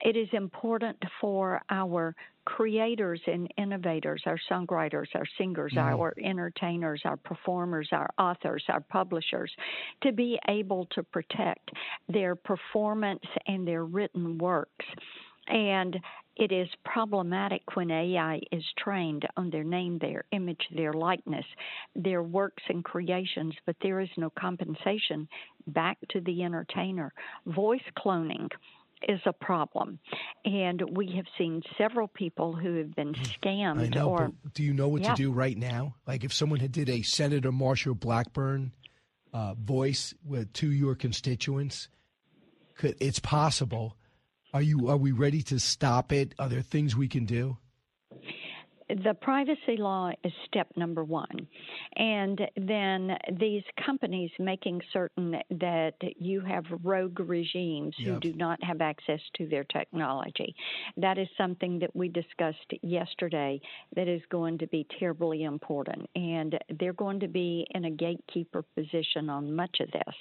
it 0.00 0.16
is 0.16 0.28
important 0.32 0.96
for 1.20 1.60
our 1.70 2.14
creators 2.44 3.20
and 3.26 3.52
innovators, 3.58 4.22
our 4.24 4.38
songwriters, 4.50 5.06
our 5.14 5.26
singers, 5.36 5.72
mm-hmm. 5.72 6.00
our 6.00 6.14
entertainers, 6.22 7.02
our 7.04 7.18
performers, 7.18 7.88
our 7.92 8.08
authors, 8.18 8.64
our 8.68 8.80
publishers, 8.80 9.52
to 10.02 10.12
be 10.12 10.38
able 10.48 10.86
to 10.86 11.02
protect 11.02 11.70
their 12.08 12.34
performance 12.34 13.24
and 13.46 13.68
their 13.68 13.84
written 13.84 14.38
works. 14.38 14.86
And 15.48 15.98
it 16.36 16.52
is 16.52 16.68
problematic 16.84 17.62
when 17.74 17.90
AI 17.90 18.40
is 18.52 18.64
trained 18.78 19.26
on 19.36 19.50
their 19.50 19.64
name, 19.64 19.98
their 19.98 20.24
image, 20.32 20.62
their 20.74 20.92
likeness, 20.92 21.44
their 21.96 22.22
works 22.22 22.62
and 22.68 22.84
creations, 22.84 23.54
but 23.66 23.76
there 23.82 24.00
is 24.00 24.08
no 24.16 24.30
compensation 24.38 25.28
back 25.66 25.98
to 26.10 26.20
the 26.20 26.44
entertainer. 26.44 27.12
Voice 27.46 27.82
cloning 27.98 28.48
is 29.06 29.20
a 29.26 29.32
problem. 29.32 29.98
And 30.44 30.82
we 30.96 31.12
have 31.16 31.26
seen 31.36 31.62
several 31.76 32.08
people 32.08 32.54
who 32.54 32.76
have 32.78 32.94
been 32.94 33.14
scammed. 33.14 33.80
I 33.80 33.88
know, 33.88 34.10
or, 34.10 34.32
do 34.54 34.62
you 34.62 34.72
know 34.72 34.88
what 34.88 35.02
yeah. 35.02 35.14
to 35.14 35.16
do 35.16 35.32
right 35.32 35.56
now? 35.56 35.94
Like 36.06 36.24
if 36.24 36.32
someone 36.32 36.60
had 36.60 36.72
did 36.72 36.88
a 36.88 37.02
Senator 37.02 37.52
Marsha 37.52 37.98
Blackburn 37.98 38.72
uh, 39.32 39.54
voice 39.54 40.14
with, 40.24 40.52
to 40.54 40.70
your 40.70 40.94
constituents, 40.94 41.88
could 42.76 42.96
it's 43.00 43.18
possible. 43.18 43.96
Are 44.54 44.62
you? 44.62 44.88
Are 44.88 44.96
we 44.96 45.12
ready 45.12 45.42
to 45.42 45.58
stop 45.58 46.12
it? 46.12 46.34
Are 46.38 46.48
there 46.48 46.62
things 46.62 46.96
we 46.96 47.08
can 47.08 47.26
do? 47.26 47.58
The 48.88 49.14
privacy 49.20 49.76
law 49.76 50.10
is 50.24 50.32
step 50.46 50.68
number 50.76 51.04
one. 51.04 51.46
And 51.96 52.40
then 52.56 53.16
these 53.38 53.62
companies 53.84 54.30
making 54.38 54.80
certain 54.92 55.36
that 55.50 55.94
you 56.16 56.40
have 56.40 56.64
rogue 56.82 57.20
regimes 57.20 57.94
yep. 57.98 58.14
who 58.14 58.20
do 58.20 58.32
not 58.34 58.62
have 58.62 58.80
access 58.80 59.20
to 59.36 59.46
their 59.46 59.64
technology. 59.64 60.54
That 60.96 61.18
is 61.18 61.28
something 61.36 61.78
that 61.80 61.94
we 61.94 62.08
discussed 62.08 62.72
yesterday 62.82 63.60
that 63.94 64.08
is 64.08 64.22
going 64.30 64.58
to 64.58 64.66
be 64.68 64.86
terribly 64.98 65.44
important. 65.44 66.08
And 66.14 66.58
they're 66.78 66.92
going 66.92 67.20
to 67.20 67.28
be 67.28 67.66
in 67.70 67.84
a 67.84 67.90
gatekeeper 67.90 68.64
position 68.74 69.28
on 69.28 69.54
much 69.54 69.78
of 69.80 69.90
this. 69.90 70.14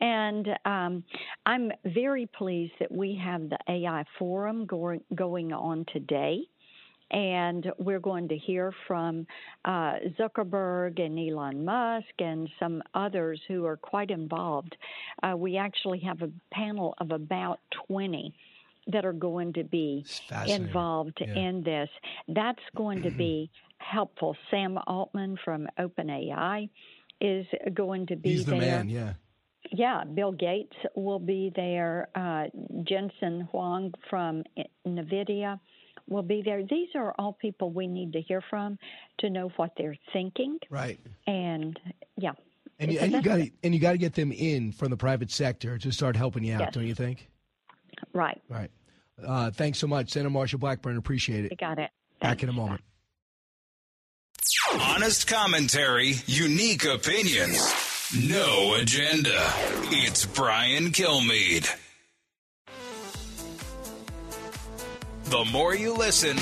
And 0.00 0.48
um, 0.64 1.04
I'm 1.44 1.70
very 1.84 2.26
pleased 2.26 2.72
that 2.80 2.90
we 2.90 3.20
have 3.22 3.50
the 3.50 3.58
AI 3.68 4.04
forum 4.18 4.66
going, 4.66 5.02
going 5.14 5.52
on 5.52 5.84
today 5.92 6.42
and 7.10 7.72
we're 7.78 8.00
going 8.00 8.28
to 8.28 8.36
hear 8.36 8.72
from 8.86 9.26
uh, 9.64 9.94
Zuckerberg 10.18 11.00
and 11.00 11.18
Elon 11.18 11.64
Musk 11.64 12.06
and 12.18 12.48
some 12.58 12.82
others 12.94 13.40
who 13.48 13.64
are 13.64 13.76
quite 13.76 14.10
involved. 14.10 14.76
Uh, 15.22 15.36
we 15.36 15.56
actually 15.56 16.00
have 16.00 16.22
a 16.22 16.30
panel 16.52 16.94
of 16.98 17.10
about 17.10 17.60
20 17.86 18.34
that 18.88 19.04
are 19.04 19.12
going 19.12 19.52
to 19.52 19.64
be 19.64 20.04
involved 20.46 21.18
yeah. 21.20 21.34
in 21.34 21.62
this. 21.62 21.88
That's 22.28 22.62
going 22.76 23.02
to 23.02 23.10
be 23.10 23.50
helpful. 23.78 24.36
Sam 24.50 24.78
Altman 24.86 25.38
from 25.44 25.66
OpenAI 25.78 26.68
is 27.20 27.46
going 27.74 28.06
to 28.06 28.16
be 28.16 28.30
He's 28.30 28.44
the 28.44 28.52
there. 28.52 28.60
man, 28.60 28.88
yeah. 28.88 29.14
Yeah, 29.70 30.04
Bill 30.04 30.32
Gates 30.32 30.76
will 30.94 31.18
be 31.18 31.52
there. 31.54 32.08
Uh, 32.14 32.44
Jensen 32.84 33.48
Huang 33.50 33.92
from 34.08 34.44
NVIDIA 34.86 35.60
will 36.08 36.22
be 36.22 36.42
there. 36.44 36.62
These 36.62 36.88
are 36.94 37.14
all 37.18 37.32
people 37.32 37.70
we 37.70 37.86
need 37.86 38.12
to 38.14 38.20
hear 38.20 38.42
from 38.50 38.78
to 39.18 39.30
know 39.30 39.50
what 39.56 39.72
they're 39.76 39.96
thinking. 40.12 40.58
Right. 40.70 40.98
And 41.26 41.78
yeah. 42.16 42.32
And 42.80 42.92
you, 42.92 43.00
and 43.00 43.12
you 43.12 43.22
got 43.22 43.40
and 43.62 43.74
you 43.74 43.80
got 43.80 43.92
to 43.92 43.98
get 43.98 44.14
them 44.14 44.30
in 44.30 44.70
from 44.72 44.90
the 44.90 44.96
private 44.96 45.30
sector 45.30 45.78
to 45.78 45.90
start 45.90 46.16
helping 46.16 46.44
you 46.44 46.54
out, 46.54 46.60
yes. 46.60 46.74
don't 46.74 46.86
you 46.86 46.94
think? 46.94 47.28
Right. 48.12 48.40
Right. 48.48 48.70
Uh, 49.24 49.50
thanks 49.50 49.78
so 49.78 49.88
much, 49.88 50.10
Senator 50.10 50.30
Marsha 50.30 50.60
Blackburn. 50.60 50.96
Appreciate 50.96 51.44
it. 51.44 51.50
You 51.50 51.56
got 51.56 51.78
it. 51.78 51.90
Back 52.20 52.42
in 52.42 52.48
a 52.48 52.52
moment. 52.52 52.82
Honest 54.72 55.26
commentary, 55.26 56.14
unique 56.26 56.84
opinions, 56.84 57.58
no 58.28 58.74
agenda. 58.74 59.38
It's 59.90 60.24
Brian 60.26 60.86
Kilmeade. 60.92 61.68
The 65.28 65.44
more 65.52 65.74
you 65.74 65.92
listen, 65.92 66.36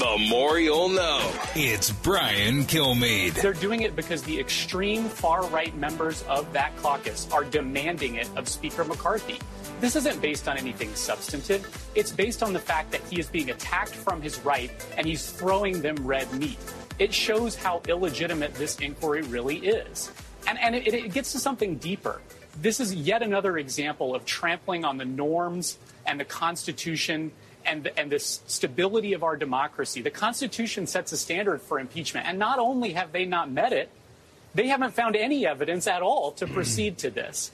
the 0.00 0.26
more 0.28 0.58
you'll 0.58 0.88
know. 0.88 1.32
It's 1.54 1.92
Brian 1.92 2.64
Kilmeade. 2.64 3.34
They're 3.34 3.52
doing 3.52 3.82
it 3.82 3.94
because 3.94 4.20
the 4.24 4.40
extreme 4.40 5.04
far 5.04 5.46
right 5.46 5.72
members 5.76 6.24
of 6.24 6.52
that 6.52 6.76
caucus 6.78 7.28
are 7.30 7.44
demanding 7.44 8.16
it 8.16 8.28
of 8.34 8.48
Speaker 8.48 8.82
McCarthy. 8.82 9.38
This 9.80 9.94
isn't 9.94 10.20
based 10.20 10.48
on 10.48 10.58
anything 10.58 10.92
substantive. 10.96 11.88
It's 11.94 12.10
based 12.10 12.42
on 12.42 12.52
the 12.52 12.58
fact 12.58 12.90
that 12.90 13.00
he 13.08 13.20
is 13.20 13.28
being 13.28 13.50
attacked 13.50 13.94
from 13.94 14.20
his 14.20 14.44
right 14.44 14.72
and 14.96 15.06
he's 15.06 15.30
throwing 15.30 15.80
them 15.80 15.94
red 16.04 16.32
meat. 16.32 16.58
It 16.98 17.14
shows 17.14 17.54
how 17.54 17.80
illegitimate 17.86 18.54
this 18.54 18.76
inquiry 18.80 19.22
really 19.22 19.58
is. 19.58 20.10
And, 20.48 20.58
and 20.58 20.74
it, 20.74 20.92
it 20.92 21.12
gets 21.12 21.30
to 21.30 21.38
something 21.38 21.76
deeper. 21.76 22.20
This 22.60 22.80
is 22.80 22.92
yet 22.92 23.22
another 23.22 23.56
example 23.56 24.16
of 24.16 24.26
trampling 24.26 24.84
on 24.84 24.96
the 24.96 25.04
norms 25.04 25.78
and 26.06 26.18
the 26.18 26.24
Constitution 26.24 27.30
and, 27.64 27.90
and 27.96 28.10
the 28.10 28.18
stability 28.18 29.12
of 29.12 29.22
our 29.22 29.36
democracy. 29.36 30.02
The 30.02 30.10
Constitution 30.10 30.86
sets 30.86 31.12
a 31.12 31.16
standard 31.16 31.60
for 31.60 31.78
impeachment. 31.78 32.26
And 32.26 32.38
not 32.38 32.58
only 32.58 32.92
have 32.92 33.12
they 33.12 33.24
not 33.24 33.50
met 33.50 33.72
it, 33.72 33.90
they 34.54 34.68
haven't 34.68 34.92
found 34.92 35.16
any 35.16 35.46
evidence 35.46 35.86
at 35.86 36.02
all 36.02 36.32
to 36.32 36.46
proceed 36.46 36.98
to 36.98 37.10
this. 37.10 37.52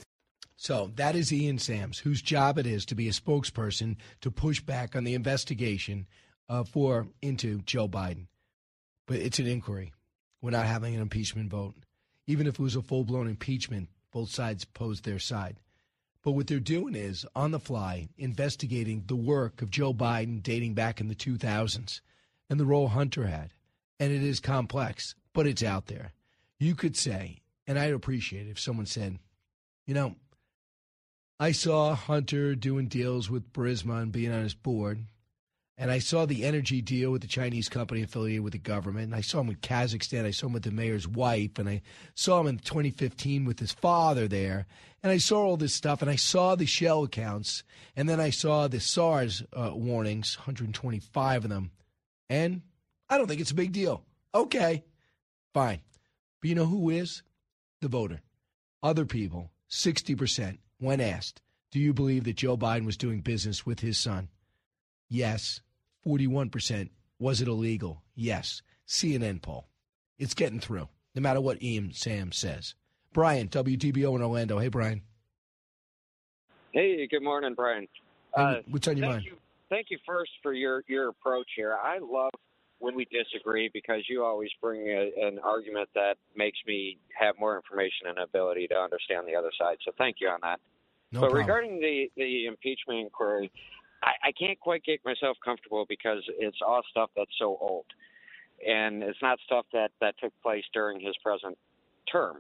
So 0.57 0.91
that 0.97 1.15
is 1.15 1.33
Ian 1.33 1.59
Sams, 1.59 2.01
whose 2.01 2.21
job 2.21 2.59
it 2.59 2.67
is 2.67 2.85
to 2.87 2.97
be 2.97 3.09
a 3.09 3.13
spokesperson 3.13 3.97
to 4.23 4.31
push 4.31 4.61
back 4.61 4.97
on 4.97 5.05
the 5.05 5.15
investigation 5.15 6.09
uh, 6.49 6.65
for 6.65 7.07
into 7.23 7.61
Joe 7.61 7.89
Biden. 7.89 8.27
But 9.07 9.19
it's 9.19 9.39
an 9.39 9.47
inquiry. 9.47 9.93
We're 10.43 10.51
not 10.51 10.67
having 10.67 10.95
an 10.95 11.01
impeachment 11.01 11.51
vote. 11.51 11.75
Even 12.27 12.47
if 12.47 12.55
it 12.55 12.63
was 12.63 12.77
a 12.77 12.83
full 12.83 13.05
blown 13.05 13.29
impeachment, 13.29 13.89
both 14.13 14.31
sides 14.31 14.65
posed 14.65 15.05
their 15.05 15.19
side. 15.19 15.59
But 16.29 16.33
what 16.33 16.47
they're 16.47 16.61
doing 16.61 16.95
is, 16.95 17.25
on 17.35 17.53
the 17.53 17.59
fly, 17.59 18.11
investigating 18.19 19.05
the 19.07 19.17
work 19.17 19.63
of 19.63 19.71
Joe 19.71 19.95
Biden 19.95 20.43
dating 20.43 20.75
back 20.75 21.01
in 21.01 21.09
the 21.09 21.15
2000s 21.15 22.03
and 22.51 22.61
the 22.61 22.67
role 22.67 22.89
Hunter 22.89 23.29
had. 23.29 23.55
And 23.99 24.13
it 24.13 24.23
is 24.23 24.39
complex, 24.39 25.15
but 25.33 25.47
it's 25.47 25.63
out 25.63 25.87
there. 25.87 26.13
You 26.61 26.75
could 26.75 26.99
say, 26.99 27.39
and 27.67 27.79
I'd 27.79 27.95
appreciate 27.95 28.47
it 28.47 28.51
if 28.51 28.61
someone 28.61 28.85
said, 28.85 29.19
you 29.87 29.95
know, 29.95 30.17
I 31.41 31.53
saw 31.53 31.95
Hunter 31.95 32.55
doing 32.55 32.89
deals 32.89 33.31
with 33.31 33.51
Burisma 33.55 34.03
and 34.03 34.13
being 34.13 34.31
on 34.31 34.43
his 34.43 34.53
board. 34.53 35.07
And 35.81 35.93
I 35.93 36.01
saw 36.01 36.27
the 36.27 36.45
energy 36.45 36.83
deal 36.83 37.13
with 37.13 37.23
the 37.23 37.29
Chinese 37.29 37.69
company 37.69 38.03
affiliated 38.03 38.43
with 38.43 38.53
the 38.53 38.59
government. 38.59 39.07
And 39.07 39.15
I 39.15 39.21
saw 39.21 39.41
him 39.41 39.47
with 39.47 39.61
Kazakhstan. 39.61 40.25
I 40.25 40.33
saw 40.33 40.49
him 40.49 40.53
with 40.55 40.65
the 40.65 40.73
mayor's 40.73 41.07
wife. 41.07 41.57
And 41.57 41.69
I 41.69 41.83
saw 42.17 42.41
him 42.41 42.49
in 42.49 42.59
2015 42.59 43.45
with 43.45 43.61
his 43.61 43.71
father 43.71 44.27
there. 44.27 44.67
And 45.05 45.13
I 45.13 45.19
saw 45.19 45.41
all 45.41 45.57
this 45.57 45.73
stuff. 45.73 46.03
And 46.03 46.11
I 46.11 46.17
saw 46.17 46.57
the 46.57 46.67
shell 46.67 47.05
accounts. 47.05 47.63
And 47.95 48.09
then 48.09 48.19
I 48.19 48.31
saw 48.31 48.67
the 48.67 48.81
SARS 48.81 49.45
uh, 49.53 49.71
warnings, 49.73 50.37
125 50.37 51.45
of 51.45 51.51
them. 51.51 51.71
And 52.29 52.63
I 53.09 53.17
don't 53.17 53.29
think 53.29 53.41
it's 53.41 53.53
a 53.53 53.55
big 53.55 53.71
deal. 53.71 54.03
Okay, 54.35 54.85
fine. 55.55 55.81
But 56.41 56.49
you 56.49 56.57
know 56.57 56.67
who 56.67 56.91
is? 56.91 57.23
The 57.81 57.89
voter. 57.89 58.21
Other 58.83 59.05
people, 59.05 59.53
60%, 59.71 60.59
when 60.79 61.01
asked, 61.01 61.41
do 61.71 61.79
you 61.79 61.95
believe 61.95 62.25
that 62.25 62.37
Joe 62.37 62.57
Biden 62.57 62.85
was 62.85 62.97
doing 62.97 63.21
business 63.21 63.65
with 63.65 63.79
his 63.79 63.97
son? 63.97 64.29
Yes. 65.09 65.61
41%. 66.07 66.91
Was 67.19 67.41
it 67.41 67.49
illegal? 67.49 68.03
Yes. 68.15 68.63
CNN 68.87 69.43
poll. 69.43 69.69
It's 70.19 70.35
getting 70.35 70.61
through, 70.61 70.89
no 71.15 71.23
matter 71.23 71.41
what 71.41 71.63
Ian 71.63 71.93
Sam 71.93 72.33
says. 72.33 72.75
Brian, 73.13 73.49
WTBO 73.49 74.17
in 74.17 74.23
Orlando. 74.23 74.59
Hey, 74.59 74.69
Brian. 74.69 75.03
Hey, 76.73 77.07
good 77.07 77.23
morning, 77.23 77.55
Brian. 77.55 77.87
Uh, 78.35 78.57
What's 78.69 78.89
on 78.89 78.97
your 78.97 79.07
thank 79.07 79.15
mind? 79.15 79.25
You, 79.25 79.37
thank 79.71 79.87
you 79.91 79.99
first 80.07 80.31
for 80.43 80.53
your, 80.53 80.85
your 80.87 81.09
approach 81.09 81.49
here. 81.57 81.75
I 81.83 81.99
love 81.99 82.31
when 82.79 82.95
we 82.95 83.07
disagree 83.07 83.71
because 83.73 84.03
you 84.09 84.25
always 84.25 84.51
bring 84.61 84.83
a, 84.89 85.11
an 85.27 85.39
argument 85.43 85.89
that 85.95 86.17
makes 86.37 86.59
me 86.67 86.99
have 87.19 87.35
more 87.39 87.57
information 87.57 88.07
and 88.09 88.19
ability 88.19 88.69
to 88.69 88.75
understand 88.75 89.27
the 89.27 89.35
other 89.35 89.51
side. 89.59 89.77
So 89.85 89.93
thank 89.99 90.17
you 90.21 90.29
on 90.29 90.39
that. 90.43 90.61
No 91.11 91.21
but 91.21 91.31
problem. 91.31 91.47
regarding 91.47 91.81
the, 91.81 92.11
the 92.17 92.47
impeachment 92.47 93.01
inquiry, 93.01 93.51
I, 94.03 94.29
I 94.29 94.33
can't 94.33 94.59
quite 94.61 94.85
get 94.85 95.05
myself 95.05 95.37
comfortable 95.45 95.87
because 95.89 96.23
it's 96.39 96.59
all 96.65 96.83
stuff 96.91 97.11
that's 97.17 97.31
so 97.39 97.57
old, 97.61 97.87
and 98.67 99.03
it's 99.03 99.19
not 99.23 99.39
stuff 99.45 99.67
that 99.73 99.91
that 100.01 100.15
took 100.23 100.33
place 100.43 100.65
during 100.73 101.01
his 101.01 101.17
present 101.23 101.57
term. 102.11 102.39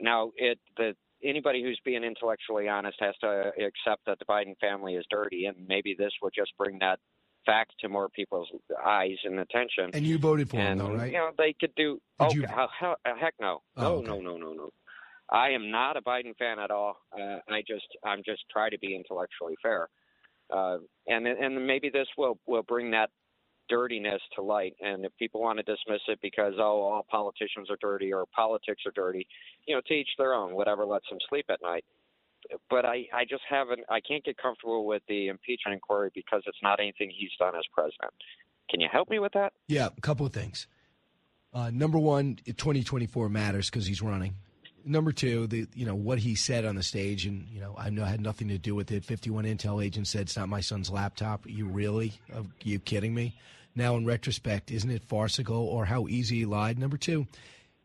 Now, 0.00 0.32
it 0.36 0.58
the 0.76 0.94
anybody 1.22 1.62
who's 1.62 1.80
being 1.84 2.04
intellectually 2.04 2.68
honest 2.68 2.98
has 3.00 3.14
to 3.20 3.52
accept 3.58 4.06
that 4.06 4.18
the 4.18 4.24
Biden 4.24 4.58
family 4.60 4.94
is 4.94 5.04
dirty, 5.10 5.46
and 5.46 5.56
maybe 5.66 5.94
this 5.98 6.12
will 6.22 6.30
just 6.34 6.52
bring 6.58 6.78
that 6.80 6.98
fact 7.46 7.72
to 7.80 7.88
more 7.88 8.08
people's 8.08 8.48
eyes 8.84 9.16
and 9.24 9.38
attention. 9.38 9.90
And 9.92 10.04
you 10.04 10.18
voted 10.18 10.48
for 10.50 10.58
and, 10.58 10.80
him, 10.80 10.86
though, 10.86 10.94
right? 10.94 11.12
You 11.12 11.18
know, 11.18 11.30
they 11.36 11.54
could 11.58 11.74
do. 11.74 12.00
Did 12.20 12.26
oh, 12.26 12.32
you- 12.32 12.46
hell, 12.46 12.70
hell, 12.78 12.96
heck 13.04 13.34
no, 13.40 13.62
Oh, 13.76 13.82
no, 13.82 13.88
okay. 13.96 14.06
no, 14.06 14.20
no, 14.20 14.36
no, 14.36 14.52
no. 14.52 14.70
I 15.30 15.50
am 15.50 15.70
not 15.70 15.96
a 15.96 16.02
Biden 16.02 16.36
fan 16.36 16.58
at 16.58 16.70
all. 16.70 16.98
Uh, 17.12 17.38
I 17.48 17.62
just, 17.66 17.86
I'm 18.04 18.22
just 18.24 18.42
try 18.52 18.68
to 18.68 18.78
be 18.78 18.94
intellectually 18.94 19.54
fair, 19.62 19.88
uh, 20.52 20.78
and 21.06 21.26
and 21.26 21.66
maybe 21.66 21.90
this 21.90 22.08
will 22.16 22.38
will 22.46 22.62
bring 22.62 22.90
that 22.92 23.10
dirtiness 23.68 24.20
to 24.36 24.42
light. 24.42 24.74
And 24.80 25.04
if 25.04 25.12
people 25.18 25.40
want 25.40 25.58
to 25.58 25.62
dismiss 25.62 26.00
it 26.08 26.18
because 26.22 26.54
oh, 26.58 26.82
all 26.82 27.06
politicians 27.10 27.70
are 27.70 27.78
dirty 27.80 28.12
or 28.12 28.24
politics 28.34 28.82
are 28.86 28.92
dirty, 28.94 29.26
you 29.66 29.74
know, 29.74 29.80
to 29.86 29.94
each 29.94 30.08
their 30.18 30.34
own. 30.34 30.54
Whatever 30.54 30.84
lets 30.84 31.08
them 31.08 31.18
sleep 31.28 31.46
at 31.48 31.60
night. 31.62 31.84
But 32.68 32.84
I, 32.84 33.06
I 33.14 33.24
just 33.28 33.42
haven't. 33.48 33.80
I 33.88 34.00
can't 34.00 34.22
get 34.22 34.36
comfortable 34.36 34.86
with 34.86 35.02
the 35.08 35.28
impeachment 35.28 35.74
inquiry 35.74 36.10
because 36.14 36.42
it's 36.46 36.58
not 36.62 36.78
anything 36.78 37.10
he's 37.10 37.30
done 37.38 37.56
as 37.56 37.64
president. 37.72 38.12
Can 38.68 38.80
you 38.80 38.88
help 38.90 39.08
me 39.08 39.18
with 39.18 39.32
that? 39.32 39.52
Yeah, 39.66 39.88
a 39.96 40.00
couple 40.00 40.26
of 40.26 40.32
things. 40.32 40.66
Uh, 41.54 41.70
number 41.70 41.98
one, 41.98 42.36
2024 42.44 43.28
matters 43.28 43.70
because 43.70 43.86
he's 43.86 44.02
running. 44.02 44.34
Number 44.86 45.12
two, 45.12 45.46
the 45.46 45.66
you 45.74 45.86
know 45.86 45.94
what 45.94 46.18
he 46.18 46.34
said 46.34 46.64
on 46.64 46.76
the 46.76 46.82
stage, 46.82 47.24
and 47.26 47.46
you 47.48 47.60
know 47.60 47.74
I 47.78 47.90
know 47.90 48.04
had 48.04 48.20
nothing 48.20 48.48
to 48.48 48.58
do 48.58 48.74
with 48.74 48.92
it. 48.92 49.04
51 49.04 49.44
intel 49.44 49.84
agents 49.84 50.10
said 50.10 50.22
it's 50.22 50.36
not 50.36 50.48
my 50.48 50.60
son's 50.60 50.90
laptop. 50.90 51.46
You 51.46 51.66
really? 51.66 52.12
Are 52.34 52.44
you 52.62 52.78
kidding 52.78 53.14
me? 53.14 53.34
Now, 53.74 53.96
in 53.96 54.04
retrospect, 54.04 54.70
isn't 54.70 54.90
it 54.90 55.02
farcical 55.02 55.66
or 55.66 55.86
how 55.86 56.06
easy 56.06 56.40
he 56.40 56.44
lied? 56.44 56.78
Number 56.78 56.96
two, 56.96 57.26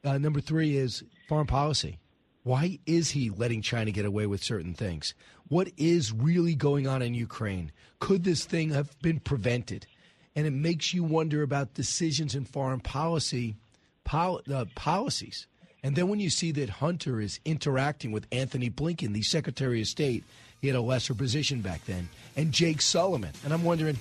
uh, 0.04 0.18
number 0.18 0.40
three 0.40 0.78
is 0.78 1.04
foreign 1.28 1.48
policy. 1.48 1.98
Why 2.44 2.80
is 2.86 3.12
he 3.12 3.30
letting 3.30 3.62
China 3.62 3.92
get 3.92 4.06
away 4.06 4.26
with 4.28 4.44
certain 4.44 4.74
things? 4.74 5.14
What 5.48 5.72
is 5.78 6.14
really 6.14 6.56
going 6.56 6.88
on 6.88 7.02
in 7.02 7.14
Ukraine? 7.14 7.72
Could 8.00 8.24
this 8.24 8.46
thing 8.46 8.70
have 8.70 8.98
been 9.02 9.20
prevented? 9.20 9.88
And 10.36 10.46
it 10.46 10.54
makes 10.54 10.94
you 10.94 11.04
wonder 11.04 11.42
about 11.42 11.74
decisions 11.74 12.36
in 12.36 12.46
foreign 12.46 12.80
policy 12.80 13.58
pol- 14.04 14.42
uh, 14.52 14.66
policies. 14.76 15.48
And 15.84 15.96
then 15.96 16.10
when 16.10 16.20
you 16.20 16.30
see 16.30 16.52
that 16.54 16.70
Hunter 16.70 17.22
is 17.22 17.40
interacting 17.46 18.12
with 18.12 18.28
Antony 18.32 18.70
Blinken, 18.70 19.14
the 19.14 19.22
Secretary 19.22 19.82
of 19.82 19.88
State, 19.88 20.24
he 20.62 20.68
had 20.68 20.76
a 20.76 20.82
lesser 20.82 21.14
position 21.14 21.62
back 21.62 21.86
then, 21.86 22.10
and 22.36 22.52
Jake 22.52 22.82
Sullivan. 22.82 23.32
And 23.46 23.54
I'm 23.54 23.64
wondering, 23.64 23.98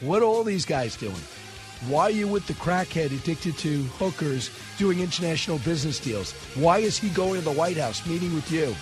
what 0.00 0.20
are 0.20 0.26
all 0.26 0.44
these 0.44 0.66
guys 0.66 0.96
doing? 0.96 1.14
Why 1.88 2.04
are 2.04 2.10
you 2.10 2.28
with 2.28 2.46
the 2.46 2.54
crackhead 2.54 3.12
addicted 3.12 3.56
to 3.58 3.82
hookers 3.84 4.50
doing 4.78 5.00
international 5.00 5.58
business 5.58 5.98
deals? 5.98 6.32
Why 6.54 6.78
is 6.78 6.98
he 6.98 7.08
going 7.10 7.40
to 7.40 7.44
the 7.44 7.52
White 7.52 7.76
House 7.76 8.06
meeting 8.06 8.34
with 8.34 8.50
you? 8.50 8.74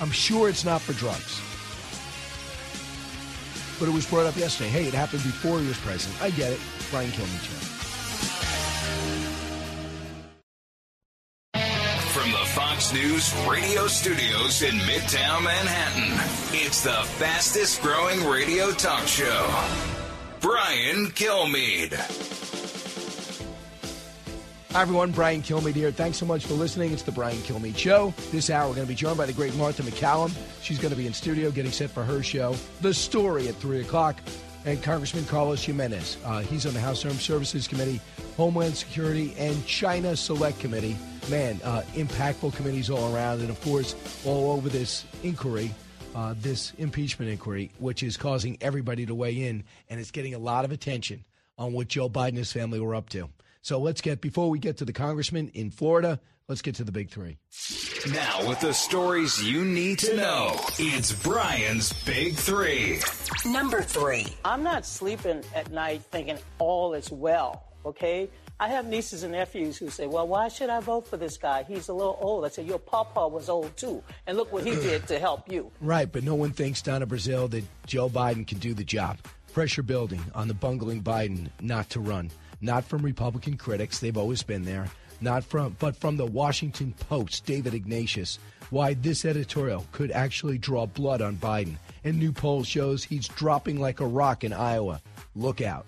I'm 0.00 0.12
sure 0.12 0.48
it's 0.48 0.64
not 0.64 0.80
for 0.80 0.92
drugs. 0.92 1.40
But 3.78 3.88
it 3.88 3.94
was 3.94 4.06
brought 4.06 4.26
up 4.26 4.36
yesterday. 4.36 4.70
Hey, 4.70 4.86
it 4.86 4.94
happened 4.94 5.22
before 5.22 5.60
he 5.60 5.68
was 5.68 5.78
president. 5.78 6.20
I 6.22 6.30
get 6.30 6.52
it. 6.52 6.60
Brian 6.90 7.10
Kilmeade 7.10 7.57
Fox 12.78 12.92
News 12.92 13.34
radio 13.48 13.88
studios 13.88 14.62
in 14.62 14.76
Midtown 14.76 15.42
Manhattan, 15.42 16.12
it's 16.52 16.84
the 16.84 16.92
fastest 16.92 17.82
growing 17.82 18.24
radio 18.24 18.70
talk 18.70 19.04
show. 19.08 19.48
Brian 20.40 21.06
Kilmeade. 21.06 21.94
Hi, 24.70 24.82
everyone. 24.82 25.10
Brian 25.10 25.42
Kilmeade 25.42 25.74
here. 25.74 25.90
Thanks 25.90 26.18
so 26.18 26.26
much 26.26 26.46
for 26.46 26.54
listening. 26.54 26.92
It's 26.92 27.02
the 27.02 27.10
Brian 27.10 27.38
Kilmeade 27.38 27.76
Show. 27.76 28.14
This 28.30 28.48
hour, 28.48 28.68
we're 28.68 28.76
going 28.76 28.86
to 28.86 28.92
be 28.92 28.94
joined 28.94 29.18
by 29.18 29.26
the 29.26 29.32
great 29.32 29.56
Martha 29.56 29.82
MacCallum. 29.82 30.32
She's 30.62 30.78
going 30.78 30.92
to 30.92 30.96
be 30.96 31.08
in 31.08 31.12
studio 31.12 31.50
getting 31.50 31.72
set 31.72 31.90
for 31.90 32.04
her 32.04 32.22
show, 32.22 32.54
The 32.80 32.94
Story, 32.94 33.48
at 33.48 33.56
3 33.56 33.80
o'clock. 33.80 34.20
And 34.66 34.80
Congressman 34.84 35.24
Carlos 35.24 35.64
Gimenez. 35.64 36.16
Uh, 36.24 36.42
he's 36.42 36.64
on 36.64 36.74
the 36.74 36.80
House 36.80 37.04
Armed 37.04 37.18
Services 37.18 37.66
Committee, 37.66 38.00
Homeland 38.36 38.76
Security, 38.76 39.34
and 39.36 39.66
China 39.66 40.14
Select 40.14 40.60
Committee. 40.60 40.96
Man, 41.28 41.60
uh, 41.62 41.82
impactful 41.94 42.54
committees 42.56 42.88
all 42.90 43.14
around. 43.14 43.40
And, 43.40 43.50
of 43.50 43.60
course, 43.60 43.94
all 44.24 44.52
over 44.52 44.68
this 44.68 45.04
inquiry, 45.22 45.74
uh, 46.14 46.34
this 46.40 46.72
impeachment 46.78 47.30
inquiry, 47.30 47.70
which 47.78 48.02
is 48.02 48.16
causing 48.16 48.56
everybody 48.60 49.04
to 49.06 49.14
weigh 49.14 49.46
in. 49.46 49.64
And 49.90 50.00
it's 50.00 50.10
getting 50.10 50.34
a 50.34 50.38
lot 50.38 50.64
of 50.64 50.72
attention 50.72 51.24
on 51.58 51.72
what 51.72 51.88
Joe 51.88 52.08
Biden 52.08 52.28
and 52.28 52.38
his 52.38 52.52
family 52.52 52.80
were 52.80 52.94
up 52.94 53.08
to. 53.10 53.28
So 53.60 53.78
let's 53.78 54.00
get, 54.00 54.20
before 54.20 54.48
we 54.48 54.58
get 54.58 54.78
to 54.78 54.84
the 54.84 54.92
congressman 54.92 55.48
in 55.48 55.70
Florida, 55.70 56.20
let's 56.48 56.62
get 56.62 56.76
to 56.76 56.84
the 56.84 56.92
big 56.92 57.10
three. 57.10 57.36
Now, 58.12 58.48
with 58.48 58.60
the 58.60 58.72
stories 58.72 59.42
you 59.44 59.64
need 59.64 59.98
to 59.98 60.16
know, 60.16 60.56
it's 60.78 61.12
Brian's 61.12 61.92
Big 62.04 62.34
Three. 62.36 63.00
Number 63.44 63.82
three. 63.82 64.26
I'm 64.44 64.62
not 64.62 64.86
sleeping 64.86 65.42
at 65.54 65.72
night 65.72 66.02
thinking 66.10 66.38
all 66.58 66.94
is 66.94 67.10
well, 67.10 67.64
okay? 67.84 68.30
I 68.60 68.66
have 68.68 68.86
nieces 68.86 69.22
and 69.22 69.32
nephews 69.32 69.76
who 69.76 69.88
say, 69.88 70.08
well, 70.08 70.26
why 70.26 70.48
should 70.48 70.68
I 70.68 70.80
vote 70.80 71.06
for 71.06 71.16
this 71.16 71.36
guy? 71.36 71.62
He's 71.62 71.88
a 71.88 71.92
little 71.92 72.18
old. 72.20 72.44
I 72.44 72.48
said, 72.48 72.66
your 72.66 72.80
papa 72.80 73.28
was 73.28 73.48
old 73.48 73.76
too. 73.76 74.02
And 74.26 74.36
look 74.36 74.52
what 74.52 74.64
he 74.64 74.70
did 74.82 75.06
to 75.06 75.20
help 75.20 75.50
you. 75.50 75.70
Right, 75.80 76.10
but 76.10 76.24
no 76.24 76.34
one 76.34 76.50
thinks 76.50 76.82
down 76.82 77.02
in 77.02 77.08
Brazil 77.08 77.46
that 77.48 77.62
Joe 77.86 78.08
Biden 78.08 78.46
can 78.46 78.58
do 78.58 78.74
the 78.74 78.82
job. 78.82 79.18
Pressure 79.52 79.84
building 79.84 80.20
on 80.34 80.48
the 80.48 80.54
bungling 80.54 81.02
Biden 81.02 81.50
not 81.60 81.88
to 81.90 82.00
run. 82.00 82.32
Not 82.60 82.84
from 82.84 83.02
Republican 83.02 83.56
critics, 83.56 84.00
they've 84.00 84.16
always 84.16 84.42
been 84.42 84.64
there. 84.64 84.88
Not 85.20 85.44
from, 85.44 85.76
but 85.78 85.94
from 85.94 86.16
the 86.16 86.26
Washington 86.26 86.94
Post, 87.08 87.46
David 87.46 87.74
Ignatius. 87.74 88.40
Why 88.70 88.94
this 88.94 89.24
editorial 89.24 89.86
could 89.92 90.10
actually 90.10 90.58
draw 90.58 90.86
blood 90.86 91.22
on 91.22 91.36
Biden. 91.36 91.76
And 92.02 92.18
new 92.18 92.32
poll 92.32 92.64
shows 92.64 93.04
he's 93.04 93.28
dropping 93.28 93.78
like 93.80 94.00
a 94.00 94.06
rock 94.06 94.42
in 94.42 94.52
Iowa. 94.52 95.00
Look 95.36 95.60
out. 95.60 95.86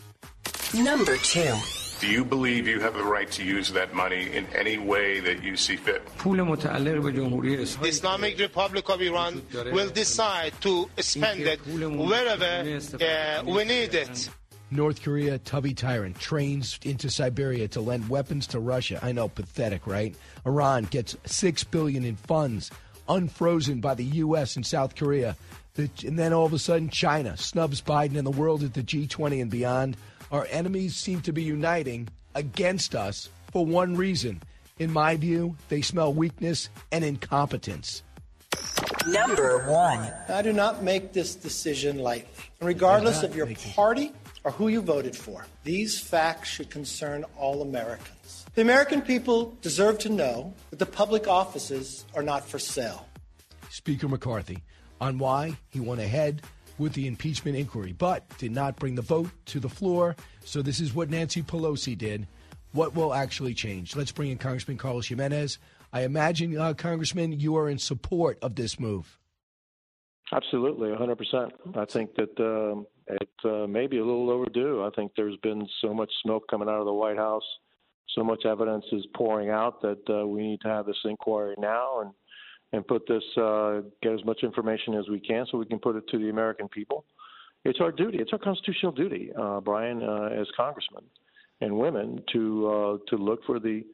Number 0.73 1.17
two. 1.17 1.55
Do 2.01 2.07
you 2.07 2.25
believe 2.25 2.67
you 2.67 2.81
have 2.81 2.95
the 2.95 3.05
right 3.05 3.31
to 3.33 3.45
use 3.45 3.71
that 3.73 3.93
money 3.93 4.35
in 4.35 4.47
any 4.57 4.79
way 4.79 5.21
that 5.21 5.43
you 5.43 5.55
see 5.55 5.77
fit? 5.77 6.03
The 6.17 7.89
Islamic 7.89 8.39
Republic 8.39 8.89
of 8.89 9.03
Iran 9.03 9.43
will 9.53 9.91
decide 9.91 10.55
to 10.63 10.89
spend 10.99 11.43
it 11.43 11.61
wherever 11.67 12.45
uh, 12.45 13.43
we 13.45 13.65
need 13.65 13.95
it. 13.95 14.31
North 14.71 15.03
Korea 15.03 15.37
Tubby 15.41 15.75
Tyrant 15.75 16.19
trains 16.19 16.79
into 16.85 17.11
Siberia 17.11 17.69
to 17.69 17.83
lend 17.83 18.09
weapons 18.09 18.47
to 18.47 18.61
Russia. 18.61 18.99
I 19.03 19.13
know, 19.13 19.29
pathetic, 19.29 19.87
right? 19.87 20.17
Iran 20.47 20.85
gets 20.85 21.19
six 21.27 21.65
billion 21.65 22.05
in 22.07 22.17
funds 22.17 22.71
unfrozen 23.11 23.81
by 23.81 23.93
the 23.93 24.05
U.S. 24.05 24.57
and 24.57 24.65
South 24.65 24.95
Korea. 24.95 25.37
The, 25.75 25.91
and 26.07 26.19
then 26.19 26.33
all 26.33 26.47
of 26.47 26.55
a 26.55 26.59
sudden, 26.59 26.89
China 26.89 27.37
snubs 27.37 27.83
Biden 27.83 28.17
and 28.17 28.27
the 28.27 28.31
world 28.31 28.63
at 28.63 28.73
the 28.73 28.83
G20 28.83 29.43
and 29.43 29.51
beyond. 29.51 29.99
Our 30.31 30.47
enemies 30.51 30.97
seem 30.97 31.21
to 31.23 31.33
be 31.33 31.43
uniting 31.43 32.09
against 32.35 32.95
us 32.95 33.29
for 33.53 33.67
one 33.67 33.97
reason. 33.97 34.43
In 34.79 34.93
my 34.93 35.17
view, 35.17 35.57
they 35.69 35.83
smell 35.83 36.13
weakness 36.13 36.69
and 36.93 37.05
incompetence. 37.05 38.03
Number 39.07 39.69
one. 39.69 40.13
I 40.29 40.43
do 40.43 40.53
not 40.53 40.83
make 40.83 41.13
this 41.13 41.35
decision 41.35 41.99
lightly. 41.99 42.45
And 42.61 42.69
regardless 42.69 43.23
of 43.23 43.35
your 43.35 43.49
party 43.75 44.13
or 44.45 44.53
who 44.53 44.69
you 44.69 44.83
voted 44.83 45.17
for, 45.17 45.47
these 45.65 45.99
facts 45.99 46.49
should 46.49 46.71
concern 46.71 47.25
all 47.37 47.63
Americans. 47.63 48.47
The 48.55 48.63
American 48.63 49.03
people 49.03 49.57
deserve 49.63 49.99
to 50.01 50.09
know 50.11 50.55
that 50.71 50.79
the 50.79 50.87
public 50.87 51.27
offices 51.27 52.05
are 52.15 52.23
not 52.23 52.47
for 52.47 52.59
sale. 52.59 53.09
Speaker 53.71 54.09
McCarthy 54.09 54.63
on 55.01 55.19
why 55.19 55.57
he 55.71 55.81
went 55.81 56.01
ahead 56.01 56.43
with 56.81 56.95
the 56.95 57.07
impeachment 57.07 57.57
inquiry, 57.57 57.93
but 57.93 58.27
did 58.39 58.51
not 58.51 58.77
bring 58.77 58.95
the 58.97 59.03
vote 59.03 59.31
to 59.47 59.61
the 59.61 59.69
floor. 59.69 60.17
So 60.45 60.63
this 60.63 60.81
is 60.81 60.95
what 60.95 61.11
Nancy 61.11 61.43
Pelosi 61.43 61.97
did. 61.97 62.27
What 62.73 62.95
will 62.95 63.15
actually 63.15 63.55
change? 63.55 63.95
Let's 63.95 64.13
bring 64.13 64.31
in 64.31 64.39
Congressman 64.39 64.79
Carlos 64.79 65.07
Gimenez. 65.07 65.59
I 65.93 66.03
imagine, 66.03 66.57
uh, 66.57 66.75
Congressman, 66.75 67.39
you 67.39 67.57
are 67.57 67.69
in 67.69 67.79
support 67.79 68.39
of 68.43 68.55
this 68.55 68.81
move. 68.81 69.19
Absolutely, 70.33 70.89
100%. 70.89 71.51
I 71.77 71.85
think 71.85 72.15
that 72.15 72.39
um, 72.39 72.87
it 73.09 73.29
uh, 73.45 73.67
may 73.67 73.89
be 73.89 73.99
a 73.99 74.05
little 74.05 74.31
overdue. 74.31 74.85
I 74.85 74.91
think 74.95 75.13
there's 75.17 75.37
been 75.43 75.67
so 75.81 75.93
much 75.93 76.11
smoke 76.23 76.45
coming 76.49 76.69
out 76.69 76.79
of 76.79 76.87
the 76.87 76.93
White 76.93 77.17
House, 77.17 77.43
so 78.15 78.23
much 78.23 78.45
evidence 78.47 78.85
is 78.93 79.07
pouring 79.15 79.51
out 79.51 79.83
that 79.83 80.03
uh, 80.09 80.27
we 80.27 80.43
need 80.43 80.61
to 80.63 80.69
have 80.69 80.87
this 80.87 80.99
inquiry 81.05 81.55
now 81.59 82.01
and 82.01 82.11
and 82.73 82.87
put 82.87 83.07
this, 83.09 83.23
uh, 83.37 83.81
get 84.03 84.13
as 84.13 84.25
much 84.25 84.43
information 84.43 84.95
as 84.95 85.09
we 85.09 85.19
can 85.21 85.47
so 85.51 85.59
we 85.59 85.67
can 85.67 85.79
put 85.79 85.97
it 85.97 86.07
to 86.09 86.19
the 86.19 86.31
American 86.31 86.69
people. 86.69 87.05
It's 87.65 87.81
our 87.81 87.93
duty. 87.93 88.19
It's 88.19 88.33
our 88.33 88.39
constitutional 88.39 88.93
duty, 88.93 89.31
uh, 89.39 89.61
Brian, 89.61 90.03
uh, 90.03 90.31
as 90.41 90.47
congressmen 90.57 91.05
and 91.61 91.77
women, 91.77 92.23
to 92.33 92.69
uh, 92.69 93.11
to 93.11 93.17
look 93.17 93.45
for 93.45 93.59
the, 93.59 93.85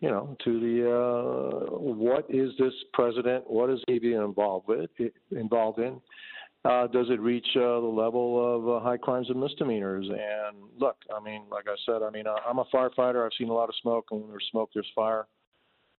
you 0.00 0.10
know, 0.10 0.36
to 0.44 0.60
the 0.60 0.90
uh, 0.90 1.76
what 1.76 2.26
is 2.28 2.50
this 2.58 2.72
president? 2.92 3.48
What 3.48 3.70
is 3.70 3.78
he 3.86 3.98
being 4.00 4.20
involved 4.20 4.66
with? 4.66 4.90
Involved 5.30 5.78
in? 5.78 6.00
Uh, 6.64 6.86
does 6.86 7.06
it 7.10 7.20
reach 7.20 7.46
uh, 7.56 7.80
the 7.80 7.92
level 8.04 8.54
of 8.54 8.68
uh, 8.68 8.84
high 8.84 8.96
crimes 8.96 9.28
and 9.30 9.40
misdemeanors? 9.40 10.06
And 10.08 10.56
look, 10.78 10.96
I 11.14 11.22
mean, 11.22 11.42
like 11.50 11.66
I 11.68 11.74
said, 11.86 12.02
I 12.02 12.10
mean, 12.10 12.24
I'm 12.26 12.58
a 12.58 12.64
firefighter. 12.66 13.24
I've 13.24 13.32
seen 13.36 13.48
a 13.48 13.52
lot 13.52 13.68
of 13.68 13.74
smoke, 13.82 14.06
and 14.10 14.20
when 14.20 14.30
there's 14.30 14.46
smoke, 14.50 14.70
there's 14.72 14.90
fire. 14.94 15.26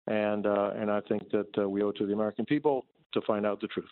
And 0.06 0.46
uh, 0.46 0.72
and 0.76 0.90
I 0.90 1.00
think 1.00 1.30
that 1.30 1.58
uh, 1.58 1.68
we 1.68 1.82
owe 1.82 1.90
it 1.90 1.96
to 1.96 2.06
the 2.06 2.12
American 2.12 2.44
people 2.44 2.86
to 3.12 3.20
find 3.22 3.46
out 3.46 3.60
the 3.60 3.68
truth. 3.68 3.90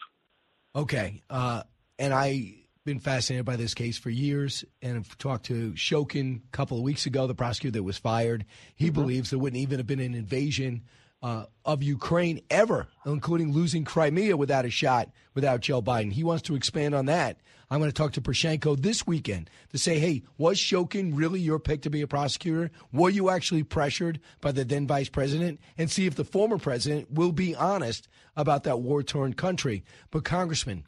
Okay, 0.74 1.22
uh, 1.30 1.62
and 1.98 2.14
I 2.14 2.56
been 2.84 2.98
fascinated 2.98 3.44
by 3.44 3.56
this 3.56 3.74
case 3.74 3.98
for 3.98 4.08
years 4.08 4.64
and 4.80 4.96
I've 4.96 5.18
talked 5.18 5.46
to 5.46 5.72
Shokin 5.72 6.38
a 6.38 6.50
couple 6.50 6.78
of 6.78 6.82
weeks 6.82 7.04
ago, 7.04 7.26
the 7.26 7.34
prosecutor 7.34 7.78
that 7.78 7.82
was 7.82 7.98
fired. 7.98 8.46
He 8.74 8.86
mm-hmm. 8.86 8.94
believes 8.94 9.30
there 9.30 9.38
wouldn't 9.38 9.60
even 9.60 9.78
have 9.78 9.86
been 9.86 10.00
an 10.00 10.14
invasion 10.14 10.82
uh, 11.22 11.44
of 11.64 11.82
Ukraine 11.82 12.40
ever, 12.50 12.88
including 13.04 13.52
losing 13.52 13.84
Crimea 13.84 14.36
without 14.36 14.64
a 14.64 14.70
shot 14.70 15.10
without 15.34 15.60
Joe 15.60 15.82
Biden. 15.82 16.12
He 16.12 16.24
wants 16.24 16.42
to 16.42 16.54
expand 16.54 16.94
on 16.94 17.06
that. 17.06 17.38
I'm 17.70 17.78
going 17.78 17.90
to 17.90 17.94
talk 17.94 18.12
to 18.12 18.20
Poroshenko 18.20 18.82
this 18.82 19.06
weekend 19.06 19.48
to 19.70 19.78
say, 19.78 20.00
hey, 20.00 20.22
was 20.38 20.58
Shokin 20.58 21.12
really 21.14 21.38
your 21.38 21.60
pick 21.60 21.82
to 21.82 21.90
be 21.90 22.00
a 22.00 22.08
prosecutor? 22.08 22.70
Were 22.92 23.10
you 23.10 23.30
actually 23.30 23.62
pressured 23.62 24.18
by 24.40 24.50
the 24.50 24.64
then 24.64 24.88
vice 24.88 25.08
president? 25.08 25.60
And 25.78 25.88
see 25.88 26.06
if 26.06 26.16
the 26.16 26.24
former 26.24 26.58
president 26.58 27.12
will 27.12 27.30
be 27.30 27.54
honest 27.54 28.08
about 28.34 28.64
that 28.64 28.80
war 28.80 29.04
torn 29.04 29.34
country. 29.34 29.84
But, 30.10 30.24
Congressman, 30.24 30.84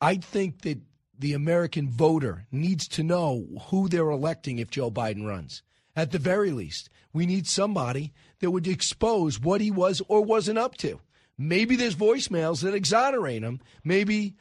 I 0.00 0.16
think 0.16 0.62
that 0.62 0.80
the 1.18 1.34
American 1.34 1.90
voter 1.90 2.46
needs 2.50 2.88
to 2.88 3.02
know 3.02 3.46
who 3.68 3.88
they're 3.88 4.10
electing 4.10 4.58
if 4.58 4.70
Joe 4.70 4.90
Biden 4.90 5.26
runs. 5.26 5.62
At 5.94 6.12
the 6.12 6.18
very 6.18 6.50
least, 6.50 6.88
we 7.12 7.26
need 7.26 7.46
somebody 7.46 8.12
that 8.40 8.50
would 8.50 8.66
expose 8.66 9.40
what 9.40 9.60
he 9.60 9.70
was 9.70 10.02
or 10.08 10.22
wasn't 10.22 10.58
up 10.58 10.76
to. 10.78 11.00
Maybe 11.38 11.76
there's 11.76 11.94
voicemails 11.94 12.62
that 12.62 12.74
exonerate 12.74 13.42
him. 13.42 13.60
Maybe 13.84 14.34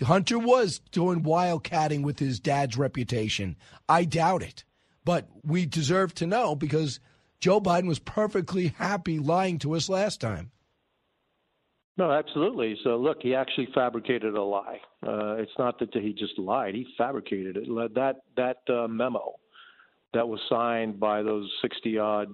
Hunter 0.00 0.38
was 0.38 0.80
doing 0.90 1.22
wildcatting 1.22 2.02
with 2.02 2.18
his 2.18 2.40
dad's 2.40 2.76
reputation. 2.76 3.56
I 3.88 4.04
doubt 4.04 4.42
it. 4.42 4.64
But 5.04 5.28
we 5.44 5.66
deserve 5.66 6.14
to 6.16 6.26
know 6.26 6.54
because 6.54 7.00
Joe 7.40 7.60
Biden 7.60 7.88
was 7.88 7.98
perfectly 7.98 8.68
happy 8.68 9.18
lying 9.18 9.58
to 9.60 9.74
us 9.74 9.88
last 9.88 10.20
time. 10.20 10.52
No, 11.98 12.10
absolutely. 12.10 12.76
So 12.84 12.96
look, 12.96 13.18
he 13.20 13.34
actually 13.34 13.68
fabricated 13.74 14.34
a 14.34 14.42
lie. 14.42 14.78
Uh, 15.06 15.34
it's 15.34 15.52
not 15.58 15.78
that 15.80 15.92
he 15.92 16.12
just 16.12 16.38
lied; 16.38 16.74
he 16.74 16.86
fabricated 16.96 17.56
it. 17.56 17.66
That 17.94 18.16
that 18.36 18.58
uh, 18.72 18.88
memo 18.88 19.34
that 20.14 20.26
was 20.26 20.40
signed 20.48 20.98
by 20.98 21.22
those 21.22 21.50
sixty 21.60 21.98
odd 21.98 22.28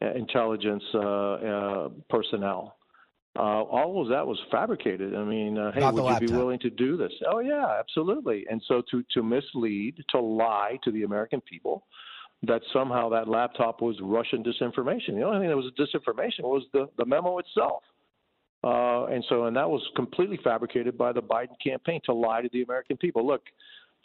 intelligence 0.00 0.82
uh, 0.94 0.98
uh, 0.98 1.88
personnel. 2.10 2.76
Uh, 3.36 3.62
all 3.62 4.00
of 4.00 4.08
that 4.08 4.24
was 4.24 4.38
fabricated. 4.50 5.14
I 5.14 5.24
mean, 5.24 5.58
uh, 5.58 5.72
hey, 5.72 5.90
would 5.90 6.22
you 6.22 6.28
be 6.28 6.32
willing 6.32 6.60
to 6.60 6.70
do 6.70 6.96
this? 6.96 7.12
Oh 7.28 7.40
yeah, 7.40 7.78
absolutely. 7.80 8.46
And 8.48 8.62
so 8.68 8.82
to 8.92 9.02
to 9.14 9.22
mislead, 9.24 9.96
to 10.10 10.20
lie 10.20 10.78
to 10.84 10.92
the 10.92 11.02
American 11.02 11.40
people, 11.40 11.84
that 12.44 12.62
somehow 12.72 13.08
that 13.08 13.26
laptop 13.26 13.80
was 13.80 13.96
Russian 14.00 14.44
disinformation. 14.44 15.16
The 15.16 15.22
only 15.22 15.40
thing 15.40 15.48
that 15.48 15.56
was 15.56 15.72
disinformation 15.78 16.44
was 16.44 16.62
the 16.72 16.88
the 16.96 17.04
memo 17.04 17.38
itself. 17.38 17.82
Uh, 18.62 19.06
and 19.06 19.22
so, 19.28 19.44
and 19.44 19.56
that 19.56 19.68
was 19.68 19.82
completely 19.94 20.38
fabricated 20.42 20.96
by 20.96 21.12
the 21.12 21.20
Biden 21.20 21.54
campaign 21.62 22.00
to 22.06 22.14
lie 22.14 22.40
to 22.40 22.48
the 22.50 22.62
American 22.62 22.96
people. 22.96 23.26
Look, 23.26 23.42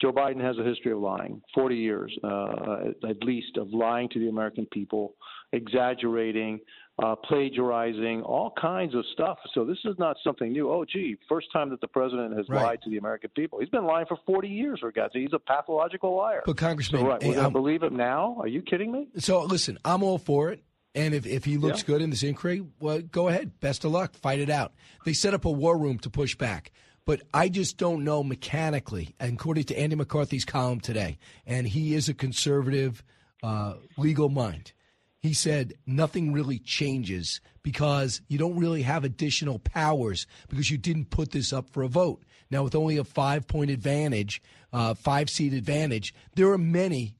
Joe 0.02 0.12
Biden 0.12 0.42
has 0.42 0.58
a 0.58 0.64
history 0.64 0.92
of 0.92 1.00
lying, 1.00 1.42
40 1.54 1.76
years 1.76 2.18
uh, 2.24 2.92
at 3.08 3.24
least 3.24 3.58
of 3.58 3.70
lying 3.70 4.10
to 4.10 4.20
the 4.20 4.28
American 4.28 4.66
people, 4.66 5.16
exaggerating, 5.52 6.60
uh, 7.02 7.16
plagiarizing, 7.16 8.22
all 8.24 8.54
kinds 8.60 8.94
of 8.94 9.06
stuff. 9.14 9.38
So 9.54 9.64
this 9.64 9.78
is 9.86 9.96
not 9.98 10.18
something 10.24 10.52
new. 10.52 10.70
Oh, 10.70 10.86
gee, 10.86 11.18
first 11.28 11.48
time 11.54 11.70
that 11.70 11.82
the 11.82 11.88
president 11.88 12.36
has 12.38 12.48
right. 12.50 12.64
lied 12.64 12.82
to 12.84 12.90
the 12.90 12.98
American 12.98 13.30
people. 13.36 13.60
He's 13.60 13.70
been 13.70 13.86
lying 13.86 14.06
for 14.08 14.18
40 14.26 14.48
years, 14.48 14.80
for 14.80 14.92
God's 14.92 15.14
sake. 15.14 15.24
He's 15.24 15.34
a 15.34 15.40
pathological 15.40 16.16
liar. 16.16 16.44
But 16.46 16.58
Congressman, 16.58 17.02
so, 17.02 17.08
right, 17.08 17.24
we're 17.24 17.34
going 17.34 17.46
to 17.46 17.52
believe 17.52 17.84
it 17.84 17.94
now? 17.94 18.38
Are 18.40 18.48
you 18.48 18.62
kidding 18.62 18.92
me? 18.92 19.08
So 19.18 19.44
listen, 19.44 19.78
I'm 19.86 20.04
all 20.04 20.18
for 20.18 20.52
it. 20.52 20.64
And 20.96 21.14
if, 21.14 21.26
if 21.26 21.46
he 21.46 21.58
looks 21.58 21.82
yeah. 21.82 21.86
good 21.86 22.02
in 22.02 22.10
this 22.10 22.24
inquiry, 22.24 22.66
well, 22.80 23.00
go 23.00 23.28
ahead. 23.28 23.60
Best 23.60 23.86
of 23.86 23.92
luck. 23.92 24.16
Fight 24.16 24.40
it 24.40 24.50
out. 24.50 24.74
They 25.06 25.14
set 25.14 25.34
up 25.34 25.46
a 25.46 25.52
war 25.52 25.78
room 25.78 26.00
to 26.00 26.10
push 26.10 26.36
back. 26.36 26.72
But 27.06 27.22
I 27.34 27.50
just 27.50 27.78
don't 27.78 28.04
know 28.04 28.24
mechanically, 28.24 29.16
according 29.20 29.64
to 29.66 29.80
Andy 29.80 29.96
McCarthy's 29.96 30.46
column 30.46 30.80
today, 30.80 31.18
and 31.46 31.68
he 31.68 31.96
is 31.96 32.10
a 32.10 32.14
conservative 32.14 33.04
uh, 33.42 33.76
legal 33.98 34.30
mind. 34.30 34.74
He 35.22 35.34
said 35.34 35.74
nothing 35.86 36.32
really 36.32 36.60
changes 36.60 37.42
because 37.62 38.22
you 38.30 38.38
don't 38.38 38.58
really 38.58 38.84
have 38.84 39.04
additional 39.04 39.60
powers 39.60 40.26
because 40.48 40.72
you 40.72 40.78
didn't 40.78 41.10
put 41.10 41.32
this 41.32 41.52
up 41.52 41.70
for 41.70 41.84
a 41.84 41.90
vote. 41.90 42.24
Now, 42.50 42.64
with 42.64 42.74
only 42.74 42.98
a 42.98 43.04
five 43.04 43.48
point 43.48 43.70
advantage, 43.70 44.42
uh, 44.72 44.94
five 44.94 45.30
seat 45.30 45.54
advantage, 45.54 46.14
there 46.36 46.50
are 46.52 46.58
many 46.58 47.16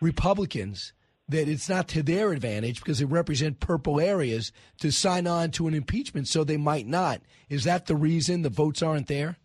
Republicans 0.00 0.92
that 1.28 1.48
it's 1.48 1.68
not 1.68 1.88
to 1.88 2.02
their 2.02 2.32
advantage 2.32 2.80
because 2.80 3.00
they 3.00 3.04
represent 3.04 3.60
purple 3.60 4.00
areas 4.00 4.52
to 4.78 4.90
sign 4.90 5.26
on 5.26 5.50
to 5.52 5.68
an 5.68 5.74
impeachment, 5.74 6.26
so 6.26 6.42
they 6.42 6.56
might 6.56 6.86
not. 6.86 7.20
Is 7.48 7.64
that 7.64 7.86
the 7.86 7.96
reason 7.96 8.42
the 8.42 8.48
votes 8.48 8.82
aren't 8.82 9.08
there? 9.08 9.36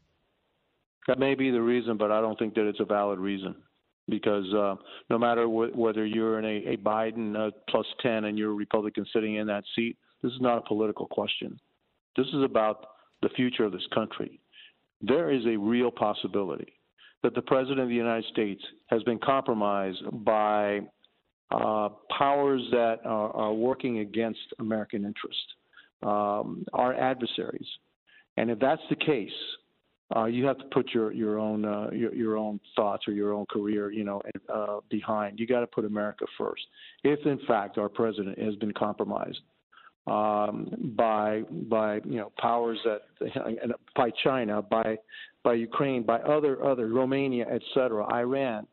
That 1.07 1.19
may 1.19 1.35
be 1.35 1.51
the 1.51 1.61
reason, 1.61 1.97
but 1.97 2.11
I 2.11 2.21
don't 2.21 2.39
think 2.39 2.55
that 2.55 2.67
it's 2.67 2.79
a 2.79 2.85
valid 2.85 3.19
reason 3.19 3.55
because 4.09 4.45
uh, 4.53 4.75
no 5.09 5.17
matter 5.17 5.45
wh- 5.45 5.75
whether 5.77 6.05
you're 6.05 6.39
in 6.39 6.45
a, 6.45 6.73
a 6.73 6.77
Biden 6.77 7.35
uh, 7.35 7.51
plus 7.69 7.85
10 8.01 8.25
and 8.25 8.37
you're 8.37 8.51
a 8.51 8.55
Republican 8.55 9.05
sitting 9.13 9.35
in 9.35 9.47
that 9.47 9.63
seat, 9.75 9.97
this 10.21 10.31
is 10.31 10.41
not 10.41 10.57
a 10.57 10.61
political 10.61 11.07
question. 11.07 11.59
This 12.15 12.27
is 12.27 12.43
about 12.43 12.85
the 13.21 13.29
future 13.29 13.63
of 13.63 13.71
this 13.71 13.87
country. 13.93 14.39
There 15.01 15.31
is 15.31 15.45
a 15.45 15.57
real 15.57 15.91
possibility 15.91 16.73
that 17.23 17.35
the 17.35 17.41
President 17.41 17.79
of 17.79 17.89
the 17.89 17.95
United 17.95 18.25
States 18.31 18.61
has 18.87 19.01
been 19.03 19.19
compromised 19.19 20.03
by 20.23 20.81
uh, 21.51 21.89
powers 22.17 22.61
that 22.71 22.99
are, 23.05 23.31
are, 23.35 23.53
working 23.53 23.99
against 23.99 24.39
American 24.59 25.05
interest, 25.05 25.45
um, 26.03 26.65
our 26.73 26.93
adversaries. 26.93 27.67
And 28.37 28.49
if 28.49 28.59
that's 28.59 28.81
the 28.89 28.95
case, 28.95 29.29
uh, 30.15 30.25
you 30.25 30.45
have 30.45 30.57
to 30.57 30.65
put 30.65 30.93
your 30.93 31.11
your 31.11 31.37
own 31.37 31.65
uh, 31.65 31.89
your, 31.91 32.13
your 32.13 32.37
own 32.37 32.59
thoughts 32.75 33.07
or 33.07 33.13
your 33.13 33.33
own 33.33 33.45
career, 33.47 33.91
you 33.91 34.03
know, 34.03 34.21
uh, 34.53 34.77
behind. 34.89 35.39
You 35.39 35.47
got 35.47 35.59
to 35.59 35.67
put 35.67 35.85
America 35.85 36.25
first. 36.37 36.61
If 37.03 37.25
in 37.25 37.39
fact 37.47 37.77
our 37.77 37.89
president 37.89 38.39
has 38.39 38.55
been 38.55 38.71
compromised 38.71 39.41
um, 40.07 40.93
by 40.95 41.41
by 41.69 41.95
you 42.05 42.17
know 42.17 42.31
powers 42.39 42.79
that 42.85 43.01
by 43.95 44.11
China, 44.23 44.61
by 44.61 44.97
by 45.43 45.53
Ukraine, 45.55 46.03
by 46.03 46.19
other 46.19 46.63
other 46.63 46.87
Romania, 46.87 47.45
etc., 47.47 48.05
Iran, 48.13 48.67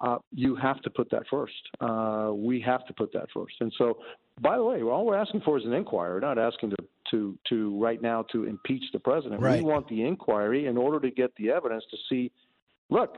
uh, 0.00 0.18
you 0.32 0.54
have 0.56 0.80
to 0.82 0.90
put 0.90 1.10
that 1.10 1.22
first. 1.30 1.54
Uh, 1.80 2.30
we 2.34 2.60
have 2.60 2.86
to 2.86 2.92
put 2.92 3.12
that 3.12 3.26
first. 3.32 3.54
And 3.60 3.72
so, 3.78 3.98
by 4.40 4.56
the 4.56 4.64
way, 4.64 4.82
all 4.82 5.06
we're 5.06 5.16
asking 5.16 5.40
for 5.40 5.58
is 5.58 5.64
an 5.64 5.72
inquiry. 5.72 6.12
We're 6.14 6.20
not 6.20 6.38
asking 6.38 6.70
to 6.70 6.76
to 7.10 7.38
to 7.48 7.78
right 7.78 8.00
now 8.00 8.22
to 8.32 8.44
impeach 8.44 8.84
the 8.92 9.00
president. 9.00 9.40
Right. 9.40 9.62
We 9.62 9.68
want 9.68 9.88
the 9.88 10.04
inquiry 10.04 10.66
in 10.66 10.76
order 10.76 11.00
to 11.00 11.10
get 11.10 11.34
the 11.36 11.50
evidence 11.50 11.84
to 11.90 11.96
see. 12.08 12.32
Look, 12.88 13.16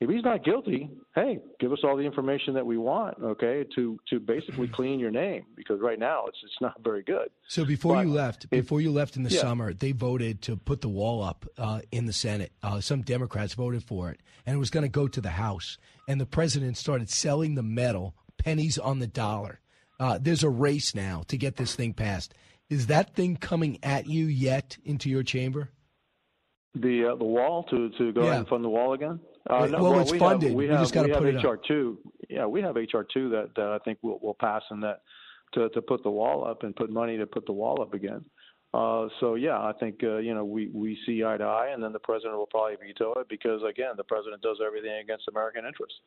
if 0.00 0.08
he's 0.08 0.22
not 0.22 0.44
guilty, 0.44 0.90
hey, 1.16 1.40
give 1.58 1.72
us 1.72 1.80
all 1.82 1.96
the 1.96 2.04
information 2.04 2.54
that 2.54 2.64
we 2.64 2.78
want, 2.78 3.18
okay, 3.20 3.64
to 3.74 3.98
to 4.10 4.20
basically 4.20 4.68
clean 4.68 5.00
your 5.00 5.10
name 5.10 5.44
because 5.56 5.80
right 5.80 5.98
now 5.98 6.26
it's 6.26 6.38
it's 6.44 6.60
not 6.60 6.74
very 6.84 7.02
good. 7.02 7.28
So 7.48 7.64
before 7.64 7.96
but 7.96 8.06
you 8.06 8.12
left, 8.12 8.48
before 8.48 8.80
you 8.80 8.92
left 8.92 9.16
in 9.16 9.24
the 9.24 9.30
yeah. 9.30 9.40
summer, 9.40 9.72
they 9.72 9.90
voted 9.90 10.42
to 10.42 10.56
put 10.56 10.82
the 10.82 10.88
wall 10.88 11.22
up 11.22 11.46
uh, 11.58 11.80
in 11.90 12.06
the 12.06 12.12
Senate. 12.12 12.52
Uh, 12.62 12.80
some 12.80 13.02
Democrats 13.02 13.54
voted 13.54 13.82
for 13.82 14.10
it, 14.10 14.20
and 14.46 14.54
it 14.54 14.58
was 14.58 14.70
going 14.70 14.84
to 14.84 14.88
go 14.88 15.08
to 15.08 15.20
the 15.20 15.30
House. 15.30 15.78
And 16.06 16.20
the 16.20 16.26
president 16.26 16.76
started 16.76 17.10
selling 17.10 17.56
the 17.56 17.64
metal 17.64 18.14
pennies 18.38 18.78
on 18.78 19.00
the 19.00 19.08
dollar. 19.08 19.60
Uh, 19.98 20.18
there's 20.20 20.44
a 20.44 20.48
race 20.48 20.94
now 20.94 21.24
to 21.26 21.36
get 21.36 21.56
this 21.56 21.74
thing 21.74 21.92
passed. 21.92 22.34
Is 22.70 22.88
that 22.88 23.14
thing 23.14 23.36
coming 23.36 23.78
at 23.82 24.06
you 24.06 24.26
yet 24.26 24.76
into 24.84 25.08
your 25.08 25.22
chamber? 25.22 25.70
The 26.74 27.12
uh, 27.12 27.16
the 27.16 27.24
wall 27.24 27.64
to 27.64 27.88
to 27.90 28.12
go 28.12 28.22
yeah. 28.22 28.26
ahead 28.28 28.38
and 28.40 28.48
fund 28.48 28.64
the 28.64 28.68
wall 28.68 28.92
again. 28.92 29.20
Uh, 29.48 29.66
no, 29.66 29.82
well, 29.82 29.92
well, 29.92 30.00
it's 30.00 30.12
we 30.12 30.18
funded. 30.18 30.50
Have, 30.50 30.56
we, 30.56 30.66
we 30.66 30.70
have, 30.70 30.80
just 30.80 30.92
got 30.92 31.06
to 31.06 31.14
put 31.16 31.26
it 31.26 31.42
HR 31.42 31.56
two. 31.66 31.98
Yeah, 32.28 32.44
we 32.46 32.60
have 32.60 32.76
HR 32.76 33.02
two 33.12 33.30
that, 33.30 33.52
that 33.56 33.66
I 33.66 33.78
think 33.84 33.98
will 34.02 34.18
will 34.20 34.34
pass 34.34 34.62
and 34.70 34.82
that 34.82 35.00
to 35.54 35.70
to 35.70 35.80
put 35.80 36.02
the 36.02 36.10
wall 36.10 36.46
up 36.46 36.62
and 36.62 36.76
put 36.76 36.90
money 36.90 37.16
to 37.16 37.26
put 37.26 37.46
the 37.46 37.52
wall 37.52 37.80
up 37.80 37.94
again. 37.94 38.24
Uh, 38.74 39.08
so 39.20 39.34
yeah, 39.34 39.58
I 39.58 39.72
think 39.80 40.00
uh, 40.02 40.18
you 40.18 40.34
know 40.34 40.44
we 40.44 40.68
we 40.74 40.98
see 41.06 41.24
eye 41.24 41.38
to 41.38 41.44
eye, 41.44 41.70
and 41.72 41.82
then 41.82 41.92
the 41.94 41.98
president 41.98 42.36
will 42.36 42.46
probably 42.46 42.76
veto 42.76 43.14
it 43.14 43.28
because 43.30 43.62
again, 43.68 43.94
the 43.96 44.04
president 44.04 44.42
does 44.42 44.58
everything 44.64 45.00
against 45.02 45.26
American 45.28 45.64
interests, 45.64 45.98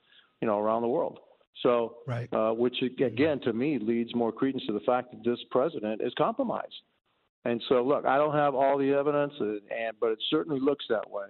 you 0.41 0.47
know, 0.47 0.59
around 0.59 0.83
the 0.83 0.87
world. 0.87 1.19
So, 1.63 1.97
right. 2.07 2.31
uh, 2.33 2.51
which 2.51 2.81
again 2.81 3.39
to 3.41 3.53
me 3.53 3.77
leads 3.79 4.15
more 4.15 4.31
credence 4.31 4.65
to 4.67 4.73
the 4.73 4.79
fact 4.81 5.11
that 5.11 5.23
this 5.23 5.39
president 5.51 6.01
is 6.01 6.13
compromised. 6.17 6.73
And 7.45 7.61
so, 7.69 7.83
look, 7.83 8.05
I 8.05 8.17
don't 8.17 8.35
have 8.35 8.55
all 8.55 8.77
the 8.77 8.93
evidence, 8.93 9.33
uh, 9.39 9.45
and 9.75 9.95
but 9.99 10.11
it 10.11 10.19
certainly 10.29 10.59
looks 10.59 10.85
that 10.89 11.09
way. 11.09 11.27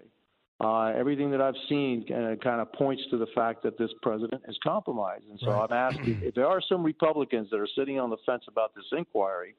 Uh, 0.64 0.94
everything 0.96 1.32
that 1.32 1.42
I've 1.42 1.56
seen 1.68 2.06
uh, 2.14 2.36
kind 2.44 2.62
of 2.62 2.72
points 2.74 3.02
to 3.10 3.18
the 3.18 3.26
fact 3.34 3.64
that 3.64 3.80
this 3.80 3.90
president 4.04 4.44
is 4.48 4.56
compromised. 4.64 5.24
And 5.28 5.40
so 5.40 5.48
right. 5.48 5.68
I'm 5.68 5.74
asking 5.76 6.22
if 6.22 6.36
there 6.36 6.46
are 6.46 6.62
some 6.70 6.84
Republicans 6.84 7.50
that 7.50 7.60
are 7.60 7.68
sitting 7.76 8.00
on 8.00 8.12
the 8.12 8.18
fence 8.28 8.44
about 8.48 8.76
this 8.76 8.86
inquiry, 8.96 9.56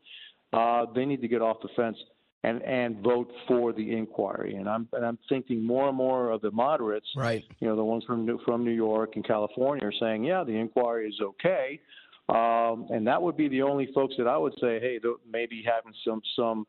uh, 0.52 0.86
they 0.94 1.04
need 1.04 1.20
to 1.22 1.28
get 1.28 1.42
off 1.42 1.56
the 1.60 1.70
fence 1.74 1.96
and 2.44 2.62
and 2.62 2.98
vote 3.02 3.30
for 3.46 3.72
the 3.72 3.96
inquiry. 3.96 4.56
And 4.56 4.68
I'm 4.68 4.88
and 4.92 5.04
I'm 5.04 5.18
thinking 5.28 5.64
more 5.64 5.88
and 5.88 5.96
more 5.96 6.30
of 6.30 6.40
the 6.40 6.50
moderates, 6.50 7.06
right? 7.16 7.44
You 7.60 7.68
know, 7.68 7.76
the 7.76 7.84
ones 7.84 8.04
from 8.04 8.26
New, 8.26 8.38
from 8.44 8.64
New 8.64 8.72
York 8.72 9.16
and 9.16 9.26
California, 9.26 9.86
are 9.86 9.92
saying, 10.00 10.24
yeah, 10.24 10.44
the 10.44 10.52
inquiry 10.52 11.08
is 11.08 11.20
okay. 11.20 11.80
Um, 12.28 12.86
and 12.90 13.06
that 13.06 13.20
would 13.20 13.36
be 13.36 13.48
the 13.48 13.62
only 13.62 13.90
folks 13.94 14.14
that 14.18 14.26
I 14.26 14.36
would 14.36 14.54
say, 14.54 14.80
hey, 14.80 14.98
maybe 15.30 15.64
having 15.66 15.92
some 16.04 16.22
some 16.34 16.66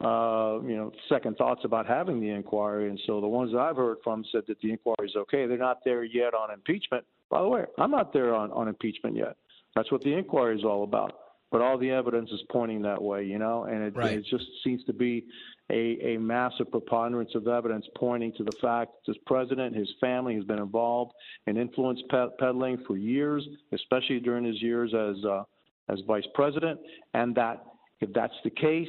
uh, 0.00 0.60
you 0.62 0.76
know 0.76 0.92
second 1.08 1.36
thoughts 1.36 1.62
about 1.64 1.86
having 1.86 2.20
the 2.20 2.30
inquiry. 2.30 2.88
And 2.88 2.98
so 3.06 3.20
the 3.20 3.28
ones 3.28 3.52
that 3.52 3.58
I've 3.58 3.76
heard 3.76 3.98
from 4.02 4.24
said 4.32 4.42
that 4.48 4.60
the 4.60 4.70
inquiry 4.70 5.08
is 5.08 5.16
okay. 5.16 5.46
They're 5.46 5.58
not 5.58 5.84
there 5.84 6.04
yet 6.04 6.34
on 6.34 6.50
impeachment. 6.50 7.04
By 7.30 7.42
the 7.42 7.48
way, 7.48 7.64
I'm 7.78 7.90
not 7.90 8.12
there 8.12 8.34
on, 8.34 8.50
on 8.52 8.68
impeachment 8.68 9.16
yet. 9.16 9.36
That's 9.76 9.92
what 9.92 10.02
the 10.02 10.12
inquiry 10.12 10.58
is 10.58 10.64
all 10.64 10.82
about. 10.82 11.12
But 11.50 11.62
all 11.62 11.78
the 11.78 11.90
evidence 11.90 12.30
is 12.30 12.40
pointing 12.50 12.82
that 12.82 13.02
way, 13.02 13.24
you 13.24 13.38
know, 13.38 13.64
and 13.64 13.82
it, 13.82 13.96
Right. 13.96 14.18
it 14.18 14.24
just 14.30 14.44
seems 14.62 14.84
to 14.84 14.92
be 14.92 15.26
a, 15.68 16.14
a 16.14 16.18
massive 16.18 16.70
preponderance 16.70 17.34
of 17.34 17.48
evidence 17.48 17.86
pointing 17.96 18.32
to 18.34 18.44
the 18.44 18.52
fact 18.60 18.92
that 18.92 19.12
this 19.12 19.22
president, 19.26 19.74
his 19.74 19.90
family, 20.00 20.34
has 20.36 20.44
been 20.44 20.58
involved 20.60 21.12
in 21.46 21.56
influence 21.56 22.00
peddling 22.38 22.78
for 22.86 22.96
years, 22.96 23.46
especially 23.72 24.20
during 24.20 24.44
his 24.44 24.60
years 24.62 24.94
as 24.94 25.24
uh, 25.24 25.42
as 25.88 25.98
vice 26.06 26.26
president, 26.34 26.78
and 27.14 27.34
that 27.34 27.64
if 28.00 28.12
that's 28.12 28.34
the 28.44 28.50
case, 28.50 28.88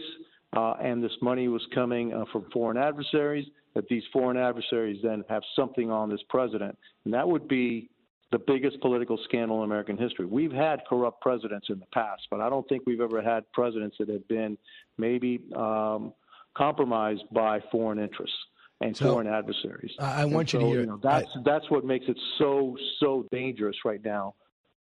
uh, 0.56 0.74
and 0.74 1.04
this 1.04 1.12
money 1.22 1.48
was 1.48 1.66
coming 1.74 2.14
uh, 2.14 2.26
from 2.32 2.46
foreign 2.52 2.78
adversaries, 2.78 3.48
that 3.74 3.88
these 3.88 4.04
foreign 4.14 4.38
adversaries 4.38 5.00
then 5.02 5.24
have 5.30 5.42
something 5.56 5.90
on 5.90 6.10
this 6.10 6.22
president, 6.30 6.78
and 7.06 7.14
that 7.14 7.28
would 7.28 7.48
be 7.48 7.90
the 8.32 8.40
biggest 8.40 8.80
political 8.82 9.18
scandal 9.26 9.58
in 9.60 9.66
American 9.66 9.98
history. 9.98 10.26
We've 10.26 10.52
had 10.52 10.82
corrupt 10.88 11.22
presidents 11.22 11.68
in 11.70 11.80
the 11.80 11.86
past, 11.94 12.24
but 12.32 12.40
I 12.40 12.50
don't 12.50 12.68
think 12.70 12.84
we've 12.86 13.02
ever 13.02 13.22
had 13.22 13.50
presidents 13.52 13.98
that 14.00 14.10
have 14.10 14.28
been 14.28 14.58
maybe 14.98 15.42
um, 15.56 16.14
compromised 16.56 17.24
by 17.32 17.60
foreign 17.72 18.00
interests 18.00 18.36
and 18.80 18.96
So, 18.96 19.12
foreign 19.14 19.28
adversaries. 19.28 19.92
I- 20.00 20.22
I 20.22 20.24
And 20.24 20.34
want 20.34 20.54
you 20.54 20.60
to 20.60 20.66
hear- 20.66 20.86
know, 20.86 20.98
that's 21.04 21.30
that's 21.46 21.70
what 21.70 21.86
makes 21.86 22.06
it 22.08 22.18
so 22.38 22.76
so 23.00 23.26
dangerous 23.32 23.76
right 23.86 24.04
now 24.04 24.34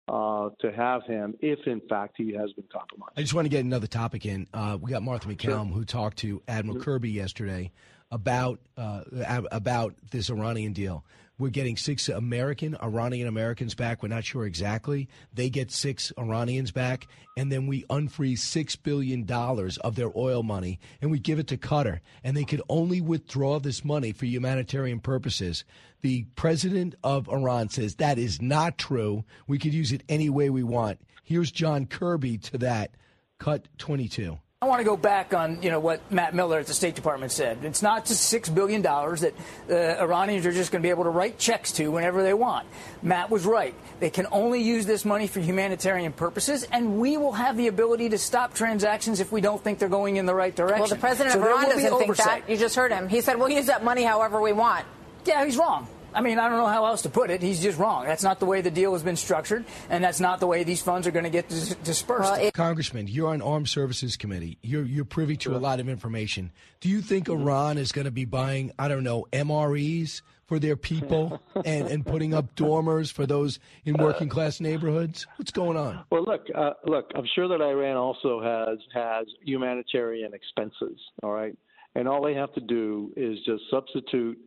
uh, 0.09 0.51
to 0.61 0.73
have 0.73 1.05
him 1.05 1.35
if 1.41 1.67
in 1.67 1.81
fact 1.89 2.15
he 2.17 2.33
has 2.33 2.53
been 2.53 2.65
compromised. 2.73 3.13
I 3.17 3.21
just 3.21 3.35
want 3.35 3.45
to 3.47 3.51
get 3.51 3.65
another 3.65 3.87
topic 3.87 4.27
in. 4.27 4.47
Uh, 4.55 4.79
we 4.81 4.91
got 4.91 5.03
Martha 5.03 5.29
MacCallum 5.29 5.73
who 5.73 5.85
talked 5.85 6.19
to 6.19 6.43
Admiral 6.49 6.81
Kirby 6.81 7.11
yesterday 7.11 7.71
about 8.11 8.61
uh, 8.77 9.03
about 9.51 9.95
this 10.11 10.31
Iranian 10.31 10.73
deal. 10.73 11.05
We're 11.39 11.49
getting 11.49 11.78
six 11.78 12.11
American 12.11 12.77
Iranian 12.82 13.27
Americans 13.27 13.74
back. 13.74 14.03
We're 14.03 14.11
not 14.11 14.24
sure 14.24 14.45
exactly. 14.45 15.09
They 15.32 15.49
get 15.49 15.70
six 15.70 16.12
Iranians 16.19 16.70
back, 16.70 17.07
and 17.35 17.51
then 17.51 17.66
we 17.66 17.85
unfreeze 17.85 18.41
six 18.41 18.77
billion 18.77 19.24
dollars 19.24 19.78
of 19.78 19.97
their 19.97 20.11
oil 20.15 20.43
money, 20.43 20.78
and 21.01 21.11
we 21.11 21.19
give 21.19 21.39
it 21.39 21.47
to 21.47 21.57
Qatar, 21.57 22.01
and 22.23 22.37
they 22.37 22.45
could 22.45 22.61
only 22.69 23.01
withdraw 23.01 23.59
this 23.59 23.87
money 23.87 24.12
for 24.12 24.27
humanitarian 24.27 25.01
purposes. 25.01 25.65
The 26.03 26.24
president 26.35 26.95
of 27.03 27.27
Iran 27.28 27.70
says 27.70 27.95
that 27.95 28.19
is 28.19 28.43
not 28.43 28.77
true. 28.77 29.24
We 29.47 29.59
could 29.59 29.73
use 29.73 29.93
it 29.93 30.03
any 30.11 30.28
way 30.28 30.51
we 30.51 30.62
want. 30.62 31.01
Here's 31.24 31.51
John 31.51 31.87
Kirby 31.87 32.37
to 32.39 32.59
that. 32.59 32.97
Cut 33.39 33.66
22. 33.78 34.39
I 34.62 34.66
want 34.66 34.81
to 34.81 34.85
go 34.85 34.95
back 34.95 35.32
on 35.32 35.62
you 35.62 35.70
know 35.70 35.81
what 35.81 36.12
Matt 36.12 36.35
Miller 36.35 36.59
at 36.59 36.66
the 36.66 36.74
State 36.74 36.95
Department 36.95 37.32
said. 37.32 37.65
It's 37.65 37.81
not 37.81 38.05
just 38.05 38.27
six 38.27 38.51
billion 38.51 38.82
dollars 38.82 39.23
that 39.23 39.32
uh, 39.70 40.03
Iranians 40.03 40.45
are 40.45 40.53
just 40.53 40.70
going 40.70 40.82
to 40.82 40.87
be 40.87 40.91
able 40.91 41.05
to 41.05 41.09
write 41.09 41.39
checks 41.39 41.73
to 41.73 41.89
whenever 41.91 42.23
they 42.23 42.35
want. 42.35 42.66
Matt 43.01 43.31
was 43.31 43.47
right. 43.47 43.74
They 44.01 44.11
can 44.11 44.27
only 44.31 44.61
use 44.61 44.85
this 44.85 45.07
money 45.07 45.28
for 45.28 45.41
humanitarian 45.41 46.12
purposes, 46.12 46.65
and 46.65 46.99
we 46.99 47.16
will 47.16 47.32
have 47.32 47.57
the 47.57 47.69
ability 47.69 48.11
to 48.11 48.19
stop 48.19 48.53
transactions 48.53 49.19
if 49.19 49.32
we 49.32 49.41
don't 49.41 49.65
think 49.65 49.78
they're 49.78 49.89
going 49.89 50.16
in 50.16 50.27
the 50.27 50.35
right 50.35 50.55
direction. 50.55 50.81
Well, 50.81 50.89
the 50.91 50.97
president 50.97 51.32
So 51.32 51.41
of 51.41 51.47
Iran 51.47 51.65
doesn't 51.65 51.99
think 51.99 52.16
that. 52.19 52.43
You 52.47 52.59
just 52.59 52.77
heard 52.77 52.93
him. 52.93 53.09
He 53.09 53.23
said, 53.23 53.39
we'll 53.39 53.49
use 53.49 53.65
that 53.69 53.82
money 53.82 54.03
however 54.03 54.43
we 54.43 54.53
want. 54.53 54.85
Yeah, 55.24 55.43
he's 55.43 55.57
wrong. 55.57 55.89
I 56.15 56.20
mean, 56.20 56.39
I 56.39 56.49
don't 56.49 56.59
know 56.59 56.66
how 56.66 56.87
else 56.87 57.03
to 57.03 57.11
put 57.11 57.31
it. 57.31 57.43
He's 57.43 57.62
just 57.62 57.78
wrong. 57.78 58.05
That's 58.05 58.23
not 58.23 58.41
the 58.41 58.47
way 58.47 58.61
the 58.61 58.70
deal 58.70 58.93
has 58.93 59.03
been 59.03 59.16
structured, 59.16 59.65
and 59.89 60.03
that's 60.03 60.20
not 60.20 60.41
the 60.41 60.47
way 60.47 60.65
these 60.65 60.82
funds 60.82 61.07
are 61.07 61.11
going 61.11 61.24
to 61.24 61.31
get 61.31 61.49
dis- 61.49 61.74
dispersed. 61.77 62.53
Congressman, 62.55 63.07
you're 63.09 63.31
on 63.31 63.43
Armed 63.43 63.69
Services 63.69 64.16
Committee. 64.16 64.59
You're 64.62 64.85
you're 64.85 65.05
privy 65.05 65.37
to 65.39 65.57
a 65.57 65.59
lot 65.59 65.81
of 65.81 65.89
information. 65.89 66.51
Do 66.81 66.89
you 66.89 67.01
think 67.01 67.28
Iran 67.28 67.78
is 67.78 67.93
going 67.93 68.07
to 68.07 68.11
be 68.11 68.24
buying, 68.24 68.73
I 68.78 68.89
don't 68.89 69.05
know, 69.05 69.27
MREs 69.32 70.23
for 70.47 70.59
their 70.59 70.77
people 70.77 71.41
and, 71.65 71.87
and 71.87 72.05
putting 72.05 72.35
up 72.35 72.57
dormers 72.57 73.11
for 73.11 73.24
those 73.24 73.61
in 73.85 73.97
working 73.97 74.28
class 74.28 74.61
neighborhoods? 74.61 75.27
What's 75.37 75.53
going 75.53 75.77
on? 75.77 76.05
Well, 76.11 76.24
look, 76.24 76.47
uh, 76.55 76.73
look. 76.85 77.11
I'm 77.15 77.27
sure 77.35 77.49
that 77.49 77.62
Iran 77.62 77.97
also 77.97 78.43
has 78.43 78.78
has 78.93 79.27
humanitarian 79.45 80.35
expenses. 80.35 80.99
All 81.23 81.31
right, 81.31 81.57
and 81.95 82.09
all 82.09 82.23
they 82.23 82.35
have 82.35 82.53
to 82.55 82.61
do 82.61 83.12
is 83.16 83.39
just 83.47 83.62
substitute 83.70 84.39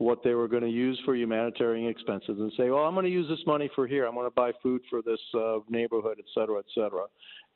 what 0.00 0.22
they 0.24 0.32
were 0.32 0.48
going 0.48 0.62
to 0.62 0.68
use 0.70 0.98
for 1.04 1.14
humanitarian 1.14 1.86
expenses 1.86 2.38
and 2.38 2.50
say, 2.56 2.70
well, 2.70 2.84
I'm 2.84 2.94
going 2.94 3.04
to 3.04 3.12
use 3.12 3.28
this 3.28 3.44
money 3.46 3.68
for 3.74 3.86
here. 3.86 4.06
I'm 4.06 4.14
going 4.14 4.26
to 4.26 4.34
buy 4.34 4.50
food 4.62 4.80
for 4.88 5.02
this 5.02 5.20
uh, 5.34 5.58
neighborhood, 5.68 6.16
et 6.18 6.24
cetera, 6.34 6.58
et 6.58 6.64
cetera. 6.74 7.04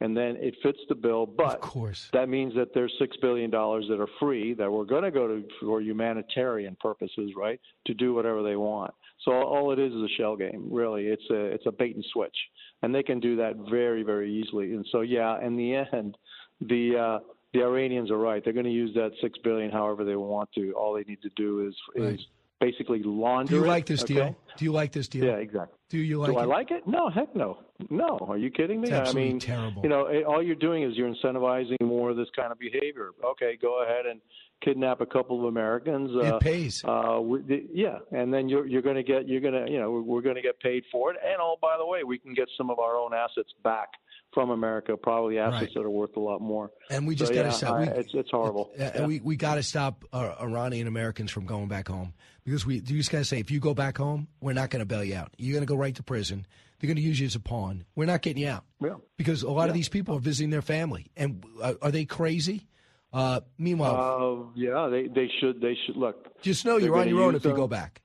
And 0.02 0.14
then 0.14 0.36
it 0.36 0.54
fits 0.62 0.78
the 0.90 0.94
bill. 0.94 1.24
But 1.24 1.54
of 1.54 1.60
course. 1.62 2.10
that 2.12 2.28
means 2.28 2.54
that 2.56 2.74
there's 2.74 2.92
$6 3.00 3.08
billion 3.22 3.50
that 3.50 3.96
are 3.98 4.08
free 4.20 4.52
that 4.54 4.70
we're 4.70 4.84
going 4.84 5.04
to 5.04 5.10
go 5.10 5.26
to 5.26 5.42
for 5.58 5.80
humanitarian 5.80 6.76
purposes, 6.80 7.30
right, 7.34 7.58
to 7.86 7.94
do 7.94 8.12
whatever 8.12 8.42
they 8.42 8.56
want. 8.56 8.92
So 9.24 9.32
all 9.32 9.72
it 9.72 9.78
is 9.78 9.94
is 9.94 10.02
a 10.02 10.14
shell 10.18 10.36
game, 10.36 10.68
really. 10.70 11.06
It's 11.06 11.24
a, 11.30 11.36
it's 11.46 11.64
a 11.64 11.72
bait 11.72 11.96
and 11.96 12.04
switch. 12.12 12.36
And 12.82 12.94
they 12.94 13.02
can 13.02 13.20
do 13.20 13.36
that 13.36 13.54
very, 13.70 14.02
very 14.02 14.30
easily. 14.30 14.74
And 14.74 14.84
so, 14.92 15.00
yeah, 15.00 15.40
in 15.40 15.56
the 15.56 15.76
end, 15.76 16.18
the, 16.60 16.98
uh, 17.22 17.24
the 17.54 17.62
Iranians 17.62 18.10
are 18.10 18.18
right. 18.18 18.42
They're 18.44 18.52
going 18.52 18.66
to 18.66 18.70
use 18.70 18.92
that 18.96 19.12
six 19.22 19.38
billion 19.44 19.70
however 19.70 20.04
they 20.04 20.16
want 20.16 20.50
to. 20.56 20.72
All 20.72 20.92
they 20.92 21.04
need 21.04 21.22
to 21.22 21.30
do 21.36 21.66
is 21.66 21.74
Right. 21.96 22.14
is 22.14 22.26
basically 22.60 23.02
launder. 23.02 23.50
Do 23.50 23.56
you 23.56 23.66
like 23.66 23.86
this 23.86 24.02
okay? 24.02 24.14
deal? 24.14 24.36
Do 24.56 24.64
you 24.64 24.72
like 24.72 24.92
this 24.92 25.08
deal? 25.08 25.24
Yeah, 25.24 25.36
exactly. 25.36 25.78
Do 25.90 25.98
you 25.98 26.18
like 26.18 26.30
Do 26.30 26.38
I 26.38 26.44
like 26.44 26.70
it? 26.70 26.86
No, 26.86 27.10
heck 27.10 27.34
no. 27.34 27.58
No, 27.90 28.18
are 28.28 28.38
you 28.38 28.50
kidding 28.50 28.80
me? 28.80 28.92
I 28.92 29.12
mean, 29.12 29.40
terrible. 29.40 29.82
You 29.82 29.88
know, 29.88 30.06
all 30.28 30.42
you're 30.42 30.54
doing 30.54 30.84
is 30.84 30.92
you're 30.96 31.12
incentivizing 31.12 31.80
more 31.82 32.10
of 32.10 32.16
this 32.16 32.28
kind 32.36 32.52
of 32.52 32.58
behavior. 32.58 33.10
Okay, 33.24 33.58
go 33.60 33.82
ahead 33.82 34.06
and 34.06 34.20
kidnap 34.64 35.00
a 35.00 35.06
couple 35.06 35.40
of 35.40 35.46
Americans. 35.46 36.10
It 36.14 36.32
uh, 36.32 36.38
pays. 36.38 36.84
Uh, 36.84 37.18
we, 37.20 37.42
the, 37.42 37.66
yeah, 37.72 37.98
and 38.12 38.32
then 38.32 38.48
you're 38.48 38.66
you're 38.66 38.82
going 38.82 38.96
to 38.96 39.02
get 39.02 39.28
you're 39.28 39.40
going 39.40 39.54
to 39.54 39.70
you 39.70 39.80
know 39.80 39.90
we're, 39.90 40.02
we're 40.02 40.22
going 40.22 40.36
to 40.36 40.42
get 40.42 40.58
paid 40.60 40.84
for 40.92 41.10
it. 41.10 41.16
And 41.24 41.36
oh, 41.40 41.56
by 41.60 41.76
the 41.76 41.86
way, 41.86 42.04
we 42.04 42.18
can 42.18 42.32
get 42.32 42.48
some 42.56 42.70
of 42.70 42.78
our 42.78 42.96
own 42.96 43.12
assets 43.12 43.52
back 43.62 43.88
from 44.34 44.50
America, 44.50 44.96
probably 44.96 45.38
assets 45.38 45.60
Right. 45.62 45.74
that 45.74 45.80
are 45.80 45.90
worth 45.90 46.16
a 46.16 46.20
lot 46.20 46.40
more. 46.40 46.70
And 46.90 47.06
we 47.06 47.14
just 47.14 47.30
so, 47.30 47.34
got 47.34 47.42
to 47.44 47.48
yeah, 47.48 47.52
stop. 47.54 47.74
I- 47.76 47.80
We, 47.80 47.86
it's 47.88 48.14
it's 48.14 48.30
horrible. 48.30 48.70
Uh, 48.78 48.82
Yeah. 48.94 49.06
We 49.06 49.20
we 49.20 49.36
got 49.36 49.54
to 49.54 49.62
stop 49.62 50.04
uh, 50.12 50.34
Iranian 50.40 50.86
Americans 50.88 51.30
from 51.30 51.46
going 51.46 51.68
back 51.68 51.88
home 51.88 52.12
because 52.44 52.66
we 52.66 52.74
you 52.76 52.80
just 52.98 53.10
got 53.10 53.18
to 53.18 53.24
say 53.24 53.38
if 53.38 53.50
you 53.50 53.60
go 53.60 53.72
back 53.74 53.96
home, 53.98 54.28
we're 54.40 54.52
not 54.52 54.70
going 54.70 54.80
to 54.80 54.86
bail 54.86 55.04
you 55.04 55.14
out. 55.16 55.32
You're 55.38 55.52
going 55.54 55.66
to 55.66 55.72
go 55.72 55.76
right 55.76 55.94
to 55.94 56.02
prison. 56.02 56.46
They're 56.80 56.88
going 56.88 56.96
to 56.96 57.02
use 57.02 57.18
you 57.20 57.26
as 57.26 57.34
a 57.34 57.40
pawn. 57.40 57.84
We're 57.94 58.04
not 58.04 58.20
getting 58.20 58.42
you 58.42 58.48
out. 58.50 58.64
Yeah. 58.82 58.96
Because 59.16 59.42
a 59.42 59.50
lot 59.50 59.68
of 59.68 59.74
these 59.74 59.88
people 59.88 60.16
are 60.16 60.20
visiting 60.20 60.50
their 60.50 60.60
family, 60.62 61.10
and 61.16 61.42
uh, 61.62 61.74
are 61.80 61.90
they 61.90 62.04
crazy? 62.04 62.66
Uh, 63.12 63.40
meanwhile, 63.58 64.50
Uh, 64.50 64.52
yeah, 64.56 64.88
they 64.90 65.06
they 65.06 65.30
should 65.40 65.60
they 65.60 65.76
should 65.86 65.96
look. 65.96 66.40
just 66.42 66.64
know 66.64 66.76
you're 66.76 66.96
on 66.96 67.08
your 67.08 67.22
own 67.22 67.34
if 67.36 67.44
you 67.44 67.54
go 67.54 67.68
back. 67.68 68.02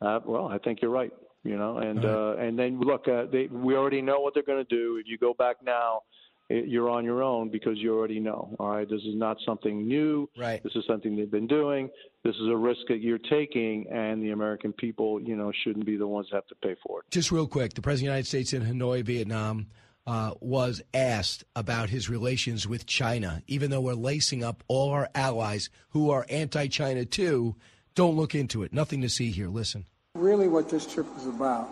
Uh, 0.00 0.20
well, 0.24 0.46
I 0.48 0.58
think 0.58 0.80
you're 0.80 0.90
right. 0.92 1.12
You 1.44 1.58
know, 1.58 1.76
and 1.76 2.04
All 2.04 2.32
uh, 2.32 2.36
and 2.36 2.58
then 2.58 2.80
look, 2.80 3.06
uh, 3.06 3.26
they, 3.30 3.46
we 3.46 3.76
already 3.76 4.00
know 4.00 4.20
what 4.20 4.32
they're 4.32 4.42
going 4.42 4.64
to 4.64 4.74
do. 4.74 4.96
If 4.96 5.06
you 5.06 5.18
go 5.18 5.34
back 5.34 5.56
now, 5.62 6.00
it, 6.48 6.68
you're 6.68 6.88
on 6.90 7.04
your 7.04 7.22
own 7.22 7.50
because 7.50 7.76
you 7.78 7.94
already 7.94 8.18
know. 8.18 8.56
All 8.58 8.70
right, 8.70 8.88
this 8.88 9.02
is 9.02 9.14
not 9.14 9.36
something 9.44 9.86
new. 9.86 10.28
Right. 10.38 10.62
This 10.62 10.74
is 10.74 10.84
something 10.86 11.16
they've 11.16 11.30
been 11.30 11.46
doing. 11.46 11.90
This 12.22 12.34
is 12.36 12.48
a 12.48 12.56
risk 12.56 12.80
that 12.88 13.00
you're 13.00 13.18
taking, 13.18 13.86
and 13.90 14.22
the 14.22 14.30
American 14.30 14.72
people, 14.72 15.20
you 15.20 15.36
know, 15.36 15.52
shouldn't 15.64 15.84
be 15.84 15.96
the 15.96 16.06
ones 16.06 16.28
that 16.30 16.36
have 16.36 16.46
to 16.46 16.54
pay 16.56 16.76
for 16.86 17.00
it. 17.00 17.10
Just 17.10 17.30
real 17.30 17.46
quick, 17.46 17.74
the 17.74 17.82
president 17.82 18.08
of 18.08 18.12
the 18.12 18.16
United 18.16 18.26
States 18.26 18.52
in 18.54 18.62
Hanoi, 18.62 19.04
Vietnam, 19.04 19.66
uh, 20.06 20.32
was 20.40 20.82
asked 20.92 21.44
about 21.54 21.90
his 21.90 22.08
relations 22.08 22.66
with 22.66 22.86
China, 22.86 23.42
even 23.46 23.70
though 23.70 23.80
we're 23.80 23.94
lacing 23.94 24.42
up 24.44 24.62
all 24.68 24.90
our 24.90 25.08
allies 25.14 25.70
who 25.90 26.10
are 26.10 26.26
anti-China 26.28 27.04
too. 27.04 27.56
Don't 27.94 28.16
look 28.16 28.34
into 28.34 28.62
it. 28.62 28.72
Nothing 28.72 29.02
to 29.02 29.08
see 29.08 29.30
here. 29.30 29.48
Listen. 29.48 29.86
Really, 30.16 30.46
what 30.46 30.70
this 30.70 30.86
trip 30.86 31.12
was 31.16 31.26
about, 31.26 31.68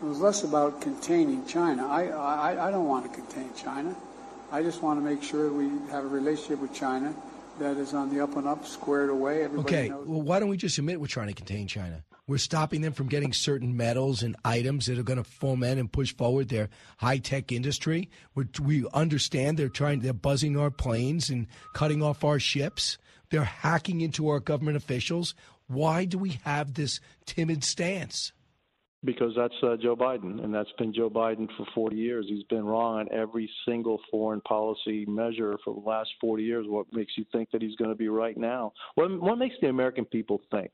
it 0.00 0.04
was 0.06 0.18
less 0.18 0.44
about 0.44 0.80
containing 0.80 1.44
China. 1.44 1.86
I, 1.86 2.08
I, 2.08 2.68
I 2.68 2.70
don't 2.70 2.86
want 2.86 3.04
to 3.04 3.14
contain 3.14 3.50
China. 3.54 3.94
I 4.50 4.62
just 4.62 4.82
want 4.82 4.98
to 4.98 5.04
make 5.04 5.22
sure 5.22 5.52
we 5.52 5.68
have 5.90 6.02
a 6.02 6.08
relationship 6.08 6.60
with 6.60 6.72
China 6.72 7.14
that 7.58 7.76
is 7.76 7.92
on 7.92 8.08
the 8.14 8.22
up 8.22 8.34
and 8.34 8.48
up, 8.48 8.66
squared 8.66 9.10
away. 9.10 9.44
Everybody 9.44 9.74
Okay, 9.74 9.90
well, 9.90 10.22
why 10.22 10.40
don't 10.40 10.48
we 10.48 10.56
just 10.56 10.78
admit 10.78 10.98
we're 10.98 11.06
trying 11.06 11.26
to 11.26 11.34
contain 11.34 11.66
China? 11.66 12.02
We're 12.26 12.38
stopping 12.38 12.80
them 12.80 12.94
from 12.94 13.08
getting 13.08 13.34
certain 13.34 13.76
metals 13.76 14.22
and 14.22 14.36
items 14.42 14.86
that 14.86 14.98
are 14.98 15.02
going 15.02 15.22
to 15.22 15.24
foment 15.24 15.78
and 15.78 15.92
push 15.92 16.14
forward 16.14 16.48
their 16.48 16.70
high 16.96 17.18
tech 17.18 17.52
industry. 17.52 18.08
We're, 18.34 18.48
we 18.62 18.86
understand 18.94 19.58
they're 19.58 19.68
trying, 19.68 20.00
they're 20.00 20.14
buzzing 20.14 20.56
our 20.56 20.70
planes 20.70 21.28
and 21.28 21.46
cutting 21.74 22.02
off 22.02 22.24
our 22.24 22.38
ships. 22.38 22.96
They're 23.28 23.44
hacking 23.44 24.00
into 24.00 24.28
our 24.28 24.40
government 24.40 24.76
officials. 24.76 25.34
Why 25.68 26.04
do 26.04 26.18
we 26.18 26.38
have 26.44 26.74
this 26.74 27.00
timid 27.24 27.64
stance? 27.64 28.32
Because 29.04 29.32
that's 29.36 29.54
uh, 29.62 29.76
Joe 29.80 29.94
Biden, 29.94 30.42
and 30.42 30.52
that's 30.52 30.72
been 30.78 30.92
Joe 30.92 31.10
Biden 31.10 31.48
for 31.56 31.66
40 31.74 31.96
years. 31.96 32.26
He's 32.28 32.44
been 32.44 32.64
wrong 32.64 33.00
on 33.00 33.08
every 33.12 33.48
single 33.66 34.00
foreign 34.10 34.40
policy 34.40 35.04
measure 35.06 35.58
for 35.64 35.74
the 35.74 35.80
last 35.80 36.10
40 36.20 36.42
years. 36.42 36.66
What 36.68 36.86
makes 36.92 37.12
you 37.16 37.24
think 37.30 37.50
that 37.52 37.62
he's 37.62 37.76
going 37.76 37.90
to 37.90 37.96
be 37.96 38.08
right 38.08 38.36
now? 38.36 38.72
What, 38.94 39.20
what 39.20 39.36
makes 39.36 39.54
the 39.60 39.68
American 39.68 40.06
people 40.06 40.40
think 40.50 40.70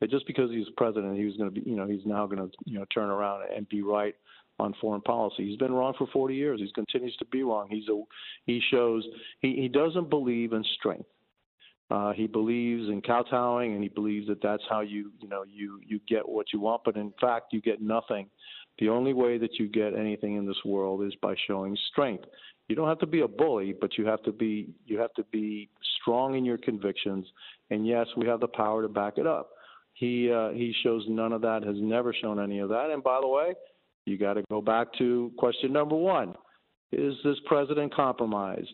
that 0.00 0.10
just 0.10 0.26
because 0.26 0.50
he's 0.50 0.66
president, 0.76 1.18
he 1.18 1.24
was 1.24 1.36
going 1.36 1.52
to 1.52 1.60
be, 1.60 1.68
you 1.68 1.76
know, 1.76 1.86
he's 1.86 2.06
now 2.06 2.26
going 2.26 2.38
to, 2.38 2.50
you 2.64 2.78
know, 2.78 2.86
turn 2.94 3.10
around 3.10 3.42
and 3.54 3.68
be 3.68 3.82
right 3.82 4.14
on 4.58 4.74
foreign 4.80 5.00
policy. 5.02 5.46
He's 5.46 5.58
been 5.58 5.72
wrong 5.72 5.94
for 5.98 6.06
40 6.12 6.34
years. 6.34 6.60
He 6.60 6.70
continues 6.72 7.16
to 7.16 7.24
be 7.26 7.42
wrong. 7.42 7.68
He's 7.70 7.88
a 7.88 8.00
he 8.46 8.60
shows 8.70 9.04
he, 9.40 9.56
he 9.56 9.68
doesn't 9.68 10.10
believe 10.10 10.52
in 10.52 10.64
strength. 10.78 11.08
Uh, 11.90 12.12
he 12.12 12.26
believes 12.26 12.88
in 12.88 13.02
kowtowing, 13.02 13.74
and 13.74 13.82
he 13.82 13.88
believes 13.88 14.26
that 14.28 14.40
that's 14.42 14.62
how 14.70 14.80
you 14.80 15.12
you 15.20 15.28
know 15.28 15.44
you 15.46 15.80
you 15.84 16.00
get 16.08 16.26
what 16.26 16.46
you 16.52 16.60
want. 16.60 16.82
But 16.84 16.96
in 16.96 17.12
fact, 17.20 17.52
you 17.52 17.60
get 17.60 17.82
nothing. 17.82 18.28
The 18.78 18.88
only 18.88 19.12
way 19.12 19.38
that 19.38 19.58
you 19.58 19.68
get 19.68 19.94
anything 19.94 20.36
in 20.36 20.46
this 20.46 20.64
world 20.64 21.04
is 21.04 21.14
by 21.22 21.34
showing 21.46 21.76
strength. 21.92 22.24
You 22.68 22.74
don't 22.74 22.88
have 22.88 22.98
to 23.00 23.06
be 23.06 23.20
a 23.20 23.28
bully, 23.28 23.74
but 23.78 23.98
you 23.98 24.06
have 24.06 24.22
to 24.22 24.32
be 24.32 24.70
you 24.86 24.98
have 24.98 25.12
to 25.14 25.24
be 25.24 25.68
strong 26.00 26.36
in 26.36 26.44
your 26.44 26.58
convictions. 26.58 27.26
And 27.70 27.86
yes, 27.86 28.06
we 28.16 28.26
have 28.26 28.40
the 28.40 28.48
power 28.48 28.82
to 28.82 28.88
back 28.88 29.18
it 29.18 29.26
up. 29.26 29.50
He 29.92 30.32
uh, 30.32 30.50
he 30.50 30.74
shows 30.82 31.04
none 31.08 31.32
of 31.32 31.42
that. 31.42 31.62
Has 31.62 31.76
never 31.78 32.14
shown 32.14 32.40
any 32.40 32.60
of 32.60 32.70
that. 32.70 32.90
And 32.90 33.04
by 33.04 33.20
the 33.20 33.28
way, 33.28 33.54
you 34.06 34.16
got 34.16 34.34
to 34.34 34.42
go 34.50 34.62
back 34.62 34.88
to 34.98 35.30
question 35.36 35.72
number 35.72 35.96
one: 35.96 36.34
Is 36.92 37.14
this 37.22 37.36
president 37.44 37.94
compromised? 37.94 38.72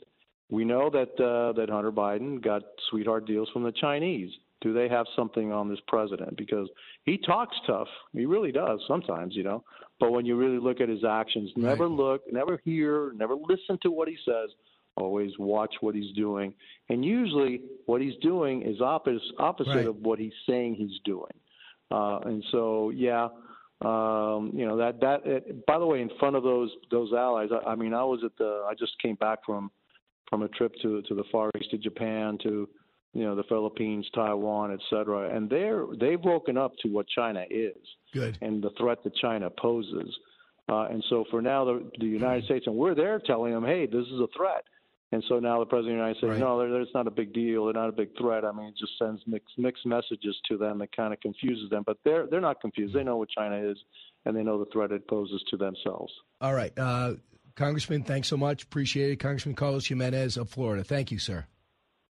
We 0.50 0.64
know 0.64 0.90
that 0.90 1.12
uh, 1.22 1.52
that 1.52 1.70
Hunter 1.70 1.92
Biden 1.92 2.42
got 2.42 2.62
sweetheart 2.90 3.26
deals 3.26 3.48
from 3.52 3.62
the 3.62 3.72
Chinese. 3.72 4.30
Do 4.60 4.74
they 4.74 4.88
have 4.88 5.06
something 5.16 5.52
on 5.52 5.70
this 5.70 5.78
president? 5.88 6.36
Because 6.36 6.68
he 7.04 7.16
talks 7.16 7.56
tough. 7.66 7.88
He 8.12 8.26
really 8.26 8.52
does 8.52 8.80
sometimes, 8.86 9.34
you 9.34 9.42
know. 9.42 9.64
But 9.98 10.12
when 10.12 10.26
you 10.26 10.36
really 10.36 10.58
look 10.58 10.80
at 10.80 10.88
his 10.88 11.04
actions, 11.04 11.50
never 11.56 11.86
right. 11.86 11.96
look, 11.96 12.22
never 12.32 12.60
hear, 12.64 13.12
never 13.14 13.34
listen 13.34 13.78
to 13.82 13.90
what 13.90 14.08
he 14.08 14.16
says. 14.24 14.50
Always 14.96 15.30
watch 15.38 15.74
what 15.80 15.94
he's 15.94 16.14
doing. 16.14 16.52
And 16.88 17.04
usually, 17.04 17.62
what 17.86 18.02
he's 18.02 18.16
doing 18.20 18.62
is 18.62 18.80
opposite 18.80 19.22
opposite 19.38 19.76
right. 19.76 19.86
of 19.86 19.96
what 19.96 20.18
he's 20.18 20.32
saying 20.46 20.74
he's 20.74 21.00
doing. 21.04 21.32
Uh, 21.90 22.18
and 22.24 22.44
so, 22.50 22.90
yeah, 22.90 23.28
um, 23.82 24.52
you 24.52 24.66
know 24.66 24.76
that 24.76 25.00
that. 25.00 25.20
It, 25.24 25.64
by 25.66 25.78
the 25.78 25.86
way, 25.86 26.02
in 26.02 26.10
front 26.18 26.36
of 26.36 26.42
those 26.42 26.70
those 26.90 27.12
allies, 27.12 27.48
I, 27.50 27.70
I 27.70 27.74
mean, 27.76 27.94
I 27.94 28.04
was 28.04 28.20
at 28.24 28.36
the. 28.36 28.66
I 28.68 28.74
just 28.74 28.92
came 29.00 29.14
back 29.14 29.38
from 29.46 29.70
from 30.30 30.42
a 30.42 30.48
trip 30.48 30.72
to 30.82 31.02
to 31.02 31.14
the 31.14 31.24
Far 31.30 31.50
East 31.58 31.70
to 31.72 31.78
Japan 31.78 32.38
to 32.44 32.68
you 33.12 33.24
know 33.24 33.34
the 33.34 33.42
Philippines, 33.44 34.08
Taiwan, 34.14 34.72
et 34.72 34.80
cetera, 34.88 35.34
and 35.34 35.50
they're 35.50 35.84
they've 35.98 36.20
woken 36.20 36.56
up 36.56 36.72
to 36.82 36.88
what 36.88 37.06
China 37.08 37.44
is 37.50 37.76
Good. 38.14 38.38
and 38.40 38.62
the 38.62 38.70
threat 38.78 39.02
that 39.04 39.14
China 39.16 39.50
poses. 39.50 40.16
Uh, 40.68 40.86
and 40.88 41.02
so 41.10 41.24
for 41.30 41.42
now, 41.42 41.64
the, 41.64 41.90
the 41.98 42.06
United 42.06 42.44
States 42.44 42.66
and 42.68 42.76
we're 42.76 42.94
there 42.94 43.18
telling 43.18 43.52
them, 43.52 43.64
hey, 43.64 43.86
this 43.86 44.06
is 44.06 44.20
a 44.20 44.28
threat. 44.36 44.62
And 45.12 45.24
so 45.28 45.40
now 45.40 45.58
the 45.58 45.66
president 45.66 45.94
of 45.94 45.96
the 45.96 46.02
United 46.02 46.18
States, 46.18 46.30
right. 46.30 46.38
no, 46.38 46.80
it's 46.80 46.94
not 46.94 47.08
a 47.08 47.10
big 47.10 47.32
deal. 47.32 47.64
They're 47.64 47.74
not 47.74 47.88
a 47.88 47.92
big 47.92 48.16
threat. 48.16 48.44
I 48.44 48.52
mean, 48.52 48.66
it 48.66 48.76
just 48.78 48.92
sends 48.96 49.20
mixed 49.26 49.58
mixed 49.58 49.84
messages 49.84 50.36
to 50.48 50.56
them 50.56 50.78
that 50.78 50.94
kind 50.94 51.12
of 51.12 51.20
confuses 51.20 51.68
them. 51.70 51.82
But 51.84 51.96
they're 52.04 52.28
they're 52.28 52.40
not 52.40 52.60
confused. 52.60 52.94
They 52.94 53.02
know 53.02 53.16
what 53.16 53.28
China 53.30 53.56
is, 53.56 53.76
and 54.24 54.36
they 54.36 54.44
know 54.44 54.56
the 54.58 54.70
threat 54.70 54.92
it 54.92 55.08
poses 55.08 55.42
to 55.50 55.56
themselves. 55.56 56.12
All 56.40 56.54
right. 56.54 56.72
Uh, 56.78 57.14
Congressman, 57.56 58.02
thanks 58.02 58.28
so 58.28 58.36
much. 58.36 58.62
Appreciate 58.64 59.10
it. 59.12 59.16
Congressman 59.16 59.54
Carlos 59.54 59.86
Gimenez 59.86 60.36
of 60.36 60.48
Florida. 60.48 60.84
Thank 60.84 61.10
you, 61.10 61.18
sir. 61.18 61.46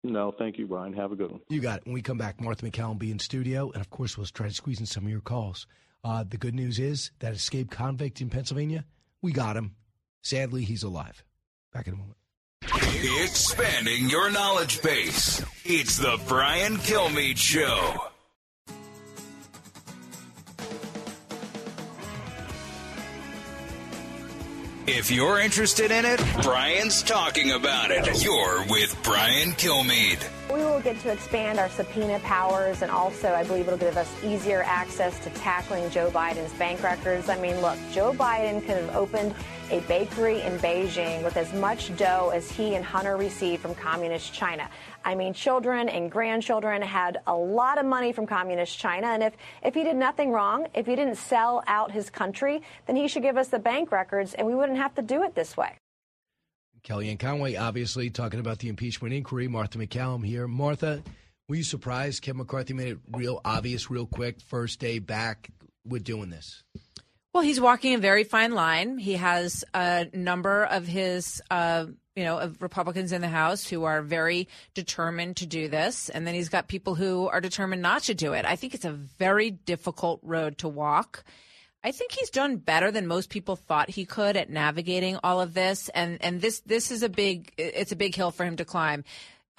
No, 0.03 0.31
thank 0.31 0.57
you, 0.57 0.65
Brian. 0.65 0.93
Have 0.93 1.11
a 1.11 1.15
good 1.15 1.31
one. 1.31 1.41
You 1.49 1.61
got 1.61 1.79
it. 1.79 1.85
When 1.85 1.93
we 1.93 2.01
come 2.01 2.17
back, 2.17 2.41
Martha 2.41 2.65
MacCallum 2.65 2.87
will 2.87 2.95
be 2.95 3.11
in 3.11 3.19
studio, 3.19 3.71
and 3.71 3.81
of 3.81 3.89
course, 3.89 4.17
we'll 4.17 4.25
try 4.25 4.47
to 4.47 4.53
squeeze 4.53 4.79
in 4.79 4.85
some 4.85 5.05
of 5.05 5.11
your 5.11 5.21
calls. 5.21 5.67
Uh, 6.03 6.23
the 6.27 6.37
good 6.37 6.55
news 6.55 6.79
is 6.79 7.11
that 7.19 7.33
escaped 7.33 7.69
convict 7.69 8.21
in 8.21 8.29
Pennsylvania, 8.29 8.85
we 9.21 9.31
got 9.31 9.55
him. 9.55 9.75
Sadly, 10.23 10.63
he's 10.63 10.83
alive. 10.83 11.23
Back 11.71 11.87
in 11.87 11.93
a 11.93 11.97
moment. 11.97 12.17
Expanding 13.23 14.09
your 14.09 14.31
knowledge 14.31 14.81
base. 14.81 15.43
It's 15.63 15.97
the 15.97 16.19
Brian 16.27 16.77
Kilmeade 16.77 17.37
Show. 17.37 18.10
If 24.93 25.09
you're 25.09 25.39
interested 25.39 25.89
in 25.89 26.03
it, 26.03 26.21
Brian's 26.43 27.01
talking 27.01 27.51
about 27.51 27.91
it. 27.91 28.21
You're 28.21 28.65
with 28.67 28.93
Brian 29.03 29.53
Kilmeade. 29.53 30.21
We 30.53 30.65
will 30.65 30.81
get 30.81 30.99
to 30.99 31.13
expand 31.13 31.59
our 31.59 31.69
subpoena 31.69 32.19
powers, 32.19 32.81
and 32.81 32.91
also, 32.91 33.33
I 33.33 33.45
believe 33.45 33.67
it'll 33.67 33.79
give 33.79 33.95
us 33.95 34.13
easier 34.21 34.63
access 34.63 35.17
to 35.19 35.29
tackling 35.29 35.89
Joe 35.91 36.11
Biden's 36.11 36.51
bank 36.55 36.83
records. 36.83 37.29
I 37.29 37.39
mean, 37.39 37.61
look, 37.61 37.77
Joe 37.93 38.11
Biden 38.11 38.59
could 38.65 38.75
have 38.75 38.93
opened 38.93 39.33
a 39.71 39.79
bakery 39.81 40.41
in 40.41 40.57
Beijing 40.59 41.23
with 41.23 41.37
as 41.37 41.53
much 41.53 41.95
dough 41.95 42.31
as 42.35 42.51
he 42.51 42.75
and 42.75 42.83
Hunter 42.83 43.15
received 43.15 43.61
from 43.61 43.73
communist 43.73 44.33
China. 44.33 44.69
I 45.05 45.15
mean, 45.15 45.33
children 45.33 45.87
and 45.87 46.11
grandchildren 46.11 46.81
had 46.81 47.21
a 47.25 47.33
lot 47.33 47.77
of 47.77 47.85
money 47.85 48.11
from 48.11 48.27
communist 48.27 48.77
China. 48.77 49.07
And 49.07 49.23
if, 49.23 49.33
if 49.63 49.73
he 49.73 49.85
did 49.85 49.95
nothing 49.95 50.31
wrong, 50.31 50.67
if 50.73 50.85
he 50.85 50.95
didn't 50.95 51.15
sell 51.15 51.63
out 51.67 51.89
his 51.91 52.09
country, 52.09 52.61
then 52.85 52.97
he 52.97 53.07
should 53.07 53.23
give 53.23 53.37
us 53.37 53.47
the 53.47 53.59
bank 53.59 53.93
records 53.93 54.33
and 54.33 54.45
we 54.45 54.53
wouldn't 54.53 54.77
have 54.77 54.93
to 54.95 55.01
do 55.01 55.23
it 55.23 55.35
this 55.35 55.55
way. 55.55 55.77
Kellyanne 56.83 57.19
Conway, 57.19 57.55
obviously, 57.55 58.09
talking 58.09 58.39
about 58.39 58.59
the 58.59 58.67
impeachment 58.67 59.13
inquiry. 59.13 59.47
Martha 59.47 59.77
MacCallum 59.77 60.25
here. 60.25 60.47
Martha, 60.47 61.01
were 61.47 61.55
you 61.55 61.63
surprised 61.63 62.23
Kevin 62.23 62.39
McCarthy 62.39 62.73
made 62.73 62.89
it 62.89 62.99
real 63.13 63.39
obvious, 63.45 63.89
real 63.89 64.07
quick, 64.07 64.41
first 64.41 64.79
day 64.79 64.99
back 64.99 65.49
with 65.85 66.03
doing 66.03 66.29
this? 66.29 66.63
Well, 67.33 67.43
he's 67.43 67.61
walking 67.61 67.93
a 67.93 67.97
very 67.97 68.25
fine 68.25 68.51
line. 68.51 68.97
He 68.97 69.13
has 69.13 69.63
a 69.73 70.07
number 70.13 70.65
of 70.65 70.85
his, 70.85 71.41
uh, 71.49 71.85
you 72.13 72.25
know, 72.25 72.37
of 72.37 72.61
Republicans 72.61 73.13
in 73.13 73.21
the 73.21 73.29
House 73.29 73.65
who 73.65 73.85
are 73.85 74.01
very 74.01 74.49
determined 74.73 75.37
to 75.37 75.45
do 75.45 75.69
this, 75.69 76.09
and 76.09 76.27
then 76.27 76.35
he's 76.35 76.49
got 76.49 76.67
people 76.67 76.95
who 76.95 77.29
are 77.29 77.39
determined 77.39 77.81
not 77.81 78.03
to 78.03 78.13
do 78.13 78.33
it. 78.33 78.43
I 78.43 78.57
think 78.57 78.73
it's 78.73 78.83
a 78.83 78.91
very 78.91 79.49
difficult 79.49 80.19
road 80.23 80.57
to 80.57 80.67
walk. 80.67 81.23
I 81.83 81.91
think 81.91 82.11
he's 82.11 82.29
done 82.29 82.57
better 82.57 82.91
than 82.91 83.07
most 83.07 83.29
people 83.29 83.55
thought 83.55 83.89
he 83.89 84.05
could 84.05 84.35
at 84.35 84.49
navigating 84.49 85.17
all 85.23 85.39
of 85.39 85.53
this, 85.53 85.89
and 85.89 86.17
and 86.21 86.41
this 86.41 86.59
this 86.59 86.91
is 86.91 87.01
a 87.01 87.09
big 87.09 87.53
it's 87.57 87.93
a 87.93 87.95
big 87.95 88.13
hill 88.13 88.31
for 88.31 88.45
him 88.45 88.57
to 88.57 88.65
climb. 88.65 89.05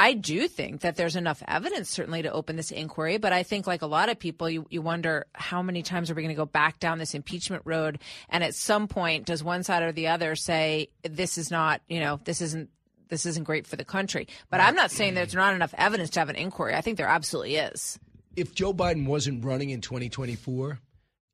I 0.03 0.15
do 0.15 0.49
think 0.49 0.81
that 0.81 0.97
there's 0.97 1.15
enough 1.15 1.45
evidence, 1.47 1.89
certainly, 1.89 2.23
to 2.23 2.33
open 2.33 2.57
this 2.57 2.73
inquiry. 2.73 3.19
But 3.19 3.33
I 3.33 3.45
think, 3.45 3.69
like 3.69 3.83
a 3.83 3.87
lot 3.87 4.09
of 4.09 4.19
people, 4.19 4.51
you, 4.51 4.66
you 4.69 4.83
wonder 4.83 5.27
how 5.33 5.62
many 5.62 5.85
times 5.85 6.11
are 6.11 6.15
we 6.15 6.23
going 6.23 6.35
to 6.35 6.37
go 6.37 6.45
back 6.45 6.81
down 6.81 6.99
this 6.99 7.15
impeachment 7.15 7.62
road? 7.65 8.01
And 8.29 8.43
at 8.43 8.57
some 8.57 8.89
point, 8.89 9.27
does 9.27 9.45
one 9.45 9.62
side 9.62 9.85
or 9.85 9.93
the 9.93 10.09
other 10.09 10.35
say, 10.35 10.89
this 11.05 11.39
is 11.39 11.53
not, 11.53 11.83
you 11.89 12.01
know, 12.01 12.19
this 12.24 12.41
isn't. 12.41 12.69
This 13.11 13.27
isn't 13.27 13.45
great 13.45 13.66
for 13.66 13.77
the 13.77 13.85
country. 13.85 14.27
But 14.49 14.61
I'm 14.61 14.74
not 14.74 14.91
saying 14.91 15.12
there's 15.12 15.35
not 15.35 15.55
enough 15.55 15.74
evidence 15.77 16.09
to 16.11 16.20
have 16.20 16.31
an 16.31 16.37
inquiry. 16.37 16.74
I 16.74 16.81
think 16.81 16.97
there 16.97 17.07
absolutely 17.07 17.57
is. 17.57 17.99
If 18.37 18.55
Joe 18.55 18.73
Biden 18.73 19.05
wasn't 19.05 19.45
running 19.45 19.69
in 19.69 19.83
2024, 19.83 20.81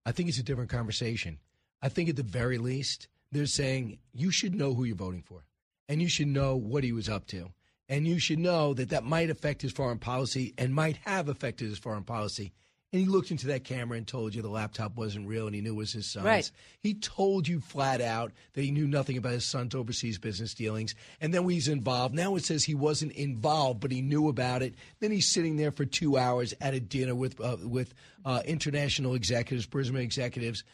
I 0.05 0.11
think 0.11 0.29
it's 0.29 0.41
a 0.41 0.43
different 0.43 0.71
conversation. 0.71 1.39
I 1.81 1.89
think 1.89 2.09
at 2.09 2.17
the 2.17 2.25
very 2.25 2.59
least, 2.59 3.07
they're 3.31 3.47
saying 3.47 4.01
you 4.13 4.33
should 4.33 4.57
know 4.57 4.75
who 4.75 4.83
you're 4.83 4.97
voting 4.97 5.23
for 5.23 5.45
and 5.89 6.03
you 6.03 6.09
should 6.09 6.27
know 6.27 6.57
what 6.57 6.83
he 6.83 6.91
was 6.91 7.09
up 7.09 7.29
to 7.29 7.53
and 7.89 8.07
you 8.07 8.19
should 8.19 8.39
know 8.39 8.75
that 8.75 8.91
that 8.91 9.05
might 9.05 9.31
affect 9.31 9.63
his 9.63 9.73
foreign 9.73 9.99
policy 9.99 10.55
and 10.59 10.75
might 10.75 10.97
have 10.99 11.29
affected 11.29 11.69
his 11.69 11.79
foreign 11.79 12.05
policy. 12.05 12.53
And 12.91 13.03
he 13.03 13.09
looked 13.09 13.31
into 13.31 13.49
that 13.49 13.65
camera 13.65 13.99
and 13.99 14.07
told 14.07 14.35
you 14.35 14.41
the 14.41 14.49
laptop 14.49 14.97
wasn't 14.97 15.29
real 15.29 15.47
and 15.47 15.55
he 15.55 15.61
knew 15.61 15.75
it 15.75 15.77
was 15.77 15.93
his 15.93 16.11
son's. 16.11 16.25
Right. 16.25 16.51
He 16.81 16.95
told 16.95 17.47
you 17.47 17.61
flat 17.61 18.01
out 18.01 18.33
that 18.55 18.63
he 18.63 18.71
knew 18.71 18.87
nothing 18.87 19.19
about 19.19 19.33
his 19.33 19.45
son's 19.45 19.75
overseas 19.75 20.19
business 20.19 20.55
dealings. 20.55 20.95
And 21.21 21.35
then 21.35 21.47
he's 21.49 21.69
involved, 21.69 22.15
now 22.15 22.35
it 22.37 22.45
says 22.45 22.65
he 22.65 22.75
wasn't 22.75 23.13
involved, 23.13 23.81
but 23.81 23.93
he 23.93 24.01
knew 24.01 24.29
about 24.29 24.63
it. 24.63 24.75
Then 25.01 25.11
he's 25.11 25.31
sitting 25.31 25.57
there 25.57 25.71
for 25.71 25.85
two 25.85 26.17
hours 26.17 26.55
at 26.63 26.73
a 26.73 26.81
dinner 26.81 27.15
with, 27.15 27.39
uh, 27.43 27.59
with 27.63 27.93
uh, 28.25 28.41
international 28.47 29.15
executives, 29.15 29.67
Burisma 29.67 30.01
executives. 30.01 30.65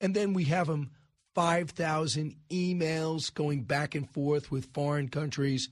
And 0.00 0.14
then 0.14 0.32
we 0.32 0.44
have 0.44 0.70
him 0.70 0.90
5,000 1.34 2.34
emails 2.50 3.32
going 3.32 3.62
back 3.64 3.94
and 3.94 4.08
forth 4.08 4.50
with 4.50 4.72
foreign 4.72 5.08
countries 5.08 5.68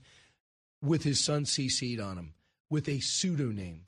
with 0.81 1.03
his 1.03 1.23
son 1.23 1.45
CC'd 1.45 1.99
on 1.99 2.17
him 2.17 2.33
with 2.69 2.87
a 2.89 2.99
pseudonym. 2.99 3.83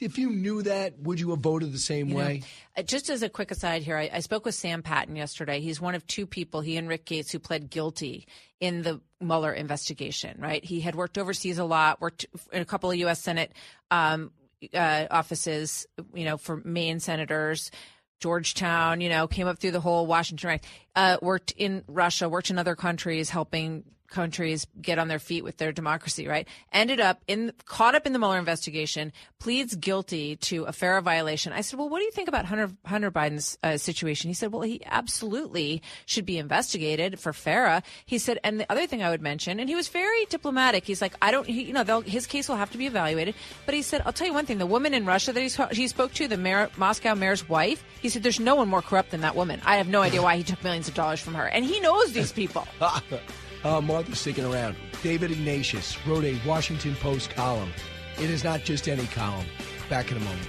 If 0.00 0.18
you 0.18 0.30
knew 0.30 0.62
that, 0.62 0.98
would 0.98 1.20
you 1.20 1.30
have 1.30 1.38
voted 1.38 1.72
the 1.72 1.78
same 1.78 2.08
you 2.08 2.16
way? 2.16 2.38
Know, 2.38 2.80
uh, 2.80 2.82
just 2.82 3.08
as 3.08 3.22
a 3.22 3.28
quick 3.28 3.52
aside 3.52 3.82
here, 3.82 3.96
I, 3.96 4.10
I, 4.12 4.20
spoke 4.20 4.44
with 4.44 4.56
Sam 4.56 4.82
Patten 4.82 5.14
yesterday. 5.14 5.60
He's 5.60 5.80
one 5.80 5.94
of 5.94 6.04
two 6.08 6.26
people, 6.26 6.60
he 6.60 6.76
and 6.76 6.88
Rick 6.88 7.04
Gates, 7.04 7.30
who 7.30 7.38
pled 7.38 7.70
guilty 7.70 8.26
in 8.58 8.82
the 8.82 9.00
Mueller 9.20 9.52
investigation, 9.52 10.40
right? 10.40 10.64
He 10.64 10.80
had 10.80 10.96
worked 10.96 11.18
overseas 11.18 11.58
a 11.58 11.64
lot, 11.64 12.00
worked 12.00 12.26
in 12.52 12.60
a 12.60 12.64
couple 12.64 12.90
of 12.90 12.96
U.S. 12.96 13.20
Senate 13.20 13.52
um, 13.92 14.32
uh, 14.74 15.06
offices, 15.08 15.86
you 16.12 16.24
know, 16.24 16.36
for 16.36 16.60
Maine 16.64 16.98
senators. 16.98 17.70
Georgetown, 18.18 19.00
you 19.00 19.08
know, 19.08 19.26
came 19.26 19.48
up 19.48 19.58
through 19.58 19.72
the 19.72 19.80
whole 19.80 20.06
Washington, 20.06 20.60
uh, 20.94 21.16
worked 21.20 21.52
in 21.56 21.82
Russia, 21.88 22.28
worked 22.28 22.50
in 22.50 22.58
other 22.58 22.76
countries, 22.76 23.30
helping 23.30 23.82
countries 24.12 24.66
get 24.80 24.98
on 24.98 25.08
their 25.08 25.18
feet 25.18 25.42
with 25.42 25.56
their 25.56 25.72
democracy, 25.72 26.28
right? 26.28 26.46
Ended 26.72 27.00
up 27.00 27.22
in 27.26 27.52
caught 27.64 27.94
up 27.94 28.06
in 28.06 28.12
the 28.12 28.18
Mueller 28.18 28.38
investigation, 28.38 29.12
pleads 29.40 29.74
guilty 29.74 30.36
to 30.36 30.64
a 30.64 30.72
FARA 30.72 31.02
violation. 31.02 31.52
I 31.52 31.62
said, 31.62 31.78
"Well, 31.78 31.88
what 31.88 31.98
do 31.98 32.04
you 32.04 32.12
think 32.12 32.28
about 32.28 32.44
Hunter 32.44 32.70
Hunter 32.86 33.10
Biden's 33.10 33.58
uh, 33.62 33.76
situation?" 33.76 34.28
He 34.28 34.34
said, 34.34 34.52
"Well, 34.52 34.62
he 34.62 34.82
absolutely 34.86 35.82
should 36.06 36.26
be 36.26 36.38
investigated 36.38 37.18
for 37.18 37.32
FARA." 37.32 37.82
He 38.06 38.18
said, 38.18 38.38
and 38.44 38.60
the 38.60 38.70
other 38.70 38.86
thing 38.86 39.02
I 39.02 39.10
would 39.10 39.22
mention, 39.22 39.58
and 39.58 39.68
he 39.68 39.74
was 39.74 39.88
very 39.88 40.24
diplomatic. 40.26 40.84
He's 40.84 41.02
like, 41.02 41.14
"I 41.20 41.30
don't, 41.30 41.46
he, 41.46 41.64
you 41.64 41.72
know, 41.72 42.00
his 42.02 42.26
case 42.26 42.48
will 42.48 42.56
have 42.56 42.70
to 42.72 42.78
be 42.78 42.86
evaluated." 42.86 43.34
But 43.66 43.74
he 43.74 43.82
said, 43.82 44.02
"I'll 44.04 44.12
tell 44.12 44.26
you 44.26 44.34
one 44.34 44.46
thing: 44.46 44.58
the 44.58 44.66
woman 44.66 44.94
in 44.94 45.06
Russia 45.06 45.32
that 45.32 45.40
he, 45.72 45.88
spoke 45.88 46.12
to, 46.14 46.28
the 46.28 46.36
mayor, 46.36 46.70
Moscow 46.76 47.14
mayor's 47.14 47.48
wife, 47.48 47.82
he 48.00 48.08
said, 48.08 48.22
there's 48.22 48.40
no 48.40 48.54
one 48.54 48.68
more 48.68 48.82
corrupt 48.82 49.10
than 49.10 49.22
that 49.22 49.34
woman. 49.34 49.60
I 49.64 49.76
have 49.76 49.88
no 49.88 50.02
idea 50.02 50.22
why 50.22 50.36
he 50.36 50.42
took 50.42 50.62
millions 50.62 50.88
of 50.88 50.94
dollars 50.94 51.20
from 51.20 51.34
her, 51.34 51.46
and 51.46 51.64
he 51.64 51.80
knows 51.80 52.12
these 52.12 52.32
people." 52.32 52.66
Uh, 53.64 53.80
Martha's 53.80 54.18
sticking 54.18 54.44
around. 54.44 54.76
David 55.02 55.30
Ignatius 55.30 55.96
wrote 56.06 56.24
a 56.24 56.38
Washington 56.46 56.94
Post 56.96 57.30
column. 57.30 57.72
It 58.18 58.30
is 58.30 58.44
not 58.44 58.62
just 58.62 58.88
any 58.88 59.06
column. 59.06 59.46
Back 59.88 60.10
in 60.10 60.16
a 60.16 60.20
moment. 60.20 60.48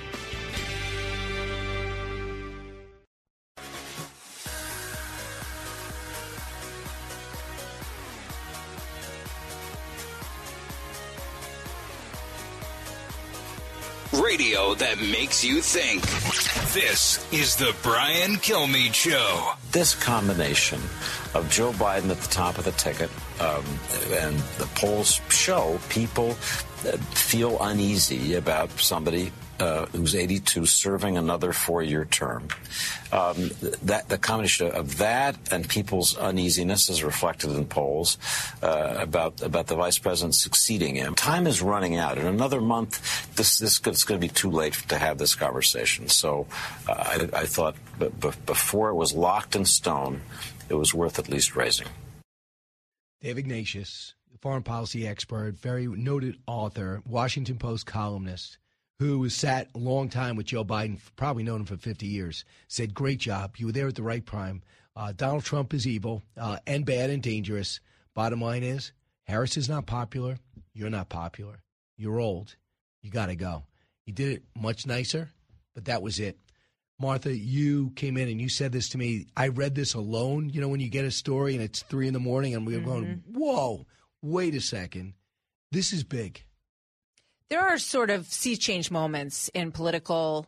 Radio 14.22 14.76
that 14.76 15.00
makes 15.00 15.44
you 15.44 15.62
think. 15.62 16.04
This 16.74 17.26
is 17.34 17.56
the 17.56 17.76
Brian 17.82 18.36
Kilmeade 18.36 18.94
Show. 18.94 19.54
This 19.72 19.96
combination 19.96 20.80
of 21.34 21.50
Joe 21.50 21.72
Biden 21.72 22.10
at 22.12 22.20
the 22.20 22.28
top 22.30 22.58
of 22.58 22.66
the 22.66 22.72
ticket, 22.74 23.10
um, 23.40 23.64
and 24.12 24.38
the 24.60 24.70
polls 24.76 25.20
show 25.30 25.80
people 25.90 26.34
feel 27.14 27.58
uneasy 27.62 28.36
about 28.36 28.70
somebody 28.72 29.32
uh, 29.60 29.86
who's 29.88 30.16
82 30.16 30.66
serving 30.66 31.18
another 31.18 31.54
four-year 31.54 32.06
term. 32.06 32.48
Um, 33.12 33.52
that 33.84 34.10
the 34.10 34.18
combination 34.18 34.72
of 34.72 34.98
that 34.98 35.36
and 35.52 35.68
people's 35.68 36.18
uneasiness 36.18 36.90
is 36.90 37.04
reflected 37.04 37.52
in 37.52 37.66
polls 37.66 38.18
uh, 38.64 38.96
about 39.00 39.42
about 39.42 39.68
the 39.68 39.76
vice 39.76 40.00
president 40.00 40.34
succeeding 40.34 40.96
him. 40.96 41.14
Time 41.14 41.46
is 41.46 41.62
running 41.62 41.96
out. 41.96 42.18
In 42.18 42.26
another 42.26 42.62
month, 42.62 43.36
this 43.36 43.60
this 43.60 43.80
it's 43.86 44.04
going 44.04 44.20
to 44.20 44.28
be 44.28 44.34
too 44.34 44.50
late 44.50 44.74
to 44.88 44.98
have 44.98 45.18
this 45.20 45.36
conversation. 45.36 46.10
So 46.10 46.48
uh, 46.88 46.94
I, 46.94 47.42
I, 47.42 47.46
thought 47.46 47.76
b- 48.00 48.10
b- 48.20 48.32
before 48.46 48.90
it 48.90 48.96
was 48.96 49.14
locked 49.14 49.56
in 49.56 49.66
stone, 49.66 50.22
it 50.70 50.76
was 50.76 50.94
worth 50.94 51.20
at 51.20 51.30
least 51.30 51.56
raising. 51.56 51.88
Dave 53.22 53.38
Ignatius, 53.38 54.16
foreign 54.42 54.64
policy 54.64 55.08
expert, 55.08 55.56
very 55.56 55.88
noted 55.88 56.38
author, 56.48 57.02
Washington 57.08 57.58
Post 57.58 57.86
columnist 57.86 58.58
who 59.04 59.28
sat 59.30 59.68
a 59.76 59.78
long 59.78 60.10
time 60.10 60.36
with 60.36 60.46
Joe 60.46 60.64
Biden, 60.64 61.00
probably 61.16 61.44
known 61.44 61.62
him 61.62 61.66
for 61.66 61.78
50 61.78 62.06
years, 62.06 62.46
said, 62.68 62.94
Great 62.94 63.20
job. 63.20 63.56
You 63.58 63.68
were 63.68 63.72
there 63.72 63.88
at 63.88 63.96
the 63.96 64.04
right 64.04 64.26
time. 64.26 64.62
Uh, 64.96 65.12
Donald 65.12 65.44
Trump 65.44 65.74
is 65.74 65.88
evil 65.88 66.22
uh, 66.38 66.58
and 66.66 66.86
bad 66.86 67.10
and 67.10 67.22
dangerous. 67.22 67.80
Bottom 68.14 68.42
line 68.42 68.64
is, 68.64 68.92
Harris 69.24 69.58
is 69.58 69.68
not 69.68 69.88
popular. 69.88 70.38
You're 70.74 70.90
not 70.90 71.10
popular. 71.10 71.64
You're 71.98 72.20
old. 72.20 72.56
You 73.02 73.12
got 73.12 73.28
to 73.28 73.36
go. 73.36 73.64
He 74.06 74.12
did 74.12 74.38
it 74.38 74.44
much 74.56 74.86
nicer, 74.86 75.30
but 75.74 75.86
that 75.86 76.02
was 76.02 76.20
it. 76.20 76.38
Martha, 77.00 77.36
you 77.36 77.92
came 77.96 78.18
in 78.18 78.30
and 78.30 78.40
you 78.40 78.50
said 78.50 78.72
this 78.72 78.90
to 78.90 78.98
me. 78.98 79.26
I 79.36 79.48
read 79.50 79.76
this 79.76 79.96
alone. 79.96 80.50
You 80.50 80.62
know, 80.62 80.70
when 80.70 80.80
you 80.80 80.90
get 80.90 81.06
a 81.06 81.12
story 81.12 81.56
and 81.56 81.64
it's 81.64 81.82
three 81.82 82.08
in 82.08 82.14
the 82.14 82.20
morning 82.20 82.56
and 82.56 82.66
we 82.66 82.76
are 82.76 82.80
mm-hmm. 82.80 82.90
going, 82.90 83.24
whoa, 83.34 83.86
wait 84.22 84.56
a 84.56 84.62
second. 84.62 85.14
This 85.72 85.92
is 85.92 86.04
big 86.04 86.44
there 87.54 87.62
are 87.62 87.78
sort 87.78 88.10
of 88.10 88.26
sea 88.26 88.58
change 88.58 88.90
moments 88.90 89.48
in 89.54 89.72
political 89.72 90.48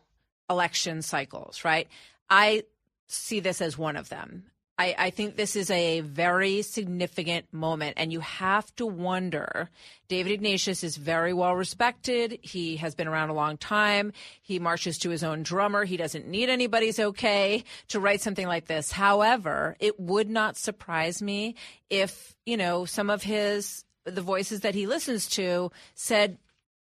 election 0.49 1.03
cycles, 1.03 1.63
right? 1.63 1.87
I 2.31 2.63
see 3.05 3.39
this 3.39 3.61
as 3.61 3.77
one 3.77 3.95
of 3.95 4.09
them. 4.09 4.45
I, 4.79 4.95
I, 4.97 5.09
think 5.11 5.35
this 5.35 5.55
is 5.55 5.69
a 5.69 5.99
very 5.99 6.63
significant 6.63 7.45
moment, 7.53 7.93
and 7.97 8.11
you 8.11 8.21
have 8.21 8.75
to 8.77 8.87
wonder. 8.87 9.69
David 10.07 10.31
Ignatius 10.31 10.83
is 10.83 10.97
very 10.97 11.31
well 11.31 11.55
respected. 11.55 12.39
He 12.41 12.77
has 12.77 12.95
been 12.95 13.07
around 13.07 13.29
a 13.29 13.35
long 13.35 13.57
time. 13.57 14.11
He 14.41 14.57
marches 14.57 14.97
to 14.97 15.11
his 15.11 15.23
own 15.23 15.43
drummer. 15.43 15.85
He 15.85 15.97
doesn't 15.97 16.27
need 16.27 16.49
anybody's 16.49 16.99
okay 16.99 17.65
to 17.89 17.99
write 17.99 18.21
something 18.21 18.47
like 18.47 18.65
this. 18.65 18.91
However, 18.91 19.75
it 19.79 19.99
would 19.99 20.27
not 20.27 20.57
surprise 20.57 21.21
me 21.21 21.53
if, 21.87 22.35
you 22.47 22.57
know, 22.57 22.85
some 22.85 23.11
of 23.11 23.21
his 23.21 23.85
the 24.05 24.21
voices 24.21 24.61
that 24.61 24.75
he 24.75 24.85
listens 24.87 25.27
to 25.27 25.71
said 25.95 26.37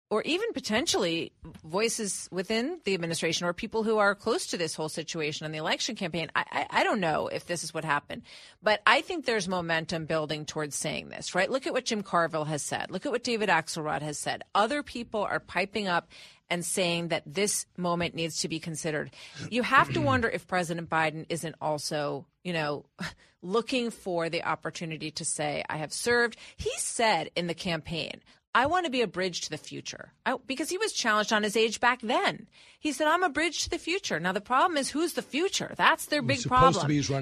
or 0.08 0.22
even 0.22 0.52
potentially 0.52 1.32
voices 1.64 2.28
within 2.30 2.78
the 2.84 2.94
administration 2.94 3.44
or 3.44 3.52
people 3.52 3.82
who 3.82 3.98
are 3.98 4.14
close 4.14 4.46
to 4.46 4.56
this 4.56 4.74
whole 4.74 4.88
situation 4.88 5.44
on 5.44 5.50
the 5.50 5.58
election 5.58 5.96
campaign. 5.96 6.30
I, 6.36 6.44
I, 6.50 6.66
I, 6.80 6.84
don't 6.84 7.00
know 7.00 7.26
if 7.26 7.46
this 7.46 7.64
is 7.64 7.74
what 7.74 7.84
happened, 7.84 8.22
but 8.62 8.80
I 8.86 9.00
think 9.00 9.24
there's 9.24 9.48
momentum 9.48 10.06
building 10.06 10.44
towards 10.44 10.76
saying 10.76 11.08
this, 11.08 11.34
right? 11.34 11.50
Look 11.50 11.66
at 11.66 11.72
what 11.72 11.86
Jim 11.86 12.04
Carville 12.04 12.44
has 12.44 12.62
said. 12.62 12.92
Look 12.92 13.04
at 13.04 13.10
what 13.10 13.24
David 13.24 13.48
Axelrod 13.48 14.02
has 14.02 14.16
said. 14.16 14.44
Other 14.54 14.84
people 14.84 15.22
are 15.22 15.40
piping 15.40 15.88
up 15.88 16.08
and 16.48 16.64
saying 16.64 17.08
that 17.08 17.24
this 17.26 17.66
moment 17.76 18.14
needs 18.14 18.40
to 18.42 18.48
be 18.48 18.60
considered. 18.60 19.10
You 19.50 19.64
have 19.64 19.92
to 19.94 20.00
wonder 20.00 20.28
if 20.28 20.46
President 20.46 20.88
Biden 20.88 21.26
isn't 21.28 21.56
also, 21.60 22.26
you 22.44 22.52
know, 22.52 22.84
looking 23.42 23.90
for 23.90 24.28
the 24.28 24.44
opportunity 24.44 25.10
to 25.10 25.24
say, 25.24 25.64
I 25.68 25.78
have 25.78 25.92
served. 25.92 26.36
He 26.56 26.70
said 26.76 27.30
in 27.34 27.48
the 27.48 27.54
campaign, 27.54 28.20
I 28.56 28.64
want 28.64 28.86
to 28.86 28.90
be 28.90 29.02
a 29.02 29.06
bridge 29.06 29.42
to 29.42 29.50
the 29.50 29.58
future 29.58 30.12
I, 30.24 30.36
because 30.46 30.70
he 30.70 30.78
was 30.78 30.94
challenged 30.94 31.30
on 31.30 31.42
his 31.42 31.58
age 31.58 31.78
back 31.78 32.00
then. 32.00 32.46
He 32.80 32.90
said, 32.92 33.06
I'm 33.06 33.22
a 33.22 33.28
bridge 33.28 33.64
to 33.64 33.68
the 33.68 33.78
future. 33.78 34.18
Now, 34.18 34.32
the 34.32 34.40
problem 34.40 34.78
is 34.78 34.88
who's 34.88 35.12
the 35.12 35.20
future? 35.20 35.74
That's 35.76 36.06
their 36.06 36.22
big 36.22 36.38
problem. 36.48 36.72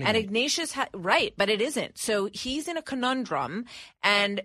and 0.07 0.17
Ignatius, 0.17 0.71
ha- 0.73 0.87
right, 0.95 1.35
but 1.37 1.49
it 1.49 1.61
isn't. 1.61 1.99
So 1.99 2.29
he's 2.33 2.69
in 2.69 2.77
a 2.77 2.83
conundrum. 2.83 3.65
And 4.05 4.43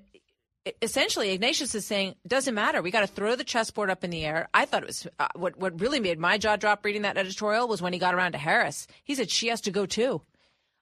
essentially 0.81 1.29
Ignatius 1.29 1.75
is 1.75 1.85
saying 1.85 2.15
doesn't 2.27 2.55
matter. 2.55 2.81
We 2.81 2.89
got 2.89 3.01
to 3.01 3.07
throw 3.07 3.35
the 3.35 3.43
chessboard 3.43 3.91
up 3.91 4.03
in 4.03 4.09
the 4.09 4.25
air. 4.25 4.49
I 4.55 4.65
thought 4.65 4.81
it 4.81 4.87
was 4.87 5.07
uh, 5.19 5.27
what 5.35 5.59
what 5.59 5.79
really 5.79 5.99
made 5.99 6.17
my 6.17 6.39
jaw 6.39 6.55
drop 6.55 6.83
reading 6.83 7.03
that 7.03 7.17
editorial 7.17 7.67
was 7.67 7.83
when 7.83 7.93
he 7.93 7.99
got 7.99 8.15
around 8.15 8.31
to 8.31 8.39
Harris. 8.39 8.87
He 9.03 9.13
said 9.13 9.29
she 9.29 9.49
has 9.49 9.61
to 9.61 9.71
go 9.71 9.85
too. 9.85 10.23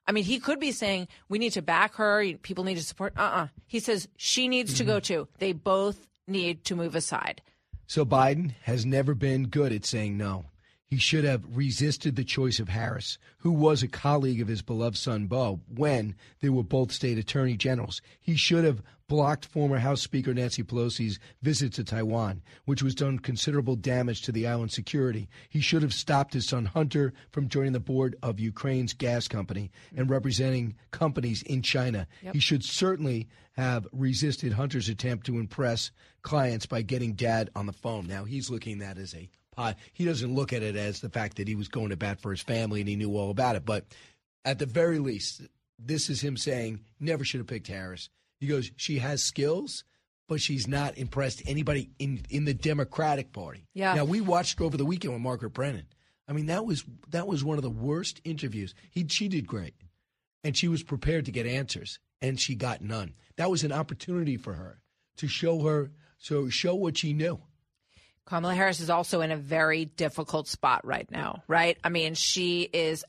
I 0.08 0.12
mean, 0.12 0.24
he 0.24 0.40
could 0.40 0.58
be 0.58 0.72
saying 0.72 1.06
we 1.28 1.38
need 1.38 1.52
to 1.52 1.62
back 1.62 1.94
her. 1.96 2.24
People 2.42 2.64
need 2.64 2.78
to 2.78 2.82
support. 2.82 3.12
Uh 3.16 3.20
uh-uh. 3.20 3.42
uh 3.42 3.48
He 3.66 3.78
says 3.78 4.08
she 4.16 4.48
needs 4.48 4.72
mm-hmm. 4.72 4.78
to 4.78 4.84
go 4.84 4.96
mm-hmm. 4.96 5.14
too. 5.14 5.28
They 5.38 5.52
both 5.52 6.08
need 6.26 6.64
to 6.64 6.74
move 6.74 6.94
aside. 6.94 7.42
So 7.86 8.04
Biden 8.04 8.54
has 8.62 8.84
never 8.84 9.14
been 9.14 9.48
good 9.48 9.72
at 9.72 9.84
saying 9.84 10.16
no. 10.16 10.46
He 10.84 10.96
should 10.96 11.24
have 11.24 11.44
resisted 11.54 12.16
the 12.16 12.24
choice 12.24 12.58
of 12.58 12.70
Harris, 12.70 13.18
who 13.38 13.52
was 13.52 13.82
a 13.82 13.88
colleague 13.88 14.40
of 14.40 14.48
his 14.48 14.62
beloved 14.62 14.96
son 14.96 15.26
Beau 15.26 15.60
when 15.68 16.14
they 16.40 16.48
were 16.48 16.62
both 16.62 16.92
state 16.92 17.18
attorney 17.18 17.58
generals. 17.58 18.00
He 18.18 18.36
should 18.36 18.64
have 18.64 18.82
blocked 19.08 19.46
former 19.46 19.78
House 19.78 20.02
Speaker 20.02 20.34
Nancy 20.34 20.62
Pelosi's 20.62 21.18
visit 21.42 21.72
to 21.74 21.84
Taiwan, 21.84 22.42
which 22.66 22.82
was 22.82 22.94
done 22.94 23.18
considerable 23.18 23.74
damage 23.74 24.22
to 24.22 24.32
the 24.32 24.46
island's 24.46 24.74
security. 24.74 25.28
He 25.48 25.60
should 25.60 25.82
have 25.82 25.94
stopped 25.94 26.34
his 26.34 26.46
son 26.46 26.66
Hunter 26.66 27.14
from 27.32 27.48
joining 27.48 27.72
the 27.72 27.80
board 27.80 28.16
of 28.22 28.38
Ukraine's 28.38 28.92
gas 28.92 29.26
company 29.26 29.70
and 29.96 30.10
representing 30.10 30.76
companies 30.90 31.42
in 31.42 31.62
China. 31.62 32.06
Yep. 32.22 32.34
He 32.34 32.40
should 32.40 32.62
certainly 32.62 33.28
have 33.52 33.88
resisted 33.92 34.52
Hunter's 34.52 34.88
attempt 34.88 35.26
to 35.26 35.38
impress 35.38 35.90
clients 36.22 36.66
by 36.66 36.82
getting 36.82 37.14
dad 37.14 37.50
on 37.56 37.66
the 37.66 37.72
phone. 37.72 38.06
Now 38.06 38.24
he's 38.24 38.50
looking 38.50 38.82
at 38.82 38.96
that 38.96 39.02
as 39.02 39.14
a 39.14 39.28
uh, 39.56 39.72
he 39.92 40.04
doesn't 40.04 40.32
look 40.32 40.52
at 40.52 40.62
it 40.62 40.76
as 40.76 41.00
the 41.00 41.10
fact 41.10 41.36
that 41.36 41.48
he 41.48 41.56
was 41.56 41.66
going 41.66 41.88
to 41.88 41.96
bat 41.96 42.20
for 42.20 42.30
his 42.30 42.40
family 42.40 42.78
and 42.78 42.88
he 42.88 42.94
knew 42.94 43.16
all 43.16 43.30
about 43.30 43.56
it. 43.56 43.64
But 43.64 43.86
at 44.44 44.60
the 44.60 44.66
very 44.66 45.00
least, 45.00 45.42
this 45.80 46.08
is 46.08 46.20
him 46.20 46.36
saying, 46.36 46.84
never 47.00 47.24
should 47.24 47.40
have 47.40 47.48
picked 47.48 47.66
Harris. 47.66 48.08
He 48.38 48.46
goes, 48.46 48.70
she 48.76 48.98
has 48.98 49.22
skills, 49.22 49.84
but 50.28 50.40
she's 50.40 50.68
not 50.68 50.96
impressed 50.98 51.42
anybody 51.46 51.90
in, 51.98 52.22
in 52.30 52.44
the 52.44 52.54
Democratic 52.54 53.32
Party. 53.32 53.66
Yeah. 53.74 53.94
Now, 53.94 54.04
we 54.04 54.20
watched 54.20 54.60
over 54.60 54.76
the 54.76 54.84
weekend 54.84 55.12
with 55.12 55.22
Margaret 55.22 55.50
Brennan. 55.50 55.86
I 56.28 56.32
mean, 56.32 56.46
that 56.46 56.66
was 56.66 56.84
that 57.08 57.26
was 57.26 57.42
one 57.42 57.56
of 57.56 57.62
the 57.62 57.70
worst 57.70 58.20
interviews. 58.22 58.74
He, 58.90 59.06
she 59.08 59.28
did 59.28 59.46
great, 59.46 59.74
and 60.44 60.54
she 60.54 60.68
was 60.68 60.82
prepared 60.82 61.24
to 61.24 61.32
get 61.32 61.46
answers, 61.46 61.98
and 62.20 62.38
she 62.38 62.54
got 62.54 62.82
none. 62.82 63.14
That 63.36 63.50
was 63.50 63.64
an 63.64 63.72
opportunity 63.72 64.36
for 64.36 64.52
her 64.52 64.82
to 65.16 65.26
show 65.26 65.62
her 65.62 65.90
so 66.18 66.50
show 66.50 66.74
what 66.74 66.98
she 66.98 67.14
knew. 67.14 67.40
Kamala 68.26 68.54
Harris 68.54 68.80
is 68.80 68.90
also 68.90 69.22
in 69.22 69.30
a 69.30 69.36
very 69.36 69.86
difficult 69.86 70.48
spot 70.48 70.84
right 70.84 71.10
now, 71.10 71.42
right? 71.48 71.78
I 71.82 71.88
mean, 71.88 72.12
she 72.12 72.62
is. 72.62 73.04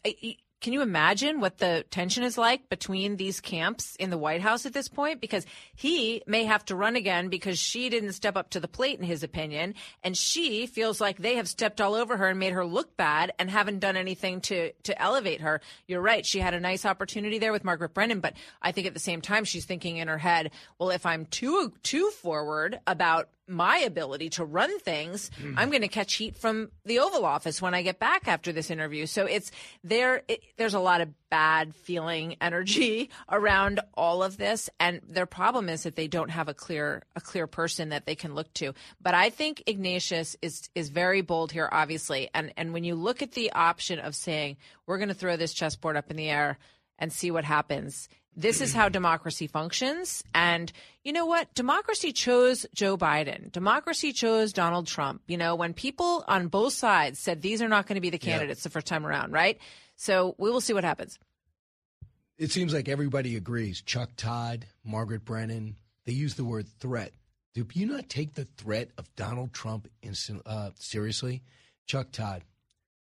Can 0.62 0.74
you 0.74 0.82
imagine 0.82 1.40
what 1.40 1.60
the 1.60 1.86
tension 1.90 2.24
is 2.24 2.38
like 2.38 2.68
between 2.70 3.16
these 3.16 3.40
camps 3.40 3.96
in 3.96 4.10
the 4.10 4.18
White 4.18 4.42
House 4.42 4.66
at 4.66 4.74
this 4.74 4.90
point? 4.90 5.22
Because 5.22 5.46
he 5.74 6.22
may 6.28 6.44
have 6.44 6.66
to 6.66 6.76
run 6.76 6.96
again 6.96 7.30
because 7.30 7.58
she 7.58 7.90
didn't 7.90 8.14
step 8.14 8.36
up 8.36 8.50
to 8.52 8.60
the 8.60 8.68
plate, 8.68 9.00
in 9.00 9.06
his 9.06 9.24
opinion. 9.24 9.76
And 10.04 10.18
she 10.18 10.68
feels 10.68 11.00
like 11.00 11.18
they 11.18 11.36
have 11.36 11.48
stepped 11.48 11.80
all 11.80 11.96
over 11.96 12.18
her 12.18 12.28
and 12.28 12.40
made 12.40 12.54
her 12.54 12.66
look 12.66 12.98
bad 12.98 13.32
and 13.40 13.50
haven't 13.50 13.80
done 13.80 13.96
anything 13.96 14.42
to, 14.42 14.74
to 14.84 15.02
elevate 15.02 15.42
her. 15.42 15.62
You're 15.88 16.02
right. 16.02 16.26
She 16.26 16.40
had 16.40 16.54
a 16.54 16.60
nice 16.60 16.86
opportunity 16.86 17.40
there 17.40 17.54
with 17.54 17.64
Margaret 17.64 17.94
Brennan, 17.94 18.20
but 18.20 18.34
I 18.62 18.74
think 18.74 18.86
at 18.86 18.94
the 18.94 19.00
same 19.00 19.22
time, 19.22 19.46
she's 19.46 19.66
thinking 19.66 19.98
in 19.98 20.10
her 20.10 20.18
head, 20.18 20.52
well, 20.78 20.90
if 20.90 21.06
I'm 21.06 21.26
too, 21.26 21.74
too 21.84 22.10
forward 22.12 22.80
about 22.86 23.30
my 23.50 23.80
ability 23.80 24.30
to 24.32 24.46
run 24.46 24.80
things, 24.80 25.32
mm. 25.42 25.56
I'm 25.58 25.70
going 25.70 25.82
to 25.82 25.88
catch 25.88 26.16
heat 26.16 26.38
from 26.38 26.72
the 26.86 27.00
Oval 27.00 27.26
Office 27.26 27.62
when 27.62 27.74
I 27.74 27.82
get 27.82 28.00
back 28.00 28.28
after 28.28 28.52
this 28.52 28.70
interview. 28.70 29.06
So 29.06 29.26
it's 29.26 29.52
there. 29.84 30.22
It, 30.28 30.42
there's 30.58 30.74
a 30.74 30.80
lot 30.80 31.02
of 31.02 31.10
bad 31.30 31.76
feeling 31.76 32.36
energy 32.42 33.10
around 33.30 33.80
all 33.96 34.24
of 34.24 34.38
this, 34.38 34.70
and 34.80 35.02
their 35.08 35.26
problem 35.26 35.70
is 35.70 35.84
that 35.84 35.96
they 35.96 36.08
don't 36.08 36.30
have 36.30 36.48
a 36.48 36.54
clear 36.54 37.04
a 37.16 37.22
clear 37.22 37.48
person 37.48 37.90
that 37.90 38.06
they 38.06 38.16
can 38.16 38.36
look 38.36 38.54
to. 38.56 38.74
But 39.02 39.16
I 39.16 39.30
think 39.30 39.64
Ignatius 39.66 40.38
is 40.42 40.70
is 40.76 40.90
very 40.90 41.22
bold 41.22 41.52
here, 41.52 41.70
obviously, 41.72 42.30
and 42.34 42.54
and 42.56 42.74
when 42.74 42.84
you 42.84 42.96
look 42.96 43.22
at 43.22 43.32
the 43.32 43.52
option 43.54 44.00
of 44.00 44.16
saying 44.16 44.58
we're 44.86 44.98
going 44.98 45.10
to 45.10 45.16
throw 45.16 45.38
this 45.38 45.54
chessboard 45.54 45.98
up 45.98 46.12
in 46.12 46.18
the 46.18 46.30
air 46.30 46.58
and 47.00 47.12
see 47.12 47.32
what 47.32 47.46
happens 47.46 48.10
this 48.36 48.62
is 48.62 48.74
how 48.74 48.90
democracy 48.90 49.48
functions. 49.48 50.24
And 50.34 50.72
you 51.04 51.12
know 51.12 51.26
what? 51.26 51.54
Democracy 51.56 52.12
chose 52.14 52.66
Joe 52.74 52.98
Biden. 52.98 53.52
Democracy 53.52 54.14
chose 54.14 54.54
Donald 54.54 54.88
Trump. 54.88 55.22
You 55.28 55.38
know, 55.38 55.56
when 55.56 55.74
people 55.74 56.24
on 56.28 56.48
both 56.48 56.74
sides 56.74 57.20
said 57.20 57.42
these 57.42 57.62
are 57.62 57.68
not 57.68 57.88
going 57.88 57.96
to 57.96 58.02
be 58.02 58.10
the 58.10 58.18
candidates 58.18 58.64
the 58.64 58.70
first 58.70 58.88
time 58.88 59.06
around, 59.06 59.34
right? 59.34 59.58
So 59.96 60.36
we 60.38 60.50
will 60.50 60.62
see 60.62 60.74
what 60.74 60.84
happens. 60.84 61.20
It 62.38 62.52
seems 62.52 62.74
like 62.74 62.88
everybody 62.88 63.36
agrees. 63.36 63.82
Chuck 63.82 64.12
Todd, 64.16 64.66
Margaret 64.86 65.26
Brennan, 65.26 65.76
they 66.06 66.14
use 66.14 66.36
the 66.36 66.46
word 66.46 66.68
threat. 66.80 67.12
Do 67.54 67.68
you 67.74 67.86
not 67.86 68.08
take 68.08 68.36
the 68.36 68.48
threat 68.58 68.92
of 68.98 69.14
Donald 69.16 69.52
Trump 69.52 69.90
uh, 70.46 70.70
seriously? 70.76 71.44
Chuck 71.86 72.12
Todd, 72.12 72.44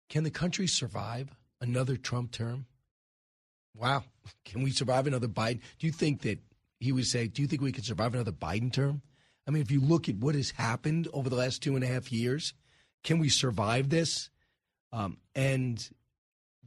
can 0.08 0.24
the 0.24 0.32
country 0.32 0.68
survive 0.68 1.36
another 1.60 1.98
Trump 1.98 2.32
term? 2.32 2.68
Wow. 3.78 4.04
Can 4.44 4.64
we 4.64 4.72
survive 4.72 5.08
another 5.08 5.28
Biden? 5.28 5.62
Do 5.80 5.88
you 5.88 5.94
think 5.94 6.22
that 6.22 6.40
he 6.80 6.92
would 6.92 7.06
say, 7.06 7.28
do 7.28 7.42
you 7.42 7.48
think 7.48 7.62
we 7.62 7.72
could 7.72 7.86
survive 7.86 8.14
another 8.14 8.32
Biden 8.32 8.72
term? 8.72 9.02
I 9.48 9.52
mean, 9.52 9.62
if 9.62 9.72
you 9.72 9.80
look 9.80 10.10
at 10.10 10.16
what 10.16 10.36
has 10.36 10.52
happened 10.52 11.08
over 11.14 11.30
the 11.30 11.36
last 11.36 11.62
two 11.62 11.76
and 11.76 11.84
a 11.84 11.88
half 11.88 12.12
years, 12.12 12.54
can 13.04 13.20
we 13.20 13.30
survive 13.30 13.90
this? 13.90 14.30
Um, 14.92 15.18
and 15.36 15.88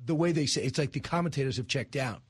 the 0.03 0.15
way 0.15 0.33
they 0.33 0.47
say 0.47 0.63
it's 0.63 0.79
like 0.79 0.93
the 0.93 1.01
commentators 1.01 1.57
have 1.59 1.67
checked 1.67 1.97
out. 1.97 2.23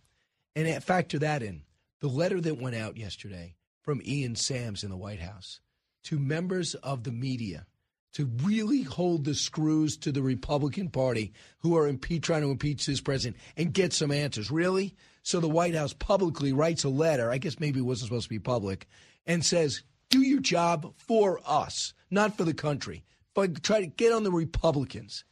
And 0.56 0.82
factor 0.82 1.18
that 1.20 1.42
in. 1.42 1.62
The 2.00 2.08
letter 2.08 2.40
that 2.40 2.60
went 2.60 2.74
out 2.74 2.96
yesterday 2.96 3.54
from 3.82 4.02
Ian 4.04 4.34
Sams 4.34 4.82
in 4.82 4.90
the 4.90 4.96
White 4.96 5.20
House 5.20 5.60
to 6.04 6.18
members 6.18 6.74
of 6.74 7.04
the 7.04 7.12
media 7.12 7.66
to 8.14 8.30
really 8.42 8.82
hold 8.82 9.24
the 9.24 9.34
screws 9.34 9.96
to 9.98 10.12
the 10.12 10.22
Republican 10.22 10.88
Party 10.88 11.32
who 11.60 11.76
are 11.76 11.90
impe- 11.90 12.22
trying 12.22 12.42
to 12.42 12.50
impeach 12.50 12.86
this 12.86 13.00
president 13.00 13.40
and 13.56 13.72
get 13.72 13.92
some 13.92 14.10
answers. 14.10 14.50
Really? 14.50 14.94
So 15.22 15.40
the 15.40 15.48
White 15.48 15.74
House 15.74 15.92
publicly 15.92 16.52
writes 16.52 16.84
a 16.84 16.88
letter, 16.88 17.30
I 17.30 17.38
guess 17.38 17.60
maybe 17.60 17.80
it 17.80 17.84
wasn't 17.84 18.08
supposed 18.08 18.24
to 18.24 18.30
be 18.30 18.38
public, 18.38 18.88
and 19.26 19.44
says, 19.44 19.82
do 20.08 20.20
your 20.20 20.40
job 20.40 20.92
for 20.96 21.40
us, 21.46 21.94
not 22.10 22.36
for 22.36 22.44
the 22.44 22.54
country, 22.54 23.04
but 23.34 23.62
try 23.62 23.80
to 23.80 23.86
get 23.86 24.12
on 24.12 24.24
the 24.24 24.32
Republicans. 24.32 25.24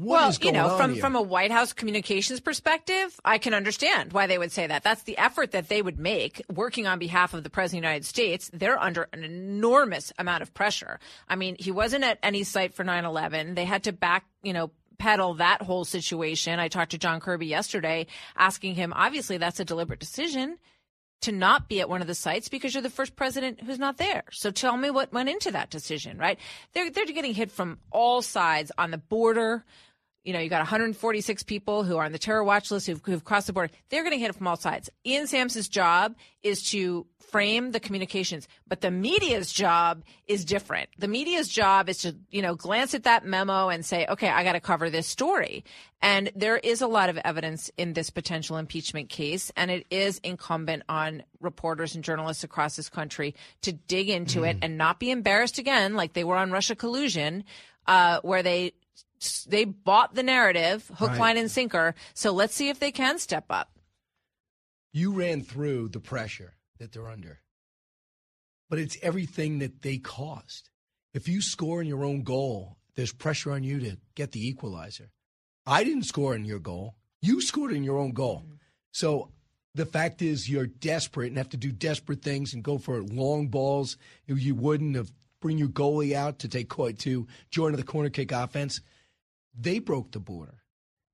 What 0.00 0.20
well, 0.20 0.32
you 0.40 0.52
know, 0.52 0.78
from 0.78 0.94
here? 0.94 1.00
from 1.00 1.14
a 1.14 1.20
White 1.20 1.50
House 1.50 1.74
communications 1.74 2.40
perspective, 2.40 3.20
I 3.22 3.36
can 3.36 3.52
understand 3.52 4.14
why 4.14 4.26
they 4.26 4.38
would 4.38 4.50
say 4.50 4.66
that. 4.66 4.82
That's 4.82 5.02
the 5.02 5.18
effort 5.18 5.50
that 5.52 5.68
they 5.68 5.82
would 5.82 5.98
make 5.98 6.42
working 6.50 6.86
on 6.86 6.98
behalf 6.98 7.34
of 7.34 7.42
the 7.42 7.50
President 7.50 7.80
of 7.80 7.82
the 7.82 7.88
United 7.88 8.06
States. 8.06 8.50
They're 8.52 8.80
under 8.80 9.08
an 9.12 9.24
enormous 9.24 10.10
amount 10.18 10.40
of 10.40 10.54
pressure. 10.54 11.00
I 11.28 11.36
mean, 11.36 11.54
he 11.58 11.70
wasn't 11.70 12.04
at 12.04 12.18
any 12.22 12.44
site 12.44 12.72
for 12.72 12.82
9/11. 12.82 13.56
They 13.56 13.66
had 13.66 13.84
to 13.84 13.92
back, 13.92 14.24
you 14.42 14.54
know, 14.54 14.70
pedal 14.98 15.34
that 15.34 15.60
whole 15.60 15.84
situation. 15.84 16.58
I 16.58 16.68
talked 16.68 16.92
to 16.92 16.98
John 16.98 17.20
Kirby 17.20 17.46
yesterday 17.46 18.06
asking 18.36 18.76
him, 18.76 18.94
obviously 18.94 19.36
that's 19.36 19.60
a 19.60 19.66
deliberate 19.66 20.00
decision 20.00 20.58
to 21.22 21.32
not 21.32 21.68
be 21.68 21.80
at 21.80 21.88
one 21.88 22.00
of 22.00 22.06
the 22.06 22.14
sites 22.14 22.48
because 22.48 22.74
you're 22.74 22.82
the 22.82 22.90
first 22.90 23.16
president 23.16 23.60
who's 23.62 23.78
not 23.78 23.98
there. 23.98 24.24
So 24.30 24.50
tell 24.50 24.76
me 24.76 24.90
what 24.90 25.12
went 25.12 25.28
into 25.28 25.50
that 25.50 25.70
decision, 25.70 26.16
right? 26.16 26.38
They're 26.72 26.90
they're 26.90 27.04
getting 27.06 27.34
hit 27.34 27.50
from 27.50 27.78
all 27.90 28.22
sides 28.22 28.72
on 28.78 28.90
the 28.90 28.98
border, 28.98 29.64
you 30.24 30.32
know, 30.34 30.38
you 30.38 30.50
got 30.50 30.58
146 30.58 31.42
people 31.44 31.82
who 31.82 31.96
are 31.96 32.04
on 32.04 32.12
the 32.12 32.18
terror 32.18 32.44
watch 32.44 32.70
list 32.70 32.86
who've, 32.86 33.00
who've 33.04 33.24
crossed 33.24 33.46
the 33.46 33.52
border. 33.52 33.72
They're 33.88 34.02
going 34.02 34.12
to 34.12 34.18
hit 34.18 34.30
it 34.30 34.36
from 34.36 34.46
all 34.46 34.56
sides. 34.56 34.90
Ian 35.06 35.26
Sams's 35.26 35.68
job 35.68 36.14
is 36.42 36.62
to 36.70 37.06
frame 37.30 37.70
the 37.70 37.80
communications, 37.80 38.48
but 38.66 38.80
the 38.80 38.90
media's 38.90 39.52
job 39.52 40.02
is 40.26 40.44
different. 40.44 40.88
The 40.98 41.08
media's 41.08 41.48
job 41.48 41.88
is 41.88 41.98
to, 41.98 42.16
you 42.30 42.42
know, 42.42 42.54
glance 42.54 42.92
at 42.92 43.04
that 43.04 43.24
memo 43.24 43.68
and 43.68 43.84
say, 43.84 44.06
okay, 44.08 44.28
I 44.28 44.44
got 44.44 44.52
to 44.52 44.60
cover 44.60 44.90
this 44.90 45.06
story. 45.06 45.64
And 46.02 46.30
there 46.34 46.56
is 46.56 46.82
a 46.82 46.86
lot 46.86 47.08
of 47.08 47.18
evidence 47.18 47.70
in 47.78 47.92
this 47.92 48.10
potential 48.10 48.56
impeachment 48.56 49.08
case, 49.08 49.52
and 49.56 49.70
it 49.70 49.86
is 49.90 50.18
incumbent 50.18 50.82
on 50.88 51.22
reporters 51.40 51.94
and 51.94 52.04
journalists 52.04 52.44
across 52.44 52.76
this 52.76 52.88
country 52.88 53.34
to 53.62 53.72
dig 53.72 54.08
into 54.08 54.40
mm. 54.40 54.50
it 54.50 54.58
and 54.60 54.76
not 54.76 54.98
be 54.98 55.10
embarrassed 55.10 55.58
again, 55.58 55.94
like 55.94 56.12
they 56.12 56.24
were 56.24 56.36
on 56.36 56.50
Russia 56.50 56.74
collusion, 56.74 57.44
uh, 57.86 58.20
where 58.22 58.42
they 58.42 58.72
they 59.48 59.64
bought 59.64 60.14
the 60.14 60.22
narrative, 60.22 60.90
hook, 60.96 61.10
right. 61.10 61.20
line, 61.20 61.36
and 61.36 61.50
sinker. 61.50 61.94
So 62.14 62.32
let's 62.32 62.54
see 62.54 62.68
if 62.68 62.78
they 62.78 62.92
can 62.92 63.18
step 63.18 63.44
up. 63.50 63.70
You 64.92 65.12
ran 65.12 65.42
through 65.42 65.88
the 65.88 66.00
pressure 66.00 66.54
that 66.78 66.92
they're 66.92 67.08
under, 67.08 67.40
but 68.68 68.78
it's 68.78 68.98
everything 69.02 69.58
that 69.60 69.82
they 69.82 69.98
caused. 69.98 70.70
If 71.14 71.28
you 71.28 71.42
score 71.42 71.80
in 71.80 71.86
your 71.86 72.04
own 72.04 72.22
goal, 72.22 72.78
there's 72.96 73.12
pressure 73.12 73.52
on 73.52 73.62
you 73.62 73.78
to 73.80 73.96
get 74.14 74.32
the 74.32 74.46
equalizer. 74.46 75.10
I 75.66 75.84
didn't 75.84 76.04
score 76.04 76.34
in 76.34 76.44
your 76.44 76.58
goal. 76.58 76.96
You 77.22 77.40
scored 77.40 77.72
in 77.72 77.84
your 77.84 77.98
own 77.98 78.12
goal. 78.12 78.42
Mm-hmm. 78.44 78.54
So 78.92 79.30
the 79.74 79.86
fact 79.86 80.22
is, 80.22 80.48
you're 80.48 80.66
desperate 80.66 81.28
and 81.28 81.38
have 81.38 81.50
to 81.50 81.56
do 81.56 81.70
desperate 81.70 82.22
things 82.22 82.54
and 82.54 82.64
go 82.64 82.78
for 82.78 83.02
long 83.02 83.48
balls 83.48 83.96
you 84.26 84.54
wouldn't 84.54 84.96
have 84.96 85.12
bring 85.40 85.58
your 85.58 85.68
goalie 85.68 86.14
out 86.14 86.38
to 86.40 86.48
take 86.48 86.68
to 86.98 87.26
join 87.50 87.72
the 87.72 87.82
corner 87.82 88.10
kick 88.10 88.32
offense. 88.32 88.80
They 89.58 89.78
broke 89.78 90.12
the 90.12 90.20
border. 90.20 90.62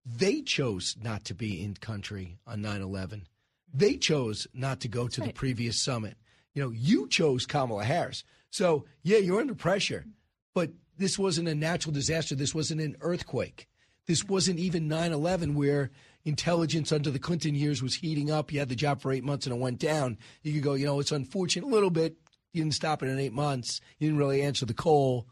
They 0.04 0.42
chose 0.42 0.96
not 1.00 1.24
to 1.24 1.34
be 1.34 1.62
in 1.62 1.74
country 1.74 2.38
on 2.46 2.62
9 2.62 2.80
11. 2.80 3.26
They 3.72 3.96
chose 3.96 4.46
not 4.54 4.80
to 4.80 4.88
go 4.88 5.08
to 5.08 5.20
right. 5.20 5.28
the 5.28 5.34
previous 5.34 5.82
summit. 5.82 6.16
You 6.54 6.62
know, 6.62 6.70
you 6.70 7.08
chose 7.08 7.44
Kamala 7.44 7.84
Harris. 7.84 8.24
So, 8.50 8.86
yeah, 9.02 9.18
you're 9.18 9.40
under 9.40 9.54
pressure, 9.54 10.06
but 10.54 10.70
this 10.96 11.18
wasn't 11.18 11.48
a 11.48 11.54
natural 11.54 11.92
disaster. 11.92 12.34
This 12.34 12.54
wasn't 12.54 12.80
an 12.80 12.96
earthquake. 13.00 13.68
This 14.06 14.24
wasn't 14.24 14.60
even 14.60 14.86
9 14.86 15.12
11, 15.12 15.54
where 15.54 15.90
intelligence 16.24 16.92
under 16.92 17.10
the 17.10 17.18
Clinton 17.18 17.54
years 17.54 17.82
was 17.82 17.96
heating 17.96 18.30
up. 18.30 18.52
You 18.52 18.60
had 18.60 18.68
the 18.68 18.76
job 18.76 19.00
for 19.00 19.12
eight 19.12 19.24
months 19.24 19.46
and 19.46 19.54
it 19.54 19.60
went 19.60 19.78
down. 19.78 20.18
You 20.42 20.54
could 20.54 20.62
go, 20.62 20.74
you 20.74 20.86
know, 20.86 21.00
it's 21.00 21.12
unfortunate 21.12 21.66
a 21.66 21.68
little 21.68 21.90
bit. 21.90 22.16
You 22.52 22.62
didn't 22.62 22.74
stop 22.74 23.02
it 23.02 23.08
in 23.08 23.18
eight 23.18 23.32
months. 23.32 23.80
You 23.98 24.08
didn't 24.08 24.18
really 24.18 24.42
answer 24.42 24.64
the 24.64 24.74
call. 24.74 25.26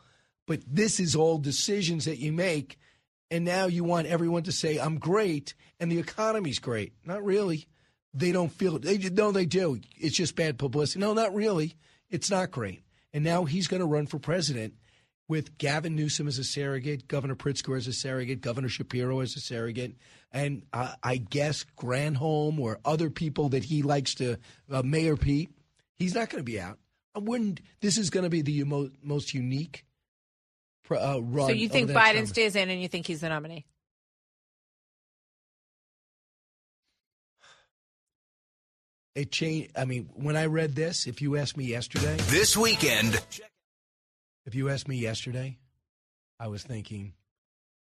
But 0.46 0.60
this 0.66 1.00
is 1.00 1.14
all 1.14 1.38
decisions 1.38 2.04
that 2.04 2.18
you 2.18 2.32
make 2.32 2.78
and 3.34 3.44
now 3.44 3.66
you 3.66 3.82
want 3.82 4.06
everyone 4.06 4.44
to 4.44 4.52
say 4.52 4.78
I'm 4.78 4.98
great 4.98 5.54
and 5.80 5.90
the 5.90 5.98
economy's 5.98 6.60
great. 6.60 6.92
Not 7.04 7.24
really. 7.24 7.66
They 8.12 8.30
don't 8.30 8.52
feel 8.52 8.76
it. 8.76 8.82
They 8.82 8.96
no, 8.96 9.32
they 9.32 9.44
do. 9.44 9.80
It's 9.96 10.16
just 10.16 10.36
bad 10.36 10.56
publicity. 10.56 11.00
No, 11.00 11.14
not 11.14 11.34
really. 11.34 11.74
It's 12.08 12.30
not 12.30 12.52
great. 12.52 12.84
And 13.12 13.24
now 13.24 13.44
he's 13.44 13.66
going 13.66 13.80
to 13.80 13.86
run 13.86 14.06
for 14.06 14.20
president 14.20 14.74
with 15.26 15.58
Gavin 15.58 15.96
Newsom 15.96 16.28
as 16.28 16.38
a 16.38 16.44
surrogate, 16.44 17.08
Governor 17.08 17.34
Pritzker 17.34 17.76
as 17.76 17.88
a 17.88 17.92
surrogate, 17.92 18.40
Governor 18.40 18.68
Shapiro 18.68 19.18
as 19.18 19.34
a 19.34 19.40
surrogate, 19.40 19.96
and 20.30 20.62
uh, 20.72 20.92
I 21.02 21.16
guess 21.16 21.66
Granholm 21.76 22.60
or 22.60 22.78
other 22.84 23.10
people 23.10 23.48
that 23.48 23.64
he 23.64 23.82
likes 23.82 24.14
to, 24.16 24.36
uh, 24.70 24.82
Mayor 24.82 25.16
Pete. 25.16 25.50
He's 25.96 26.14
not 26.14 26.30
going 26.30 26.38
to 26.38 26.44
be 26.44 26.60
out. 26.60 26.78
Wouldn't. 27.16 27.62
This 27.80 27.98
is 27.98 28.10
going 28.10 28.24
to 28.24 28.30
be 28.30 28.42
the 28.42 28.62
most 29.02 29.34
unique 29.34 29.84
uh, 30.90 31.20
run. 31.22 31.48
So 31.48 31.52
you 31.52 31.68
think 31.68 31.90
Biden 31.90 32.14
summer. 32.14 32.26
stays 32.26 32.56
in, 32.56 32.70
and 32.70 32.80
you 32.80 32.88
think 32.88 33.06
he's 33.06 33.20
the 33.20 33.28
nominee? 33.28 33.64
It 39.14 39.30
changed. 39.30 39.70
I 39.76 39.84
mean, 39.84 40.08
when 40.14 40.36
I 40.36 40.46
read 40.46 40.74
this, 40.74 41.06
if 41.06 41.22
you 41.22 41.36
asked 41.36 41.56
me 41.56 41.64
yesterday, 41.64 42.16
this 42.16 42.56
weekend, 42.56 43.20
if 44.44 44.54
you 44.54 44.68
asked 44.70 44.88
me 44.88 44.96
yesterday, 44.96 45.58
I 46.40 46.48
was 46.48 46.64
thinking, 46.64 47.12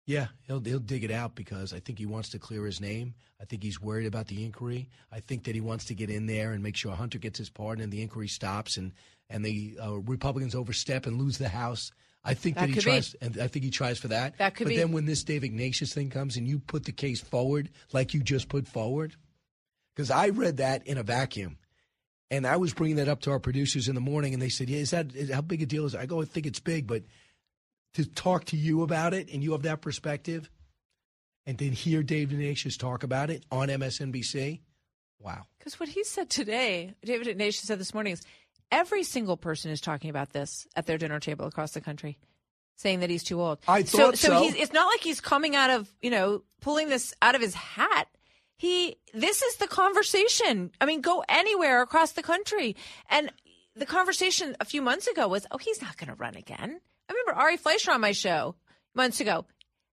yeah, 0.05 0.27
he'll 0.47 0.61
he'll 0.61 0.79
dig 0.79 1.05
it 1.05 1.11
out 1.11 1.35
because 1.35 1.73
I 1.73 1.81
think 1.81 1.99
he 1.99 2.07
wants 2.07 2.29
to 2.31 2.39
clear 2.39 2.66
his 2.66 2.81
name. 2.81 3.15
I 3.41 3.45
think 3.45 3.62
he's 3.62 3.81
worried 3.81 4.07
about 4.07 4.29
the 4.29 4.45
inquiry. 4.45 4.91
I 5.11 5.20
think 5.20 5.45
that 5.45 5.55
he 5.55 5.61
wants 5.61 5.87
to 5.87 5.95
get 5.95 6.11
in 6.11 6.27
there 6.27 6.53
and 6.53 6.62
make 6.62 6.77
sure 6.77 6.93
Hunter 6.93 7.19
gets 7.19 7.39
his 7.39 7.51
pardon 7.51 7.83
and 7.83 7.93
the 7.93 8.03
inquiry 8.03 8.29
stops 8.29 8.77
and 8.77 8.93
and 9.31 9.45
the 9.45 9.79
uh, 9.83 9.99
Republicans 10.01 10.55
overstep 10.55 11.07
and 11.07 11.19
lose 11.19 11.39
the 11.39 11.49
House. 11.49 11.91
I 12.24 12.35
think 12.35 12.55
That 12.55 12.62
that, 12.62 12.69
he 12.69 12.74
could 12.74 12.85
be. 12.85 12.90
tries, 12.90 13.15
and 13.20 13.39
I 13.40 13.49
think 13.49 13.65
he 13.65 13.70
tries 13.70 13.99
for 13.99 14.09
that. 14.09 14.39
That 14.39 14.55
could 14.55 14.65
but 14.65 14.70
be. 14.70 14.77
then 14.77 14.93
when 14.93 15.07
this 15.07 15.24
Dave 15.24 15.43
Ignatius 15.43 15.93
thing 15.93 16.09
comes 16.09 16.36
and 16.36 16.47
you 16.47 16.61
put 16.61 16.85
the 16.85 16.93
case 16.93 17.20
forward 17.20 17.70
like 17.93 18.15
you 18.15 18.23
just 18.23 18.49
put 18.49 18.69
forward, 18.69 19.16
because 19.94 20.11
I 20.11 20.28
read 20.28 20.59
that 20.59 20.86
in 20.86 20.99
a 20.99 21.03
vacuum, 21.03 21.59
and 22.31 22.47
I 22.47 22.57
was 22.57 22.73
bringing 22.73 22.97
that 22.97 23.09
up 23.09 23.20
to 23.23 23.31
our 23.31 23.40
producers 23.40 23.89
in 23.89 23.94
the 23.94 24.01
morning, 24.01 24.32
and 24.35 24.43
they 24.43 24.49
said, 24.49 24.70
"Yeah, 24.70 24.78
is 24.78 24.90
that 24.90 25.15
is, 25.15 25.31
how 25.31 25.40
big 25.40 25.62
a 25.62 25.66
deal 25.66 25.85
is?" 25.85 25.94
It? 25.94 26.01
I 26.01 26.07
go, 26.07 26.23
"I 26.23 26.24
think 26.24 26.47
it's 26.47 26.61
big," 26.61 26.86
but 26.86 27.03
to 27.94 28.05
talk 28.05 28.44
to 28.47 28.57
you 28.57 28.82
about 28.82 29.15
it 29.15 29.28
and 29.32 29.43
you 29.43 29.53
have 29.53 29.62
that 29.62 29.81
perspective, 29.82 30.49
and 31.44 31.59
then 31.59 31.73
hear 31.73 32.03
Dave 32.03 32.32
Ignatius 32.32 32.77
talk 32.77 33.03
about 33.03 33.31
it 33.31 33.44
on 33.51 33.69
MSNBC, 33.69 34.61
wow. 35.19 35.43
Because 35.59 35.78
what 35.78 35.89
he 35.89 36.05
said 36.05 36.31
today, 36.31 36.94
David 37.05 37.27
Ignatius 37.27 37.66
said 37.66 37.78
this 37.78 37.93
morning, 37.93 38.12
is 38.15 38.23
every 38.73 39.05
single 39.05 39.36
person 39.36 39.70
is 39.70 39.81
talking 39.81 40.11
about 40.11 40.32
this 40.32 40.66
at 40.74 40.86
their 40.86 40.99
dinner 40.99 41.20
table 41.20 41.47
across 41.47 41.73
the 41.73 41.81
country, 41.81 42.19
saying 42.77 43.01
that 43.01 43.11
he's 43.11 43.23
too 43.23 43.40
old. 43.40 43.59
I 43.69 43.82
thought 43.82 44.19
so. 44.19 44.28
so. 44.28 44.43
he's, 44.43 44.55
it's 44.57 44.73
not 44.73 44.86
like 44.86 45.01
he's 45.01 45.20
coming 45.20 45.55
out 45.55 45.70
of 45.70 45.89
you 46.01 46.11
know 46.11 46.43
pulling 46.61 46.89
this 46.89 47.15
out 47.23 47.36
of 47.36 47.40
his 47.40 47.55
hat. 47.55 48.09
He 48.57 48.97
this 49.15 49.43
is 49.43 49.57
the 49.57 49.69
conversation. 49.69 50.73
I 50.81 50.86
mean, 50.86 51.01
go 51.01 51.23
anywhere 51.28 51.82
across 51.82 52.12
the 52.12 52.23
country, 52.23 52.74
and 53.09 53.31
the 53.77 53.86
conversation 53.86 54.57
a 54.61 54.65
few 54.65 54.82
months 54.82 55.07
ago 55.07 55.28
was, 55.28 55.47
oh, 55.51 55.59
he's 55.59 55.81
not 55.81 55.97
going 55.97 56.09
to 56.09 56.15
run 56.15 56.36
again. 56.36 56.81
I 57.09 57.12
remember 57.12 57.40
Ari 57.40 57.57
Fleischer 57.57 57.90
on 57.93 58.01
my 58.01 58.12
show 58.12 58.55
months 58.94 59.20
ago. 59.20 59.47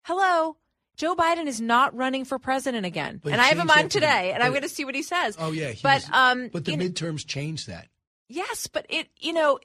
Hello. 0.03 0.57
Joe 0.97 1.15
Biden 1.15 1.47
is 1.47 1.61
not 1.61 1.95
running 1.95 2.25
for 2.25 2.37
president 2.39 2.85
again, 2.85 3.21
But 3.23 3.31
and 3.31 3.41
I 3.41 3.45
have 3.45 3.57
him 3.57 3.69
on 3.69 3.87
today, 3.87 4.33
and 4.33 4.43
I'm 4.43 4.51
going 4.51 4.63
to 4.63 4.69
see 4.69 4.83
what 4.83 4.95
he 4.95 5.01
says. 5.01 5.37
Oh 5.39 5.51
yeah, 5.51 5.71
but 5.81 6.01
was- 6.01 6.09
um, 6.11 6.49
but 6.51 6.65
the 6.65 6.71
you 6.71 6.77
know- 6.77 6.85
midterms 6.85 7.25
changed 7.25 7.67
that. 7.67 7.87
Yes, 8.29 8.67
but 8.67 8.85
it 8.89 9.09
you 9.19 9.33
know 9.33 9.59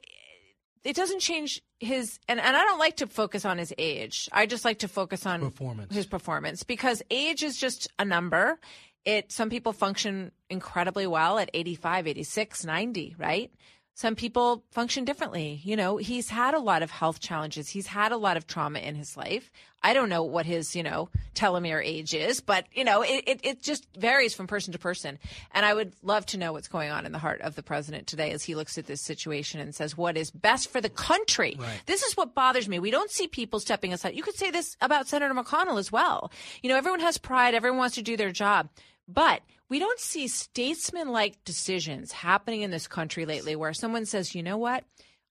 it 0.83 0.95
doesn't 0.95 1.19
change 1.19 1.61
his 1.79 2.19
and, 2.27 2.39
and 2.39 2.57
I 2.57 2.63
don't 2.63 2.79
like 2.79 2.97
to 2.97 3.07
focus 3.07 3.45
on 3.45 3.57
his 3.57 3.73
age. 3.77 4.27
I 4.33 4.45
just 4.47 4.65
like 4.65 4.79
to 4.79 4.87
focus 4.87 5.25
on 5.25 5.39
Performance. 5.39 5.93
his 5.93 6.05
performance 6.05 6.63
because 6.63 7.01
age 7.09 7.43
is 7.43 7.57
just 7.57 7.87
a 7.97 8.05
number. 8.05 8.59
It 9.05 9.31
some 9.31 9.49
people 9.51 9.71
function 9.71 10.31
incredibly 10.49 11.05
well 11.05 11.37
at 11.37 11.49
85, 11.53 12.07
86, 12.07 12.65
90, 12.65 13.15
right? 13.19 13.51
Some 13.97 14.15
people 14.15 14.61
function 14.71 15.05
differently. 15.05 15.61
You 15.63 15.77
know, 15.77 15.95
he's 15.95 16.27
had 16.27 16.53
a 16.53 16.59
lot 16.59 16.83
of 16.83 16.91
health 16.91 17.21
challenges. 17.21 17.69
He's 17.69 17.87
had 17.87 18.11
a 18.11 18.17
lot 18.17 18.35
of 18.35 18.45
trauma 18.45 18.79
in 18.79 18.93
his 18.95 19.15
life. 19.15 19.49
I 19.81 19.93
don't 19.93 20.09
know 20.09 20.23
what 20.23 20.45
his, 20.45 20.75
you 20.75 20.83
know, 20.83 21.07
telomere 21.33 21.81
age 21.81 22.13
is, 22.13 22.41
but, 22.41 22.65
you 22.73 22.83
know, 22.83 23.03
it, 23.03 23.23
it, 23.25 23.39
it 23.43 23.63
just 23.63 23.87
varies 23.95 24.33
from 24.33 24.47
person 24.47 24.73
to 24.73 24.79
person. 24.79 25.17
And 25.53 25.65
I 25.65 25.73
would 25.73 25.93
love 26.03 26.25
to 26.27 26.37
know 26.37 26.51
what's 26.51 26.67
going 26.67 26.91
on 26.91 27.05
in 27.05 27.13
the 27.13 27.19
heart 27.19 27.39
of 27.39 27.55
the 27.55 27.63
president 27.63 28.05
today 28.05 28.31
as 28.31 28.43
he 28.43 28.53
looks 28.53 28.77
at 28.77 28.85
this 28.85 29.01
situation 29.01 29.61
and 29.61 29.73
says 29.73 29.95
what 29.95 30.17
is 30.17 30.29
best 30.29 30.69
for 30.69 30.81
the 30.81 30.89
country. 30.89 31.57
This 31.85 32.03
is 32.03 32.17
what 32.17 32.35
bothers 32.35 32.67
me. 32.67 32.79
We 32.79 32.91
don't 32.91 33.11
see 33.11 33.27
people 33.27 33.61
stepping 33.61 33.93
aside. 33.93 34.15
You 34.15 34.23
could 34.23 34.35
say 34.35 34.51
this 34.51 34.75
about 34.81 35.07
Senator 35.07 35.33
McConnell 35.33 35.79
as 35.79 35.89
well. 35.89 36.33
You 36.61 36.69
know, 36.69 36.75
everyone 36.75 36.99
has 36.99 37.17
pride, 37.17 37.53
everyone 37.53 37.77
wants 37.77 37.95
to 37.95 38.01
do 38.01 38.17
their 38.17 38.31
job. 38.33 38.67
But 39.07 39.41
we 39.69 39.79
don't 39.79 39.99
see 39.99 40.27
statesman 40.27 41.09
like 41.09 41.43
decisions 41.43 42.11
happening 42.11 42.61
in 42.61 42.71
this 42.71 42.87
country 42.87 43.25
lately 43.25 43.55
where 43.55 43.73
someone 43.73 44.05
says, 44.05 44.35
you 44.35 44.43
know 44.43 44.57
what? 44.57 44.83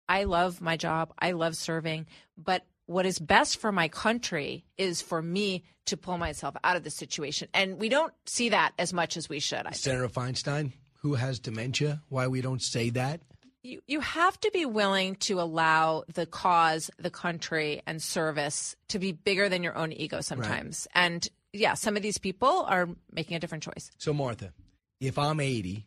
I 0.09 0.24
love 0.24 0.61
my 0.61 0.77
job. 0.77 1.12
I 1.19 1.32
love 1.32 1.56
serving. 1.56 2.06
But 2.36 2.65
what 2.86 3.06
is 3.06 3.19
best 3.19 3.59
for 3.59 3.73
my 3.73 3.89
country 3.89 4.65
is 4.77 5.01
for 5.01 5.23
me 5.23 5.65
to 5.86 5.97
pull 5.97 6.19
myself 6.19 6.56
out 6.65 6.77
of 6.77 6.85
the 6.85 6.90
situation. 6.90 7.48
And 7.55 7.78
we 7.78 7.89
don't 7.89 8.12
see 8.27 8.51
that 8.51 8.73
as 8.78 8.93
much 8.93 9.16
as 9.16 9.28
we 9.28 9.40
should. 9.40 9.61
I 9.61 9.70
think. 9.70 9.77
Senator 9.77 10.09
Feinstein, 10.09 10.73
who 11.01 11.15
has 11.15 11.39
dementia, 11.39 12.02
why 12.09 12.27
we 12.27 12.40
don't 12.40 12.62
say 12.62 12.90
that? 12.90 13.20
You, 13.62 13.81
you 13.86 14.01
have 14.01 14.39
to 14.40 14.51
be 14.52 14.66
willing 14.66 15.15
to 15.16 15.40
allow 15.40 16.05
the 16.12 16.27
cause, 16.27 16.90
the 16.98 17.09
country, 17.09 17.81
and 17.86 18.02
service 18.02 18.77
to 18.89 18.98
be 18.98 19.12
bigger 19.12 19.48
than 19.48 19.62
your 19.62 19.77
own 19.77 19.90
ego 19.93 20.20
sometimes. 20.20 20.86
And 20.94 21.27
yeah, 21.55 21.74
some 21.74 21.97
of 21.97 22.02
these 22.02 22.18
people 22.18 22.66
are 22.68 22.89
making 23.12 23.36
a 23.36 23.40
different 23.40 23.62
choice. 23.62 23.90
So, 23.98 24.12
Martha, 24.12 24.52
if 25.01 25.18
I'm 25.18 25.40
80 25.40 25.86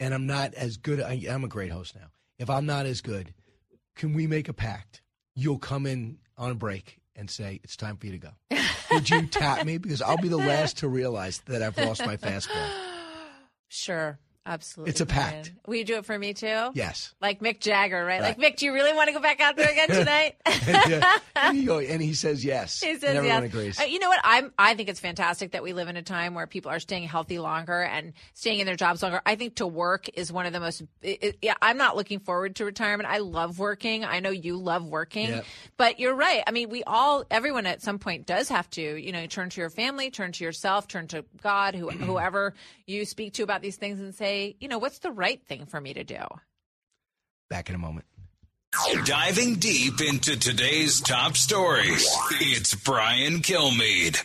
and 0.00 0.14
I'm 0.14 0.26
not 0.26 0.54
as 0.54 0.76
good, 0.76 1.00
I, 1.00 1.22
I'm 1.30 1.44
a 1.44 1.48
great 1.48 1.70
host 1.70 1.94
now. 1.94 2.06
If 2.38 2.48
I'm 2.48 2.66
not 2.66 2.86
as 2.86 3.00
good, 3.00 3.34
can 3.94 4.14
we 4.14 4.26
make 4.26 4.48
a 4.48 4.52
pact? 4.52 5.02
You'll 5.34 5.58
come 5.58 5.86
in 5.86 6.18
on 6.36 6.50
a 6.50 6.54
break 6.54 6.98
and 7.14 7.30
say, 7.30 7.60
it's 7.62 7.76
time 7.76 7.96
for 7.96 8.06
you 8.06 8.12
to 8.12 8.18
go. 8.18 8.30
Would 8.90 9.10
you 9.10 9.26
tap 9.26 9.64
me? 9.66 9.78
Because 9.78 10.02
I'll 10.02 10.16
be 10.16 10.28
the 10.28 10.36
last 10.38 10.78
to 10.78 10.88
realize 10.88 11.40
that 11.46 11.62
I've 11.62 11.76
lost 11.76 12.04
my 12.04 12.16
fastball. 12.16 12.70
Sure. 13.68 14.18
Absolutely. 14.44 14.90
It's 14.90 15.00
a 15.00 15.06
pact. 15.06 15.32
Brian. 15.44 15.58
Will 15.66 15.74
you 15.76 15.84
do 15.84 15.96
it 15.98 16.04
for 16.04 16.18
me 16.18 16.34
too? 16.34 16.70
Yes. 16.74 17.14
Like 17.20 17.38
Mick 17.40 17.60
Jagger, 17.60 18.04
right? 18.04 18.20
Right. 18.20 18.36
Like, 18.36 18.54
Mick, 18.54 18.56
do 18.56 18.66
you 18.66 18.72
really 18.74 18.92
want 18.92 19.06
to 19.06 19.12
go 19.12 19.20
back 19.20 19.40
out 19.40 19.56
there 19.56 19.70
again 19.70 19.88
tonight? 19.90 20.34
and, 20.44 21.04
uh, 21.04 21.18
and 21.36 21.56
he 21.56 21.86
and 21.86 22.02
he 22.02 22.12
says 22.14 22.44
yes. 22.44 22.80
He 22.80 22.94
says 22.94 23.04
and 23.04 23.18
everyone 23.18 23.42
yes. 23.44 23.52
agrees. 23.52 23.80
Uh, 23.80 23.84
you 23.84 24.00
know 24.00 24.08
what? 24.08 24.20
I'm. 24.24 24.52
I 24.58 24.74
think 24.74 24.88
it's 24.88 24.98
fantastic 24.98 25.52
that 25.52 25.62
we 25.62 25.72
live 25.72 25.88
in 25.88 25.96
a 25.96 26.02
time 26.02 26.34
where 26.34 26.48
people 26.48 26.72
are 26.72 26.80
staying 26.80 27.04
healthy 27.04 27.38
longer 27.38 27.82
and 27.82 28.14
staying 28.34 28.58
in 28.58 28.66
their 28.66 28.74
jobs 28.74 29.00
longer. 29.02 29.22
I 29.24 29.36
think 29.36 29.56
to 29.56 29.66
work 29.66 30.08
is 30.14 30.32
one 30.32 30.46
of 30.46 30.52
the 30.52 30.60
most. 30.60 30.82
It, 31.02 31.22
it- 31.22 31.38
yeah, 31.40 31.54
I'm 31.62 31.76
not 31.76 31.96
looking 31.96 32.18
forward 32.18 32.56
to 32.56 32.64
retirement. 32.64 33.08
I 33.08 33.18
love 33.18 33.58
working. 33.58 34.04
I 34.04 34.20
know 34.20 34.30
you 34.30 34.56
love 34.56 34.84
working, 34.84 35.28
Yep. 35.28 35.44
but 35.76 36.00
you're 36.00 36.14
right. 36.14 36.42
I 36.46 36.50
mean, 36.50 36.68
we 36.68 36.82
all, 36.84 37.24
everyone 37.30 37.66
at 37.66 37.82
some 37.82 37.98
point 37.98 38.26
does 38.26 38.48
have 38.48 38.68
to, 38.70 38.82
you 38.82 39.12
know, 39.12 39.26
turn 39.26 39.50
to 39.50 39.60
your 39.60 39.70
family, 39.70 40.10
turn 40.10 40.32
to 40.32 40.44
yourself, 40.44 40.86
turn 40.88 41.08
to 41.08 41.24
God, 41.42 41.74
who, 41.74 41.90
whoever 41.90 42.54
you 42.86 43.04
speak 43.04 43.34
to 43.34 43.42
about 43.42 43.62
these 43.62 43.76
things, 43.76 43.98
and 43.98 44.14
say, 44.14 44.31
you 44.60 44.68
know, 44.68 44.78
what's 44.78 44.98
the 45.00 45.10
right 45.10 45.42
thing 45.46 45.66
for 45.66 45.80
me 45.80 45.94
to 45.94 46.04
do? 46.04 46.22
Back 47.50 47.68
in 47.68 47.74
a 47.74 47.78
moment. 47.78 48.06
Diving 49.04 49.56
deep 49.56 50.00
into 50.00 50.38
today's 50.38 51.00
top 51.00 51.36
stories, 51.36 52.08
it's 52.40 52.74
Brian 52.74 53.40
Kilmeade. 53.40 54.18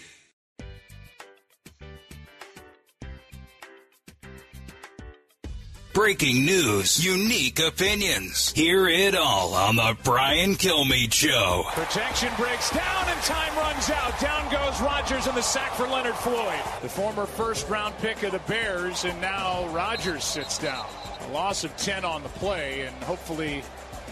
Breaking 5.97 6.45
news, 6.45 7.03
unique 7.03 7.57
opinions. 7.57 8.51
Hear 8.51 8.87
it 8.87 9.15
all 9.15 9.55
on 9.55 9.77
the 9.77 9.97
Brian 10.03 10.53
Kilmeade 10.53 11.11
Show. 11.11 11.63
Protection 11.71 12.31
breaks 12.37 12.69
down 12.69 13.09
and 13.09 13.19
time 13.23 13.57
runs 13.57 13.89
out. 13.89 14.19
Down 14.19 14.51
goes 14.51 14.79
Rodgers 14.79 15.25
in 15.25 15.33
the 15.33 15.41
sack 15.41 15.73
for 15.73 15.87
Leonard 15.87 16.13
Floyd. 16.13 16.61
The 16.83 16.87
former 16.87 17.25
first 17.25 17.67
round 17.67 17.97
pick 17.97 18.21
of 18.21 18.33
the 18.33 18.41
Bears, 18.47 19.05
and 19.05 19.19
now 19.19 19.67
Rodgers 19.69 20.23
sits 20.23 20.59
down. 20.59 20.85
A 21.21 21.31
loss 21.31 21.63
of 21.63 21.75
10 21.77 22.05
on 22.05 22.21
the 22.21 22.29
play, 22.29 22.81
and 22.81 22.95
hopefully 22.97 23.63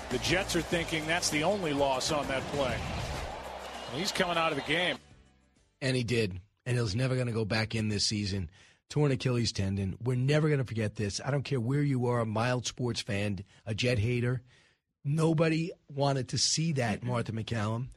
the 0.10 0.18
Jets 0.18 0.56
are 0.56 0.62
thinking 0.62 1.06
that's 1.06 1.30
the 1.30 1.44
only 1.44 1.72
loss 1.72 2.12
on 2.12 2.28
that 2.30 2.42
play. 2.48 2.76
He's 3.94 4.12
coming 4.12 4.38
out 4.38 4.52
of 4.52 4.58
the 4.58 4.64
game. 4.64 4.98
And 5.84 5.96
he 5.96 6.04
did. 6.04 6.42
And 6.66 6.80
he's 6.80 6.96
never 6.96 7.14
going 7.14 7.28
to 7.28 7.32
go 7.32 7.46
back 7.46 7.76
in 7.76 7.90
this 7.90 8.08
season. 8.08 8.50
Torn 8.90 9.12
Achilles 9.12 9.52
tendon. 9.52 9.98
We're 10.04 10.16
never 10.16 10.48
going 10.48 10.60
to 10.60 10.66
forget 10.66 10.96
this. 10.96 11.20
I 11.24 11.32
don't 11.32 11.44
care 11.44 11.60
where 11.60 11.82
you 11.82 12.08
are, 12.08 12.22
a 12.22 12.26
mild 12.26 12.66
sports 12.66 13.02
fan, 13.02 13.44
a 13.66 13.74
Jet 13.74 14.00
hater. 14.00 14.42
Nobody 15.04 15.72
wanted 15.88 16.30
to 16.30 16.38
see 16.38 16.72
that, 16.74 17.04
Martha 17.04 17.32
MacCallum. 17.32 17.88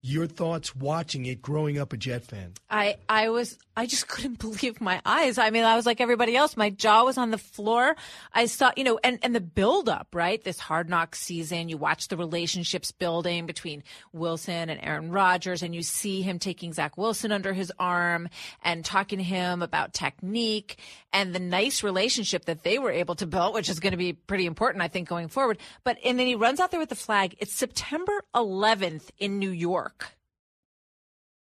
Your 0.00 0.28
thoughts 0.28 0.76
watching 0.76 1.26
it 1.26 1.42
growing 1.42 1.76
up 1.76 1.92
a 1.92 1.96
Jet 1.96 2.22
fan? 2.22 2.52
I 2.70 2.96
I 3.08 3.30
was 3.30 3.58
I 3.76 3.86
just 3.86 4.06
couldn't 4.08 4.38
believe 4.38 4.80
my 4.80 5.00
eyes. 5.04 5.38
I 5.38 5.50
mean, 5.50 5.64
I 5.64 5.74
was 5.74 5.86
like 5.86 6.00
everybody 6.00 6.36
else. 6.36 6.56
My 6.56 6.70
jaw 6.70 7.04
was 7.04 7.18
on 7.18 7.32
the 7.32 7.38
floor. 7.38 7.96
I 8.32 8.46
saw, 8.46 8.70
you 8.76 8.84
know, 8.84 9.00
and 9.02 9.18
and 9.22 9.34
the 9.34 9.40
build 9.40 9.88
up, 9.88 10.08
right? 10.14 10.42
This 10.42 10.60
hard 10.60 10.88
knock 10.88 11.16
season. 11.16 11.68
You 11.68 11.78
watch 11.78 12.08
the 12.08 12.16
relationships 12.16 12.92
building 12.92 13.46
between 13.46 13.82
Wilson 14.12 14.70
and 14.70 14.80
Aaron 14.82 15.10
Rodgers, 15.10 15.64
and 15.64 15.74
you 15.74 15.82
see 15.82 16.22
him 16.22 16.38
taking 16.38 16.72
Zach 16.72 16.96
Wilson 16.96 17.32
under 17.32 17.52
his 17.52 17.72
arm 17.78 18.28
and 18.62 18.84
talking 18.84 19.18
to 19.18 19.24
him 19.24 19.62
about 19.62 19.94
technique 19.94 20.78
and 21.12 21.34
the 21.34 21.40
nice 21.40 21.82
relationship 21.82 22.44
that 22.44 22.62
they 22.62 22.78
were 22.78 22.92
able 22.92 23.14
to 23.16 23.26
build, 23.26 23.54
which 23.54 23.68
is 23.68 23.80
going 23.80 23.92
to 23.92 23.96
be 23.96 24.12
pretty 24.12 24.46
important, 24.46 24.82
I 24.82 24.88
think, 24.88 25.08
going 25.08 25.28
forward. 25.28 25.58
But 25.82 25.98
and 26.04 26.18
then 26.18 26.28
he 26.28 26.36
runs 26.36 26.60
out 26.60 26.70
there 26.70 26.80
with 26.80 26.88
the 26.88 26.94
flag. 26.94 27.34
It's 27.38 27.52
September 27.52 28.22
11th 28.34 29.10
in 29.18 29.38
New 29.38 29.50
York. 29.50 29.97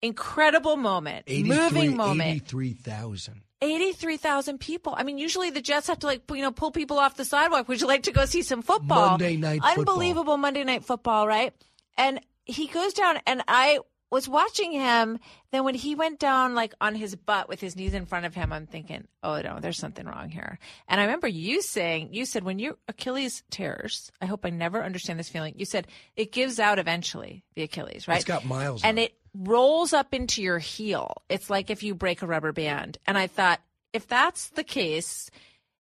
Incredible 0.03 0.77
moment, 0.77 1.25
83 1.27 1.59
moving 1.59 1.97
moment. 1.97 2.31
83,000. 2.31 3.43
83,000 3.63 4.59
people. 4.59 4.95
I 4.97 5.03
mean, 5.03 5.19
usually 5.19 5.51
the 5.51 5.61
Jets 5.61 5.89
have 5.89 5.99
to 5.99 6.07
like, 6.07 6.23
you 6.31 6.41
know, 6.41 6.51
pull 6.51 6.71
people 6.71 6.99
off 6.99 7.17
the 7.17 7.25
sidewalk. 7.25 7.69
Would 7.69 7.81
you 7.81 7.87
like 7.87 8.05
to 8.05 8.13
go 8.13 8.25
see 8.25 8.43
some 8.43 8.63
football? 8.63 9.11
Monday 9.11 9.37
night 9.37 9.63
football. 9.63 9.95
Unbelievable 9.95 10.37
Monday 10.39 10.65
night 10.65 10.85
football, 10.85 11.27
right? 11.27 11.53
And 11.99 12.21
he 12.47 12.67
goes 12.67 12.95
down 12.95 13.19
and 13.27 13.43
I 13.47 13.81
was 14.11 14.29
watching 14.29 14.73
him. 14.73 15.19
Then 15.53 15.65
when 15.65 15.75
he 15.75 15.95
went 15.95 16.19
down 16.19 16.55
like 16.55 16.75
on 16.81 16.95
his 16.95 17.15
butt 17.15 17.49
with 17.49 17.61
his 17.61 17.77
knees 17.77 17.95
in 17.95 18.07
front 18.07 18.27
of 18.27 18.35
him, 18.35 18.53
I'm 18.53 18.67
thinking, 18.67 19.07
oh 19.23 19.41
no, 19.41 19.59
there's 19.61 19.79
something 19.79 20.07
wrong 20.07 20.31
here. 20.31 20.59
And 20.89 21.01
I 21.01 21.05
remember 21.05 21.29
you 21.29 21.63
saying, 21.63 22.13
you 22.13 22.25
said 22.25 22.43
when 22.43 22.59
your 22.59 22.77
Achilles 22.89 23.43
tears, 23.51 24.11
I 24.21 24.27
hope 24.27 24.45
I 24.45 24.51
never 24.51 24.83
understand 24.83 25.19
this 25.19 25.29
feeling. 25.29 25.55
You 25.57 25.65
said 25.65 25.87
it 26.17 26.33
gives 26.33 26.59
out 26.59 26.79
eventually, 26.79 27.45
the 27.55 27.63
Achilles, 27.63 28.09
right? 28.09 28.17
It's 28.17 28.25
got 28.25 28.45
miles 28.45 28.83
And 28.83 28.99
it 28.99 29.15
rolls 29.35 29.93
up 29.93 30.13
into 30.15 30.43
your 30.43 30.59
heel. 30.59 31.23
It's 31.29 31.51
like 31.51 31.71
if 31.71 31.83
you 31.83 31.95
break 31.95 32.23
a 32.23 32.27
rubber 32.27 32.53
band. 32.53 32.99
And 33.07 33.17
I 33.17 33.27
thought, 33.27 33.61
if 33.93 34.07
that's 34.07 34.49
the 34.51 34.65
case, 34.65 35.31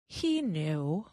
he 0.06 0.43
knew. 0.43 1.06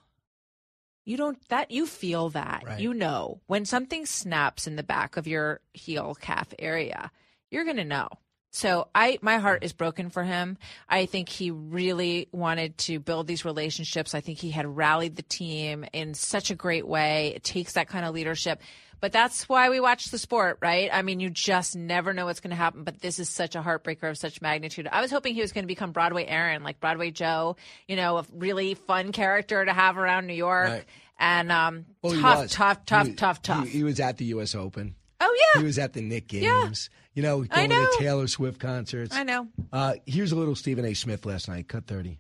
You 1.05 1.17
don't 1.17 1.39
that 1.49 1.71
you 1.71 1.87
feel 1.87 2.29
that. 2.29 2.63
Right. 2.65 2.79
You 2.79 2.93
know 2.93 3.41
when 3.47 3.65
something 3.65 4.05
snaps 4.05 4.67
in 4.67 4.75
the 4.75 4.83
back 4.83 5.17
of 5.17 5.25
your 5.25 5.59
heel 5.73 6.13
calf 6.13 6.53
area, 6.59 7.11
you're 7.49 7.63
going 7.63 7.77
to 7.77 7.83
know. 7.83 8.09
So 8.51 8.87
I 8.93 9.19
my 9.21 9.37
heart 9.37 9.63
is 9.63 9.73
broken 9.73 10.09
for 10.09 10.23
him. 10.23 10.57
I 10.87 11.05
think 11.05 11.29
he 11.29 11.51
really 11.51 12.27
wanted 12.31 12.77
to 12.79 12.99
build 12.99 13.27
these 13.27 13.45
relationships. 13.45 14.15
I 14.15 14.21
think 14.21 14.39
he 14.39 14.51
had 14.51 14.65
rallied 14.65 15.15
the 15.15 15.23
team 15.23 15.85
in 15.93 16.13
such 16.13 16.49
a 16.49 16.55
great 16.55 16.87
way. 16.87 17.33
It 17.35 17.43
takes 17.43 17.73
that 17.73 17.87
kind 17.87 18.05
of 18.05 18.13
leadership. 18.13 18.61
But 19.01 19.11
that's 19.11 19.47
why 19.47 19.69
we 19.69 19.79
watch 19.79 20.11
the 20.11 20.17
sport, 20.17 20.57
right? 20.61 20.89
I 20.91 21.01
mean, 21.01 21.19
you 21.19 21.29
just 21.29 21.75
never 21.75 22.13
know 22.13 22.25
what's 22.25 22.39
going 22.39 22.51
to 22.51 22.55
happen. 22.55 22.83
But 22.83 22.99
this 23.01 23.19
is 23.19 23.29
such 23.29 23.55
a 23.55 23.61
heartbreaker 23.61 24.09
of 24.09 24.17
such 24.17 24.41
magnitude. 24.41 24.87
I 24.91 25.01
was 25.01 25.11
hoping 25.11 25.35
he 25.35 25.41
was 25.41 25.51
going 25.51 25.63
to 25.63 25.67
become 25.67 25.91
Broadway 25.91 26.25
Aaron, 26.25 26.63
like 26.63 26.79
Broadway 26.79 27.11
Joe, 27.11 27.55
you 27.87 27.95
know, 27.95 28.17
a 28.17 28.25
really 28.33 28.73
fun 28.73 29.11
character 29.11 29.63
to 29.63 29.73
have 29.73 29.97
around 29.97 30.27
New 30.27 30.33
York. 30.33 30.69
Right. 30.69 30.85
And 31.17 31.51
um, 31.51 31.85
Well, 32.01 32.19
tough, 32.19 32.49
tough, 32.49 32.85
tough, 32.85 33.07
He 33.07 33.13
tough, 33.13 33.41
tough. 33.41 33.65
He, 33.65 33.79
he 33.79 33.83
was 33.83 33.99
at 33.99 34.17
the 34.17 34.25
U.S. 34.25 34.55
Open. 34.55 34.95
oh 35.21 35.37
yeah, 35.53 35.61
He 35.61 35.65
was 35.65 35.77
at 35.79 35.93
the 35.93 36.01
Knick 36.01 36.27
games. 36.27 36.43
Yeah. 36.43 36.69
You 37.15 37.23
know, 37.23 37.43
going 37.43 37.69
to. 37.69 37.95
Taylor 37.97 38.27
Swift 38.27 38.59
concerts. 38.59 39.13
I 39.13 39.23
know. 39.23 39.47
Uh, 39.73 39.95
here's 40.05 40.31
a 40.31 40.35
little 40.35 40.55
Stephen 40.55 40.85
A. 40.85 40.93
Smith 40.93 41.25
last 41.25 41.49
night. 41.49 41.67
Cut 41.67 41.85
thirty. 41.87 42.19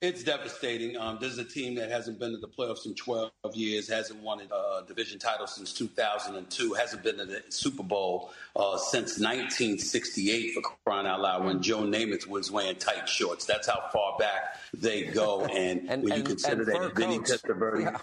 It's 0.00 0.22
devastating. 0.22 0.96
Um, 0.96 1.18
this 1.20 1.32
is 1.32 1.38
a 1.38 1.44
team 1.44 1.74
that 1.74 1.90
hasn't 1.90 2.20
been 2.20 2.30
to 2.30 2.36
the 2.38 2.46
playoffs 2.46 2.86
in 2.86 2.94
12 2.94 3.30
years, 3.54 3.88
hasn't 3.88 4.22
won 4.22 4.40
a 4.40 4.54
uh, 4.54 4.82
division 4.82 5.18
title 5.18 5.48
since 5.48 5.72
2002, 5.72 6.72
hasn't 6.74 7.02
been 7.02 7.16
to 7.18 7.24
the 7.24 7.42
Super 7.48 7.82
Bowl 7.82 8.30
uh, 8.54 8.76
since 8.78 9.18
1968 9.18 10.54
for 10.54 10.62
crying 10.84 11.08
out 11.08 11.20
loud 11.20 11.44
when 11.44 11.60
Joe 11.62 11.80
Namath 11.80 12.28
was 12.28 12.48
wearing 12.48 12.76
tight 12.76 13.08
shorts. 13.08 13.44
That's 13.44 13.66
how 13.66 13.88
far 13.92 14.16
back 14.20 14.56
they 14.72 15.02
go. 15.06 15.46
And, 15.58 15.90
And- 15.90 16.04
when 16.04 16.12
you 16.12 16.18
and- 16.20 16.26
consider 16.26 16.62
and 16.70 16.84
that 16.84 16.94
Vinny. 16.96 17.18
Testaverde, 17.18 17.82
Yeah. 17.82 17.98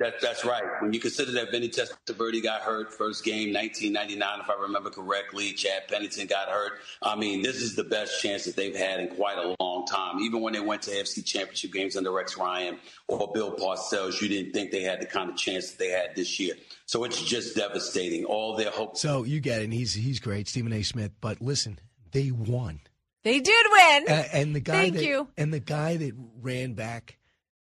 That, 0.00 0.20
that's 0.20 0.44
right. 0.46 0.64
When 0.80 0.94
you 0.94 0.98
consider 0.98 1.30
that 1.32 1.50
Vinny 1.50 1.68
Testaverde 1.68 2.42
got 2.42 2.62
hurt 2.62 2.92
first 2.92 3.22
game, 3.22 3.52
1999, 3.52 4.40
if 4.40 4.48
I 4.48 4.62
remember 4.62 4.88
correctly, 4.88 5.52
Chad 5.52 5.88
Pennington 5.88 6.26
got 6.26 6.48
hurt. 6.48 6.72
I 7.02 7.16
mean, 7.16 7.42
this 7.42 7.56
is 7.56 7.76
the 7.76 7.84
best 7.84 8.20
chance 8.22 8.46
that 8.46 8.56
they've 8.56 8.74
had 8.74 9.00
in 9.00 9.08
quite 9.08 9.36
a 9.36 9.54
long 9.60 9.86
time. 9.86 10.20
Even 10.20 10.40
when 10.40 10.54
they 10.54 10.60
went 10.60 10.80
to 10.82 10.90
AFC 10.90 11.22
Championship 11.24 11.72
games 11.72 11.96
under 11.96 12.10
Rex 12.10 12.38
Ryan 12.38 12.78
or 13.08 13.30
Bill 13.32 13.54
Parcells, 13.54 14.22
you 14.22 14.28
didn't 14.28 14.52
think 14.52 14.70
they 14.70 14.82
had 14.82 15.02
the 15.02 15.06
kind 15.06 15.28
of 15.28 15.36
chance 15.36 15.70
that 15.70 15.78
they 15.78 15.90
had 15.90 16.16
this 16.16 16.40
year. 16.40 16.54
So 16.86 17.04
it's 17.04 17.22
just 17.22 17.54
devastating. 17.54 18.24
All 18.24 18.56
their 18.56 18.70
hopes. 18.70 19.02
So 19.02 19.24
you 19.24 19.40
get 19.40 19.60
it. 19.60 19.64
And 19.64 19.72
he's 19.72 19.92
he's 19.92 20.18
great, 20.18 20.48
Stephen 20.48 20.72
A. 20.72 20.82
Smith. 20.82 21.12
But 21.20 21.42
listen, 21.42 21.78
they 22.10 22.30
won. 22.30 22.80
They 23.22 23.38
did 23.38 23.66
win. 23.70 24.04
Uh, 24.08 24.24
and 24.32 24.56
the 24.56 24.60
guy 24.60 24.72
Thank 24.72 24.94
that, 24.94 25.04
you. 25.04 25.28
and 25.36 25.52
the 25.52 25.60
guy 25.60 25.98
that 25.98 26.14
ran 26.40 26.72
back 26.72 27.18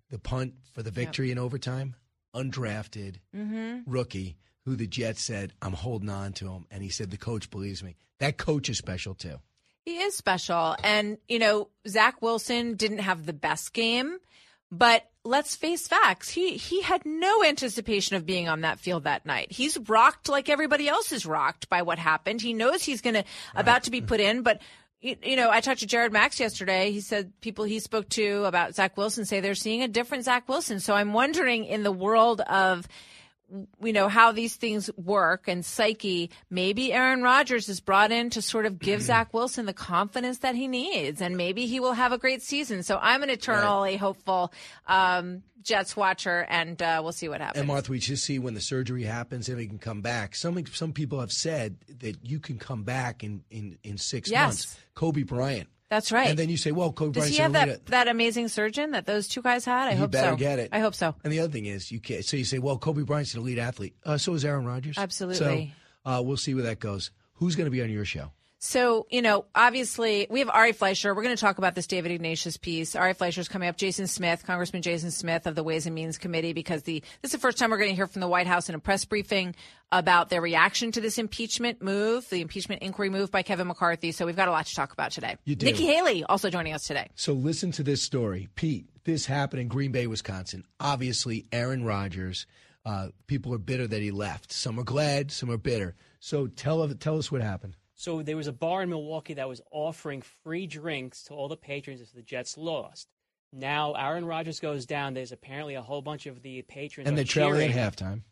the 0.09 0.18
punt 0.18 0.54
for 0.72 0.82
the 0.82 0.90
victory 0.90 1.30
in 1.30 1.38
overtime, 1.38 1.94
undrafted 2.34 3.16
Mhm. 3.34 3.84
rookie, 3.86 4.36
who 4.64 4.76
the 4.76 4.86
Jets 4.86 5.22
said, 5.22 5.52
"I'm 5.60 5.72
holding 5.72 6.09
on 6.09 6.32
to 6.34 6.48
him," 6.48 6.66
and 6.70 6.82
he 6.82 6.88
said, 6.88 7.10
"The 7.10 7.16
coach 7.18 7.50
believes 7.50 7.82
me." 7.82 7.96
That 8.18 8.38
coach 8.38 8.68
is 8.68 8.78
special 8.78 9.14
too. 9.14 9.40
He 9.84 9.98
is 9.98 10.16
special. 10.16 10.76
And, 10.84 11.18
you 11.28 11.40
know, 11.40 11.68
Zach 11.88 12.22
Wilson 12.22 12.76
didn't 12.76 12.98
have 12.98 13.26
the 13.26 13.32
best 13.32 13.72
game, 13.72 14.18
but 14.70 15.10
let's 15.24 15.56
face 15.56 15.88
facts. 15.88 16.30
He 16.30 16.56
he 16.56 16.82
had 16.82 17.04
no 17.04 17.44
anticipation 17.44 18.14
of 18.16 18.24
being 18.24 18.48
on 18.48 18.60
that 18.60 18.78
field 18.78 19.04
that 19.04 19.26
night. 19.26 19.50
He's 19.50 19.76
rocked 19.78 20.28
like 20.28 20.48
everybody 20.48 20.88
else 20.88 21.10
is 21.10 21.26
rocked 21.26 21.68
by 21.68 21.82
what 21.82 21.98
happened. 21.98 22.42
He 22.42 22.54
knows 22.54 22.84
he's 22.84 23.00
gonna 23.00 23.24
about 23.56 23.82
to 23.84 23.90
be 23.90 24.00
put 24.00 24.20
in, 24.20 24.42
but 24.42 24.62
you, 25.02 25.16
you 25.22 25.36
know, 25.36 25.50
I 25.50 25.60
talked 25.60 25.80
to 25.80 25.86
Jared 25.86 26.12
Max 26.12 26.40
yesterday. 26.40 26.92
He 26.92 27.00
said 27.00 27.32
people 27.40 27.64
he 27.64 27.80
spoke 27.80 28.08
to 28.10 28.44
about 28.44 28.74
Zach 28.74 28.96
Wilson 28.96 29.24
say 29.24 29.40
they're 29.40 29.54
seeing 29.54 29.82
a 29.82 29.88
different 29.88 30.24
Zach 30.24 30.48
Wilson. 30.48 30.80
So 30.80 30.94
I'm 30.94 31.12
wondering 31.12 31.64
in 31.64 31.82
the 31.82 31.92
world 31.92 32.40
of 32.42 32.86
you 33.82 33.92
know 33.92 34.08
how 34.08 34.32
these 34.32 34.56
things 34.56 34.90
work 34.96 35.46
and 35.48 35.64
psyche 35.64 36.30
maybe 36.50 36.92
aaron 36.92 37.22
rodgers 37.22 37.68
is 37.68 37.80
brought 37.80 38.10
in 38.10 38.30
to 38.30 38.40
sort 38.40 38.64
of 38.66 38.78
give 38.78 39.02
zach 39.10 39.32
wilson 39.34 39.66
the 39.66 39.72
confidence 39.72 40.38
that 40.38 40.54
he 40.54 40.66
needs 40.68 41.20
and 41.20 41.36
maybe 41.36 41.66
he 41.66 41.78
will 41.80 41.92
have 41.92 42.12
a 42.12 42.18
great 42.18 42.40
season 42.42 42.82
so 42.82 42.98
i'm 43.02 43.22
an 43.22 43.30
eternally 43.30 43.96
hopeful 43.96 44.52
um, 44.86 45.42
jets 45.62 45.94
watcher 45.96 46.46
and 46.48 46.80
uh, 46.82 47.00
we'll 47.02 47.12
see 47.12 47.28
what 47.28 47.40
happens 47.40 47.58
And 47.60 47.68
Martha, 47.68 47.90
we 47.90 47.98
just 47.98 48.24
see 48.24 48.38
when 48.38 48.54
the 48.54 48.60
surgery 48.60 49.04
happens 49.04 49.48
and 49.48 49.60
he 49.60 49.66
can 49.66 49.78
come 49.78 50.00
back. 50.00 50.34
Some 50.34 50.64
some 50.66 50.92
people 50.92 51.20
have 51.20 51.30
said 51.30 51.76
that 52.00 52.16
you 52.28 52.40
can 52.40 52.58
come 52.58 52.82
back 52.82 53.22
in 53.22 53.44
in, 53.50 53.78
in 53.84 53.96
six 53.98 54.28
Yes. 54.30 54.46
months. 54.46 54.78
Kobe 54.94 55.22
Bryant. 55.22 55.68
That's 55.93 56.10
right 56.10 56.28
And 56.31 56.39
then 56.39 56.48
you 56.48 56.56
say, 56.56 56.73
well, 56.73 56.90
Kobe 56.93 57.12
Bryant's 57.12 57.39
an 57.39 57.44
elite." 57.44 57.52
does 57.52 57.59
Bryant 57.59 57.69
he 57.69 57.69
have 57.69 57.78
that, 57.85 58.06
that 58.06 58.09
amazing 58.09 58.48
surgeon 58.48 58.93
that 58.93 59.05
those 59.06 59.28
two 59.28 59.43
guys 59.43 59.64
had 59.64 59.89
i 59.89 59.93
He 59.93 59.98
hope 59.98 60.10
better 60.10 60.31
so 60.31 60.36
get 60.36 60.59
it. 60.59 60.70
i 60.73 60.81
hope 60.81 60.94
so 60.94 61.14
And 61.24 61.32
the 61.32 61.40
other 61.40 61.52
thing 61.52 61.66
is, 61.66 61.93
you 61.93 62.01
can't. 62.01 62.24
So 62.24 62.36
you 62.36 62.44
say, 62.44 62.59
well, 62.59 62.78
Kobe 62.78 63.02
Bryant's 63.02 63.35
an 63.35 63.40
elite 63.40 63.59
athlete. 63.59 63.94
Uh, 64.05 64.16
so 64.19 64.35
is 64.35 64.44
Aaron 64.44 64.64
Rodgers. 64.66 64.97
Absolutely. 64.98 65.74
So 66.05 66.10
uh, 66.10 66.23
we'll 66.24 66.36
see 66.36 66.55
where 66.55 66.64
that 66.64 66.81
goes. 66.81 67.10
Who's 67.35 67.55
going 67.56 67.66
to 67.66 67.70
be 67.70 67.82
on 67.82 67.90
your 67.90 68.05
show? 68.05 68.32
So, 68.64 69.09
you 69.10 69.22
know, 69.22 69.44
obviously 69.56 70.28
we 70.30 70.39
have 70.39 70.48
Ari 70.48 70.70
Fleischer. 70.70 71.12
We're 71.16 71.24
going 71.24 71.34
to 71.34 71.40
talk 71.40 71.59
about 71.59 71.74
this 71.74 71.89
David 71.89 72.12
Ignatius 72.12 72.56
piece. 72.56 72.94
Ari 72.94 73.14
Fleischer 73.14 73.40
is 73.40 73.48
coming 73.48 73.68
up. 73.68 73.76
Jason 73.76 74.06
Smith, 74.06 74.47
Congressman 74.47 74.82
Jason 74.82 75.10
Smith 75.10 75.48
of 75.48 75.56
the 75.56 75.64
Ways 75.64 75.86
and 75.86 75.97
Means 75.97 76.16
Committee, 76.16 76.52
because 76.52 76.84
the 76.84 77.02
this 77.22 77.30
is 77.30 77.32
the 77.32 77.39
first 77.39 77.59
time 77.59 77.72
we're 77.72 77.78
going 77.78 77.90
to 77.90 77.97
hear 77.97 78.06
from 78.06 78.20
the 78.20 78.28
White 78.28 78.47
House 78.47 78.68
in 78.68 78.76
a 78.76 78.78
press 78.78 79.05
briefing 79.05 79.56
about 79.90 80.28
their 80.28 80.40
reaction 80.40 80.93
to 80.93 81.01
this 81.01 81.18
impeachment 81.18 81.82
move, 81.82 82.30
the 82.30 82.40
impeachment 82.40 82.82
inquiry 82.82 83.10
move 83.10 83.32
by 83.32 83.43
Kevin 83.43 83.66
McCarthy. 83.66 84.12
So 84.12 84.26
we've 84.26 84.36
got 84.36 84.47
a 84.47 84.52
lot 84.52 84.66
to 84.66 84.74
talk 84.76 84.93
about 84.93 85.10
today. 85.10 85.36
You 85.44 85.56
do. 85.56 85.66
Nikki 85.66 85.86
Haley 85.86 86.22
also 86.22 86.48
joining 86.48 86.72
us 86.72 86.86
today. 86.86 87.09
So 87.16 87.32
listen 87.32 87.72
to 87.72 87.82
this 87.82 88.01
story, 88.01 88.48
Pete. 88.55 88.86
This 89.02 89.26
happened 89.26 89.60
in 89.60 89.66
Green 89.66 89.90
Bay, 89.90 90.06
Wisconsin. 90.06 90.62
Obviously, 90.78 91.47
Aaron 91.51 91.84
Rodgers. 91.84 92.47
Uh, 92.86 93.09
people 93.26 93.52
are 93.55 93.59
bitter 93.59 93.89
that 93.89 94.02
he 94.02 94.12
left. 94.12 94.52
Some 94.52 94.78
are 94.78 94.84
glad, 94.84 95.32
some 95.32 95.51
are 95.51 95.56
bitter. 95.56 95.97
So 96.20 96.47
tell 96.47 96.89
tell 96.94 97.18
us 97.18 97.32
what 97.32 97.40
happened. 97.40 97.74
So 98.02 98.20
there 98.20 98.36
was 98.36 98.48
a 98.48 98.52
bar 98.52 98.82
in 98.82 98.88
Milwaukee 98.88 99.34
that 99.34 99.48
was 99.48 99.60
offering 99.70 100.22
free 100.42 100.66
drinks 100.66 101.22
to 101.26 101.34
all 101.34 101.46
the 101.46 101.56
patrons 101.56 102.00
if 102.00 102.12
the 102.12 102.20
Jets 102.20 102.58
lost. 102.58 103.06
Now 103.52 103.92
Aaron 103.92 104.24
Rodgers 104.24 104.58
goes 104.58 104.86
down. 104.86 105.14
There's 105.14 105.30
apparently 105.30 105.76
a 105.76 105.82
whole 105.82 106.02
bunch 106.02 106.26
of 106.26 106.42
the 106.42 106.62
patrons 106.62 107.06
And 107.08 107.16
are 107.16 107.22
they 107.22 107.24
trail 107.24 107.50
cheering. 107.52 107.72
at 107.72 107.94
halftime. 107.96 108.22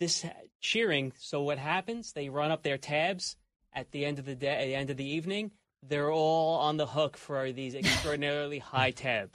This 0.00 0.24
cheering. 0.62 1.12
So 1.18 1.42
what 1.42 1.58
happens? 1.58 2.14
They 2.14 2.30
run 2.30 2.50
up 2.50 2.62
their 2.62 2.78
tabs 2.78 3.36
at 3.74 3.90
the 3.90 4.06
end 4.06 4.18
of 4.18 4.24
the 4.24 4.34
day, 4.34 4.48
at 4.62 4.64
the 4.64 4.74
end 4.74 4.88
of 4.88 4.96
the 4.96 5.04
evening. 5.06 5.50
They're 5.86 6.10
all 6.10 6.60
on 6.60 6.78
the 6.78 6.86
hook 6.86 7.18
for 7.18 7.52
these 7.52 7.74
extraordinarily 7.74 8.58
high 8.60 8.92
tabs. 8.92 9.32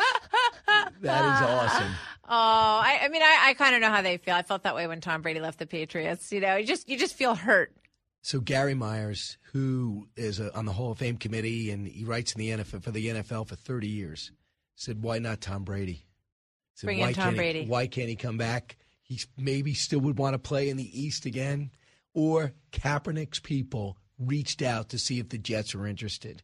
That 1.02 1.26
is 1.36 1.48
awesome. 1.48 1.92
Oh, 2.26 2.30
I, 2.32 3.00
I 3.04 3.10
mean, 3.10 3.22
I, 3.22 3.50
I 3.50 3.54
kind 3.54 3.76
of 3.76 3.82
know 3.82 3.90
how 3.90 4.02
they 4.02 4.16
feel. 4.16 4.34
I 4.34 4.44
felt 4.44 4.64
that 4.64 4.76
way 4.76 4.88
when 4.88 5.02
Tom 5.02 5.22
Brady 5.22 5.42
left 5.42 5.60
the 5.60 5.66
Patriots. 5.68 6.32
You 6.32 6.40
know, 6.40 6.56
you 6.56 6.66
just 6.66 6.88
you 6.88 6.98
just 6.98 7.16
feel 7.16 7.36
hurt. 7.36 7.74
So 8.26 8.40
Gary 8.40 8.74
Myers, 8.74 9.38
who 9.52 10.08
is 10.16 10.40
uh 10.40 10.50
on 10.56 10.66
the 10.66 10.72
Hall 10.72 10.92
of 10.92 10.98
Fame 10.98 11.18
committee 11.18 11.70
and 11.72 11.86
he 11.86 12.06
writes 12.06 12.32
in 12.34 12.40
the 12.40 12.50
NFL 12.52 12.82
for 12.82 12.92
the 12.92 13.08
NFL 13.08 13.48
for 13.48 13.56
30 13.56 13.88
years, 13.88 14.32
said, 14.76 15.04
"Why 15.04 15.20
not 15.20 15.42
Tom 15.42 15.64
Brady?" 15.66 16.06
Said, 16.74 16.88
Bring 16.88 17.00
in 17.00 17.06
why 17.08 17.14
Tom 17.14 17.24
can't 17.26 17.34
he- 17.34 17.38
Brady. 17.38 17.66
why 17.68 17.86
can't 17.88 18.10
he 18.10 18.16
come 18.16 18.38
back? 18.38 18.78
He 19.04 19.20
maybe 19.38 19.74
still 19.74 20.00
would 20.00 20.18
want 20.18 20.34
to 20.36 20.40
play 20.40 20.70
in 20.70 20.78
the 20.78 21.00
East 21.02 21.26
again. 21.26 21.70
Or 22.14 22.54
Kaepernick's 22.72 23.40
people 23.40 23.98
reached 24.18 24.62
out 24.62 24.90
to 24.90 24.98
see 24.98 25.20
if 25.20 25.30
the 25.30 25.38
Jets 25.38 25.76
were 25.76 25.86
interested. 25.86 26.42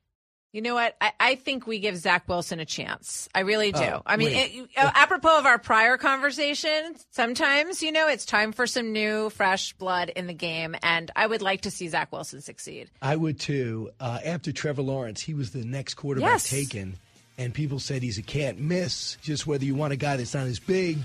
You 0.51 0.63
know 0.63 0.73
what? 0.73 0.95
I, 0.99 1.11
I 1.19 1.35
think 1.35 1.67
we 1.67 1.77
give 1.77 1.95
Zach 1.95 2.27
Wilson 2.27 2.59
a 2.59 2.65
chance. 2.65 3.29
I 3.35 3.41
really 3.41 3.71
do. 3.71 3.83
Oh, 3.83 4.01
I 4.03 4.17
mean, 4.17 4.31
it, 4.33 4.69
uh, 4.75 4.89
apropos 4.95 5.37
of 5.37 5.45
our 5.45 5.59
prior 5.59 5.95
conversation, 5.97 6.95
sometimes, 7.11 7.83
you 7.83 7.91
know, 7.91 8.07
it's 8.07 8.25
time 8.25 8.51
for 8.51 8.65
some 8.65 8.91
new, 8.91 9.29
fresh 9.29 9.73
blood 9.73 10.09
in 10.09 10.25
the 10.25 10.33
game. 10.33 10.75
And 10.81 11.11
I 11.15 11.27
would 11.27 11.43
like 11.43 11.61
to 11.61 11.71
see 11.71 11.87
Zach 11.87 12.11
Wilson 12.11 12.41
succeed. 12.41 12.89
I 12.99 13.15
would 13.15 13.39
too. 13.39 13.91
Uh, 13.99 14.17
after 14.25 14.51
Trevor 14.51 14.81
Lawrence, 14.81 15.21
he 15.21 15.35
was 15.35 15.51
the 15.51 15.63
next 15.63 15.93
quarterback 15.93 16.31
Yes. 16.31 16.49
taken, 16.49 16.95
and 17.37 17.53
people 17.53 17.77
said 17.79 18.01
he's 18.01 18.17
a 18.17 18.23
can't 18.23 18.59
miss. 18.59 19.17
Just 19.21 19.45
whether 19.45 19.65
you 19.65 19.75
want 19.75 19.93
a 19.93 19.97
guy 19.97 20.17
that's 20.17 20.33
not 20.33 20.47
as 20.47 20.59
big, 20.59 20.97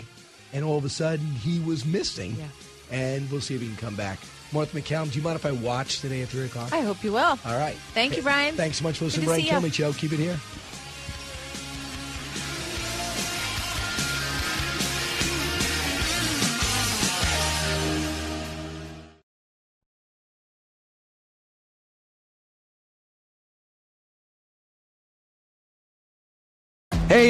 and 0.54 0.64
all 0.64 0.78
of 0.78 0.86
a 0.86 0.88
sudden 0.90 1.26
he 1.26 1.60
was 1.60 1.84
missing. 1.84 2.34
And 2.90 3.30
we'll 3.30 3.40
see 3.42 3.54
if 3.56 3.60
he 3.60 3.66
can 3.66 3.76
come 3.76 3.94
back. 3.96 4.18
Martha 4.55 4.81
MacCallum, 4.81 5.10
do 5.10 5.18
you 5.18 5.24
mind 5.24 5.36
if 5.36 5.44
I 5.44 5.51
watch 5.52 6.01
today 6.01 6.22
at 6.22 6.28
three 6.28 6.44
o'clock? 6.47 6.72
I 6.72 6.81
hope 6.81 7.02
you 7.02 7.12
will. 7.12 7.39
All 7.44 7.59
right. 7.59 7.76
Thank 7.93 8.16
you, 8.16 8.22
Brian. 8.22 8.55
Thanks 8.55 8.78
so 8.78 8.85
much 8.85 8.98
for 8.98 9.06
listening, 9.06 9.26
Brian. 9.26 9.43
Kilmeade 9.43 9.74
Show. 9.74 9.93
Keep 9.93 10.12
it 10.12 10.18
here. 10.20 10.39